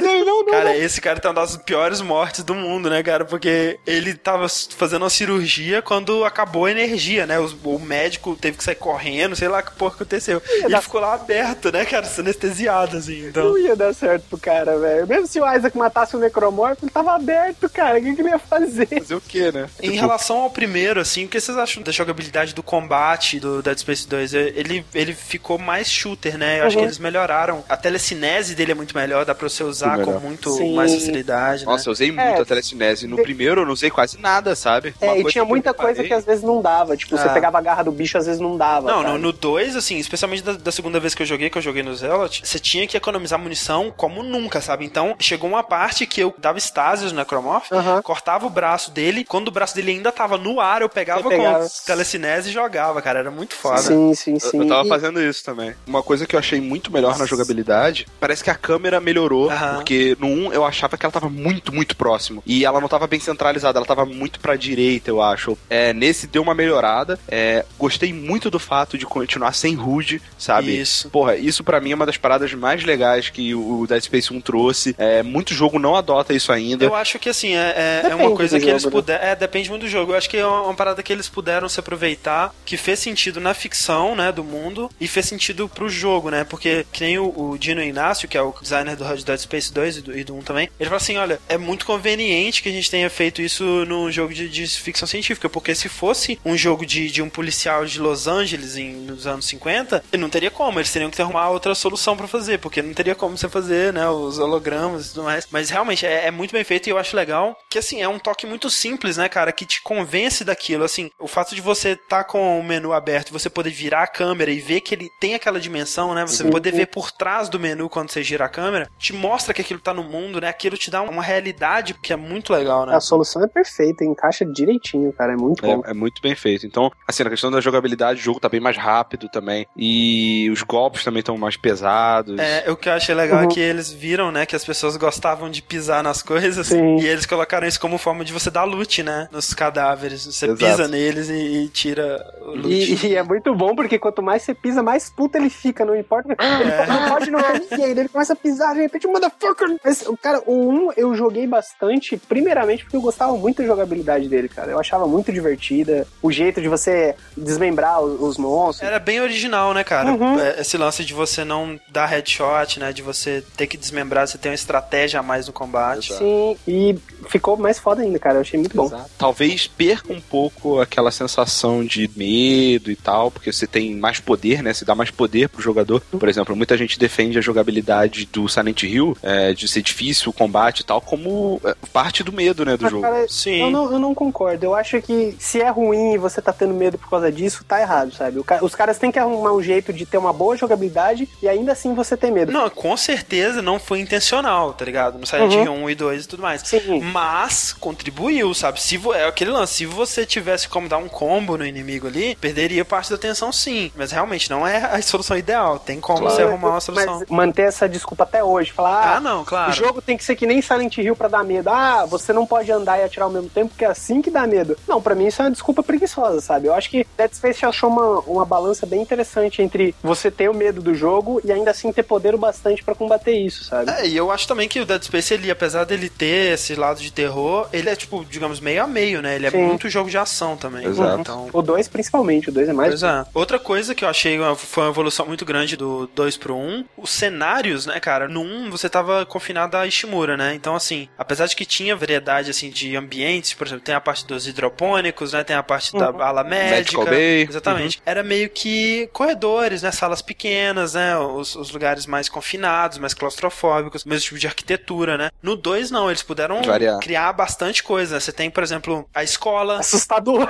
não, 0.00 0.24
não, 0.24 0.44
não. 0.44 0.50
Cara, 0.52 0.76
esse 0.76 1.00
cara 1.00 1.20
tem 1.20 1.30
uma 1.30 1.40
das 1.40 1.56
piores 1.56 2.00
mortes 2.00 2.42
do 2.44 2.54
mundo, 2.54 2.88
né, 2.90 3.02
cara? 3.02 3.24
Porque 3.24 3.78
ele 3.86 4.14
tava 4.14 4.46
fazendo 4.48 5.02
uma 5.02 5.10
cirurgia 5.10 5.82
quando 5.82 6.24
acabou 6.24 6.66
a 6.66 6.70
energia, 6.70 7.26
né? 7.26 7.38
Os- 7.38 7.56
o 7.62 7.78
médico 7.78 8.36
teve 8.36 8.56
que 8.56 8.64
sair 8.64 8.74
correndo, 8.76 9.36
sei 9.36 9.48
lá 9.48 9.62
que 9.62 9.72
porra 9.74 9.94
aconteceu. 9.94 10.42
E 10.48 10.60
ele 10.64 10.68
dar- 10.70 10.82
ficou 10.82 11.00
lá 11.00 11.14
aberto, 11.14 11.70
né, 11.72 11.84
cara? 11.84 12.06
Anestesiado, 12.18 12.96
assim. 12.96 13.26
Então. 13.28 13.50
Não 13.50 13.58
ia 13.58 13.74
dar 13.76 13.94
certo 13.94 14.24
pro 14.28 14.38
cara, 14.38 14.78
velho. 14.78 15.06
Mesmo 15.06 15.26
se 15.26 15.40
o 15.40 15.54
Isaac 15.54 15.76
matasse 15.76 16.16
o 16.16 16.18
necromorfo, 16.18 16.84
ele 16.84 16.90
tava 16.90 17.14
aberto, 17.14 17.68
cara. 17.68 17.98
O 17.98 18.02
que, 18.02 18.14
que 18.14 18.20
ele 18.22 18.30
ia 18.30 18.38
fazer? 18.38 18.86
Fazer 18.86 19.14
o 19.14 19.20
quê, 19.20 19.50
né? 19.52 19.68
Em 19.82 19.90
Tipo, 19.90 20.00
relação 20.00 20.38
ao 20.38 20.50
primeiro, 20.50 21.00
assim, 21.00 21.24
o 21.24 21.28
que 21.28 21.40
vocês 21.40 21.56
acham 21.56 21.82
da 21.82 21.92
jogabilidade 21.92 22.54
do 22.54 22.62
combate 22.62 23.38
do 23.40 23.62
Dead 23.62 23.78
Space 23.78 24.06
2? 24.08 24.34
Ele, 24.34 24.84
ele 24.94 25.12
ficou 25.14 25.58
mais 25.58 25.90
shooter, 25.90 26.36
né? 26.38 26.60
Eu 26.60 26.66
acho 26.66 26.76
Uhum. 26.76 26.82
que 26.82 26.88
eles 26.88 26.98
melhoraram. 26.98 27.64
A 27.68 27.76
telecinese 27.76 28.54
dele 28.54 28.72
é 28.72 28.74
muito 28.74 28.94
melhor, 29.00 29.24
dá 29.24 29.34
pra 29.34 29.48
você 29.48 29.62
usar 29.64 29.96
Muito 29.96 30.12
com 30.12 30.20
muito 30.20 30.50
Sim. 30.52 30.74
mais 30.74 30.92
facilidade, 30.94 31.64
né? 31.66 31.72
Nossa, 31.72 31.88
eu 31.88 31.92
usei 31.92 32.08
muito 32.12 32.20
É. 32.20 32.40
a 32.40 32.44
telecinese. 32.44 33.06
No 33.06 33.16
De- 33.16 33.22
primeiro 33.22 33.62
eu 33.62 33.66
não 33.66 33.72
usei 33.72 33.90
quase 33.90 34.18
nada, 34.18 34.54
sabe? 34.54 34.94
Uma 35.00 35.12
É, 35.12 35.20
e 35.20 35.24
tinha 35.24 35.42
eu 35.42 35.46
muita 35.46 35.72
coisa 35.74 36.02
que 36.04 36.12
às 36.12 36.24
vezes 36.24 36.42
não 36.42 36.60
dava. 36.60 36.96
Tipo, 36.96 37.16
você 37.16 37.28
Ah. 37.28 37.32
pegava 37.32 37.58
a 37.58 37.60
garra 37.60 37.82
do 37.82 37.92
bicho, 37.92 38.16
às 38.18 38.26
vezes 38.26 38.40
não 38.40 38.56
dava. 38.56 38.90
Não, 38.90 39.02
sabe? 39.02 39.12
no, 39.12 39.18
no 39.18 39.32
2, 39.32 39.76
assim, 39.76 39.96
especialmente 39.98 40.42
da, 40.42 40.52
da 40.52 40.72
segunda 40.72 40.98
vez 41.00 41.14
que 41.14 41.22
eu 41.22 41.26
joguei, 41.26 41.48
que 41.50 41.58
eu 41.58 41.62
joguei 41.62 41.82
no 41.82 41.94
Zealot, 41.94 42.42
você 42.44 42.58
tinha 42.58 42.86
que 42.86 42.96
economizar 42.96 43.38
munição 43.38 43.92
como 43.96 44.22
nunca, 44.22 44.60
sabe? 44.60 44.84
Então, 44.84 45.14
chegou 45.18 45.48
uma 45.48 45.62
parte 45.62 46.06
que 46.06 46.20
eu 46.22 46.34
dava 46.38 46.58
estásios 46.58 47.12
no 47.12 47.18
Necromorph, 47.18 47.68
cortava 48.02 48.46
o 48.46 48.50
braço 48.50 48.90
dele, 48.90 49.24
quando 49.24 49.48
o 49.48 49.50
braço 49.50 49.74
dele 49.74 49.92
ainda 49.92 50.10
tava 50.12 50.36
no 50.36 50.60
ar, 50.60 50.82
eu 50.82 50.88
pegava, 50.88 51.28
pegava. 51.28 51.60
com 51.64 51.68
telecinese 51.86 52.50
e 52.50 52.52
jogava, 52.52 53.00
cara, 53.02 53.18
era 53.20 53.30
muito 53.30 53.54
foda. 53.54 53.78
Sim, 53.78 54.14
sim, 54.14 54.34
Eu- 54.34 54.40
sim. 54.40 54.58
Eu 54.58 54.66
tava 54.66 54.84
E- 54.84 54.88
fazendo 54.88 55.22
isso 55.22 55.44
também. 55.44 55.74
Uma 55.86 56.02
coisa 56.02 56.26
que 56.26 56.34
eu 56.34 56.38
achei 56.40 56.60
muito 56.60 56.90
melhor 56.92 57.18
na 57.18 57.26
jogabilidade, 57.26 58.06
parece 58.18 58.42
que 58.42 58.50
a 58.50 58.54
câmera 58.54 58.89
melhorou, 58.98 59.50
Aham. 59.50 59.74
porque 59.74 60.16
no 60.18 60.26
1 60.26 60.52
eu 60.54 60.64
achava 60.64 60.96
que 60.96 61.04
ela 61.04 61.12
tava 61.12 61.28
muito, 61.28 61.72
muito 61.74 61.94
próximo. 61.94 62.42
E 62.46 62.64
ela 62.64 62.80
não 62.80 62.88
tava 62.88 63.06
bem 63.06 63.20
centralizada, 63.20 63.78
ela 63.78 63.86
tava 63.86 64.06
muito 64.06 64.40
pra 64.40 64.56
direita, 64.56 65.10
eu 65.10 65.20
acho. 65.20 65.56
É, 65.68 65.92
nesse 65.92 66.26
deu 66.26 66.40
uma 66.42 66.54
melhorada. 66.54 67.18
É, 67.28 67.64
gostei 67.78 68.12
muito 68.12 68.50
do 68.50 68.58
fato 68.58 68.96
de 68.96 69.04
continuar 69.04 69.52
sem 69.52 69.76
HUD, 69.78 70.22
sabe? 70.38 70.80
Isso. 70.80 71.10
Porra, 71.10 71.36
isso 71.36 71.62
pra 71.62 71.80
mim 71.80 71.92
é 71.92 71.94
uma 71.94 72.06
das 72.06 72.16
paradas 72.16 72.52
mais 72.54 72.82
legais 72.82 73.28
que 73.28 73.54
o 73.54 73.86
Dead 73.86 74.02
Space 74.02 74.32
1 74.32 74.40
trouxe. 74.40 74.94
É, 74.96 75.22
muito 75.22 75.52
jogo 75.52 75.78
não 75.78 75.94
adota 75.94 76.32
isso 76.32 76.50
ainda. 76.50 76.84
Eu 76.84 76.94
acho 76.94 77.18
que 77.18 77.28
assim, 77.28 77.54
é, 77.54 78.02
é- 78.06 78.10
é 78.10 78.14
uma 78.14 78.30
coisa 78.34 78.58
que 78.58 78.68
eles 78.68 78.82
jogo, 78.82 78.96
né? 78.96 79.00
puderam. 79.02 79.24
É, 79.24 79.36
depende 79.36 79.68
muito 79.68 79.82
do 79.82 79.88
jogo. 79.88 80.12
Eu 80.12 80.16
acho 80.16 80.30
que 80.30 80.36
é 80.36 80.46
uma, 80.46 80.72
parada 80.74 81.02
que 81.02 81.12
eles 81.12 81.28
puderam 81.28 81.68
se 81.68 81.78
aproveitar, 81.80 82.54
que 82.64 82.76
fez 82.76 82.98
sentido 82.98 83.40
na 83.40 83.52
ficção, 83.52 84.16
né, 84.16 84.32
do 84.32 84.42
mundo, 84.42 84.90
e 85.00 85.06
fez 85.06 85.26
sentido 85.26 85.68
pro 85.68 85.88
jogo, 85.88 86.30
né? 86.30 86.44
Porque, 86.44 86.86
que 86.92 87.02
nem 87.04 87.18
o, 87.18 87.26
o 87.50 87.58
Dino 87.58 87.82
Inácio, 87.82 88.28
que 88.28 88.36
é 88.38 88.42
o 88.42 88.54
designer 88.84 88.96
do 88.96 89.24
Dead 89.24 89.38
Space 89.38 89.72
2 89.72 89.96
e 89.96 90.00
do, 90.00 90.18
e 90.18 90.24
do 90.24 90.34
1 90.36 90.42
também, 90.42 90.70
ele 90.78 90.88
fala 90.88 90.96
assim: 90.96 91.16
olha, 91.16 91.40
é 91.48 91.56
muito 91.56 91.86
conveniente 91.86 92.62
que 92.62 92.68
a 92.68 92.72
gente 92.72 92.90
tenha 92.90 93.08
feito 93.10 93.42
isso 93.42 93.64
num 93.86 94.10
jogo 94.10 94.32
de, 94.32 94.48
de 94.48 94.66
ficção 94.66 95.06
científica, 95.06 95.48
porque 95.48 95.74
se 95.74 95.88
fosse 95.88 96.38
um 96.44 96.56
jogo 96.56 96.84
de, 96.84 97.10
de 97.10 97.22
um 97.22 97.28
policial 97.28 97.84
de 97.84 97.98
Los 97.98 98.26
Angeles 98.26 98.76
em, 98.76 98.92
nos 98.92 99.26
anos 99.26 99.46
50, 99.46 100.04
não 100.18 100.30
teria 100.30 100.50
como, 100.50 100.78
eles 100.78 100.92
teriam 100.92 101.10
que 101.10 101.16
ter 101.16 101.22
arrumar 101.22 101.50
outra 101.50 101.74
solução 101.74 102.16
pra 102.16 102.26
fazer, 102.26 102.58
porque 102.58 102.82
não 102.82 102.94
teria 102.94 103.14
como 103.14 103.36
você 103.36 103.48
fazer, 103.48 103.92
né, 103.92 104.08
os 104.08 104.38
hologramas 104.38 105.06
e 105.06 105.08
tudo 105.10 105.24
mais. 105.24 105.46
Mas 105.50 105.70
realmente 105.70 106.06
é, 106.06 106.26
é 106.26 106.30
muito 106.30 106.52
bem 106.52 106.64
feito 106.64 106.88
e 106.88 106.90
eu 106.90 106.98
acho 106.98 107.16
legal 107.16 107.56
que, 107.68 107.78
assim, 107.78 108.02
é 108.02 108.08
um 108.08 108.18
toque 108.18 108.46
muito 108.46 108.68
simples, 108.70 109.16
né, 109.16 109.28
cara, 109.28 109.52
que 109.52 109.64
te 109.64 109.82
convence 109.82 110.44
daquilo. 110.44 110.84
Assim, 110.84 111.10
o 111.18 111.28
fato 111.28 111.54
de 111.54 111.60
você 111.60 111.90
estar 111.90 112.24
com 112.24 112.58
o 112.58 112.64
menu 112.64 112.92
aberto 112.92 113.32
você 113.32 113.48
poder 113.48 113.70
virar 113.70 114.02
a 114.02 114.06
câmera 114.06 114.50
e 114.50 114.60
ver 114.60 114.80
que 114.80 114.94
ele 114.94 115.08
tem 115.20 115.34
aquela 115.34 115.60
dimensão, 115.60 116.14
né, 116.14 116.26
você 116.26 116.44
poder 116.44 116.72
ver 116.72 116.86
por 116.86 117.10
trás 117.10 117.48
do 117.48 117.60
menu 117.60 117.88
quando 117.88 118.10
você 118.10 118.22
gira 118.22 118.44
a 118.44 118.48
câmera, 118.48 118.69
te 118.98 119.12
mostra 119.12 119.52
que 119.54 119.60
aquilo 119.60 119.80
tá 119.80 119.92
no 119.94 120.02
mundo, 120.02 120.40
né, 120.40 120.48
aquilo 120.48 120.76
te 120.76 120.90
dá 120.90 121.02
uma 121.02 121.22
realidade 121.22 121.94
que 121.94 122.12
é 122.12 122.16
muito 122.16 122.52
legal, 122.52 122.86
né. 122.86 122.94
A 122.94 123.00
solução 123.00 123.42
é 123.42 123.46
perfeita, 123.46 124.04
encaixa 124.04 124.44
direitinho, 124.44 125.12
cara. 125.12 125.32
É 125.32 125.36
muito 125.36 125.62
bom. 125.62 125.82
É, 125.86 125.90
é 125.90 125.94
muito 125.94 126.20
bem 126.22 126.34
feito. 126.34 126.66
Então, 126.66 126.90
assim, 127.06 127.22
na 127.24 127.30
questão 127.30 127.50
da 127.50 127.60
jogabilidade, 127.60 128.20
o 128.20 128.22
jogo 128.22 128.40
tá 128.40 128.48
bem 128.48 128.60
mais 128.60 128.76
rápido 128.76 129.28
também. 129.28 129.66
E 129.76 130.48
os 130.52 130.62
golpes 130.62 131.04
também 131.04 131.20
estão 131.20 131.36
mais 131.36 131.56
pesados. 131.56 132.38
É, 132.38 132.70
o 132.70 132.76
que 132.76 132.88
eu 132.88 132.92
achei 132.92 133.14
legal 133.14 133.40
Uhum. 133.40 133.44
é 133.44 133.48
que 133.48 133.60
eles 133.60 133.92
viram, 133.92 134.30
né, 134.32 134.44
que 134.46 134.56
as 134.56 134.64
pessoas 134.64 134.96
gostavam 134.96 135.48
de 135.50 135.62
pisar 135.62 136.02
nas 136.02 136.22
coisas 136.22 136.66
Sim. 136.68 136.96
e 136.98 137.06
eles 137.06 137.26
colocaram 137.26 137.66
isso 137.66 137.80
como 137.80 137.96
forma 137.98 138.24
de 138.24 138.32
você 138.32 138.50
dar 138.50 138.64
loot, 138.64 139.02
né, 139.02 139.28
nos 139.30 139.54
cadáveres. 139.54 140.26
Você 140.26 140.46
Exato. 140.46 140.58
pisa 140.58 140.88
neles 140.88 141.28
e, 141.28 141.64
e 141.64 141.68
tira 141.68 142.18
o 142.42 142.56
loot. 142.56 142.68
E, 142.68 143.06
e 143.08 143.14
é 143.16 143.22
muito 143.22 143.54
bom 143.54 143.74
porque 143.74 143.98
quanto 143.98 144.22
mais 144.22 144.42
você 144.42 144.54
pisa, 144.54 144.82
mais 144.82 145.08
puta 145.10 145.38
ele 145.38 145.50
fica, 145.50 145.84
não 145.84 145.96
importa. 145.96 146.28
Ele 146.38 146.70
É. 146.70 146.86
não 146.86 147.08
pode 147.08 147.30
não 147.30 147.40
ninguém. 147.52 147.90
Ele 147.90 148.08
começa 148.08 148.32
a 148.32 148.36
pisar, 148.36 148.59
de 148.74 148.80
repente, 148.80 149.06
motherfucker. 149.06 149.76
Mas, 149.84 150.06
o 150.06 150.16
cara, 150.16 150.42
o 150.46 150.88
1 150.88 150.92
eu 150.96 151.14
joguei 151.14 151.46
bastante, 151.46 152.16
primeiramente 152.16 152.84
porque 152.84 152.96
eu 152.96 153.00
gostava 153.00 153.36
muito 153.36 153.58
da 153.62 153.66
jogabilidade 153.66 154.28
dele, 154.28 154.48
cara. 154.48 154.70
Eu 154.70 154.78
achava 154.78 155.06
muito 155.06 155.32
divertida. 155.32 156.06
O 156.22 156.30
jeito 156.30 156.60
de 156.60 156.68
você 156.68 157.14
desmembrar 157.36 158.00
os, 158.00 158.20
os 158.20 158.38
monstros. 158.38 158.86
Era 158.86 158.98
bem 158.98 159.20
original, 159.20 159.72
né, 159.74 159.84
cara? 159.84 160.12
Uhum. 160.12 160.38
É, 160.38 160.60
Esse 160.60 160.76
lance 160.76 161.04
de 161.04 161.14
você 161.14 161.44
não 161.44 161.78
dar 161.88 162.06
headshot, 162.06 162.78
né? 162.78 162.92
De 162.92 163.02
você 163.02 163.44
ter 163.56 163.66
que 163.66 163.76
desmembrar, 163.76 164.26
você 164.26 164.38
tem 164.38 164.50
uma 164.50 164.54
estratégia 164.54 165.20
a 165.20 165.22
mais 165.22 165.46
no 165.46 165.52
combate. 165.52 166.12
Sim, 166.14 166.56
e 166.66 166.98
ficou 167.28 167.56
mais 167.56 167.78
foda 167.78 168.02
ainda, 168.02 168.18
cara. 168.18 168.36
Eu 168.36 168.40
achei 168.42 168.58
muito 168.58 168.76
bom. 168.76 168.86
Exato. 168.86 169.10
Talvez 169.18 169.66
perca 169.66 170.12
um 170.12 170.20
pouco 170.20 170.80
aquela 170.80 171.10
sensação 171.10 171.84
de 171.84 172.10
medo 172.16 172.90
e 172.90 172.96
tal, 172.96 173.30
porque 173.30 173.52
você 173.52 173.66
tem 173.66 173.94
mais 173.96 174.20
poder, 174.20 174.62
né? 174.62 174.72
Você 174.72 174.84
dá 174.84 174.94
mais 174.94 175.10
poder 175.10 175.48
pro 175.48 175.62
jogador. 175.62 176.00
Por 176.00 176.28
exemplo, 176.28 176.54
muita 176.56 176.76
gente 176.76 176.98
defende 176.98 177.38
a 177.38 177.40
jogabilidade 177.40 178.26
do 178.26 178.39
Silent 178.48 178.82
Hill, 178.82 179.16
é, 179.22 179.52
de 179.52 179.66
ser 179.68 179.82
difícil 179.82 180.30
o 180.30 180.32
combate 180.32 180.80
e 180.80 180.84
tal, 180.84 181.00
como 181.00 181.60
é, 181.64 181.74
parte 181.92 182.22
do 182.22 182.32
medo, 182.32 182.64
né, 182.64 182.76
do 182.76 182.82
Mas, 182.82 182.90
jogo. 182.90 183.02
cara, 183.02 183.26
Sim. 183.28 183.60
Eu 183.62 183.70
não, 183.70 183.92
eu 183.92 183.98
não 183.98 184.14
concordo. 184.14 184.64
Eu 184.66 184.74
acho 184.74 185.00
que 185.02 185.34
se 185.38 185.60
é 185.60 185.68
ruim 185.70 186.14
e 186.14 186.18
você 186.18 186.40
tá 186.42 186.52
tendo 186.52 186.74
medo 186.74 186.98
por 186.98 187.08
causa 187.08 187.30
disso, 187.30 187.64
tá 187.66 187.80
errado, 187.80 188.12
sabe? 188.14 188.40
Os 188.62 188.74
caras 188.74 188.98
têm 188.98 189.10
que 189.12 189.18
arrumar 189.18 189.52
um 189.52 189.62
jeito 189.62 189.92
de 189.92 190.04
ter 190.06 190.18
uma 190.18 190.32
boa 190.32 190.56
jogabilidade 190.56 191.28
e 191.42 191.48
ainda 191.48 191.72
assim 191.72 191.94
você 191.94 192.16
ter 192.16 192.30
medo. 192.30 192.52
Não, 192.52 192.68
com 192.70 192.96
certeza 192.96 193.62
não 193.62 193.78
foi 193.78 194.00
intencional, 194.00 194.72
tá 194.72 194.84
ligado? 194.84 195.18
No 195.18 195.26
Silent 195.26 195.52
Uhum. 195.54 195.62
Hill 195.62 195.72
1 195.72 195.90
e 195.90 195.94
2 195.94 196.24
e 196.24 196.28
tudo 196.28 196.42
mais. 196.42 196.62
Sim. 196.62 197.00
Mas 197.00 197.72
contribuiu, 197.72 198.52
sabe? 198.54 198.80
Se 198.80 198.96
vo- 198.96 199.14
é 199.14 199.26
aquele 199.26 199.50
lance, 199.50 199.74
se 199.74 199.86
você 199.86 200.24
tivesse 200.26 200.68
como 200.68 200.88
dar 200.88 200.98
um 200.98 201.08
combo 201.08 201.56
no 201.56 201.66
inimigo 201.66 202.06
ali, 202.06 202.36
perderia 202.36 202.84
parte 202.84 203.10
da 203.10 203.16
atenção 203.16 203.52
sim. 203.52 203.90
Mas 203.96 204.10
realmente 204.12 204.50
não 204.50 204.66
é 204.66 204.76
a 204.78 205.00
solução 205.02 205.36
ideal. 205.36 205.78
Tem 205.78 206.00
como 206.00 206.18
você 206.20 206.42
arrumar 206.42 206.70
uma 206.70 206.80
solução. 206.80 207.20
Mas 207.20 207.28
manter 207.28 207.62
essa 207.62 207.88
desculpa 207.88 208.24
até 208.30 208.42
hoje. 208.44 208.70
Falar, 208.72 208.90
ah, 209.02 209.16
Ah, 209.16 209.20
não, 209.20 209.44
claro. 209.44 209.70
o 209.70 209.74
jogo 209.74 210.00
tem 210.00 210.16
que 210.16 210.24
ser 210.24 210.36
que 210.36 210.46
nem 210.46 210.62
Silent 210.62 210.96
Hill 210.98 211.16
pra 211.16 211.28
dar 211.28 211.44
medo. 211.44 211.68
Ah, 211.68 212.06
você 212.06 212.32
não 212.32 212.46
pode 212.46 212.70
andar 212.70 212.98
e 212.98 213.02
atirar 213.04 213.26
ao 213.26 213.32
mesmo 213.32 213.50
tempo, 213.50 213.68
porque 213.70 213.84
é 213.84 213.88
assim 213.88 214.22
que 214.22 214.30
dá 214.30 214.46
medo. 214.46 214.76
Não, 214.88 215.02
pra 215.02 215.14
mim 215.14 215.26
isso 215.26 215.42
é 215.42 215.44
uma 215.46 215.50
desculpa 215.50 215.82
preguiçosa, 215.82 216.40
sabe? 216.40 216.68
Eu 216.68 216.74
acho 216.74 216.88
que 216.88 217.06
Dead 217.18 217.32
Space 217.34 217.64
achou 217.66 217.90
uma, 217.90 218.20
uma 218.20 218.44
balança 218.44 218.86
bem 218.86 219.02
interessante 219.02 219.60
entre 219.62 219.94
você 220.02 220.30
ter 220.30 220.48
o 220.48 220.54
medo 220.54 220.80
do 220.80 220.94
jogo 220.94 221.40
e 221.44 221.50
ainda 221.52 221.70
assim 221.72 221.92
ter 221.92 222.02
poder 222.04 222.34
o 222.34 222.38
bastante 222.38 222.82
pra 222.84 222.94
combater 222.94 223.32
isso, 223.32 223.64
sabe? 223.64 223.90
É, 223.90 224.06
e 224.06 224.16
eu 224.16 224.30
acho 224.30 224.46
também 224.46 224.68
que 224.68 224.80
o 224.80 224.86
Dead 224.86 225.02
Space, 225.02 225.34
ele, 225.34 225.50
apesar 225.50 225.84
dele 225.84 226.08
ter 226.08 226.54
esse 226.54 226.74
lado 226.74 227.00
de 227.00 227.12
terror, 227.12 227.68
ele 227.72 227.88
é, 227.90 227.96
tipo, 227.96 228.24
digamos, 228.24 228.60
meio 228.60 228.82
a 228.84 228.86
meio, 228.86 229.20
né? 229.20 229.34
Ele 229.36 229.46
é 229.46 229.50
Sim. 229.50 229.62
muito 229.64 229.88
jogo 229.88 230.08
de 230.08 230.18
ação 230.18 230.56
também. 230.56 230.86
Exato. 230.86 231.20
Então, 231.20 231.48
O 231.52 231.62
2 231.62 231.88
principalmente, 231.88 232.48
o 232.48 232.52
2 232.52 232.68
é 232.68 232.72
mais. 232.72 232.90
Pois 232.90 233.02
é. 233.02 233.24
Outra 233.34 233.58
coisa 233.58 233.94
que 233.94 234.04
eu 234.04 234.08
achei 234.08 234.38
uma- 234.38 234.54
foi 234.54 234.84
uma 234.84 234.90
evolução 234.90 235.26
muito 235.26 235.44
grande 235.44 235.76
do 235.76 236.08
2 236.14 236.36
pro 236.36 236.54
1, 236.54 236.60
um, 236.60 236.84
os 236.96 237.10
cenários, 237.10 237.86
né, 237.86 237.98
cara? 238.00 238.19
No 238.28 238.40
1 238.42 238.44
um, 238.66 238.70
você 238.70 238.88
tava 238.88 239.24
confinado 239.26 239.76
a 239.76 239.86
Ishimura, 239.86 240.36
né? 240.36 240.54
Então, 240.54 240.74
assim, 240.74 241.08
apesar 241.18 241.46
de 241.46 241.54
que 241.56 241.64
tinha 241.64 241.94
variedade, 241.96 242.50
assim, 242.50 242.70
de 242.70 242.96
ambientes, 242.96 243.54
por 243.54 243.66
exemplo, 243.66 243.84
tem 243.84 243.94
a 243.94 244.00
parte 244.00 244.26
dos 244.26 244.46
hidropônicos, 244.46 245.32
né? 245.32 245.44
Tem 245.44 245.56
a 245.56 245.62
parte 245.62 245.92
da 245.92 246.10
Uhum. 246.10 246.22
ala 246.22 246.44
médica. 246.44 247.04
Bay. 247.04 247.46
Exatamente. 247.48 248.00
Era 248.04 248.22
meio 248.22 248.48
que 248.50 249.08
corredores, 249.12 249.82
né? 249.82 249.90
Salas 249.90 250.22
pequenas, 250.22 250.94
né? 250.94 251.16
Os, 251.18 251.54
os 251.56 251.70
lugares 251.70 252.06
mais 252.06 252.28
confinados, 252.28 252.98
mais 252.98 253.14
claustrofóbicos, 253.14 254.04
mesmo 254.04 254.24
tipo 254.24 254.38
de 254.38 254.46
arquitetura, 254.46 255.16
né? 255.16 255.30
No 255.42 255.56
2, 255.56 255.90
não, 255.90 256.08
eles 256.10 256.22
puderam 256.22 256.62
Variar. 256.62 256.98
criar 257.00 257.32
bastante 257.32 257.82
coisa, 257.82 258.14
né? 258.14 258.20
Você 258.20 258.32
tem, 258.32 258.50
por 258.50 258.62
exemplo, 258.62 259.08
a 259.14 259.22
escola, 259.22 259.78
Assustador. 259.80 260.48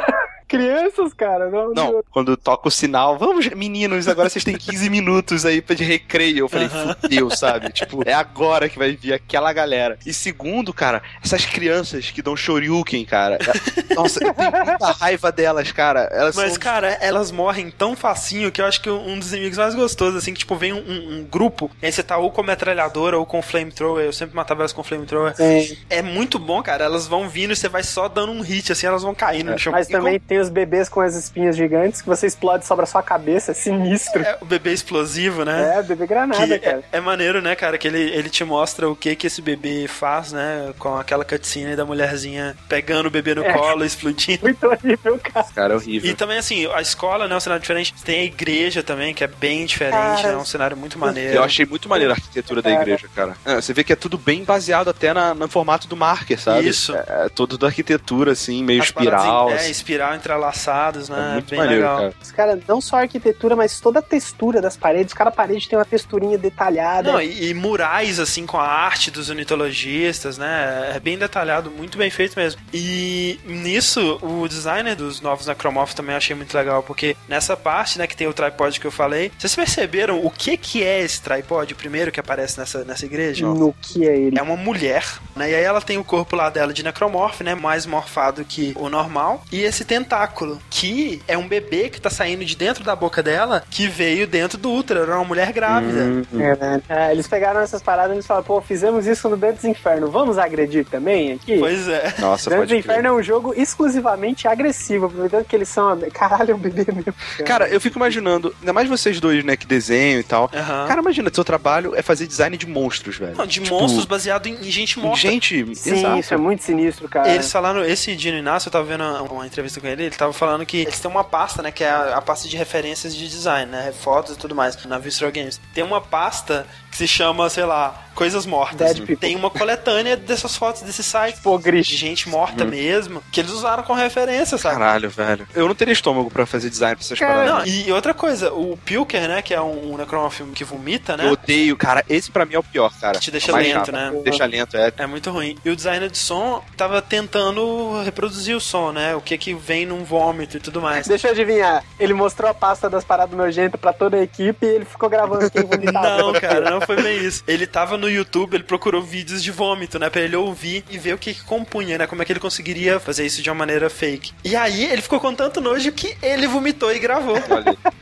Crianças, 0.51 1.15
cara. 1.15 1.49
Não, 1.49 1.73
Não, 1.73 2.05
quando 2.11 2.37
toca 2.37 2.67
o 2.69 2.71
sinal, 2.71 3.17
vamos, 3.17 3.47
meninos, 3.51 4.09
agora 4.09 4.29
vocês 4.29 4.45
têm 4.45 4.57
15 4.59 4.91
minutos 4.91 5.47
aí 5.47 5.63
pra 5.63 5.77
de 5.77 5.85
recreio. 5.85 6.39
Eu 6.41 6.49
falei, 6.49 6.69
fudeu, 6.69 7.31
sabe? 7.31 7.71
Tipo, 7.73 8.03
é 8.05 8.13
agora 8.13 8.69
que 8.69 8.77
vai 8.79 8.93
vir 8.97 9.13
aquela 9.13 9.53
galera. 9.53 9.97
E 10.05 10.13
segundo, 10.13 10.75
cara, 10.75 11.03
essas 11.25 11.47
crianças 11.47 12.11
que 12.11 12.21
dão 12.21 12.37
shoryuken, 12.37 13.05
cara. 13.05 13.39
é- 13.41 13.95
Nossa, 13.95 14.23
eu 14.25 14.35
tenho 14.35 14.51
muita 14.51 14.91
raiva 14.93 15.31
delas, 15.31 15.71
cara. 15.71 16.01
Elas 16.13 16.35
Mas, 16.35 16.53
são... 16.53 16.61
cara, 16.61 16.89
elas 17.01 17.31
morrem 17.31 17.71
tão 17.71 17.95
facinho 17.95 18.51
que 18.51 18.61
eu 18.61 18.67
acho 18.67 18.81
que 18.83 18.91
um 18.91 19.19
dos 19.19 19.33
inimigos 19.33 19.59
mais 19.59 19.75
gostosos, 19.75 20.17
assim, 20.17 20.33
que, 20.33 20.41
tipo, 20.41 20.57
vem 20.57 20.73
um, 20.73 20.79
um- 20.79 21.19
um 21.21 21.25
grupo, 21.25 21.71
e 21.81 21.87
aí 21.87 21.93
você 21.93 22.03
tá 22.03 22.17
ou 22.17 22.31
com 22.33 22.43
metralhadora 22.43 23.17
ou 23.19 23.25
com 23.25 23.41
flamethrower, 23.41 24.05
eu 24.05 24.13
sempre 24.13 24.35
matava 24.35 24.63
elas 24.63 24.73
com 24.73 24.83
flamethrower. 24.83 25.37
Sim. 25.37 25.77
É 25.89 26.03
muito 26.03 26.39
bom, 26.39 26.61
cara, 26.63 26.85
elas 26.85 27.07
vão 27.07 27.29
vindo 27.29 27.53
e 27.53 27.57
você 27.57 27.69
vai 27.69 27.83
só 27.83 28.09
dando 28.09 28.33
um 28.33 28.41
hit, 28.41 28.73
assim, 28.73 28.87
elas 28.87 29.03
vão 29.03 29.15
caindo 29.15 29.53
no 29.53 29.59
chão. 29.59 29.73
Mas 29.73 29.89
E 29.89 29.93
também 29.93 30.19
tem 30.19 30.40
os 30.41 30.49
bebês 30.49 30.89
com 30.89 31.01
as 31.01 31.15
espinhas 31.15 31.57
gigantes 31.57 32.01
que 32.03 32.09
você 32.09 32.27
explode 32.27 32.67
sobre 32.67 32.85
a 32.85 32.87
sua 32.87 33.03
cabeça, 33.03 33.51
é 33.53 33.55
sinistro. 33.55 34.23
É 34.23 34.39
o 34.41 34.45
bebê 34.45 34.73
explosivo, 34.73 35.45
né? 35.45 35.77
É, 35.79 35.83
bebê 35.83 36.07
granada, 36.07 36.47
Que 36.47 36.59
cara. 36.59 36.83
é, 36.93 36.99
é 36.99 37.01
maneiro, 37.01 37.41
né, 37.41 37.55
cara? 37.55 37.77
Que 37.79 37.89
ele, 37.89 37.99
ele 38.01 38.29
te 38.29 38.45
mostra 38.45 38.89
o 38.89 38.97
que 38.97 39.15
que 39.17 39.27
esse 39.27 39.41
bebê 39.43 39.87
faz, 39.89 40.33
né? 40.33 40.73
Com 40.79 40.97
aquela 40.97 41.25
cutscene 41.25 41.77
da 41.77 41.85
mulherzinha 41.85 42.57
pegando 42.69 43.07
o 43.07 43.11
bebê 43.11 43.35
no 43.35 43.45
É. 43.45 43.53
colo, 43.53 43.85
explodindo. 43.85 44.43
Muito 44.43 44.67
horrível, 44.67 45.19
cara. 45.23 45.47
Cara, 45.55 45.73
é 45.75 45.77
horrível. 45.77 46.11
E 46.11 46.15
também, 46.15 46.39
assim, 46.39 46.67
a 46.73 46.81
escola, 46.81 47.27
né, 47.29 47.35
é 47.35 47.37
um 47.37 47.41
cenário 47.41 47.61
diferente. 47.61 47.95
Tem 48.05 48.21
a 48.21 48.25
igreja 48.25 48.83
também, 48.83 49.15
que 49.15 49.23
é 49.25 49.27
bem 49.27 49.65
diferente, 49.67 50.23
Cara, 50.23 50.29
né? 50.29 50.35
É 50.35 50.37
um 50.37 50.45
cenário 50.45 50.77
muito 50.77 50.99
maneiro. 50.99 51.35
Eu 51.35 51.43
achei 51.45 51.65
muito 51.67 51.89
maneiro 51.89 52.13
a 52.13 52.17
arquitetura 52.17 52.63
da 52.63 52.71
Cara. 52.71 52.83
igreja, 52.83 53.09
cara. 53.15 53.37
É, 53.45 53.57
você 53.57 53.73
vê 53.73 53.85
que 53.85 53.93
é 53.93 53.97
tudo 53.97 54.17
bem 54.19 54.45
baseado 54.45 54.89
até 54.89 55.13
na, 55.13 55.35
no 55.35 55.49
formato 55.49 55.87
do 55.89 55.97
marker, 55.97 56.39
sabe? 56.41 56.69
Isso. 56.69 56.95
É, 56.95 57.27
é 57.27 57.29
todo 57.29 57.57
da 57.59 57.67
arquitetura, 57.69 58.33
assim, 58.33 58.63
meio 58.65 58.81
As 58.81 58.87
espiral. 58.89 59.51
em- 59.51 59.53
É, 59.53 59.57
assim. 59.57 59.71
espiral 59.71 60.15
entrelaçados, 60.31 61.09
né? 61.09 61.31
É 61.31 61.33
muito 61.35 61.51
bem 61.51 61.59
maneiro, 61.59 61.83
legal. 61.83 61.99
cara. 61.99 62.15
Os 62.23 62.31
caras, 62.31 62.61
não 62.67 62.81
só 62.81 62.97
a 62.97 63.01
arquitetura, 63.01 63.57
mas 63.57 63.81
toda 63.81 63.99
a 63.99 64.03
textura 64.03 64.61
das 64.61 64.77
paredes. 64.77 65.13
Cada 65.13 65.31
parede 65.31 65.69
tem 65.69 65.79
uma 65.79 65.85
texturinha 65.85 66.39
detalhada. 66.39 67.13
Não, 67.13 67.21
e, 67.21 67.51
e 67.51 67.55
murais, 67.55 68.21
assim, 68.21 68.47
com 68.47 68.59
a 68.59 68.67
arte 68.67 69.11
dos 69.11 69.29
ornitologistas, 69.29 70.39
né? 70.39 70.93
É 70.95 71.01
bem 71.01 71.19
detalhado, 71.19 71.71
muito 71.71 71.99
bem 71.99 72.11
feito 72.11 72.39
mesmo. 72.39 72.61
E 72.73 73.41
nisso, 73.45 74.19
o 74.23 74.47
designer 74.47 74.95
dos 74.95 75.21
novos 75.21 75.47
Necromorphs 75.47 75.95
também 75.95 76.13
eu 76.13 76.19
achei 76.19 76.37
muito 76.37 76.57
legal, 76.57 76.83
porque 76.83 77.17
nessa 77.29 77.57
parte, 77.57 77.99
né, 77.99 78.07
que 78.07 78.17
tem 78.17 78.27
o 78.27 78.33
tripod 78.33 78.79
que 78.79 78.87
eu 78.87 78.91
falei, 78.91 79.33
vocês 79.39 79.55
perceberam 79.55 80.25
o 80.25 80.31
que 80.31 80.57
que 80.57 80.83
é 80.83 81.01
esse 81.01 81.21
tripod, 81.21 81.73
o 81.73 81.77
primeiro 81.77 82.13
que 82.13 82.21
aparece 82.21 82.59
nessa, 82.59 82.85
nessa 82.85 83.05
igreja? 83.05 83.47
no 83.47 83.75
que 83.81 84.07
é 84.07 84.17
ele. 84.17 84.39
É 84.39 84.43
uma 84.43 84.57
mulher, 84.57 85.05
né? 85.35 85.51
E 85.51 85.55
aí 85.55 85.63
ela 85.63 85.81
tem 85.81 85.99
o 85.99 86.05
corpo 86.05 86.37
lá 86.37 86.49
dela 86.51 86.73
de 86.73 86.83
necromorph, 86.83 87.41
né? 87.41 87.55
Mais 87.55 87.87
morfado 87.87 88.45
que 88.45 88.73
o 88.77 88.89
normal. 88.89 89.45
E 89.51 89.61
esse 89.61 89.85
tentáculo, 89.85 90.20
que 90.69 91.23
é 91.29 91.37
um 91.37 91.47
bebê 91.47 91.89
que 91.89 92.01
tá 92.01 92.11
saindo 92.11 92.45
de 92.45 92.57
dentro 92.57 92.83
da 92.85 92.95
boca 92.97 93.23
dela, 93.23 93.63
que 93.71 93.87
veio 93.87 94.27
dentro 94.27 94.59
do 94.59 94.71
útero. 94.73 95.01
Era 95.01 95.17
uma 95.17 95.25
mulher 95.25 95.53
grávida. 95.53 96.25
É, 96.35 96.57
né? 96.57 96.83
É, 96.89 97.13
eles 97.13 97.27
pegaram 97.29 97.61
essas 97.61 97.83
paradas 97.83 98.13
e 98.13 98.15
eles 98.17 98.27
falaram, 98.27 98.47
pô, 98.47 98.61
fizemos 98.61 99.07
isso 99.07 99.29
no 99.29 99.37
Dantes 99.37 99.65
Inferno, 99.65 100.11
vamos 100.11 100.39
agredir 100.39 100.85
também 100.87 101.33
aqui? 101.33 101.59
Pois 101.59 101.89
é. 101.89 102.15
Nossa, 102.19 102.51
Dantes 102.51 102.69
pode 102.69 102.77
Inferno 102.77 103.03
crer. 103.03 103.11
é 103.11 103.13
um 103.13 103.23
jogo 103.23 103.55
exclusivamente 103.57 104.47
agressivo, 104.49 105.07
aproveitando 105.07 105.45
que 105.45 105.57
eles 105.57 105.69
são. 105.69 105.99
Caralho, 106.13 106.53
é 106.53 106.55
um 106.55 106.59
bebê 106.59 106.87
mesmo. 106.93 107.15
Cara, 107.45 107.69
eu 107.69 107.81
fico 107.81 107.99
imaginando, 107.99 108.55
ainda 108.61 108.73
mais 108.73 108.89
vocês 108.89 109.21
dois, 109.21 109.45
né, 109.45 109.57
que 109.57 109.67
desenham 109.67 110.21
e 110.21 110.25
tal. 110.25 110.51
Aham. 110.55 110.87
Cara, 110.87 111.01
imagina, 111.01 111.31
seu 111.33 111.45
trabalho 111.45 111.95
é 111.95 112.03
fazer 112.03 112.27
design 112.27 112.57
de 112.57 112.67
monstros, 112.67 113.17
velho. 113.17 113.37
Não, 113.37 113.47
de 113.47 113.61
Tipo, 113.61 113.79
monstros 113.79 114.05
baseado 114.05 114.47
em, 114.47 114.55
em 114.55 114.71
gente 114.71 114.99
morta. 114.99 115.19
Gente, 115.21 115.75
Sim, 115.75 115.99
exato. 115.99 116.19
isso 116.19 116.35
é 116.35 116.37
muito 116.37 116.63
sinistro, 116.63 117.09
cara. 117.09 117.29
Eles 117.33 117.51
falaram, 117.51 117.85
esse 117.85 118.15
Dino 118.17 118.39
Inácio, 118.39 118.69
eu 118.69 118.73
tava 118.73 118.85
vendo 118.85 119.05
uma 119.31 119.47
entrevista 119.47 119.81
com 119.81 119.87
ele, 119.87 120.10
ele 120.11 120.19
tava 120.19 120.33
falando 120.33 120.67
que 120.67 120.79
eles 120.79 121.01
têm 121.01 121.11
uma 121.11 121.25
pasta, 121.25 121.63
né, 121.63 121.71
que 121.71 121.85
é 121.85 121.91
a, 121.91 122.17
a 122.17 122.23
pasta 122.23 122.49
de 122.49 122.57
referências 122.57 123.15
de 123.15 123.29
design, 123.29 123.71
né, 123.71 123.93
fotos 123.93 124.35
e 124.35 124.39
tudo 124.39 124.55
mais, 124.55 124.77
na 124.85 124.99
Visceral 124.99 125.33
Games. 125.33 125.61
Tem 125.73 125.85
uma 125.85 126.01
pasta 126.01 126.67
se 127.01 127.09
chama, 127.09 127.49
sei 127.49 127.65
lá, 127.65 128.07
Coisas 128.15 128.45
Mortas. 128.45 129.01
Tem 129.19 129.35
uma 129.35 129.49
coletânea 129.49 130.15
dessas 130.17 130.55
fotos 130.55 130.83
desse 130.83 131.03
site. 131.03 131.41
Pô, 131.41 131.57
De 131.57 131.65
Gris. 131.65 131.87
gente 131.87 132.29
morta 132.29 132.65
mesmo, 132.67 133.23
que 133.33 133.41
eles 133.41 133.51
usaram 133.53 133.83
com 133.83 133.95
referência, 133.95 134.59
sabe? 134.59 134.75
Caralho, 134.75 135.09
velho. 135.09 135.49
Eu 135.55 135.67
não 135.67 135.75
teria 135.75 135.93
estômago 135.93 136.31
pra 136.31 136.45
fazer 136.45 136.69
design 136.69 136.97
pra 136.97 137.03
essas 137.05 137.19
Cara, 137.19 137.35
paradas. 137.47 137.67
Não, 137.67 137.67
e 137.87 137.91
outra 137.93 138.13
coisa, 138.13 138.53
o 138.53 138.77
Pilker, 138.85 139.27
né, 139.27 139.41
que 139.41 139.55
é 139.55 139.61
um, 139.61 139.95
um 139.95 139.97
necromorph 139.97 140.41
que 140.55 140.65
vomita, 140.65 141.17
né? 141.17 141.27
Eu 141.27 141.33
odeio, 141.33 141.77
cara. 141.79 142.05
Esse 142.09 142.31
pra 142.31 142.45
mim 142.45 142.55
é 142.55 142.59
o 142.59 142.63
pior, 142.63 142.93
cara. 143.01 143.15
Que 143.15 143.21
te 143.25 143.31
deixa 143.31 143.53
É 143.53 143.55
lento, 143.55 143.73
chato. 143.87 143.93
né? 143.93 144.13
Deixa 144.23 144.45
lento, 144.45 144.77
é. 144.77 144.93
É 144.99 145.07
muito 145.07 145.31
ruim. 145.31 145.57
E 145.65 145.71
o 145.71 145.77
designer 145.77 146.11
de 146.11 146.19
som 146.19 146.63
tava 146.77 147.01
tentando 147.01 148.03
reproduzir 148.03 148.55
o 148.55 148.61
som, 148.61 148.93
né? 148.93 149.15
O 149.15 149.21
que 149.23 149.39
que 149.39 149.55
vem 149.55 149.87
num 149.87 150.05
vômito 150.05 150.59
e 150.59 150.61
tudo 150.61 150.81
mais. 150.83 151.07
Deixa 151.07 151.29
eu 151.29 151.33
adivinhar. 151.33 151.83
Ele 151.99 152.13
mostrou 152.13 152.51
a 152.51 152.55
pasta 152.55 152.91
das 152.91 153.03
paradas 153.05 153.35
nojentas 153.35 153.81
pra 153.81 153.93
toda 153.95 154.19
a 154.19 154.23
equipe 154.23 154.67
e 154.67 154.69
ele 154.69 154.85
ficou 154.85 155.09
gravando 155.09 155.51
quem 155.51 155.63
vomitava. 155.65 156.19
Não, 156.19 156.33
cara, 156.35 156.71
não 156.71 156.81
foi 156.95 157.03
bem 157.03 157.25
isso. 157.25 157.45
Ele 157.47 157.67
tava 157.67 157.97
no 157.97 158.11
YouTube, 158.11 158.55
ele 158.55 158.65
procurou 158.65 159.01
vídeos 159.01 159.43
de 159.43 159.53
vômito, 159.53 159.97
né? 159.99 160.11
Pra 160.11 160.21
ele 160.23 160.35
ouvir 160.35 160.85
e 160.91 160.99
ver 160.99 161.15
o 161.15 161.19
que, 161.19 161.35
que 161.35 161.45
compunha, 161.45 161.97
né? 161.97 162.07
Como 162.07 162.21
é 162.21 162.25
que 162.25 162.33
ele 162.33 162.41
conseguiria 162.41 162.99
fazer 162.99 163.25
isso 163.25 163.41
de 163.41 163.49
uma 163.49 163.55
maneira 163.55 163.89
fake. 163.89 164.33
E 164.45 164.57
aí 164.57 164.85
ele 164.85 165.01
ficou 165.01 165.21
com 165.21 165.33
tanto 165.33 165.61
nojo 165.61 165.93
que 165.93 166.17
ele 166.21 166.49
vomitou 166.49 166.93
e 166.93 166.99
gravou. 166.99 167.37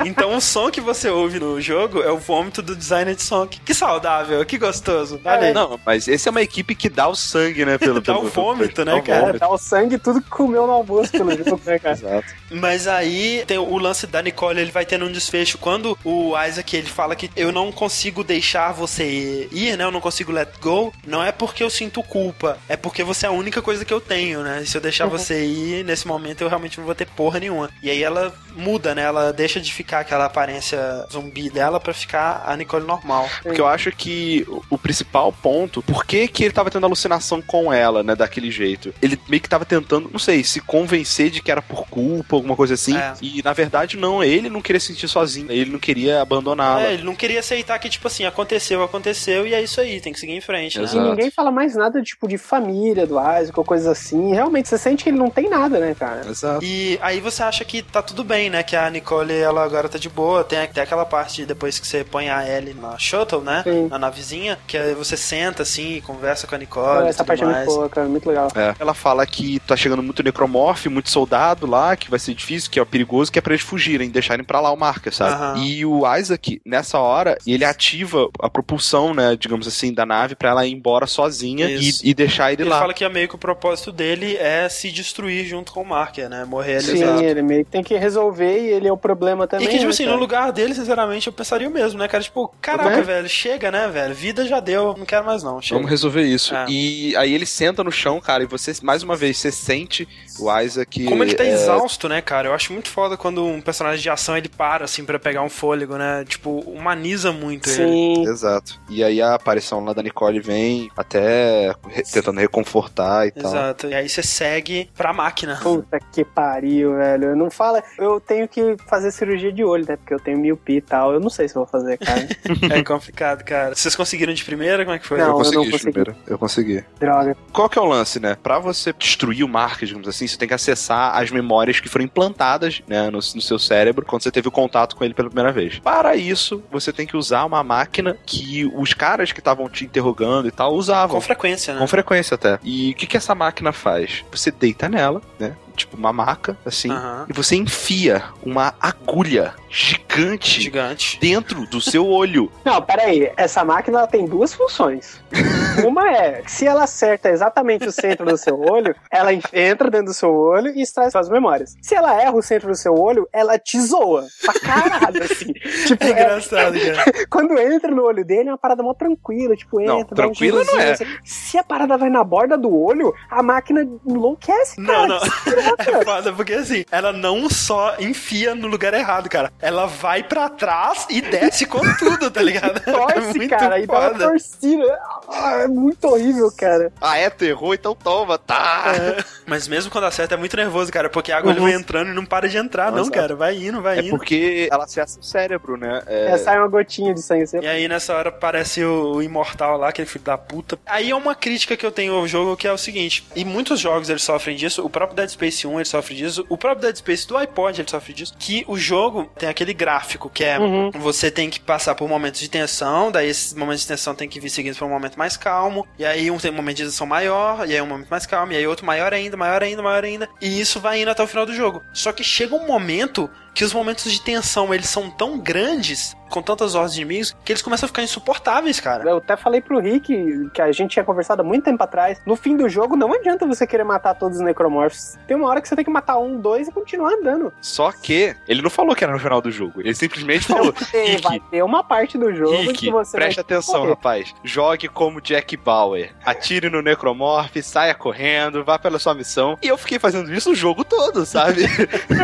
Então 0.04 0.36
o 0.36 0.40
som 0.40 0.70
que 0.70 0.80
você 0.80 1.10
ouve 1.10 1.40
no 1.40 1.60
jogo 1.60 2.00
é 2.02 2.10
o 2.10 2.18
vômito 2.18 2.62
do 2.62 2.74
designer 2.76 3.14
de 3.14 3.22
som. 3.22 3.46
Que 3.46 3.74
saudável, 3.74 4.44
que 4.46 4.56
gostoso. 4.56 5.20
Olha 5.24 5.48
aí. 5.48 5.52
Não, 5.52 5.78
mas 5.84 6.06
esse 6.06 6.28
é 6.28 6.30
uma 6.30 6.40
equipe 6.40 6.74
que 6.74 6.88
dá 6.88 7.08
o 7.08 7.16
sangue, 7.16 7.64
né? 7.64 7.76
Pelo, 7.76 8.00
Dá 8.00 8.14
pelo, 8.14 8.26
o 8.26 8.28
vômito, 8.28 8.84
né, 8.84 8.92
dá 8.92 8.98
o 8.98 9.02
cara? 9.02 9.18
É, 9.18 9.20
vômito. 9.22 9.38
dá 9.40 9.48
o 9.48 9.58
sangue 9.58 9.96
e 9.96 9.98
tudo 9.98 10.22
que 10.22 10.30
comeu 10.30 10.66
no 10.66 10.72
almoço 10.72 11.10
pelo 11.10 11.30
jogo, 11.32 11.60
né, 11.66 11.78
cara? 11.78 11.94
Exato. 11.96 12.34
Mas 12.50 12.86
aí 12.86 13.44
tem 13.46 13.58
o 13.58 13.76
lance 13.76 14.06
da 14.06 14.22
Nicole, 14.22 14.60
ele 14.60 14.70
vai 14.70 14.86
tendo 14.86 15.04
um 15.04 15.12
desfecho 15.12 15.58
quando 15.58 15.98
o 16.04 16.32
Isaac 16.40 16.76
ele 16.76 16.88
fala 16.88 17.16
que 17.16 17.30
eu 17.36 17.52
não 17.52 17.70
consigo 17.72 18.22
deixar 18.22 18.67
você 18.72 19.48
ir, 19.52 19.76
né? 19.76 19.84
Eu 19.84 19.90
não 19.90 20.00
consigo 20.00 20.32
let 20.32 20.48
go. 20.60 20.92
Não 21.06 21.22
é 21.22 21.32
porque 21.32 21.62
eu 21.62 21.70
sinto 21.70 22.02
culpa, 22.02 22.58
é 22.68 22.76
porque 22.76 23.02
você 23.02 23.26
é 23.26 23.28
a 23.28 23.32
única 23.32 23.60
coisa 23.62 23.84
que 23.84 23.92
eu 23.92 24.00
tenho, 24.00 24.42
né? 24.42 24.60
E 24.62 24.66
se 24.66 24.76
eu 24.76 24.80
deixar 24.80 25.06
você 25.06 25.44
ir, 25.46 25.84
nesse 25.84 26.06
momento 26.06 26.40
eu 26.42 26.48
realmente 26.48 26.78
não 26.78 26.84
vou 26.86 26.94
ter 26.94 27.06
porra 27.06 27.40
nenhuma. 27.40 27.70
E 27.82 27.90
aí 27.90 28.02
ela 28.02 28.32
muda, 28.56 28.94
né? 28.94 29.02
Ela 29.02 29.32
deixa 29.32 29.60
de 29.60 29.72
ficar 29.72 30.00
aquela 30.00 30.24
aparência 30.24 30.78
zumbi 31.12 31.48
dela 31.50 31.78
pra 31.78 31.92
ficar 31.92 32.42
a 32.46 32.56
Nicole 32.56 32.86
normal. 32.86 33.28
Porque 33.42 33.60
eu 33.60 33.66
acho 33.66 33.90
que 33.92 34.44
o- 34.48 34.62
o 34.70 34.78
principal 34.78 35.32
ponto, 35.32 35.82
por 35.82 36.04
que, 36.04 36.26
que 36.28 36.44
ele 36.44 36.52
tava 36.54 36.70
tendo 36.70 36.84
alucinação 36.84 37.40
com 37.42 37.72
ela, 37.72 38.02
né, 38.02 38.14
daquele 38.14 38.50
jeito? 38.50 38.92
Ele 39.00 39.18
meio 39.28 39.40
que 39.42 39.48
tava 39.48 39.64
tentando, 39.64 40.08
não 40.10 40.18
sei, 40.18 40.42
se 40.42 40.60
convencer 40.60 41.30
de 41.30 41.40
que 41.42 41.50
era 41.50 41.62
por 41.62 41.86
culpa, 41.88 42.36
alguma 42.36 42.56
coisa 42.56 42.74
assim. 42.74 42.96
É. 42.96 43.14
E 43.22 43.42
na 43.42 43.52
verdade, 43.52 43.96
não, 43.96 44.22
ele 44.24 44.48
não 44.50 44.60
queria 44.62 44.80
se 44.80 44.88
sentir 44.88 45.08
sozinho, 45.08 45.50
ele 45.50 45.70
não 45.70 45.78
queria 45.78 46.20
abandoná-la. 46.20 46.82
É, 46.82 46.94
ele 46.94 47.02
não 47.04 47.14
queria 47.14 47.40
aceitar 47.40 47.78
que, 47.78 47.88
tipo 47.88 48.06
assim, 48.06 48.24
aconteceu, 48.24 48.57
aconteceu 48.82 49.46
e 49.46 49.54
é 49.54 49.62
isso 49.62 49.80
aí, 49.80 50.00
tem 50.00 50.12
que 50.12 50.20
seguir 50.20 50.32
em 50.32 50.40
frente, 50.40 50.78
né? 50.78 50.88
E 50.92 50.98
ninguém 50.98 51.30
fala 51.30 51.50
mais 51.50 51.74
nada, 51.74 52.02
tipo, 52.02 52.26
de 52.26 52.38
família 52.38 53.06
do 53.06 53.14
Isaac 53.18 53.52
ou 53.56 53.64
coisa 53.64 53.92
assim. 53.92 54.32
Realmente, 54.34 54.68
você 54.68 54.78
sente 54.78 55.04
que 55.04 55.10
ele 55.10 55.18
não 55.18 55.30
tem 55.30 55.48
nada, 55.48 55.78
né, 55.78 55.94
cara? 55.94 56.26
Exato. 56.28 56.64
E 56.64 56.98
aí 57.02 57.20
você 57.20 57.42
acha 57.42 57.64
que 57.64 57.82
tá 57.82 58.02
tudo 58.02 58.24
bem, 58.24 58.50
né? 58.50 58.62
Que 58.62 58.76
a 58.76 58.88
Nicole, 58.90 59.34
ela 59.34 59.64
agora 59.64 59.88
tá 59.88 59.98
de 59.98 60.08
boa. 60.08 60.44
Tem 60.44 60.58
até 60.60 60.80
aquela 60.82 61.04
parte 61.04 61.44
depois 61.44 61.78
que 61.78 61.86
você 61.86 62.04
põe 62.04 62.28
a 62.28 62.46
Ellie 62.48 62.74
na 62.74 62.98
shuttle, 62.98 63.40
né? 63.42 63.62
Sim. 63.64 63.88
Na 63.88 63.98
navezinha, 63.98 64.58
que 64.66 64.76
aí 64.76 64.94
você 64.94 65.16
senta 65.16 65.62
assim 65.62 65.96
e 65.96 66.00
conversa 66.00 66.46
com 66.46 66.54
a 66.54 66.58
Nicole. 66.58 67.06
e 67.06 67.08
Essa 67.08 67.24
parte 67.24 67.42
é 67.42 67.46
mais. 67.46 67.58
muito 67.66 67.76
boa, 67.76 67.88
cara. 67.88 68.08
Muito 68.08 68.28
legal. 68.28 68.48
É. 68.54 68.74
Ela 68.78 68.94
fala 68.94 69.26
que 69.26 69.60
tá 69.60 69.76
chegando 69.76 70.02
muito 70.02 70.22
necromorph, 70.22 70.86
muito 70.86 71.10
soldado 71.10 71.66
lá, 71.66 71.96
que 71.96 72.10
vai 72.10 72.18
ser 72.18 72.34
difícil, 72.34 72.70
que 72.70 72.80
é 72.80 72.84
perigoso, 72.84 73.30
que 73.30 73.38
é 73.38 73.42
pra 73.42 73.52
eles 73.52 73.64
fugirem, 73.64 74.10
deixarem 74.10 74.44
pra 74.44 74.60
lá 74.60 74.70
o 74.72 74.76
marca, 74.76 75.10
sabe? 75.10 75.32
Aham. 75.34 75.58
E 75.58 75.84
o 75.84 76.02
Isaac, 76.16 76.60
nessa 76.64 76.98
hora, 76.98 77.36
ele 77.46 77.64
ativa 77.64 78.28
a 78.48 78.50
propulsão, 78.50 79.14
né, 79.14 79.36
digamos 79.38 79.66
assim, 79.68 79.92
da 79.92 80.04
nave 80.04 80.34
pra 80.34 80.50
ela 80.50 80.66
ir 80.66 80.72
embora 80.72 81.06
sozinha 81.06 81.68
e, 81.70 81.90
e 82.02 82.14
deixar 82.14 82.52
ele, 82.52 82.62
Ele 82.62 82.70
lá. 82.70 82.80
fala 82.80 82.92
que 82.94 83.04
é 83.04 83.08
meio 83.08 83.28
que 83.28 83.34
o 83.34 83.38
propósito 83.38 83.92
dele 83.92 84.36
é 84.36 84.68
se 84.68 84.90
destruir 84.90 85.44
junto 85.46 85.72
com 85.72 85.82
o 85.82 85.86
Marker, 85.86 86.28
né? 86.28 86.44
Morrer 86.44 86.76
ali. 86.76 86.84
Sim, 86.86 87.02
Exato. 87.02 87.22
ele 87.22 87.42
meio 87.42 87.64
que 87.64 87.70
tem 87.70 87.82
que 87.82 87.96
resolver 87.96 88.60
e 88.60 88.68
ele 88.72 88.88
é 88.88 88.92
o 88.92 88.96
problema 88.96 89.46
também. 89.46 89.66
E 89.66 89.70
que, 89.70 89.76
tipo 89.76 89.84
né, 89.86 89.90
assim, 89.90 90.04
cara? 90.04 90.16
no 90.16 90.20
lugar 90.20 90.52
dele, 90.52 90.74
sinceramente, 90.74 91.26
eu 91.26 91.32
pensaria 91.32 91.68
o 91.68 91.70
mesmo, 91.72 91.98
né, 91.98 92.08
cara? 92.08 92.22
Tipo, 92.22 92.52
caraca, 92.60 92.96
Né? 92.96 93.02
velho, 93.02 93.28
chega, 93.28 93.70
né, 93.70 93.88
velho? 93.88 94.14
Vida 94.14 94.44
já 94.46 94.60
deu, 94.60 94.94
não 94.96 95.06
quero 95.06 95.24
mais 95.24 95.42
não, 95.42 95.60
chega. 95.60 95.76
Vamos 95.76 95.90
resolver 95.90 96.22
isso. 96.22 96.54
É. 96.54 96.66
E 96.68 97.14
aí 97.16 97.32
ele 97.34 97.46
senta 97.46 97.84
no 97.84 97.92
chão, 97.92 98.20
cara, 98.20 98.42
e 98.42 98.46
você, 98.46 98.72
mais 98.82 99.02
uma 99.02 99.16
vez, 99.16 99.36
você 99.38 99.52
sente 99.52 100.08
o 100.38 100.60
Isaac. 100.60 101.04
Como 101.04 101.22
ele 101.22 101.34
tá 101.34 101.44
é, 101.44 101.52
exausto, 101.52 102.08
né, 102.08 102.20
cara? 102.20 102.48
Eu 102.48 102.54
acho 102.54 102.72
muito 102.72 102.88
foda 102.88 103.16
quando 103.16 103.44
um 103.44 103.60
personagem 103.60 104.00
de 104.00 104.10
ação 104.10 104.36
ele 104.36 104.48
para, 104.48 104.84
assim, 104.84 105.04
pra 105.04 105.18
pegar 105.18 105.42
um 105.42 105.48
fôlego, 105.50 105.96
né? 105.96 106.24
Tipo, 106.26 106.60
humaniza 106.60 107.32
muito 107.32 107.68
ele. 107.68 107.76
Sim. 107.76 108.26
Exato. 108.38 108.48
Exato. 108.48 108.80
E 108.88 109.02
aí 109.04 109.20
a 109.20 109.34
aparição 109.34 109.84
lá 109.84 109.92
da 109.92 110.02
Nicole 110.02 110.40
vem 110.40 110.90
até 110.96 111.74
re- 111.88 112.02
tentando 112.02 112.40
reconfortar 112.40 113.26
e 113.26 113.30
tal. 113.32 113.50
Exato. 113.50 113.86
E 113.88 113.94
aí 113.94 114.08
você 114.08 114.22
segue 114.22 114.90
pra 114.96 115.12
máquina. 115.12 115.58
Puta 115.62 115.98
que 116.12 116.24
pariu, 116.24 116.96
velho. 116.96 117.36
Não 117.36 117.50
fala. 117.50 117.82
Eu 117.98 118.20
tenho 118.20 118.46
que 118.48 118.76
fazer 118.86 119.10
cirurgia 119.10 119.52
de 119.52 119.64
olho, 119.64 119.84
né? 119.88 119.96
Porque 119.96 120.14
eu 120.14 120.20
tenho 120.20 120.38
miopia 120.38 120.78
e 120.78 120.80
tal. 120.80 121.12
Eu 121.12 121.20
não 121.20 121.28
sei 121.30 121.48
se 121.48 121.56
eu 121.56 121.62
vou 121.64 121.66
fazer, 121.70 121.98
cara. 121.98 122.26
É 122.78 122.82
complicado, 122.82 123.44
cara. 123.44 123.74
Vocês 123.74 123.94
conseguiram 123.96 124.32
de 124.32 124.44
primeira? 124.44 124.84
Como 124.84 124.94
é 124.94 124.98
que 124.98 125.06
foi? 125.06 125.18
Não, 125.18 125.26
eu 125.26 125.30
eu 125.32 125.36
consegui, 125.38 125.56
não 125.56 125.64
consegui. 125.70 125.92
primeiro. 125.92 126.16
Eu 126.26 126.38
consegui. 126.38 126.84
Droga. 126.98 127.36
Qual 127.52 127.68
que 127.68 127.78
é 127.78 127.82
o 127.82 127.84
lance, 127.84 128.20
né? 128.20 128.36
Pra 128.42 128.58
você 128.58 128.92
destruir 128.92 129.44
o 129.44 129.48
Mark, 129.48 129.82
digamos 129.82 130.08
assim, 130.08 130.26
você 130.26 130.36
tem 130.36 130.48
que 130.48 130.54
acessar 130.54 131.16
as 131.16 131.30
memórias 131.30 131.80
que 131.80 131.88
foram 131.88 132.04
implantadas 132.04 132.82
né, 132.86 133.04
no, 133.10 133.18
no 133.18 133.40
seu 133.40 133.58
cérebro 133.58 134.04
quando 134.06 134.22
você 134.22 134.30
teve 134.30 134.48
o 134.48 134.50
contato 134.50 134.96
com 134.96 135.04
ele 135.04 135.14
pela 135.14 135.28
primeira 135.28 135.52
vez. 135.52 135.78
Para 135.78 136.16
isso, 136.16 136.62
você 136.70 136.92
tem 136.92 137.06
que 137.06 137.16
usar 137.16 137.44
uma 137.44 137.62
máquina 137.62 138.16
que 138.28 138.70
os 138.74 138.92
caras 138.92 139.32
que 139.32 139.40
estavam 139.40 139.70
te 139.70 139.86
interrogando 139.86 140.46
e 140.46 140.50
tal 140.50 140.74
usavam. 140.74 141.16
Com 141.16 141.20
frequência, 141.20 141.72
né? 141.72 141.80
Com 141.80 141.86
frequência 141.86 142.34
até. 142.34 142.58
E 142.62 142.90
o 142.90 142.94
que, 142.94 143.06
que 143.06 143.16
essa 143.16 143.34
máquina 143.34 143.72
faz? 143.72 144.22
Você 144.30 144.50
deita 144.50 144.86
nela, 144.86 145.22
né? 145.38 145.56
Tipo 145.78 145.96
uma 145.96 146.12
maca, 146.12 146.56
assim, 146.66 146.90
Aham. 146.90 147.26
e 147.28 147.32
você 147.32 147.54
enfia 147.56 148.22
uma 148.42 148.74
agulha 148.80 149.54
gigante 149.70 150.60
Gigante. 150.62 151.18
dentro 151.20 151.66
do 151.66 151.80
seu 151.80 152.06
olho. 152.06 152.50
Não, 152.64 152.80
peraí. 152.82 153.30
Essa 153.36 153.64
máquina 153.64 153.98
ela 153.98 154.06
tem 154.06 154.26
duas 154.26 154.52
funções. 154.54 155.20
Uma 155.86 156.10
é, 156.10 156.42
se 156.46 156.66
ela 156.66 156.82
acerta 156.84 157.28
exatamente 157.30 157.86
o 157.86 157.92
centro 157.92 158.26
do 158.26 158.36
seu 158.36 158.58
olho, 158.58 158.94
ela 159.12 159.32
en- 159.32 159.40
entra 159.52 159.88
dentro 159.88 160.06
do 160.06 160.14
seu 160.14 160.34
olho 160.34 160.72
e 160.74 160.82
extrai 160.82 161.08
suas 161.10 161.28
memórias. 161.28 161.76
Se 161.80 161.94
ela 161.94 162.20
erra 162.20 162.34
o 162.34 162.42
centro 162.42 162.68
do 162.68 162.74
seu 162.74 162.94
olho, 162.98 163.28
ela 163.32 163.56
te 163.58 163.78
zoa. 163.80 164.26
Pra 164.44 164.54
caralho, 164.54 165.22
assim. 165.22 165.52
Tipo, 165.86 166.02
É 166.04 166.08
é- 166.08 166.10
engraçado, 166.12 166.74
cara. 166.80 167.26
quando 167.30 167.56
entra 167.58 167.90
no 167.94 168.02
olho 168.02 168.24
dele, 168.24 168.48
é 168.48 168.52
uma 168.52 168.58
parada 168.58 168.82
mó 168.82 168.92
tranquila. 168.94 169.54
Tipo, 169.54 169.80
entra, 169.80 169.94
Não, 169.94 170.04
tranquila 170.04 170.64
não 170.64 170.80
é. 170.80 170.92
assim. 170.92 171.04
Se 171.24 171.56
a 171.58 171.62
parada 171.62 171.96
vai 171.96 172.10
na 172.10 172.24
borda 172.24 172.58
do 172.58 172.74
olho, 172.74 173.14
a 173.30 173.40
máquina 173.42 173.86
enlouquece, 174.04 174.80
Não, 174.80 174.86
cara. 174.86 175.06
não. 175.06 175.18
Desgraça. 175.20 175.67
É 175.78 176.04
foda, 176.04 176.32
porque 176.32 176.52
assim, 176.54 176.84
ela 176.90 177.12
não 177.12 177.48
só 177.50 177.96
enfia 177.98 178.54
no 178.54 178.66
lugar 178.66 178.94
errado, 178.94 179.28
cara. 179.28 179.52
Ela 179.60 179.86
vai 179.86 180.22
pra 180.22 180.48
trás 180.48 181.06
e 181.10 181.20
desce 181.20 181.66
com 181.66 181.80
tudo, 181.98 182.30
tá 182.30 182.42
ligado? 182.42 182.80
Torce, 182.80 183.48
cara, 183.48 183.78
e 183.80 183.86
dá 183.86 183.98
uma 184.10 184.14
torcida. 184.18 184.98
Ah, 185.28 185.52
é 185.62 185.66
muito 185.68 186.04
horrível, 186.06 186.50
cara. 186.56 186.92
Ah, 187.00 187.16
é 187.18 187.28
terror? 187.30 187.74
Então 187.74 187.94
toma, 187.94 188.38
tá. 188.38 188.92
Mas 189.46 189.66
mesmo 189.68 189.90
quando 189.90 190.04
acerta 190.04 190.34
é 190.34 190.38
muito 190.38 190.56
nervoso, 190.56 190.92
cara, 190.92 191.08
porque 191.08 191.32
a 191.32 191.38
agulha 191.38 191.56
Uhum. 191.58 191.62
vai 191.62 191.72
entrando 191.72 192.10
e 192.10 192.14
não 192.14 192.24
para 192.24 192.48
de 192.48 192.56
entrar, 192.56 192.90
não, 192.90 192.98
Nossa. 192.98 193.10
cara. 193.10 193.34
Vai 193.34 193.56
indo, 193.56 193.80
vai 193.80 193.98
É 193.98 194.02
indo. 194.02 194.10
porque 194.10 194.68
ela 194.70 194.84
acessa 194.84 195.18
o 195.18 195.22
cérebro, 195.22 195.76
né? 195.76 196.02
É, 196.06 196.32
É, 196.32 196.38
sai 196.38 196.58
uma 196.58 196.68
gotinha 196.68 197.12
de 197.14 197.22
sangue. 197.22 197.38
E 197.62 197.66
aí 197.66 197.88
nessa 197.88 198.14
hora 198.14 198.28
aparece 198.30 198.82
o, 198.84 199.14
o 199.16 199.22
imortal 199.22 199.76
lá, 199.78 199.88
aquele 199.88 200.06
filho 200.08 200.24
da 200.24 200.36
puta. 200.36 200.78
Aí 200.86 201.10
é 201.10 201.14
uma 201.16 201.34
crítica 201.34 201.76
que 201.76 201.84
eu 201.86 201.90
tenho 201.92 202.14
ao 202.14 202.26
jogo 202.26 202.56
que 202.56 202.66
é 202.66 202.72
o 202.72 202.78
seguinte: 202.78 203.26
e 203.34 203.44
muitos 203.44 203.78
jogos 203.80 204.08
eles 204.10 204.22
sofrem 204.22 204.56
disso, 204.56 204.84
o 204.84 204.90
próprio 204.90 205.16
Dead 205.16 205.28
Space 205.30 205.57
1 205.66 205.76
ele 205.78 205.84
sofre 205.84 206.14
disso, 206.14 206.44
o 206.48 206.56
próprio 206.56 206.82
Dead 206.82 206.96
Space 206.96 207.26
do 207.26 207.36
iPod 207.36 207.80
ele 207.80 207.90
sofre 207.90 208.12
disso, 208.12 208.34
que 208.38 208.64
o 208.68 208.76
jogo 208.76 209.30
tem 209.38 209.48
aquele 209.48 209.72
gráfico 209.74 210.28
que 210.30 210.44
é 210.44 210.58
Uhum. 210.58 210.90
você 210.90 211.30
tem 211.30 211.48
que 211.48 211.60
passar 211.60 211.94
por 211.94 212.08
momentos 212.08 212.40
de 212.40 212.48
tensão, 212.48 213.10
daí 213.10 213.28
esses 213.28 213.54
momentos 213.54 213.82
de 213.82 213.88
tensão 213.88 214.14
tem 214.14 214.28
que 214.28 214.40
vir 214.40 214.50
seguidos 214.50 214.76
para 214.78 214.86
um 214.86 214.90
momento 214.90 215.18
mais 215.18 215.36
calmo, 215.36 215.86
e 215.98 216.04
aí 216.04 216.30
um 216.30 216.38
tem 216.38 216.50
um 216.50 216.54
momento 216.54 216.76
de 216.78 216.84
tensão 216.84 217.06
maior, 217.06 217.68
e 217.68 217.74
aí 217.74 217.80
um 217.80 217.86
momento 217.86 218.08
mais 218.08 218.26
calmo, 218.26 218.52
e 218.52 218.56
aí 218.56 218.66
outro 218.66 218.84
maior 218.84 219.12
ainda, 219.14 219.36
maior 219.36 219.62
ainda, 219.62 219.82
maior 219.82 220.04
ainda, 220.04 220.28
e 220.40 220.60
isso 220.60 220.80
vai 220.80 221.00
indo 221.00 221.10
até 221.10 221.22
o 221.22 221.26
final 221.26 221.46
do 221.46 221.54
jogo. 221.54 221.82
Só 221.92 222.12
que 222.12 222.24
chega 222.24 222.54
um 222.54 222.66
momento 222.66 223.30
que 223.58 223.64
os 223.64 223.74
momentos 223.74 224.12
de 224.12 224.22
tensão 224.22 224.72
eles 224.72 224.88
são 224.88 225.10
tão 225.10 225.36
grandes, 225.36 226.16
com 226.30 226.40
tantas 226.40 226.76
horas 226.76 226.94
de 226.94 227.00
inimigos, 227.00 227.34
que 227.44 227.50
eles 227.50 227.60
começam 227.60 227.86
a 227.86 227.88
ficar 227.88 228.04
insuportáveis, 228.04 228.78
cara. 228.78 229.10
Eu 229.10 229.16
até 229.16 229.36
falei 229.36 229.60
pro 229.60 229.80
Rick, 229.80 230.48
que 230.54 230.62
a 230.62 230.70
gente 230.70 230.92
tinha 230.92 231.04
conversado 231.04 231.42
há 231.42 231.44
muito 231.44 231.64
tempo 231.64 231.82
atrás, 231.82 232.20
no 232.24 232.36
fim 232.36 232.56
do 232.56 232.68
jogo 232.68 232.94
não 232.94 233.12
adianta 233.12 233.44
você 233.46 233.66
querer 233.66 233.82
matar 233.82 234.14
todos 234.14 234.38
os 234.38 234.44
necromorphs. 234.44 235.18
Tem 235.26 235.36
uma 235.36 235.48
hora 235.48 235.60
que 235.60 235.68
você 235.68 235.74
tem 235.74 235.84
que 235.84 235.90
matar 235.90 236.18
um, 236.18 236.40
dois 236.40 236.68
e 236.68 236.70
continuar 236.70 237.14
andando. 237.14 237.52
Só 237.60 237.90
que 237.90 238.36
ele 238.46 238.62
não 238.62 238.70
falou 238.70 238.94
que 238.94 239.02
era 239.02 239.12
no 239.12 239.18
final 239.18 239.40
do 239.40 239.50
jogo. 239.50 239.80
Ele 239.80 239.94
simplesmente 239.94 240.46
falou: 240.46 240.72
Rick, 240.92 241.22
vai 241.22 241.40
ter 241.50 241.64
uma 241.64 241.82
parte 241.82 242.16
do 242.16 242.32
jogo 242.32 242.58
Rick, 242.58 242.74
que 242.74 242.90
você 242.92 243.16
preste 243.16 243.36
vai 243.36 243.44
atenção, 243.44 243.80
morrer. 243.80 243.90
rapaz. 243.90 244.34
Jogue 244.44 244.86
como 244.86 245.20
Jack 245.20 245.56
Bauer. 245.56 246.12
Atire 246.24 246.70
no 246.70 246.80
Necromorph, 246.80 247.56
saia 247.60 247.92
correndo, 247.92 248.62
vá 248.62 248.78
pela 248.78 249.00
sua 249.00 249.14
missão. 249.14 249.58
E 249.60 249.66
eu 249.66 249.76
fiquei 249.76 249.98
fazendo 249.98 250.32
isso 250.32 250.52
o 250.52 250.54
jogo 250.54 250.84
todo, 250.84 251.26
sabe? 251.26 251.62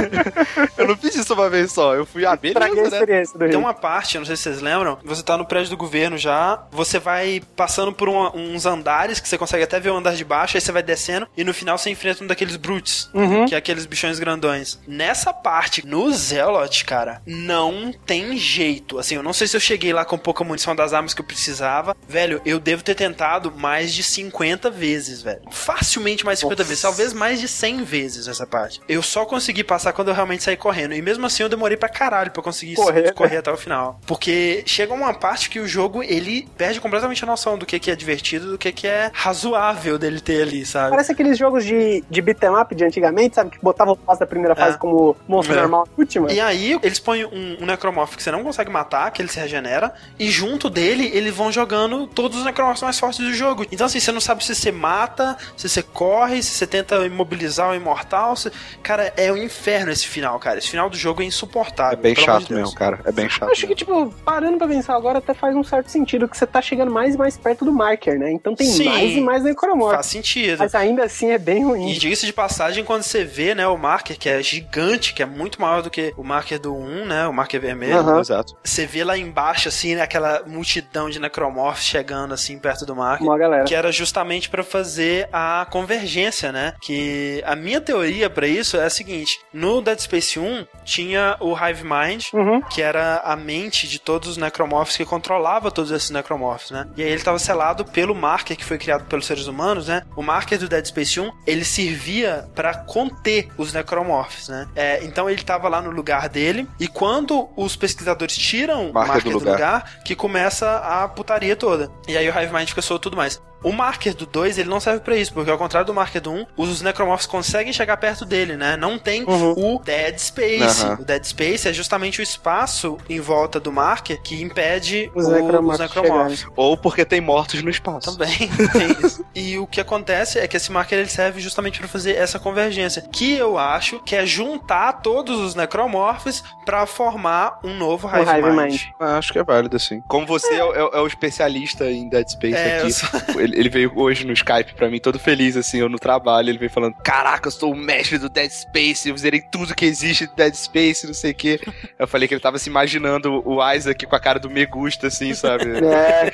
eu 0.78 0.86
não 0.86 0.96
fiz 0.96 1.16
isso 1.16 1.23
uma 1.32 1.48
vez 1.48 1.72
só. 1.72 1.94
Eu 1.94 2.04
fui, 2.06 2.24
ah, 2.26 2.32
a 2.32 2.36
beleza, 2.36 2.74
né? 2.74 2.84
experiência 2.98 3.38
do 3.38 3.48
Tem 3.48 3.56
uma 3.58 3.72
parte, 3.74 4.18
não 4.18 4.24
sei 4.26 4.36
se 4.36 4.42
vocês 4.42 4.60
lembram, 4.60 4.98
você 5.04 5.22
tá 5.22 5.36
no 5.36 5.44
prédio 5.46 5.70
do 5.70 5.76
governo 5.76 6.18
já, 6.18 6.62
você 6.70 6.98
vai 6.98 7.40
passando 7.56 7.92
por 7.92 8.08
uma- 8.08 8.34
uns 8.36 8.66
andares 8.66 9.20
que 9.20 9.28
você 9.28 9.38
consegue 9.38 9.62
até 9.64 9.78
ver 9.80 9.90
o 9.90 9.96
andar 9.96 10.14
de 10.14 10.24
baixo, 10.24 10.56
aí 10.56 10.60
você 10.60 10.72
vai 10.72 10.82
descendo 10.82 11.26
e 11.36 11.44
no 11.44 11.54
final 11.54 11.78
você 11.78 11.90
enfrenta 11.90 12.22
um 12.22 12.26
daqueles 12.26 12.56
brutes, 12.56 13.08
Uhum. 13.14 13.46
que 13.46 13.54
é 13.54 13.58
aqueles 13.58 13.86
bichões 13.86 14.18
grandões. 14.18 14.78
Nessa 14.86 15.32
parte, 15.32 15.86
no 15.86 16.10
Zealot, 16.12 16.84
cara, 16.84 17.22
não 17.26 17.92
tem 18.06 18.36
jeito. 18.36 18.98
Assim, 18.98 19.14
eu 19.16 19.22
não 19.22 19.32
sei 19.32 19.46
se 19.46 19.56
eu 19.56 19.60
cheguei 19.60 19.92
lá 19.92 20.04
com 20.04 20.18
pouca 20.18 20.42
munição 20.44 20.74
das 20.74 20.92
armas 20.92 21.14
que 21.14 21.20
eu 21.20 21.24
precisava. 21.26 21.96
Velho, 22.08 22.40
eu 22.44 22.58
devo 22.58 22.82
ter 22.82 22.94
tentado 22.94 23.52
mais 23.56 23.92
de 23.94 24.02
50 24.02 24.70
vezes, 24.70 25.22
velho. 25.22 25.42
Facilmente 25.50 26.24
mais 26.24 26.38
de 26.38 26.42
50 26.42 26.62
Nossa. 26.62 26.68
vezes, 26.68 26.82
talvez 26.82 27.12
mais 27.12 27.40
de 27.40 27.48
100 27.48 27.84
vezes 27.84 28.28
essa 28.28 28.46
parte. 28.46 28.80
Eu 28.88 29.02
só 29.02 29.24
consegui 29.24 29.62
passar 29.62 29.92
quando 29.92 30.08
eu 30.08 30.14
realmente 30.14 30.42
saí 30.42 30.56
correndo. 30.56 30.94
E 30.94 31.02
mesmo 31.02 31.13
assim 31.22 31.42
eu 31.42 31.48
demorei 31.48 31.76
pra 31.76 31.88
caralho 31.88 32.30
pra 32.30 32.42
conseguir 32.42 32.74
Correr, 32.74 33.12
correr, 33.12 33.32
né? 33.34 33.38
até 33.38 33.52
o 33.52 33.56
final. 33.56 34.00
Porque 34.06 34.62
chega 34.66 34.92
uma 34.94 35.12
parte 35.14 35.48
que 35.50 35.60
o 35.60 35.66
jogo, 35.68 36.02
ele 36.02 36.48
perde 36.56 36.80
completamente 36.80 37.22
a 37.24 37.26
noção 37.26 37.56
do 37.58 37.66
que, 37.66 37.78
que 37.78 37.90
é 37.90 37.96
divertido, 37.96 38.52
do 38.52 38.58
que, 38.58 38.72
que 38.72 38.86
é 38.86 39.10
razoável 39.12 39.98
dele 39.98 40.20
ter 40.20 40.42
ali, 40.42 40.64
sabe? 40.64 40.90
Parece 40.90 41.12
aqueles 41.12 41.36
jogos 41.38 41.64
de, 41.64 42.02
de 42.08 42.22
beat'em 42.22 42.50
up 42.50 42.74
de 42.74 42.84
antigamente, 42.84 43.34
sabe? 43.36 43.50
Que 43.50 43.58
botavam 43.62 43.94
o 43.94 43.96
boss 43.96 44.18
da 44.18 44.26
primeira 44.26 44.54
fase 44.54 44.76
É. 44.76 44.78
como 44.78 45.16
monstro 45.28 45.54
É. 45.56 45.60
normal 45.60 45.86
última. 45.98 46.32
E 46.32 46.40
aí, 46.40 46.78
eles 46.82 46.98
põem 46.98 47.24
um, 47.24 47.58
um 47.60 47.66
necromorph 47.66 48.16
que 48.16 48.22
você 48.22 48.30
não 48.30 48.42
consegue 48.42 48.70
matar, 48.70 49.10
que 49.10 49.20
ele 49.20 49.28
se 49.28 49.38
regenera, 49.38 49.92
e 50.18 50.30
junto 50.30 50.70
dele, 50.70 51.10
eles 51.12 51.34
vão 51.34 51.50
jogando 51.52 52.06
todos 52.06 52.38
os 52.38 52.44
necromorphs 52.44 52.82
mais 52.82 52.98
fortes 52.98 53.18
do 53.20 53.32
jogo. 53.34 53.66
Então, 53.72 53.86
assim, 53.86 54.00
você 54.00 54.12
não 54.12 54.20
sabe 54.20 54.44
se 54.44 54.54
você 54.54 54.72
mata, 54.72 55.36
se 55.56 55.68
você 55.68 55.82
corre, 55.82 56.42
se 56.42 56.50
você 56.50 56.66
tenta 56.66 56.96
imobilizar 57.06 57.70
o 57.70 57.74
imortal. 57.74 58.36
se- 58.36 58.50
Cara, 58.82 59.12
é 59.16 59.30
um 59.32 59.36
inferno 59.36 59.90
esse 59.92 60.06
final, 60.06 60.38
cara. 60.38 60.58
Esse 60.58 60.70
final 60.70 60.88
do 60.94 60.98
jogo 61.00 61.22
é 61.22 61.24
insuportável. 61.24 61.98
É 61.98 62.00
bem 62.00 62.14
chato 62.14 62.46
de 62.46 62.54
mesmo, 62.54 62.74
cara. 62.74 63.00
É 63.04 63.12
bem 63.12 63.28
chato. 63.28 63.48
Eu 63.48 63.52
acho 63.52 63.66
que, 63.66 63.74
tipo, 63.74 64.10
parando 64.24 64.56
pra 64.58 64.66
pensar 64.66 64.94
agora, 64.94 65.18
até 65.18 65.34
faz 65.34 65.54
um 65.54 65.62
certo 65.62 65.90
sentido, 65.90 66.28
que 66.28 66.36
você 66.36 66.46
tá 66.46 66.62
chegando 66.62 66.90
mais 66.90 67.14
e 67.14 67.18
mais 67.18 67.36
perto 67.36 67.64
do 67.64 67.72
marker, 67.72 68.18
né? 68.18 68.30
Então 68.32 68.54
tem 68.54 68.66
Sim. 68.66 68.84
mais 68.84 69.12
e 69.12 69.20
mais 69.20 69.42
necromorphs. 69.44 69.94
Faz 69.96 70.06
sentido. 70.06 70.58
Mas 70.58 70.74
ainda 70.74 71.04
assim 71.04 71.30
é 71.30 71.38
bem 71.38 71.64
ruim. 71.64 71.90
E 71.90 71.98
diga-se 71.98 72.26
de 72.26 72.32
passagem, 72.32 72.84
quando 72.84 73.02
você 73.02 73.24
vê, 73.24 73.54
né, 73.54 73.66
o 73.66 73.76
marker, 73.76 74.18
que 74.18 74.28
é 74.28 74.42
gigante, 74.42 75.12
que 75.12 75.22
é 75.22 75.26
muito 75.26 75.60
maior 75.60 75.82
do 75.82 75.90
que 75.90 76.14
o 76.16 76.22
marker 76.22 76.58
do 76.58 76.74
1, 76.74 77.04
né, 77.06 77.26
o 77.26 77.32
marker 77.32 77.60
vermelho, 77.60 77.98
Aham. 77.98 78.20
Exato. 78.20 78.56
você 78.62 78.86
vê 78.86 79.04
lá 79.04 79.18
embaixo, 79.18 79.68
assim, 79.68 79.94
né, 79.94 80.02
aquela 80.02 80.42
multidão 80.46 81.10
de 81.10 81.18
necromorphs 81.18 81.84
chegando, 81.84 82.32
assim, 82.32 82.58
perto 82.58 82.86
do 82.86 82.94
marker. 82.94 83.26
Uma 83.26 83.38
galera. 83.38 83.64
Que 83.64 83.74
era 83.74 83.90
justamente 83.92 84.48
pra 84.48 84.62
fazer 84.62 85.28
a 85.32 85.66
convergência, 85.70 86.52
né? 86.52 86.74
Que 86.80 87.42
a 87.46 87.56
minha 87.56 87.80
teoria 87.80 88.30
pra 88.30 88.46
isso 88.46 88.76
é 88.76 88.84
a 88.84 88.90
seguinte: 88.90 89.40
no 89.52 89.80
Dead 89.80 89.98
Space 89.98 90.38
1 90.38 90.66
tinha 90.84 91.36
o 91.40 91.52
Hive 91.56 91.82
Mind, 91.84 92.26
Uhum. 92.32 92.60
que 92.62 92.82
era 92.82 93.18
a 93.24 93.34
mente 93.36 93.88
de 93.88 93.98
todos 93.98 94.28
os 94.28 94.36
necromorphs 94.36 94.96
que 94.96 95.04
controlava 95.04 95.70
todos 95.70 95.90
esses 95.90 96.10
necromorphs, 96.10 96.70
né? 96.70 96.86
E 96.96 97.02
aí 97.02 97.08
ele 97.08 97.16
estava 97.16 97.38
selado 97.38 97.84
pelo 97.84 98.14
marker 98.14 98.56
que 98.56 98.64
foi 98.64 98.78
criado 98.78 99.04
pelos 99.06 99.26
seres 99.26 99.46
humanos, 99.46 99.88
né? 99.88 100.02
O 100.16 100.22
marker 100.22 100.58
do 100.58 100.68
Dead 100.68 100.84
Space 100.86 101.18
1, 101.20 101.30
ele 101.46 101.64
servia 101.64 102.48
pra 102.54 102.74
conter 102.74 103.48
os 103.56 103.72
necromorphs, 103.72 104.48
né? 104.48 104.66
É, 104.76 105.02
então 105.04 105.28
ele 105.28 105.42
tava 105.42 105.68
lá 105.68 105.80
no 105.80 105.90
lugar 105.90 106.28
dele 106.28 106.68
e 106.78 106.86
quando 106.88 107.48
os 107.56 107.76
pesquisadores 107.76 108.36
tiram 108.36 108.90
o 108.90 108.92
Marker 108.92 109.14
marker 109.14 109.32
do 109.32 109.38
do 109.38 109.38
lugar. 109.38 109.52
lugar, 109.54 110.02
que 110.04 110.14
começa 110.14 110.76
a 110.78 111.08
putaria 111.08 111.56
toda. 111.56 111.90
E 112.08 112.16
aí 112.16 112.28
o 112.28 112.38
Hive 112.38 112.52
Mind 112.52 112.68
fica 112.68 112.82
solto 112.82 113.02
tudo 113.04 113.16
mais. 113.16 113.40
O 113.64 113.72
marker 113.72 114.14
do 114.14 114.26
2, 114.26 114.58
ele 114.58 114.68
não 114.68 114.78
serve 114.78 115.00
pra 115.00 115.16
isso, 115.16 115.32
porque 115.32 115.50
ao 115.50 115.58
contrário 115.58 115.86
do 115.86 115.94
marker 115.94 116.20
do 116.20 116.30
1, 116.30 116.46
os 116.56 116.82
necromorphs 116.82 117.26
conseguem 117.26 117.72
chegar 117.72 117.96
perto 117.96 118.24
dele, 118.24 118.56
né? 118.56 118.76
Não 118.76 118.98
tem 118.98 119.24
Uhum. 119.24 119.76
o 119.76 119.78
Dead 119.82 120.18
Space. 120.18 120.84
Aham. 120.84 120.98
O 121.00 121.04
Dead 121.04 121.24
Space 121.24 121.66
é 121.68 121.72
justamente 121.72 122.20
o 122.20 122.22
espaço 122.22 122.98
em 123.08 123.18
volta 123.20 123.58
do 123.58 123.72
marker 123.72 124.20
que 124.22 124.40
impede 124.42 125.10
Os 125.14 125.26
o- 125.26 125.30
necromorphs 125.32 125.80
os 125.80 125.96
necromorphs. 125.96 126.46
Ou 126.54 126.76
porque 126.76 127.04
tem 127.04 127.20
mortos 127.20 127.62
no 127.62 127.70
espaço. 127.70 128.12
Também 128.16 128.36
tem 128.72 129.06
isso. 129.06 129.24
E 129.34 129.58
o 129.58 129.66
que 129.66 129.80
acontece 129.80 130.38
é 130.38 130.46
que 130.46 130.56
esse 130.56 130.70
marker 130.70 130.98
ele 130.98 131.08
serve 131.08 131.40
justamente 131.40 131.78
pra 131.78 131.88
fazer 131.88 132.16
essa 132.16 132.38
convergência, 132.38 133.02
que 133.10 133.32
eu 133.34 133.56
acho 133.58 133.98
que 134.00 134.14
é 134.14 134.26
juntar 134.26 134.92
todos 135.00 135.40
os 135.40 135.54
necromorphs 135.54 136.42
pra 136.66 136.84
formar 136.86 137.58
um 137.64 137.74
novo 137.74 138.08
Hive, 138.08 138.30
Hive 138.30 138.50
Mind. 138.50 138.70
Mind. 138.72 138.80
Ah, 139.00 139.16
Acho 139.18 139.32
que 139.32 139.38
é 139.38 139.42
válido, 139.44 139.76
assim. 139.76 140.02
Como 140.06 140.26
você 140.26 140.54
é, 140.54 140.64
o- 140.64 140.74
é 140.74 140.98
é 140.98 141.00
o 141.00 141.06
especialista 141.06 141.90
em 141.90 142.08
Dead 142.08 142.28
Space 142.28 142.54
É, 142.56 142.78
eu 142.78 142.82
aqui, 142.82 142.92
sou- 142.92 143.40
ele, 143.40 143.53
Ele, 143.54 143.60
ele 143.60 143.68
veio 143.68 143.92
hoje 143.94 144.26
no 144.26 144.32
Skype 144.32 144.74
pra 144.74 144.88
mim, 144.88 144.98
todo 144.98 145.18
feliz, 145.18 145.56
assim, 145.56 145.78
eu 145.78 145.88
no 145.88 145.98
trabalho. 145.98 146.48
Ele 146.48 146.58
veio 146.58 146.70
falando: 146.70 146.94
Caraca, 147.02 147.48
eu 147.48 147.52
sou 147.52 147.72
o 147.72 147.76
mestre 147.76 148.18
do 148.18 148.28
Dead 148.28 148.50
Space, 148.50 149.08
eu 149.08 149.16
zerei 149.16 149.40
tudo 149.40 149.74
que 149.74 149.84
existe 149.84 150.26
de 150.26 150.34
Dead 150.34 150.54
Space, 150.54 151.06
não 151.06 151.14
sei 151.14 151.32
o 151.32 151.34
quê. 151.34 151.60
Eu 151.98 152.08
falei 152.08 152.26
que 152.26 152.34
ele 152.34 152.40
tava 152.40 152.58
se 152.58 152.68
imaginando 152.68 153.42
o 153.46 153.72
Isaac 153.72 154.04
com 154.06 154.16
a 154.16 154.20
cara 154.20 154.38
do 154.38 154.50
Megusta, 154.50 155.06
assim, 155.06 155.32
sabe? 155.34 155.64
É. 155.84 156.30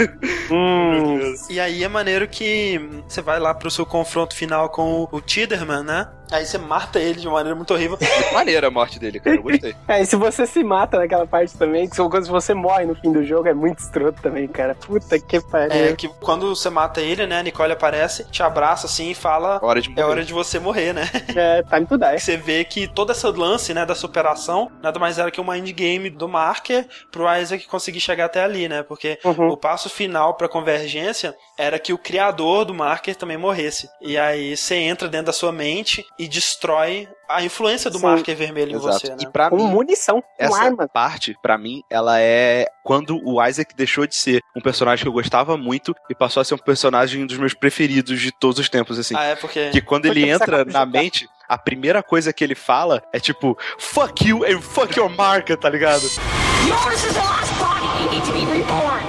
hum, 0.50 1.34
E 1.50 1.60
aí 1.60 1.84
é 1.84 1.88
maneiro 1.88 2.26
que 2.26 2.80
você 3.06 3.20
vai 3.20 3.38
lá 3.38 3.54
pro 3.54 3.70
seu 3.70 3.84
confronto 3.84 4.34
final 4.34 4.70
com 4.70 5.08
o 5.10 5.20
Tiderman, 5.20 5.82
né? 5.82 6.08
Aí 6.32 6.46
você 6.46 6.58
mata 6.58 6.98
ele 6.98 7.20
de 7.20 7.26
uma 7.28 7.34
maneira 7.34 7.54
muito 7.54 7.72
horrível. 7.74 7.98
Maneira 8.32 8.68
a 8.68 8.70
morte 8.70 8.98
dele, 8.98 9.20
cara. 9.20 9.36
Eu 9.36 9.42
gostei. 9.42 9.74
É, 9.88 10.00
e 10.00 10.06
se 10.06 10.16
você 10.16 10.46
se 10.46 10.62
mata 10.64 10.98
naquela 10.98 11.26
parte 11.26 11.56
também, 11.58 11.88
que 11.88 11.96
quando 11.96 12.26
você 12.26 12.54
morre 12.54 12.84
no 12.86 12.94
fim 12.94 13.12
do 13.12 13.24
jogo, 13.24 13.48
é 13.48 13.54
muito 13.54 13.78
escroto 13.80 14.22
também, 14.22 14.46
cara. 14.48 14.74
Puta 14.74 15.18
que 15.18 15.40
pariu. 15.40 15.72
É 15.72 15.92
que 15.94 16.08
quando 16.20 16.54
você 16.54 16.70
mata 16.70 17.00
ele, 17.00 17.26
né? 17.26 17.40
A 17.40 17.42
Nicole 17.42 17.72
aparece, 17.72 18.24
te 18.30 18.42
abraça 18.42 18.86
assim 18.86 19.10
e 19.10 19.14
fala: 19.14 19.58
Hora 19.62 19.80
de 19.80 19.90
morrer. 19.90 20.00
É 20.00 20.04
hora 20.04 20.24
de 20.24 20.32
você 20.32 20.58
morrer, 20.58 20.92
né? 20.94 21.02
É, 21.36 21.62
time 21.62 21.86
to 21.86 21.98
die. 21.98 22.18
Você 22.18 22.36
vê 22.36 22.64
que 22.64 22.86
toda 22.86 23.12
essa 23.12 23.28
lance, 23.30 23.72
né, 23.74 23.84
da 23.84 23.94
superação, 23.94 24.70
nada 24.82 24.98
mais 24.98 25.18
era 25.18 25.30
que 25.30 25.40
uma 25.40 25.56
endgame 25.58 26.08
do 26.10 26.28
Marker 26.28 26.86
pro 27.10 27.24
Isaac 27.36 27.66
conseguir 27.66 28.00
chegar 28.00 28.26
até 28.26 28.42
ali, 28.44 28.68
né? 28.68 28.82
Porque 28.82 29.18
Uhum. 29.24 29.48
o 29.48 29.56
passo 29.56 29.88
final 29.90 30.34
pra 30.34 30.48
convergência 30.48 31.34
era 31.58 31.78
que 31.78 31.92
o 31.92 31.98
criador 31.98 32.64
do 32.64 32.74
Marker 32.74 33.14
também 33.16 33.36
morresse. 33.36 33.88
E 34.00 34.16
aí 34.18 34.56
você 34.56 34.76
entra 34.76 35.08
dentro 35.08 35.26
da 35.26 35.32
sua 35.32 35.52
mente 35.52 36.04
e 36.22 36.28
destrói 36.28 37.08
a 37.28 37.42
influência 37.42 37.90
do 37.90 37.98
Sim. 37.98 38.06
Marker 38.06 38.36
vermelho 38.36 38.72
em 38.72 38.74
Exato. 38.76 38.92
você, 39.00 39.08
né? 39.10 39.16
E 39.20 39.26
pra 39.26 39.50
Com 39.50 39.56
mim, 39.56 39.64
munição, 39.64 40.22
essa 40.38 40.56
arma. 40.64 40.86
parte, 40.86 41.36
pra 41.42 41.58
mim, 41.58 41.82
ela 41.90 42.20
é 42.20 42.66
quando 42.84 43.18
o 43.24 43.44
Isaac 43.44 43.74
deixou 43.74 44.06
de 44.06 44.14
ser 44.14 44.40
um 44.56 44.60
personagem 44.60 45.02
que 45.02 45.08
eu 45.08 45.12
gostava 45.12 45.56
muito 45.56 45.94
e 46.08 46.14
passou 46.14 46.40
a 46.40 46.44
ser 46.44 46.54
um 46.54 46.58
personagem 46.58 47.26
dos 47.26 47.38
meus 47.38 47.54
preferidos 47.54 48.20
de 48.20 48.30
todos 48.30 48.58
os 48.60 48.68
tempos, 48.68 48.98
assim. 48.98 49.14
Ah, 49.16 49.24
é 49.24 49.34
porque. 49.36 49.70
Que 49.70 49.80
quando 49.80 50.02
Porque 50.04 50.18
ele 50.20 50.30
entra 50.30 50.58
na 50.64 50.80
jogar. 50.80 50.86
mente, 50.86 51.28
a 51.48 51.58
primeira 51.58 52.02
coisa 52.02 52.32
que 52.32 52.44
ele 52.44 52.54
fala 52.54 53.02
é 53.12 53.18
tipo, 53.18 53.58
fuck 53.78 54.26
you 54.28 54.44
and 54.44 54.60
fuck 54.60 54.96
your 54.96 55.08
marca, 55.10 55.56
tá 55.56 55.68
ligado? 55.68 56.02
Yours 56.02 57.04
is 57.04 57.12
the 57.14 57.18
last 57.18 57.52
body 57.58 58.04
you 58.04 58.10
need 58.10 58.24
to 58.24 58.32
be 58.32 58.44
reborn. 58.46 59.02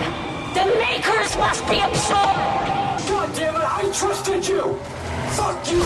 The 0.56 0.66
makers 0.78 1.36
must 1.38 1.64
be 1.70 1.80
absorbed. 1.82 3.08
God 3.08 3.30
damn 3.36 3.56
it, 3.56 3.64
I 3.64 3.92
trusted 3.92 4.48
you! 4.48 4.80
Fuck 5.36 5.72
you! 5.72 5.82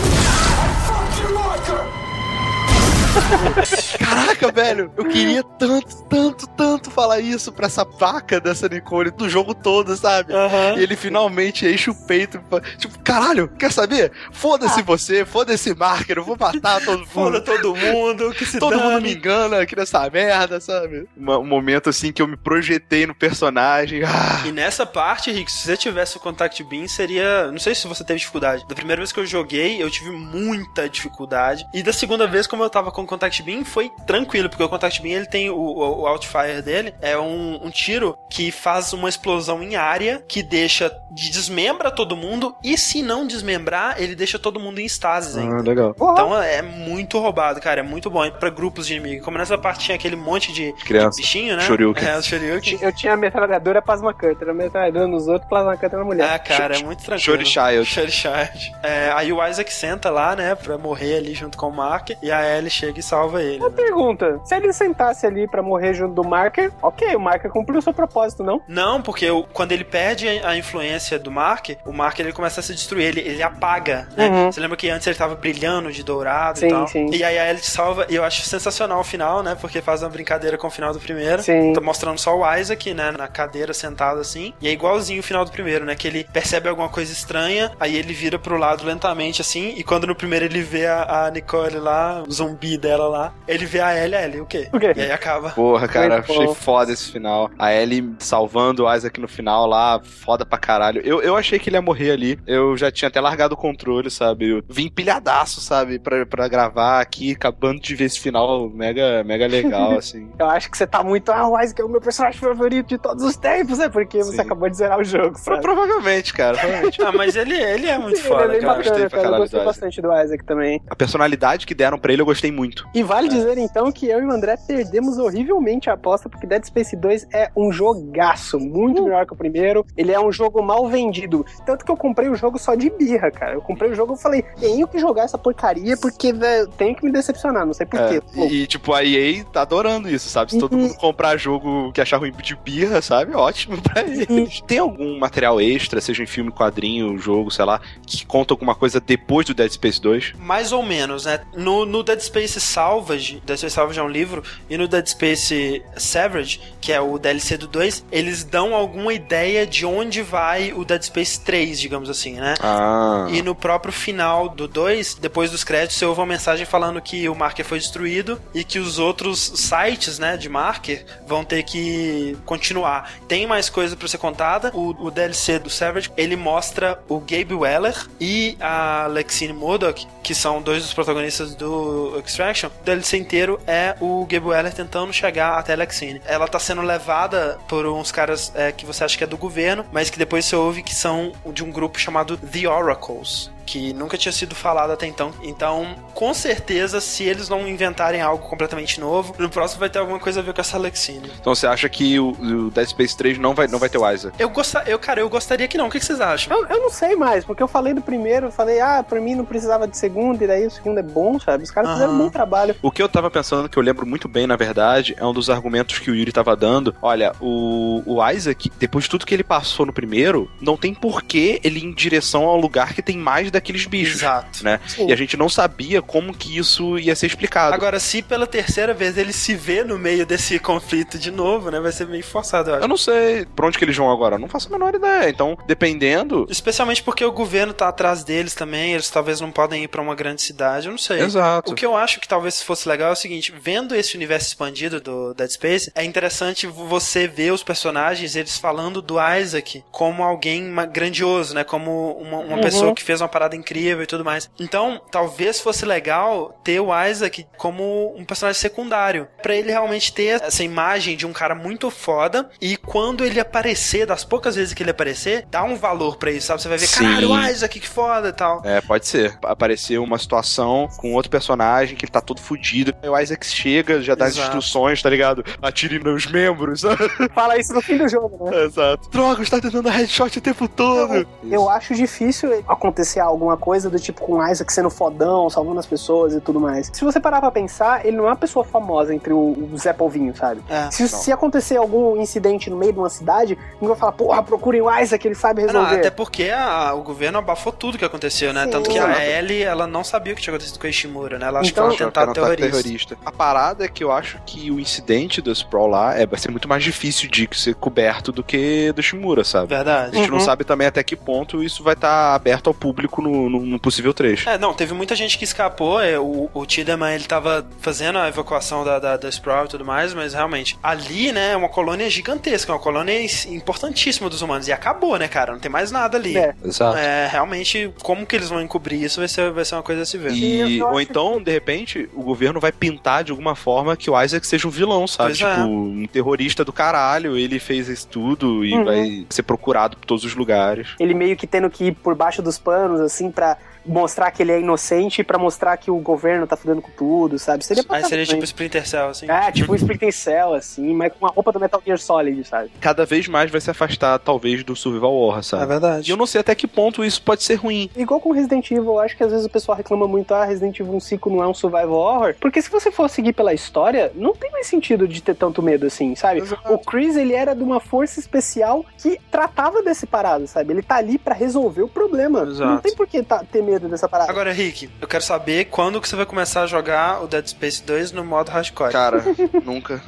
Caraca, 3.98 4.52
velho, 4.52 4.92
eu 4.96 5.04
queria 5.06 5.42
tanto, 5.42 6.02
tanto, 6.04 6.46
tanto 6.48 6.90
falar 6.90 7.20
isso 7.20 7.52
pra 7.52 7.66
essa 7.66 7.84
vaca 7.84 8.40
dessa 8.40 8.68
Nicole 8.68 9.10
do 9.10 9.28
jogo 9.28 9.54
todo, 9.54 9.96
sabe? 9.96 10.32
Aham. 10.32 10.74
E 10.78 10.82
ele 10.82 10.96
finalmente 10.96 11.66
enche 11.66 11.90
o 11.90 11.94
peito. 11.94 12.40
Tipo, 12.78 12.98
caralho, 13.00 13.48
quer 13.48 13.72
saber? 13.72 14.12
Foda-se 14.32 14.82
você, 14.82 15.24
foda-se 15.24 15.74
marker, 15.74 16.18
eu 16.18 16.24
vou 16.24 16.36
matar 16.38 16.80
todo 16.84 17.06
Foda 17.08 17.38
mundo. 17.38 17.44
todo 17.44 17.76
mundo, 17.76 18.30
que 18.32 18.44
se 18.46 18.58
Todo 18.58 18.76
mundo 18.78 18.92
dane. 18.94 19.02
me 19.08 19.14
engana 19.14 19.60
aqui 19.60 19.76
nessa 19.76 20.08
merda, 20.10 20.60
sabe? 20.60 21.08
Um 21.16 21.44
momento 21.46 21.88
assim 21.90 22.12
que 22.12 22.20
eu 22.22 22.26
me 22.28 22.36
projetei 22.36 23.06
no 23.06 23.14
personagem. 23.14 24.02
Ah, 24.04 24.46
E 24.46 24.52
nessa 24.52 24.84
parte, 24.86 25.30
Rick, 25.30 25.50
se 25.50 25.64
você 25.66 25.76
tivesse 25.76 26.16
o 26.16 26.20
Contact 26.20 26.62
Beam, 26.64 26.86
seria. 26.88 27.50
Não 27.50 27.58
sei 27.58 27.74
se 27.74 27.86
você 27.86 28.04
teve 28.04 28.18
dificuldade. 28.18 28.66
Da 28.68 28.74
primeira 28.74 29.00
vez 29.00 29.12
que 29.12 29.20
eu 29.20 29.26
joguei, 29.26 29.82
eu 29.82 29.90
tive 29.90 30.10
muita 30.10 30.88
dificuldade. 30.88 31.64
E 31.74 31.82
da 31.82 31.92
segunda 31.92 32.26
vez, 32.26 32.46
como 32.46 32.62
eu 32.62 32.70
tava 32.70 32.90
com 32.90 33.06
Contact 33.08 33.42
Beam, 33.42 33.64
foi 33.64 33.90
tranquilo, 34.06 34.48
porque 34.48 34.62
o 34.62 34.68
Contact 34.68 35.02
Beam 35.02 35.16
ele 35.16 35.26
tem 35.26 35.50
o, 35.50 35.56
o, 35.56 36.02
o 36.02 36.06
Outfire 36.06 36.62
dele, 36.62 36.94
é 37.00 37.18
um, 37.18 37.58
um 37.64 37.70
tiro 37.70 38.16
que 38.30 38.50
faz 38.52 38.92
uma 38.92 39.08
explosão 39.08 39.62
em 39.62 39.74
área 39.76 40.22
que 40.28 40.42
deixa. 40.42 40.90
desmembra 41.10 41.90
todo 41.90 42.16
mundo. 42.16 42.54
E 42.62 42.76
se 42.76 43.02
não 43.02 43.26
desmembrar, 43.26 44.00
ele 44.00 44.14
deixa 44.14 44.38
todo 44.38 44.60
mundo 44.60 44.80
em 44.80 44.84
estasis 44.84 45.36
ainda. 45.36 45.62
legal. 45.62 45.94
Então 45.96 46.40
é 46.42 46.62
muito 46.62 47.18
roubado, 47.18 47.60
cara. 47.60 47.80
É 47.80 47.82
muito 47.82 48.10
bom 48.10 48.28
pra 48.30 48.50
grupos 48.50 48.86
de 48.86 48.94
inimigos. 48.94 49.24
Como 49.24 49.38
nessa 49.38 49.56
parte 49.56 49.84
tinha 49.86 49.96
aquele 49.96 50.16
monte 50.16 50.52
de 50.52 50.72
Criança. 50.84 51.20
bichinho, 51.20 51.56
né? 51.56 51.62
Shoryuken. 51.62 52.06
É, 52.08 52.22
Shoryuken. 52.22 52.78
Eu 52.82 52.92
tinha 52.92 53.14
a 53.14 53.16
metralhadora 53.16 53.80
plasma 53.80 54.12
cutter, 54.12 54.48
a 54.48 54.54
metralhadora 54.54 55.06
nos 55.06 55.26
outros, 55.28 55.48
plasma 55.48 55.76
cutter 55.76 55.98
na 55.98 56.04
mulher. 56.04 56.30
Ah, 56.30 56.38
cara, 56.38 56.76
é 56.78 56.82
muito 56.82 57.02
tranquilo. 57.04 57.44
Shory 57.44 57.46
Child. 57.46 57.84
Shory 57.84 58.10
Child. 58.10 58.72
É, 58.82 59.10
aí 59.14 59.32
o 59.32 59.46
Isaac 59.46 59.72
senta 59.72 60.10
lá, 60.10 60.36
né, 60.36 60.54
pra 60.54 60.76
morrer 60.76 61.16
ali 61.16 61.34
junto 61.34 61.56
com 61.56 61.68
o 61.68 61.72
Mark, 61.72 62.10
e 62.22 62.30
a 62.30 62.56
Ellie 62.58 62.70
chega 62.70 62.97
salva 63.02 63.42
ele. 63.42 63.58
Uma 63.58 63.70
pergunta: 63.70 64.40
se 64.44 64.54
ele 64.54 64.72
sentasse 64.72 65.26
ali 65.26 65.46
pra 65.48 65.62
morrer 65.62 65.94
junto 65.94 66.14
do 66.14 66.24
Marker, 66.28 66.72
ok, 66.82 67.14
o 67.16 67.20
Marker 67.20 67.50
cumpriu 67.50 67.78
o 67.78 67.82
seu 67.82 67.92
propósito, 67.92 68.42
não? 68.42 68.60
Não, 68.68 69.02
porque 69.02 69.26
quando 69.52 69.72
ele 69.72 69.84
perde 69.84 70.28
a 70.28 70.56
influência 70.56 71.18
do 71.18 71.30
Mark, 71.30 71.70
o 71.84 71.92
Mark 71.92 72.18
ele 72.18 72.32
começa 72.32 72.60
a 72.60 72.62
se 72.62 72.72
destruir, 72.74 73.06
ele, 73.06 73.20
ele 73.20 73.42
apaga, 73.42 74.08
né? 74.16 74.28
Uhum. 74.28 74.52
Você 74.52 74.60
lembra 74.60 74.76
que 74.76 74.88
antes 74.88 75.06
ele 75.06 75.16
tava 75.16 75.34
brilhando 75.34 75.90
de 75.92 76.02
dourado 76.02 76.58
Sim, 76.58 76.66
e 76.66 76.70
tal? 76.70 76.86
sim. 76.88 77.06
E 77.12 77.24
aí 77.24 77.38
a 77.38 77.50
Ellie 77.50 77.62
salva, 77.62 78.06
e 78.08 78.14
eu 78.14 78.24
acho 78.24 78.42
sensacional 78.42 79.00
o 79.00 79.04
final, 79.04 79.42
né? 79.42 79.56
Porque 79.60 79.80
faz 79.80 80.02
uma 80.02 80.08
brincadeira 80.08 80.56
com 80.56 80.66
o 80.66 80.70
final 80.70 80.92
do 80.92 81.00
primeiro. 81.00 81.42
Sim. 81.42 81.72
Tô 81.72 81.80
mostrando 81.80 82.18
só 82.18 82.36
o 82.36 82.56
Isaac, 82.56 82.94
né, 82.94 83.10
na 83.10 83.28
cadeira 83.28 83.74
sentado 83.74 84.20
assim, 84.20 84.52
e 84.60 84.68
é 84.68 84.72
igualzinho 84.72 85.20
o 85.20 85.22
final 85.22 85.44
do 85.44 85.50
primeiro, 85.50 85.84
né? 85.84 85.94
Que 85.94 86.08
ele 86.08 86.24
percebe 86.32 86.68
alguma 86.68 86.88
coisa 86.88 87.12
estranha, 87.12 87.72
aí 87.78 87.96
ele 87.96 88.12
vira 88.12 88.38
pro 88.38 88.56
lado 88.56 88.84
lentamente 88.84 89.40
assim, 89.40 89.74
e 89.76 89.82
quando 89.82 90.06
no 90.06 90.14
primeiro 90.14 90.44
ele 90.44 90.62
vê 90.62 90.86
a, 90.86 91.26
a 91.26 91.30
Nicole 91.30 91.78
lá, 91.78 92.22
o 92.26 92.32
zumbi 92.32 92.77
dela 92.78 93.08
lá, 93.08 93.34
ele 93.46 93.66
vê 93.66 93.80
a 93.80 93.94
Ellie, 93.96 94.14
a 94.16 94.24
Ellie, 94.24 94.40
o 94.40 94.46
quê? 94.46 94.68
O 94.72 94.78
quê? 94.78 94.92
E 94.96 95.00
aí 95.02 95.12
acaba. 95.12 95.50
Porra, 95.50 95.86
cara, 95.88 96.16
Muito 96.18 96.32
achei 96.32 96.46
bom. 96.46 96.54
foda 96.54 96.92
esse 96.92 97.10
final. 97.12 97.50
A 97.58 97.72
Ellie 97.72 98.14
salvando 98.18 98.84
o 98.84 98.94
Isaac 98.94 99.20
no 99.20 99.28
final 99.28 99.66
lá, 99.66 100.00
foda 100.02 100.44
pra 100.46 100.58
caralho. 100.58 101.00
Eu, 101.04 101.20
eu 101.22 101.36
achei 101.36 101.58
que 101.58 101.68
ele 101.68 101.76
ia 101.76 101.82
morrer 101.82 102.10
ali. 102.12 102.38
Eu 102.46 102.76
já 102.76 102.90
tinha 102.90 103.08
até 103.08 103.20
largado 103.20 103.54
o 103.54 103.56
controle, 103.58 104.10
sabe? 104.10 104.50
Eu 104.50 104.62
vim 104.68 104.88
pilhadaço, 104.88 105.60
sabe? 105.60 105.98
Pra, 105.98 106.24
pra 106.24 106.48
gravar 106.48 107.00
aqui, 107.00 107.32
acabando 107.32 107.80
de 107.80 107.94
ver 107.94 108.04
esse 108.04 108.20
final 108.20 108.68
mega, 108.70 109.22
mega 109.24 109.46
legal, 109.46 109.92
assim. 109.98 110.30
Eu 110.38 110.46
acho 110.46 110.70
que 110.70 110.76
você 110.78 110.86
tá 110.86 111.02
muito, 111.02 111.30
ah, 111.32 111.48
o 111.48 111.60
Isaac 111.60 111.80
é 111.80 111.84
o 111.84 111.88
meu 111.88 112.00
personagem 112.00 112.38
favorito 112.38 112.86
de 112.88 112.98
todos 112.98 113.24
os 113.24 113.36
tempos, 113.36 113.78
é 113.80 113.88
porque 113.88 114.22
Sim. 114.22 114.32
você 114.32 114.40
acabou 114.40 114.68
de 114.68 114.76
zerar 114.76 114.98
o 114.98 115.04
jogo, 115.04 115.36
sabe? 115.38 115.60
Provavelmente, 115.62 116.32
cara. 116.32 116.56
Provavelmente. 116.58 116.98
Ah, 117.08 117.12
mas 117.12 117.36
ele, 117.36 117.54
ele 117.54 117.86
é 117.86 117.96
muito 117.96 118.18
Ele 118.18 118.26
é 118.26 118.28
foda, 118.28 118.48
bem 118.48 118.60
cara. 118.60 118.74
gostei 118.74 118.92
bacana, 118.92 119.08
pra 119.10 119.22
cara. 119.22 119.34
Eu 119.36 119.38
gostei 119.40 119.64
bastante 119.64 120.02
do 120.02 120.12
Isaac 120.12 120.44
também. 120.44 120.82
A 120.90 120.94
personalidade 120.96 121.66
que 121.66 121.74
deram 121.74 121.98
pra 121.98 122.12
ele 122.12 122.20
eu 122.20 122.26
gostei 122.26 122.52
muito. 122.52 122.67
E 122.94 123.02
vale 123.02 123.28
dizer 123.28 123.58
então 123.58 123.90
que 123.92 124.06
eu 124.06 124.20
e 124.22 124.26
o 124.26 124.30
André 124.30 124.56
perdemos 124.66 125.18
horrivelmente 125.18 125.88
a 125.90 125.94
aposta, 125.94 126.28
porque 126.28 126.46
Dead 126.46 126.64
Space 126.64 126.96
2 126.96 127.26
é 127.32 127.50
um 127.56 127.70
jogaço, 127.72 128.58
muito 128.58 129.02
melhor 129.02 129.26
que 129.26 129.32
o 129.32 129.36
primeiro. 129.36 129.84
Ele 129.96 130.12
é 130.12 130.20
um 130.20 130.30
jogo 130.32 130.62
mal 130.62 130.86
vendido. 130.88 131.44
Tanto 131.66 131.84
que 131.84 131.90
eu 131.90 131.96
comprei 131.96 132.28
o 132.28 132.34
jogo 132.34 132.58
só 132.58 132.74
de 132.74 132.90
birra, 132.90 133.30
cara. 133.30 133.54
Eu 133.54 133.62
comprei 133.62 133.90
o 133.90 133.94
jogo 133.94 134.14
e 134.14 134.18
falei, 134.22 134.42
tenho 134.58 134.86
que 134.86 134.98
jogar 134.98 135.22
essa 135.24 135.38
porcaria, 135.38 135.96
porque 135.96 136.32
velho, 136.32 136.68
tenho 136.68 136.94
que 136.94 137.04
me 137.04 137.12
decepcionar, 137.12 137.66
não 137.66 137.72
sei 137.74 137.86
É, 137.86 137.88
porquê. 137.88 138.20
Pô, 138.34 138.44
e, 138.46 138.66
tipo, 138.66 138.92
a 138.92 139.04
EA 139.04 139.44
tá 139.44 139.62
adorando 139.62 140.08
isso, 140.08 140.28
sabe? 140.28 140.52
Se 140.52 140.58
todo 140.58 140.74
Uhum. 140.74 140.82
mundo 140.82 140.94
comprar 140.96 141.36
jogo 141.36 141.92
que 141.92 142.00
achar 142.00 142.18
ruim 142.18 142.32
de 142.32 142.54
birra, 142.56 143.00
sabe? 143.02 143.34
Ótimo 143.34 143.80
pra 143.82 144.02
eles. 144.02 144.60
Tem 144.66 144.78
algum 144.78 145.18
material 145.18 145.60
extra, 145.60 146.00
seja 146.00 146.22
em 146.22 146.26
filme, 146.26 146.50
quadrinho, 146.50 147.16
jogo, 147.18 147.50
sei 147.50 147.64
lá, 147.64 147.80
que 148.06 148.24
conta 148.26 148.52
alguma 148.54 148.74
coisa 148.74 149.00
depois 149.00 149.46
do 149.46 149.54
Dead 149.54 149.70
Space 149.70 150.00
2? 150.00 150.32
Mais 150.38 150.72
ou 150.72 150.82
menos, 150.82 151.24
né? 151.24 151.40
No, 151.56 151.84
no 151.84 152.02
Dead 152.02 152.20
Space 152.20 152.57
Salvage, 152.60 153.42
Dead 153.44 153.56
Space 153.56 153.74
Salvage 153.74 153.98
é 153.98 154.02
um 154.02 154.08
livro, 154.08 154.42
e 154.68 154.76
no 154.76 154.88
Dead 154.88 155.06
Space 155.06 155.82
Savage, 155.96 156.60
que 156.80 156.92
é 156.92 157.00
o 157.00 157.18
DLC 157.18 157.56
do 157.56 157.66
2, 157.66 158.04
eles 158.10 158.44
dão 158.44 158.74
alguma 158.74 159.12
ideia 159.12 159.66
de 159.66 159.84
onde 159.84 160.22
vai 160.22 160.72
o 160.72 160.84
Dead 160.84 161.02
Space 161.02 161.40
3, 161.40 161.78
digamos 161.80 162.10
assim, 162.10 162.34
né? 162.34 162.54
Ah. 162.60 163.26
E 163.30 163.42
no 163.42 163.54
próprio 163.54 163.92
final 163.92 164.48
do 164.48 164.66
2, 164.66 165.14
depois 165.14 165.50
dos 165.50 165.64
créditos, 165.64 165.96
você 165.96 166.04
ouve 166.04 166.20
uma 166.20 166.26
mensagem 166.26 166.64
falando 166.66 167.00
que 167.00 167.28
o 167.28 167.34
marker 167.34 167.64
foi 167.64 167.78
destruído 167.78 168.40
e 168.54 168.64
que 168.64 168.78
os 168.78 168.98
outros 168.98 169.52
sites, 169.54 170.18
né, 170.18 170.36
de 170.36 170.48
marker 170.48 171.04
vão 171.26 171.44
ter 171.44 171.62
que 171.62 172.36
continuar. 172.44 173.12
Tem 173.26 173.46
mais 173.46 173.68
coisa 173.70 173.96
pra 173.96 174.08
ser 174.08 174.18
contada. 174.18 174.70
O, 174.74 175.06
o 175.06 175.10
DLC 175.10 175.58
do 175.58 175.70
Savage, 175.70 176.10
ele 176.16 176.36
mostra 176.36 177.00
o 177.08 177.18
Gabe 177.20 177.54
Weller 177.54 177.94
e 178.20 178.56
a 178.60 179.06
Lexine 179.08 179.52
Modoc, 179.52 180.04
que 180.22 180.34
são 180.34 180.60
dois 180.62 180.82
dos 180.82 180.94
protagonistas 180.94 181.54
do 181.54 182.14
Extraction. 182.48 182.70
O 182.80 182.84
DLC 182.84 183.16
inteiro 183.18 183.60
é 183.66 183.94
o 184.00 184.26
Gabe 184.26 184.46
Weller 184.46 184.72
tentando 184.72 185.12
chegar 185.12 185.58
até 185.58 185.76
Lexine. 185.76 186.20
Ela 186.24 186.48
tá 186.48 186.58
sendo 186.58 186.82
levada 186.82 187.58
por 187.68 187.86
uns 187.86 188.10
caras 188.10 188.52
é, 188.54 188.72
que 188.72 188.86
você 188.86 189.04
acha 189.04 189.16
que 189.16 189.24
é 189.24 189.26
do 189.26 189.36
governo, 189.36 189.84
mas 189.92 190.10
que 190.10 190.18
depois 190.18 190.44
você 190.44 190.56
ouve 190.56 190.82
que 190.82 190.94
são 190.94 191.32
de 191.52 191.62
um 191.62 191.70
grupo 191.70 191.98
chamado 191.98 192.36
The 192.36 192.68
Oracles. 192.68 193.50
Que 193.68 193.92
nunca 193.92 194.16
tinha 194.16 194.32
sido 194.32 194.54
falado 194.54 194.90
até 194.92 195.06
então. 195.06 195.30
Então, 195.42 195.94
com 196.14 196.32
certeza, 196.32 197.00
se 197.02 197.22
eles 197.24 197.50
não 197.50 197.68
inventarem 197.68 198.22
algo 198.22 198.48
completamente 198.48 198.98
novo, 198.98 199.34
no 199.38 199.50
próximo 199.50 199.80
vai 199.80 199.90
ter 199.90 199.98
alguma 199.98 200.18
coisa 200.18 200.40
a 200.40 200.42
ver 200.42 200.54
com 200.54 200.60
essa 200.60 200.78
Lexine. 200.78 201.30
Então 201.38 201.54
você 201.54 201.66
acha 201.66 201.86
que 201.88 202.18
o, 202.18 202.30
o 202.30 202.70
Dead 202.70 202.88
Space 202.88 203.14
3 203.16 203.38
não 203.38 203.54
vai, 203.54 203.68
não 203.68 203.78
vai 203.78 203.90
ter 203.90 203.98
o 203.98 204.10
Isaac? 204.10 204.34
Eu 204.40 204.48
gosta, 204.48 204.82
eu, 204.86 204.98
cara, 204.98 205.20
eu 205.20 205.28
gostaria 205.28 205.68
que 205.68 205.76
não. 205.76 205.88
O 205.88 205.90
que, 205.90 205.98
que 205.98 206.04
vocês 206.04 206.20
acham? 206.20 206.56
Eu, 206.56 206.66
eu 206.66 206.80
não 206.80 206.90
sei 206.90 207.14
mais, 207.14 207.44
porque 207.44 207.62
eu 207.62 207.68
falei 207.68 207.92
do 207.92 208.00
primeiro, 208.00 208.46
eu 208.46 208.52
falei, 208.52 208.80
ah, 208.80 209.02
pra 209.02 209.20
mim 209.20 209.34
não 209.34 209.44
precisava 209.44 209.86
de 209.86 209.96
segundo, 209.98 210.42
e 210.42 210.46
daí 210.46 210.66
o 210.66 210.70
segundo 210.70 210.98
é 210.98 211.02
bom, 211.02 211.38
sabe? 211.38 211.64
Os 211.64 211.70
caras 211.70 211.92
fizeram 211.92 212.14
um 212.14 212.18
bom 212.18 212.30
trabalho. 212.30 212.74
O 212.80 212.90
que 212.90 213.02
eu 213.02 213.08
tava 213.08 213.30
pensando, 213.30 213.68
que 213.68 213.78
eu 213.78 213.82
lembro 213.82 214.06
muito 214.06 214.28
bem, 214.28 214.46
na 214.46 214.56
verdade, 214.56 215.14
é 215.18 215.24
um 215.24 215.32
dos 215.32 215.50
argumentos 215.50 215.98
que 215.98 216.10
o 216.10 216.14
Yuri 216.14 216.32
tava 216.32 216.56
dando. 216.56 216.94
Olha, 217.02 217.32
o, 217.38 218.02
o 218.06 218.30
Isaac, 218.30 218.72
depois 218.78 219.04
de 219.04 219.10
tudo 219.10 219.26
que 219.26 219.34
ele 219.34 219.44
passou 219.44 219.84
no 219.84 219.92
primeiro, 219.92 220.50
não 220.60 220.76
tem 220.76 220.94
porquê 220.94 221.60
ele 221.62 221.80
ir 221.80 221.84
em 221.84 221.92
direção 221.92 222.44
ao 222.44 222.56
lugar 222.56 222.94
que 222.94 223.02
tem 223.02 223.18
mais 223.18 223.50
daqueles 223.58 223.86
bichos. 223.86 224.16
Exato. 224.16 224.64
Né? 224.64 224.80
Sim. 224.86 225.08
E 225.08 225.12
a 225.12 225.16
gente 225.16 225.36
não 225.36 225.48
sabia 225.48 226.00
como 226.00 226.32
que 226.34 226.56
isso 226.56 226.98
ia 226.98 227.14
ser 227.14 227.26
explicado. 227.26 227.74
Agora, 227.74 228.00
se 228.00 228.22
pela 228.22 228.46
terceira 228.46 228.94
vez 228.94 229.16
ele 229.18 229.32
se 229.32 229.54
vê 229.54 229.84
no 229.84 229.98
meio 229.98 230.24
desse 230.26 230.58
conflito 230.58 231.18
de 231.18 231.30
novo, 231.30 231.70
né? 231.70 231.80
Vai 231.80 231.92
ser 231.92 232.06
meio 232.06 232.24
forçado, 232.24 232.70
eu 232.70 232.74
acho. 232.76 232.84
Eu 232.84 232.88
não 232.88 232.96
sei 232.96 233.44
pra 233.56 233.66
onde 233.66 233.78
que 233.78 233.84
eles 233.84 233.96
vão 233.96 234.10
agora, 234.10 234.36
eu 234.36 234.38
não 234.38 234.48
faço 234.48 234.68
a 234.68 234.70
menor 234.70 234.94
ideia. 234.94 235.28
Então, 235.28 235.56
dependendo. 235.66 236.46
Especialmente 236.50 237.02
porque 237.02 237.24
o 237.24 237.32
governo 237.32 237.72
tá 237.72 237.88
atrás 237.88 238.24
deles 238.24 238.54
também, 238.54 238.92
eles 238.94 239.10
talvez 239.10 239.40
não 239.40 239.50
podem 239.50 239.84
ir 239.84 239.88
pra 239.88 240.00
uma 240.02 240.14
grande 240.14 240.42
cidade, 240.42 240.86
eu 240.86 240.90
não 240.92 240.98
sei. 240.98 241.20
Exato. 241.20 241.70
O 241.70 241.74
que 241.74 241.84
eu 241.86 241.96
acho 241.96 242.20
que 242.20 242.28
talvez 242.28 242.62
fosse 242.62 242.88
legal 242.88 243.10
é 243.10 243.12
o 243.12 243.16
seguinte, 243.16 243.52
vendo 243.60 243.94
esse 243.94 244.16
universo 244.16 244.48
expandido 244.48 245.00
do 245.00 245.34
Dead 245.34 245.50
Space, 245.50 245.90
é 245.94 246.04
interessante 246.04 246.66
você 246.66 247.26
ver 247.26 247.52
os 247.52 247.62
personagens, 247.62 248.36
eles 248.36 248.56
falando 248.58 249.00
do 249.02 249.16
Isaac 249.38 249.82
como 249.90 250.22
alguém 250.22 250.74
grandioso, 250.92 251.54
né? 251.54 251.64
Como 251.64 252.12
uma, 252.20 252.38
uma 252.38 252.54
Uhum. 252.56 252.60
pessoa 252.62 252.94
que 252.94 253.02
fez 253.02 253.20
uma 253.20 253.28
parada 253.28 253.47
incrível 253.56 254.02
e 254.02 254.06
tudo 254.06 254.24
mais. 254.24 254.50
Então, 254.58 255.00
talvez 255.10 255.60
fosse 255.60 255.84
legal 255.84 256.58
ter 256.64 256.80
o 256.80 256.88
Isaac 257.06 257.46
como 257.56 258.14
um 258.16 258.24
personagem 258.24 258.60
secundário, 258.60 259.28
Pra 259.42 259.54
ele 259.54 259.70
realmente 259.70 260.12
ter 260.12 260.40
essa 260.42 260.62
imagem 260.62 261.16
de 261.16 261.26
um 261.26 261.32
cara 261.32 261.54
muito 261.54 261.90
foda 261.90 262.50
e 262.60 262.76
quando 262.76 263.24
ele 263.24 263.40
aparecer, 263.40 264.06
das 264.06 264.24
poucas 264.24 264.56
vezes 264.56 264.74
que 264.74 264.82
ele 264.82 264.90
aparecer, 264.90 265.46
dá 265.50 265.62
um 265.62 265.76
valor 265.76 266.16
pra 266.16 266.30
isso, 266.30 266.46
sabe? 266.48 266.62
Você 266.62 266.68
vai 266.68 266.78
ver, 266.78 266.86
Sim. 266.86 267.04
caralho, 267.04 267.30
o 267.30 267.48
Isaac, 267.48 267.80
que 267.80 267.88
foda 267.88 268.28
e 268.28 268.32
tal. 268.32 268.62
É, 268.64 268.80
pode 268.80 269.06
ser. 269.06 269.38
Aparecer 269.42 269.98
uma 269.98 270.18
situação 270.18 270.88
com 270.98 271.14
outro 271.14 271.30
personagem 271.30 271.96
que 271.96 272.04
ele 272.04 272.12
tá 272.12 272.20
todo 272.20 272.40
fudido. 272.40 272.94
Aí 273.02 273.08
o 273.08 273.18
Isaac 273.18 273.46
chega, 273.46 274.00
já 274.02 274.14
dá 274.14 274.26
as 274.26 274.32
Exato. 274.32 274.48
instruções, 274.48 275.00
tá 275.02 275.08
ligado? 275.10 275.44
Atire 275.62 275.98
nos 275.98 276.26
membros. 276.26 276.82
Fala 277.34 277.58
isso 277.58 277.72
no 277.72 277.80
fim 277.80 277.96
do 277.96 278.08
jogo, 278.08 278.50
né? 278.50 278.64
Exato. 278.64 279.08
Droga, 279.10 279.42
está 279.42 279.60
tentando 279.60 279.88
headshot 279.88 280.38
o 280.38 280.40
tempo 280.40 280.68
todo. 280.68 281.26
Eu 281.50 281.68
acho 281.68 281.94
difícil 281.94 282.64
acontecer 282.68 283.20
alguma 283.38 283.56
coisa 283.56 283.88
do 283.88 283.98
tipo 283.98 284.20
com 284.22 284.34
o 284.38 284.46
Isaac 284.46 284.72
sendo 284.72 284.90
fodão, 284.90 285.48
salvando 285.48 285.78
as 285.80 285.86
pessoas 285.86 286.34
e 286.34 286.40
tudo 286.40 286.60
mais. 286.60 286.90
Se 286.92 287.04
você 287.04 287.18
parar 287.20 287.40
pra 287.40 287.50
pensar, 287.50 288.04
ele 288.04 288.16
não 288.16 288.24
é 288.24 288.28
uma 288.28 288.36
pessoa 288.36 288.64
famosa 288.64 289.14
entre 289.14 289.32
o, 289.32 289.38
o 289.72 289.78
Zé 289.78 289.92
Polvinho, 289.92 290.34
sabe? 290.36 290.60
É. 290.68 290.90
Se, 290.90 291.08
se 291.08 291.32
acontecer 291.32 291.76
algum 291.76 292.20
incidente 292.20 292.68
no 292.68 292.76
meio 292.76 292.92
de 292.92 292.98
uma 292.98 293.08
cidade, 293.10 293.56
ninguém 293.74 293.88
vai 293.88 293.96
falar, 293.96 294.12
porra, 294.12 294.42
procurem 294.42 294.80
o 294.82 294.98
Isaac, 294.98 295.26
ele 295.26 295.34
sabe 295.34 295.62
Não, 295.62 295.68
resolver. 295.68 295.96
até 295.96 296.10
porque 296.10 296.50
a- 296.50 296.92
o 296.94 297.02
governo 297.02 297.38
abafou 297.38 297.72
tudo 297.72 297.96
que 297.98 298.04
aconteceu, 298.04 298.52
né? 298.52 298.64
Sim. 298.64 298.70
Tanto 298.70 298.90
que 298.90 298.98
a. 298.98 299.24
Ellie, 299.38 299.62
ela 299.62 299.86
não 299.86 300.02
sabia 300.02 300.32
o 300.32 300.36
que 300.36 300.42
tinha 300.42 300.54
acontecido 300.54 300.78
com 300.80 300.86
a 300.86 300.90
Ishimura, 300.90 301.38
né? 301.38 301.46
Ela 301.46 301.60
acha 301.60 301.70
Então- 301.70 301.88
que 301.88 302.02
atentado 302.02 302.30
Era 302.30 302.40
um 302.40 302.44
ataque 302.44 302.62
terrorista. 302.62 303.16
A 303.24 303.30
parada 303.32 303.84
é 303.84 303.88
que 303.88 304.02
eu 304.02 304.10
acho 304.12 304.38
que 304.44 304.70
o 304.70 304.80
incidente 304.80 305.40
do 305.40 305.52
Sprawl 305.54 305.86
lá 305.86 306.14
é, 306.18 306.26
vai 306.26 306.38
ser 306.38 306.50
muito 306.50 306.68
mais 306.68 306.82
difícil 306.82 307.30
de 307.30 307.48
ser 307.52 307.74
coberto 307.74 308.32
do 308.32 308.42
que 308.42 308.92
do 308.92 309.02
Shimura, 309.02 309.44
sabe? 309.44 309.72
A 309.74 309.76
Verdade. 309.78 310.16
gente 310.16 310.30
não 310.30 310.38
Uhum. 310.38 310.44
sabe 310.44 310.64
também 310.64 310.86
até 310.86 311.02
que 311.02 311.14
ponto 311.16 311.62
isso 311.62 311.82
vai 311.82 311.94
estar 311.94 312.34
aberto 312.34 312.68
ao 312.68 312.74
público 312.74 313.20
no, 313.22 313.27
no- 313.28 313.60
no 313.66 313.78
possível 313.78 314.12
trecho. 314.14 314.48
É, 314.48 314.58
não, 314.58 314.72
teve 314.74 314.94
muita 314.94 315.14
gente 315.14 315.38
que 315.38 315.44
escapou. 315.44 316.00
é, 316.00 316.18
o, 316.18 316.48
o 316.52 316.66
Tiedemann, 316.66 317.14
ele 317.14 317.24
tava 317.24 317.66
fazendo 317.80 318.18
a 318.18 318.28
evacuação 318.28 318.84
da, 318.84 318.98
da, 318.98 319.16
da 319.16 319.28
e 319.28 319.68
tudo 319.68 319.84
mais, 319.84 320.12
mas 320.14 320.34
realmente, 320.34 320.78
ali, 320.82 321.32
né, 321.32 321.52
é 321.52 321.56
uma 321.56 321.68
colônia 321.68 322.08
gigantesca, 322.10 322.72
uma 322.72 322.78
colônia 322.78 323.14
importantíssima 323.48 324.28
dos 324.28 324.42
humanos. 324.42 324.68
E 324.68 324.72
acabou, 324.72 325.16
né, 325.18 325.28
cara? 325.28 325.52
Não 325.52 325.60
tem 325.60 325.70
mais 325.70 325.90
nada 325.90 326.16
ali. 326.16 326.36
É. 326.36 326.54
Exato. 326.64 326.96
É, 326.98 327.26
realmente, 327.28 327.90
como 328.02 328.26
que 328.26 328.36
eles 328.36 328.48
vão 328.48 328.60
encobrir 328.60 329.02
isso 329.02 329.20
vai 329.20 329.28
ser, 329.28 329.50
vai 329.50 329.64
ser 329.64 329.74
uma 329.76 329.82
coisa 329.82 330.02
a 330.02 330.06
se 330.06 330.18
ver. 330.18 330.32
E, 330.32 330.82
ou 330.82 331.00
então, 331.00 331.40
de 331.40 331.50
repente, 331.50 332.08
o 332.14 332.22
governo 332.22 332.60
vai 332.60 332.72
pintar 332.72 333.24
de 333.24 333.30
alguma 333.30 333.54
forma 333.54 333.96
que 333.96 334.10
o 334.10 334.20
Isaac 334.22 334.46
seja 334.46 334.66
um 334.66 334.70
vilão, 334.70 335.06
sabe? 335.06 335.28
Pois 335.30 335.38
tipo, 335.38 335.50
é. 335.50 335.64
um 335.64 336.06
terrorista 336.10 336.64
do 336.64 336.72
caralho, 336.72 337.36
ele 337.36 337.58
fez 337.58 337.88
isso 337.88 338.06
tudo 338.08 338.64
e 338.64 338.68
Uhum. 338.74 338.84
vai 338.84 339.26
ser 339.30 339.42
procurado 339.42 339.96
por 339.96 340.04
todos 340.06 340.24
os 340.24 340.34
lugares. 340.34 340.88
Ele 341.00 341.14
meio 341.14 341.36
que 341.36 341.46
tendo 341.46 341.68
que 341.70 341.86
ir 341.86 341.92
por 341.92 342.14
baixo 342.14 342.40
dos 342.42 342.58
panos, 342.58 343.00
assim, 343.08 343.30
pra 343.30 343.56
mostrar 343.88 344.30
que 344.30 344.42
ele 344.42 344.52
é 344.52 344.60
inocente, 344.60 345.24
pra 345.24 345.38
mostrar 345.38 345.76
que 345.76 345.90
o 345.90 345.96
governo 345.98 346.46
tá 346.46 346.56
fudendo 346.56 346.82
com 346.82 346.90
tudo, 346.90 347.38
sabe? 347.38 347.64
Seria 347.64 347.82
Aí 347.88 348.04
seria 348.04 348.24
tipo. 348.26 348.44
Splinter 348.44 348.86
Cell, 348.86 349.08
assim. 349.08 349.30
É, 349.30 349.50
tipo 349.50 349.72
um 349.72 349.74
Splinter 349.74 350.12
Cell, 350.12 350.54
assim, 350.54 350.94
mas 350.94 351.12
com 351.18 351.26
a 351.26 351.30
roupa 351.30 351.50
do 351.52 351.58
Metal 351.60 351.80
Gear 351.84 351.98
Solid, 351.98 352.44
sabe? 352.44 352.70
Cada 352.80 353.04
vez 353.04 353.26
mais 353.28 353.50
vai 353.50 353.60
se 353.60 353.70
afastar, 353.70 354.18
talvez, 354.18 354.62
do 354.62 354.76
survival 354.76 355.12
horror, 355.12 355.38
É 355.38 355.42
sabe? 355.42 355.64
E 355.64 355.66
verdade. 355.66 356.10
eu 356.10 356.16
não 356.16 356.26
sei 356.26 356.40
até 356.40 356.54
que 356.54 356.66
ponto 356.66 357.04
isso 357.04 357.22
pode 357.22 357.42
ser 357.42 357.54
ruim. 357.54 357.90
Igual 357.96 358.20
com 358.20 358.32
Resident 358.32 358.70
Evil, 358.70 358.84
eu 358.92 358.98
acho 359.00 359.16
que 359.16 359.22
às 359.24 359.30
vezes 359.30 359.46
o 359.46 359.50
pessoal 359.50 359.76
reclama 359.76 360.06
muito, 360.06 360.32
ah, 360.34 360.44
Resident 360.44 360.78
Evil 360.80 361.00
5 361.00 361.30
não 361.30 361.42
é 361.42 361.46
um 361.48 361.54
survival 361.54 361.92
horror. 361.92 362.34
Porque 362.40 362.60
se 362.60 362.70
você 362.70 362.90
for 362.90 363.08
seguir 363.08 363.32
pela 363.32 363.52
história, 363.54 364.12
não 364.14 364.34
tem 364.34 364.50
mais 364.50 364.66
sentido 364.66 365.06
de 365.08 365.22
ter 365.22 365.34
tanto 365.34 365.62
medo 365.62 365.86
assim, 365.86 366.14
sabe? 366.14 366.40
Exato. 366.40 366.72
O 366.72 366.78
Chris, 366.78 367.16
ele 367.16 367.32
era 367.34 367.54
de 367.54 367.62
uma 367.62 367.80
força 367.80 368.18
especial 368.20 368.84
que 369.00 369.18
tratava 369.30 369.82
desse 369.82 370.06
parado, 370.06 370.46
sabe? 370.46 370.72
Ele 370.72 370.82
tá 370.82 370.96
ali 370.96 371.18
pra 371.18 371.34
resolver 371.34 371.82
o 371.82 371.88
problema. 371.88 372.42
Exato. 372.42 372.70
Não 372.70 372.78
tem 372.78 372.94
por 372.94 373.06
que 373.06 373.22
tá- 373.22 373.44
ter 373.50 373.62
medo 373.62 373.77
dessa 373.86 374.08
parada. 374.08 374.30
Agora, 374.30 374.50
Rick, 374.52 374.88
eu 375.00 375.06
quero 375.06 375.22
saber 375.22 375.66
quando 375.66 376.00
que 376.00 376.08
você 376.08 376.16
vai 376.16 376.26
começar 376.26 376.62
a 376.62 376.66
jogar 376.66 377.22
o 377.22 377.26
Dead 377.28 377.46
Space 377.46 377.82
2 377.82 378.12
no 378.12 378.24
modo 378.24 378.50
hardcore. 378.50 378.90
Cara, 378.92 379.22
nunca. 379.64 380.02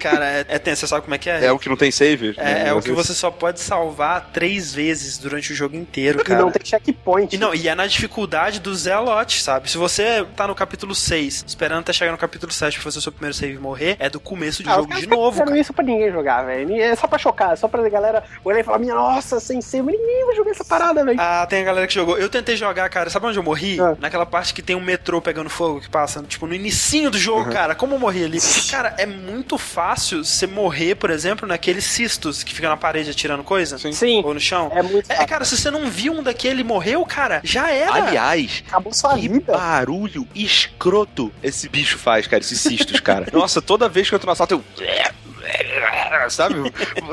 Cara, 0.00 0.24
é, 0.26 0.44
é 0.48 0.58
tenso, 0.58 0.80
você 0.80 0.86
sabe 0.86 1.02
como 1.02 1.14
é 1.14 1.18
que 1.18 1.28
é? 1.28 1.44
É 1.46 1.52
o 1.52 1.58
que 1.58 1.68
não 1.68 1.76
tem 1.76 1.90
save? 1.90 2.34
É, 2.38 2.68
é 2.68 2.72
o 2.72 2.80
que 2.80 2.90
vezes- 2.90 3.06
você 3.08 3.14
só 3.14 3.30
pode 3.30 3.60
salvar 3.60 4.30
três 4.32 4.72
vezes 4.72 5.18
durante 5.18 5.52
o 5.52 5.54
jogo 5.56 5.76
inteiro, 5.76 6.20
e 6.20 6.24
cara. 6.24 6.40
não 6.40 6.50
tem 6.50 6.64
checkpoint. 6.64 7.34
E 7.34 7.38
não, 7.38 7.54
e 7.54 7.68
é 7.68 7.74
na 7.74 7.86
dificuldade 7.86 8.60
do 8.60 8.74
Zealote, 8.74 9.42
sabe? 9.42 9.70
Se 9.70 9.76
você 9.76 10.24
tá 10.36 10.46
no 10.46 10.54
capítulo 10.54 10.94
6, 10.94 11.44
esperando 11.46 11.80
até 11.80 11.92
chegar 11.92 12.12
no 12.12 12.18
capítulo 12.18 12.50
7 12.52 12.74
pra 12.76 12.84
fazer 12.84 12.98
o 12.98 13.02
seu 13.02 13.12
primeiro 13.12 13.34
save 13.34 13.54
e 13.54 13.58
morrer, 13.58 13.96
é 13.98 14.08
do 14.08 14.20
começo 14.20 14.62
de 14.62 14.70
Ah, 14.70 14.76
jogo 14.76 14.94
de 14.94 15.06
novo, 15.06 15.44
cara. 15.44 15.58
isso 15.58 15.72
pra 15.72 15.84
ninguém 15.84 16.10
jogar, 16.10 16.44
velho. 16.44 16.74
É 16.80 16.94
só 16.96 17.06
pra 17.06 17.18
chocar, 17.18 17.56
só 17.58 17.68
pra 17.68 17.86
galera 17.88 18.22
olhar 18.44 18.60
e 18.60 18.62
falar, 18.64 18.78
minha 18.78 18.94
nossa, 18.94 19.38
sem 19.40 19.60
ser, 19.60 19.82
mas 19.82 19.98
ninguém 19.98 20.26
vai 20.26 20.36
jogar 20.36 20.50
essa 20.52 20.64
parada, 20.64 21.04
velho. 21.04 21.18
Ah, 21.20 21.46
tem 21.48 21.60
a 21.60 21.64
galera 21.64 21.86
que 21.86 21.94
jogou. 21.94 22.16
Eu 22.16 22.28
tentei 22.28 22.56
jogar, 22.56 22.69
cara. 22.74 23.10
Sabe 23.10 23.26
onde 23.26 23.38
eu 23.38 23.42
morri? 23.42 23.78
Ah. 23.80 23.96
Naquela 23.98 24.26
parte 24.26 24.52
que 24.54 24.62
tem 24.62 24.76
um 24.76 24.80
metrô 24.80 25.20
pegando 25.20 25.50
fogo 25.50 25.80
que 25.80 25.88
passa, 25.88 26.22
tipo, 26.22 26.46
no 26.46 26.54
inicinho 26.54 27.10
do 27.10 27.18
jogo, 27.18 27.50
cara. 27.50 27.74
Como 27.74 27.94
eu 27.94 27.98
morri 27.98 28.24
ali? 28.24 28.38
Cara, 28.70 28.94
é 28.98 29.06
muito 29.06 29.56
fácil 29.58 30.24
você 30.24 30.46
morrer, 30.46 30.94
por 30.94 31.10
exemplo, 31.10 31.46
naqueles 31.46 31.84
cistos 31.84 32.42
que 32.42 32.54
ficam 32.54 32.70
na 32.70 32.76
parede 32.76 33.10
atirando 33.10 33.42
coisa. 33.44 33.78
Sim. 33.92 34.22
Ou 34.24 34.34
no 34.34 34.40
chão. 34.40 34.70
É 34.74 34.82
muito 34.82 35.10
É, 35.10 35.14
fácil. 35.14 35.28
cara, 35.28 35.44
se 35.44 35.56
você 35.56 35.70
não 35.70 35.90
viu 35.90 36.12
um 36.12 36.22
daquele 36.22 36.60
e 36.60 36.64
morreu, 36.64 37.04
cara, 37.04 37.40
já 37.44 37.70
era. 37.70 37.92
Aliás, 37.92 38.62
Acabou 38.68 38.92
sua 38.92 39.14
que 39.14 39.28
vida. 39.28 39.52
barulho 39.52 40.26
escroto 40.34 41.32
esse 41.42 41.68
bicho 41.68 41.98
faz, 41.98 42.26
cara, 42.26 42.42
esses 42.42 42.60
cistos, 42.60 43.00
cara. 43.00 43.26
Nossa, 43.32 43.60
toda 43.62 43.88
vez 43.88 44.08
que 44.08 44.14
eu 44.14 44.16
entro 44.16 44.26
no 44.26 44.32
assalto, 44.32 44.54
eu. 44.54 44.64
Sabe? 46.28 46.54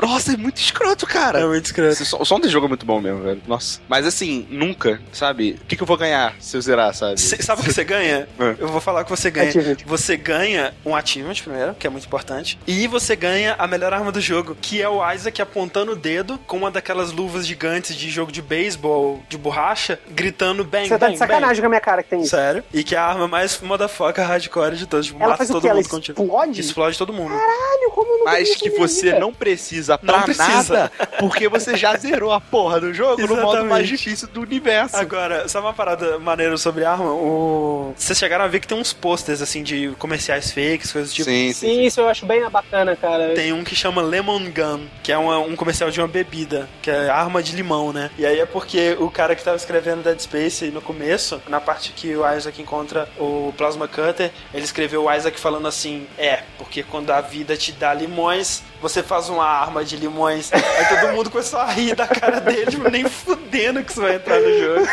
Nossa, 0.00 0.32
é 0.34 0.36
muito 0.36 0.58
escroto, 0.58 1.06
cara. 1.06 1.40
É 1.40 1.46
muito 1.46 1.64
escroto. 1.66 2.02
O 2.20 2.24
som 2.24 2.38
desse 2.38 2.52
jogo 2.52 2.66
é 2.66 2.68
muito 2.68 2.86
bom 2.86 3.00
mesmo, 3.00 3.22
velho. 3.22 3.40
Nossa. 3.46 3.80
Mas 3.88 4.06
assim, 4.06 4.46
nunca, 4.50 5.00
sabe? 5.12 5.58
O 5.62 5.66
que, 5.66 5.76
que 5.76 5.82
eu 5.82 5.86
vou 5.86 5.96
ganhar 5.96 6.34
se 6.40 6.56
eu 6.56 6.60
zerar, 6.60 6.94
sabe? 6.94 7.20
Cê- 7.20 7.42
sabe 7.42 7.62
o 7.62 7.64
que 7.64 7.72
você 7.72 7.84
ganha? 7.84 8.28
É. 8.38 8.54
Eu 8.58 8.68
vou 8.68 8.80
falar 8.80 9.00
o 9.02 9.04
que 9.04 9.10
você 9.10 9.30
ganha. 9.30 9.48
Achievement. 9.48 9.76
Você 9.86 10.16
ganha 10.16 10.72
um 10.84 10.94
achievement 10.94 11.34
primeiro, 11.42 11.74
que 11.74 11.86
é 11.86 11.90
muito 11.90 12.06
importante. 12.06 12.58
E 12.66 12.86
você 12.86 13.16
ganha 13.16 13.54
a 13.58 13.66
melhor 13.66 13.92
arma 13.92 14.12
do 14.12 14.20
jogo, 14.20 14.56
que 14.60 14.80
é 14.80 14.88
o 14.88 15.00
Isaac 15.12 15.40
apontando 15.42 15.92
o 15.92 15.96
dedo 15.96 16.38
com 16.46 16.56
uma 16.56 16.70
daquelas 16.70 17.10
luvas 17.12 17.46
gigantes 17.46 17.96
de 17.96 18.08
jogo 18.10 18.30
de 18.30 18.40
beisebol 18.40 19.22
de 19.28 19.36
borracha, 19.36 19.98
gritando 20.10 20.64
bang, 20.64 20.88
Você 20.88 20.98
tá 20.98 21.06
bang, 21.06 21.12
de 21.12 21.18
sacanagem 21.18 21.60
com 21.60 21.66
a 21.66 21.68
minha 21.68 21.80
cara 21.80 22.02
que 22.02 22.10
tem 22.10 22.18
bang. 22.18 22.26
isso. 22.26 22.36
Sério. 22.36 22.64
E 22.72 22.84
que 22.84 22.94
é 22.94 22.98
a 22.98 23.04
arma 23.06 23.26
mais 23.26 23.60
motherfucker 23.60 24.24
hardcore 24.24 24.76
de 24.76 24.86
todos. 24.86 25.06
Tipo, 25.06 25.18
Ela 25.18 25.26
mata 25.30 25.38
faz 25.38 25.50
o 25.50 25.52
todo 25.54 25.62
quê? 25.62 25.68
Ela 25.68 25.76
mundo 25.80 26.00
tiro. 26.00 26.20
explode? 26.22 26.60
Explode 26.60 26.98
todo 26.98 27.12
mundo. 27.12 27.30
Caralho, 27.30 27.90
como 27.94 28.17
não 28.18 28.24
Mas 28.24 28.54
que 28.56 28.70
você 28.70 29.06
vida? 29.06 29.18
não 29.18 29.32
precisa 29.32 29.96
pra 29.98 30.16
Não 30.18 30.22
precisa. 30.22 30.46
nada, 30.74 30.92
porque 31.18 31.48
você 31.48 31.76
já 31.76 31.96
zerou 31.96 32.32
a 32.32 32.40
porra 32.40 32.80
do 32.80 32.92
jogo 32.92 33.20
no 33.22 33.28
modo 33.28 33.40
Exatamente. 33.42 33.68
mais 33.68 33.88
difícil 33.88 34.28
do 34.28 34.40
universo. 34.42 34.96
Agora, 34.96 35.48
sabe 35.48 35.66
uma 35.66 35.72
parada 35.72 36.18
maneira 36.18 36.56
sobre 36.56 36.84
arma? 36.84 37.12
O... 37.12 37.92
Vocês 37.96 38.18
chegaram 38.18 38.44
a 38.44 38.48
ver 38.48 38.60
que 38.60 38.66
tem 38.68 38.78
uns 38.78 38.92
posters, 38.92 39.40
assim, 39.42 39.62
de 39.62 39.90
comerciais 39.98 40.50
fakes, 40.52 40.92
coisas 40.92 41.10
do 41.10 41.14
tipo. 41.14 41.24
sim, 41.30 41.52
Sim, 41.52 41.82
isso 41.84 42.00
eu 42.00 42.08
acho 42.08 42.26
bem 42.26 42.48
bacana, 42.50 42.94
cara. 42.96 43.34
Tem 43.34 43.52
um 43.52 43.64
que 43.64 43.74
chama 43.74 44.02
Lemon 44.02 44.50
Gun, 44.50 44.86
que 45.02 45.12
é 45.12 45.18
uma- 45.18 45.38
um 45.38 45.56
comercial 45.56 45.90
de 45.90 46.00
uma 46.00 46.08
bebida, 46.08 46.68
que 46.82 46.90
é 46.90 47.08
arma 47.08 47.42
de 47.42 47.54
limão, 47.54 47.92
né? 47.92 48.10
E 48.18 48.24
aí 48.26 48.38
é 48.40 48.46
porque 48.46 48.96
o 48.98 49.10
cara 49.10 49.34
que 49.34 49.42
tava 49.42 49.56
escrevendo 49.56 50.02
Dead 50.02 50.18
Space 50.20 50.66
no 50.66 50.80
começo, 50.82 51.40
na 51.48 51.60
parte 51.60 51.92
que 51.92 52.14
o 52.16 52.28
Isaac 52.36 52.60
encontra 52.60 53.08
o 53.18 53.52
Plasma 53.56 53.86
Cutter, 53.88 54.30
ele 54.52 54.64
escreveu 54.64 55.04
o 55.04 55.12
Isaac 55.12 55.38
falando 55.38 55.66
assim: 55.68 56.06
É, 56.18 56.40
porque 56.58 56.82
quando 56.82 57.10
a 57.10 57.20
vida 57.20 57.56
te 57.56 57.72
dá 57.72 57.92
limões, 58.08 58.62
você 58.80 59.02
faz 59.02 59.28
uma 59.28 59.44
arma 59.44 59.84
de 59.84 59.96
limões. 59.96 60.50
Aí 60.52 60.86
todo 60.88 61.12
mundo 61.12 61.30
começou 61.30 61.60
a 61.60 61.66
rir 61.66 61.94
da 61.94 62.06
cara 62.06 62.40
dele, 62.40 62.70
tipo, 62.70 62.88
nem 62.90 63.08
fudendo 63.08 63.82
que 63.84 63.90
isso 63.90 64.00
vai 64.00 64.16
entrar 64.16 64.40
no 64.40 64.58
jogo. 64.58 64.88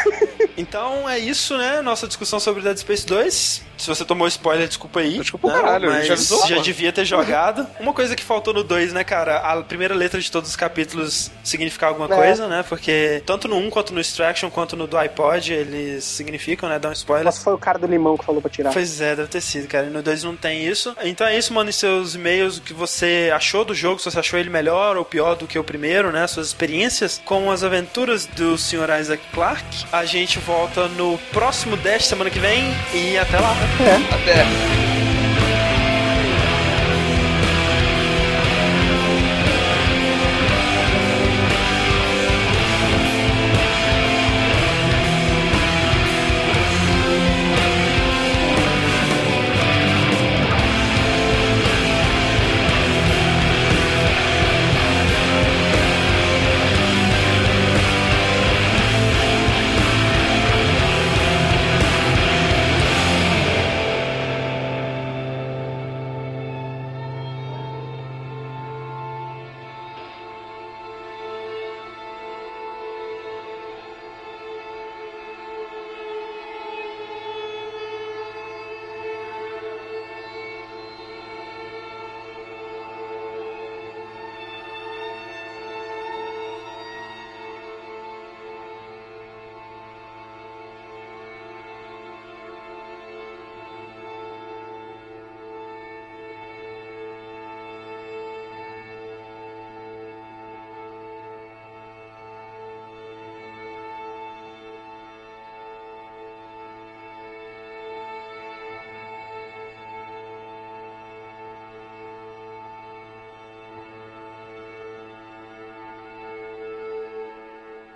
Então 0.57 1.09
é 1.09 1.17
isso, 1.17 1.57
né? 1.57 1.81
Nossa 1.81 2.07
discussão 2.07 2.39
sobre 2.39 2.61
Dead 2.61 2.77
Space 2.77 3.05
2. 3.05 3.63
Se 3.77 3.87
você 3.87 4.05
tomou 4.05 4.27
spoiler, 4.27 4.67
desculpa 4.67 4.99
aí. 5.01 5.19
Desculpa, 5.19 5.47
né? 5.47 5.53
caralho, 5.53 5.89
mas 5.91 6.07
já 6.07 6.13
avisou, 6.13 6.47
já 6.47 6.59
devia 6.59 6.91
ter 6.93 7.05
jogado. 7.05 7.67
Uma 7.79 7.93
coisa 7.93 8.15
que 8.15 8.23
faltou 8.23 8.53
no 8.53 8.63
2, 8.63 8.93
né, 8.93 9.03
cara? 9.03 9.37
A 9.37 9.61
primeira 9.63 9.93
letra 9.93 10.19
de 10.19 10.31
todos 10.31 10.49
os 10.49 10.55
capítulos 10.55 11.29
significar 11.43 11.89
alguma 11.89 12.05
É. 12.13 12.15
coisa, 12.15 12.47
né? 12.47 12.63
Porque 12.67 13.21
tanto 13.25 13.47
no 13.47 13.57
1 13.57 13.69
quanto 13.69 13.93
no 13.93 13.99
Extraction, 13.99 14.49
quanto 14.49 14.75
no 14.75 14.87
do 14.87 14.97
iPod, 14.97 15.53
eles 15.53 16.03
significam, 16.03 16.69
né? 16.69 16.79
Dá 16.79 16.89
um 16.89 16.93
spoiler. 16.93 17.25
Nossa, 17.25 17.41
foi 17.41 17.53
o 17.53 17.57
cara 17.57 17.77
do 17.77 17.87
limão 17.87 18.17
que 18.17 18.25
falou 18.25 18.41
pra 18.41 18.49
tirar. 18.49 18.71
Pois 18.71 19.01
é, 19.01 19.15
deve 19.15 19.27
ter 19.29 19.41
sido, 19.41 19.67
cara. 19.67 19.87
No 19.87 20.01
2 20.01 20.23
não 20.23 20.35
tem 20.35 20.65
isso. 20.65 20.95
Então 21.03 21.27
é 21.27 21.37
isso, 21.37 21.53
mande 21.53 21.73
seus 21.73 22.15
e-mails, 22.15 22.57
o 22.57 22.61
que 22.61 22.73
você 22.73 23.31
achou 23.33 23.65
do 23.65 23.73
jogo, 23.73 23.99
se 23.99 24.05
você 24.09 24.19
achou 24.19 24.39
ele 24.39 24.49
melhor 24.49 24.95
ou 24.97 25.03
pior 25.05 25.35
do 25.35 25.45
que 25.47 25.59
o 25.59 25.63
primeiro, 25.63 26.11
né? 26.11 26.25
Suas 26.27 26.47
experiências 26.47 27.21
com 27.25 27.51
as 27.51 27.63
aventuras 27.63 28.25
do 28.25 28.57
Sr. 28.57 28.99
Isaac 28.99 29.21
Clarke. 29.33 29.85
A 29.91 30.05
gente 30.05 30.39
volta 30.39 30.87
no 30.87 31.17
próximo 31.33 31.75
Dash 31.77 32.05
semana 32.05 32.29
que 32.29 32.39
vem 32.39 32.63
e 32.93 33.17
até 33.17 33.39
lá. 33.39 33.55
Até. 33.73 35.14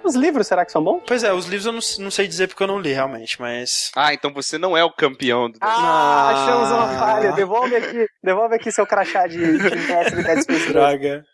Os 0.10 0.16
livros, 0.16 0.48
será 0.48 0.66
que 0.66 0.72
são 0.72 0.84
bons? 0.84 1.04
Pois 1.06 1.24
é, 1.24 1.32
os 1.32 1.46
livros 1.46 1.68
eu 1.68 1.72
não, 1.72 2.06
não 2.06 2.10
sei 2.10 2.28
dizer 2.28 2.48
porque 2.48 2.64
eu 2.64 2.68
não 2.68 2.80
li 2.80 2.92
realmente, 2.92 3.40
mas. 3.40 3.92
Ah, 3.96 4.12
então 4.12 4.34
você 4.34 4.58
não 4.58 4.76
é 4.76 4.84
o 4.84 4.92
campeão 4.92 5.52
do. 5.52 5.60
Ah, 5.62 6.30
achamos 6.32 6.72
uma 6.72 6.88
falha. 6.98 7.32
Devolve 7.34 7.76
aqui, 7.76 8.08
devolve 8.24 8.56
aqui 8.56 8.72
seu 8.72 8.88
crachá 8.88 9.28
de, 9.28 9.38
de 9.38 9.76
mestre 9.76 10.24
Dead 10.24 10.42
Space 10.42 10.74
2. 10.74 10.74
Droga. 10.74 11.24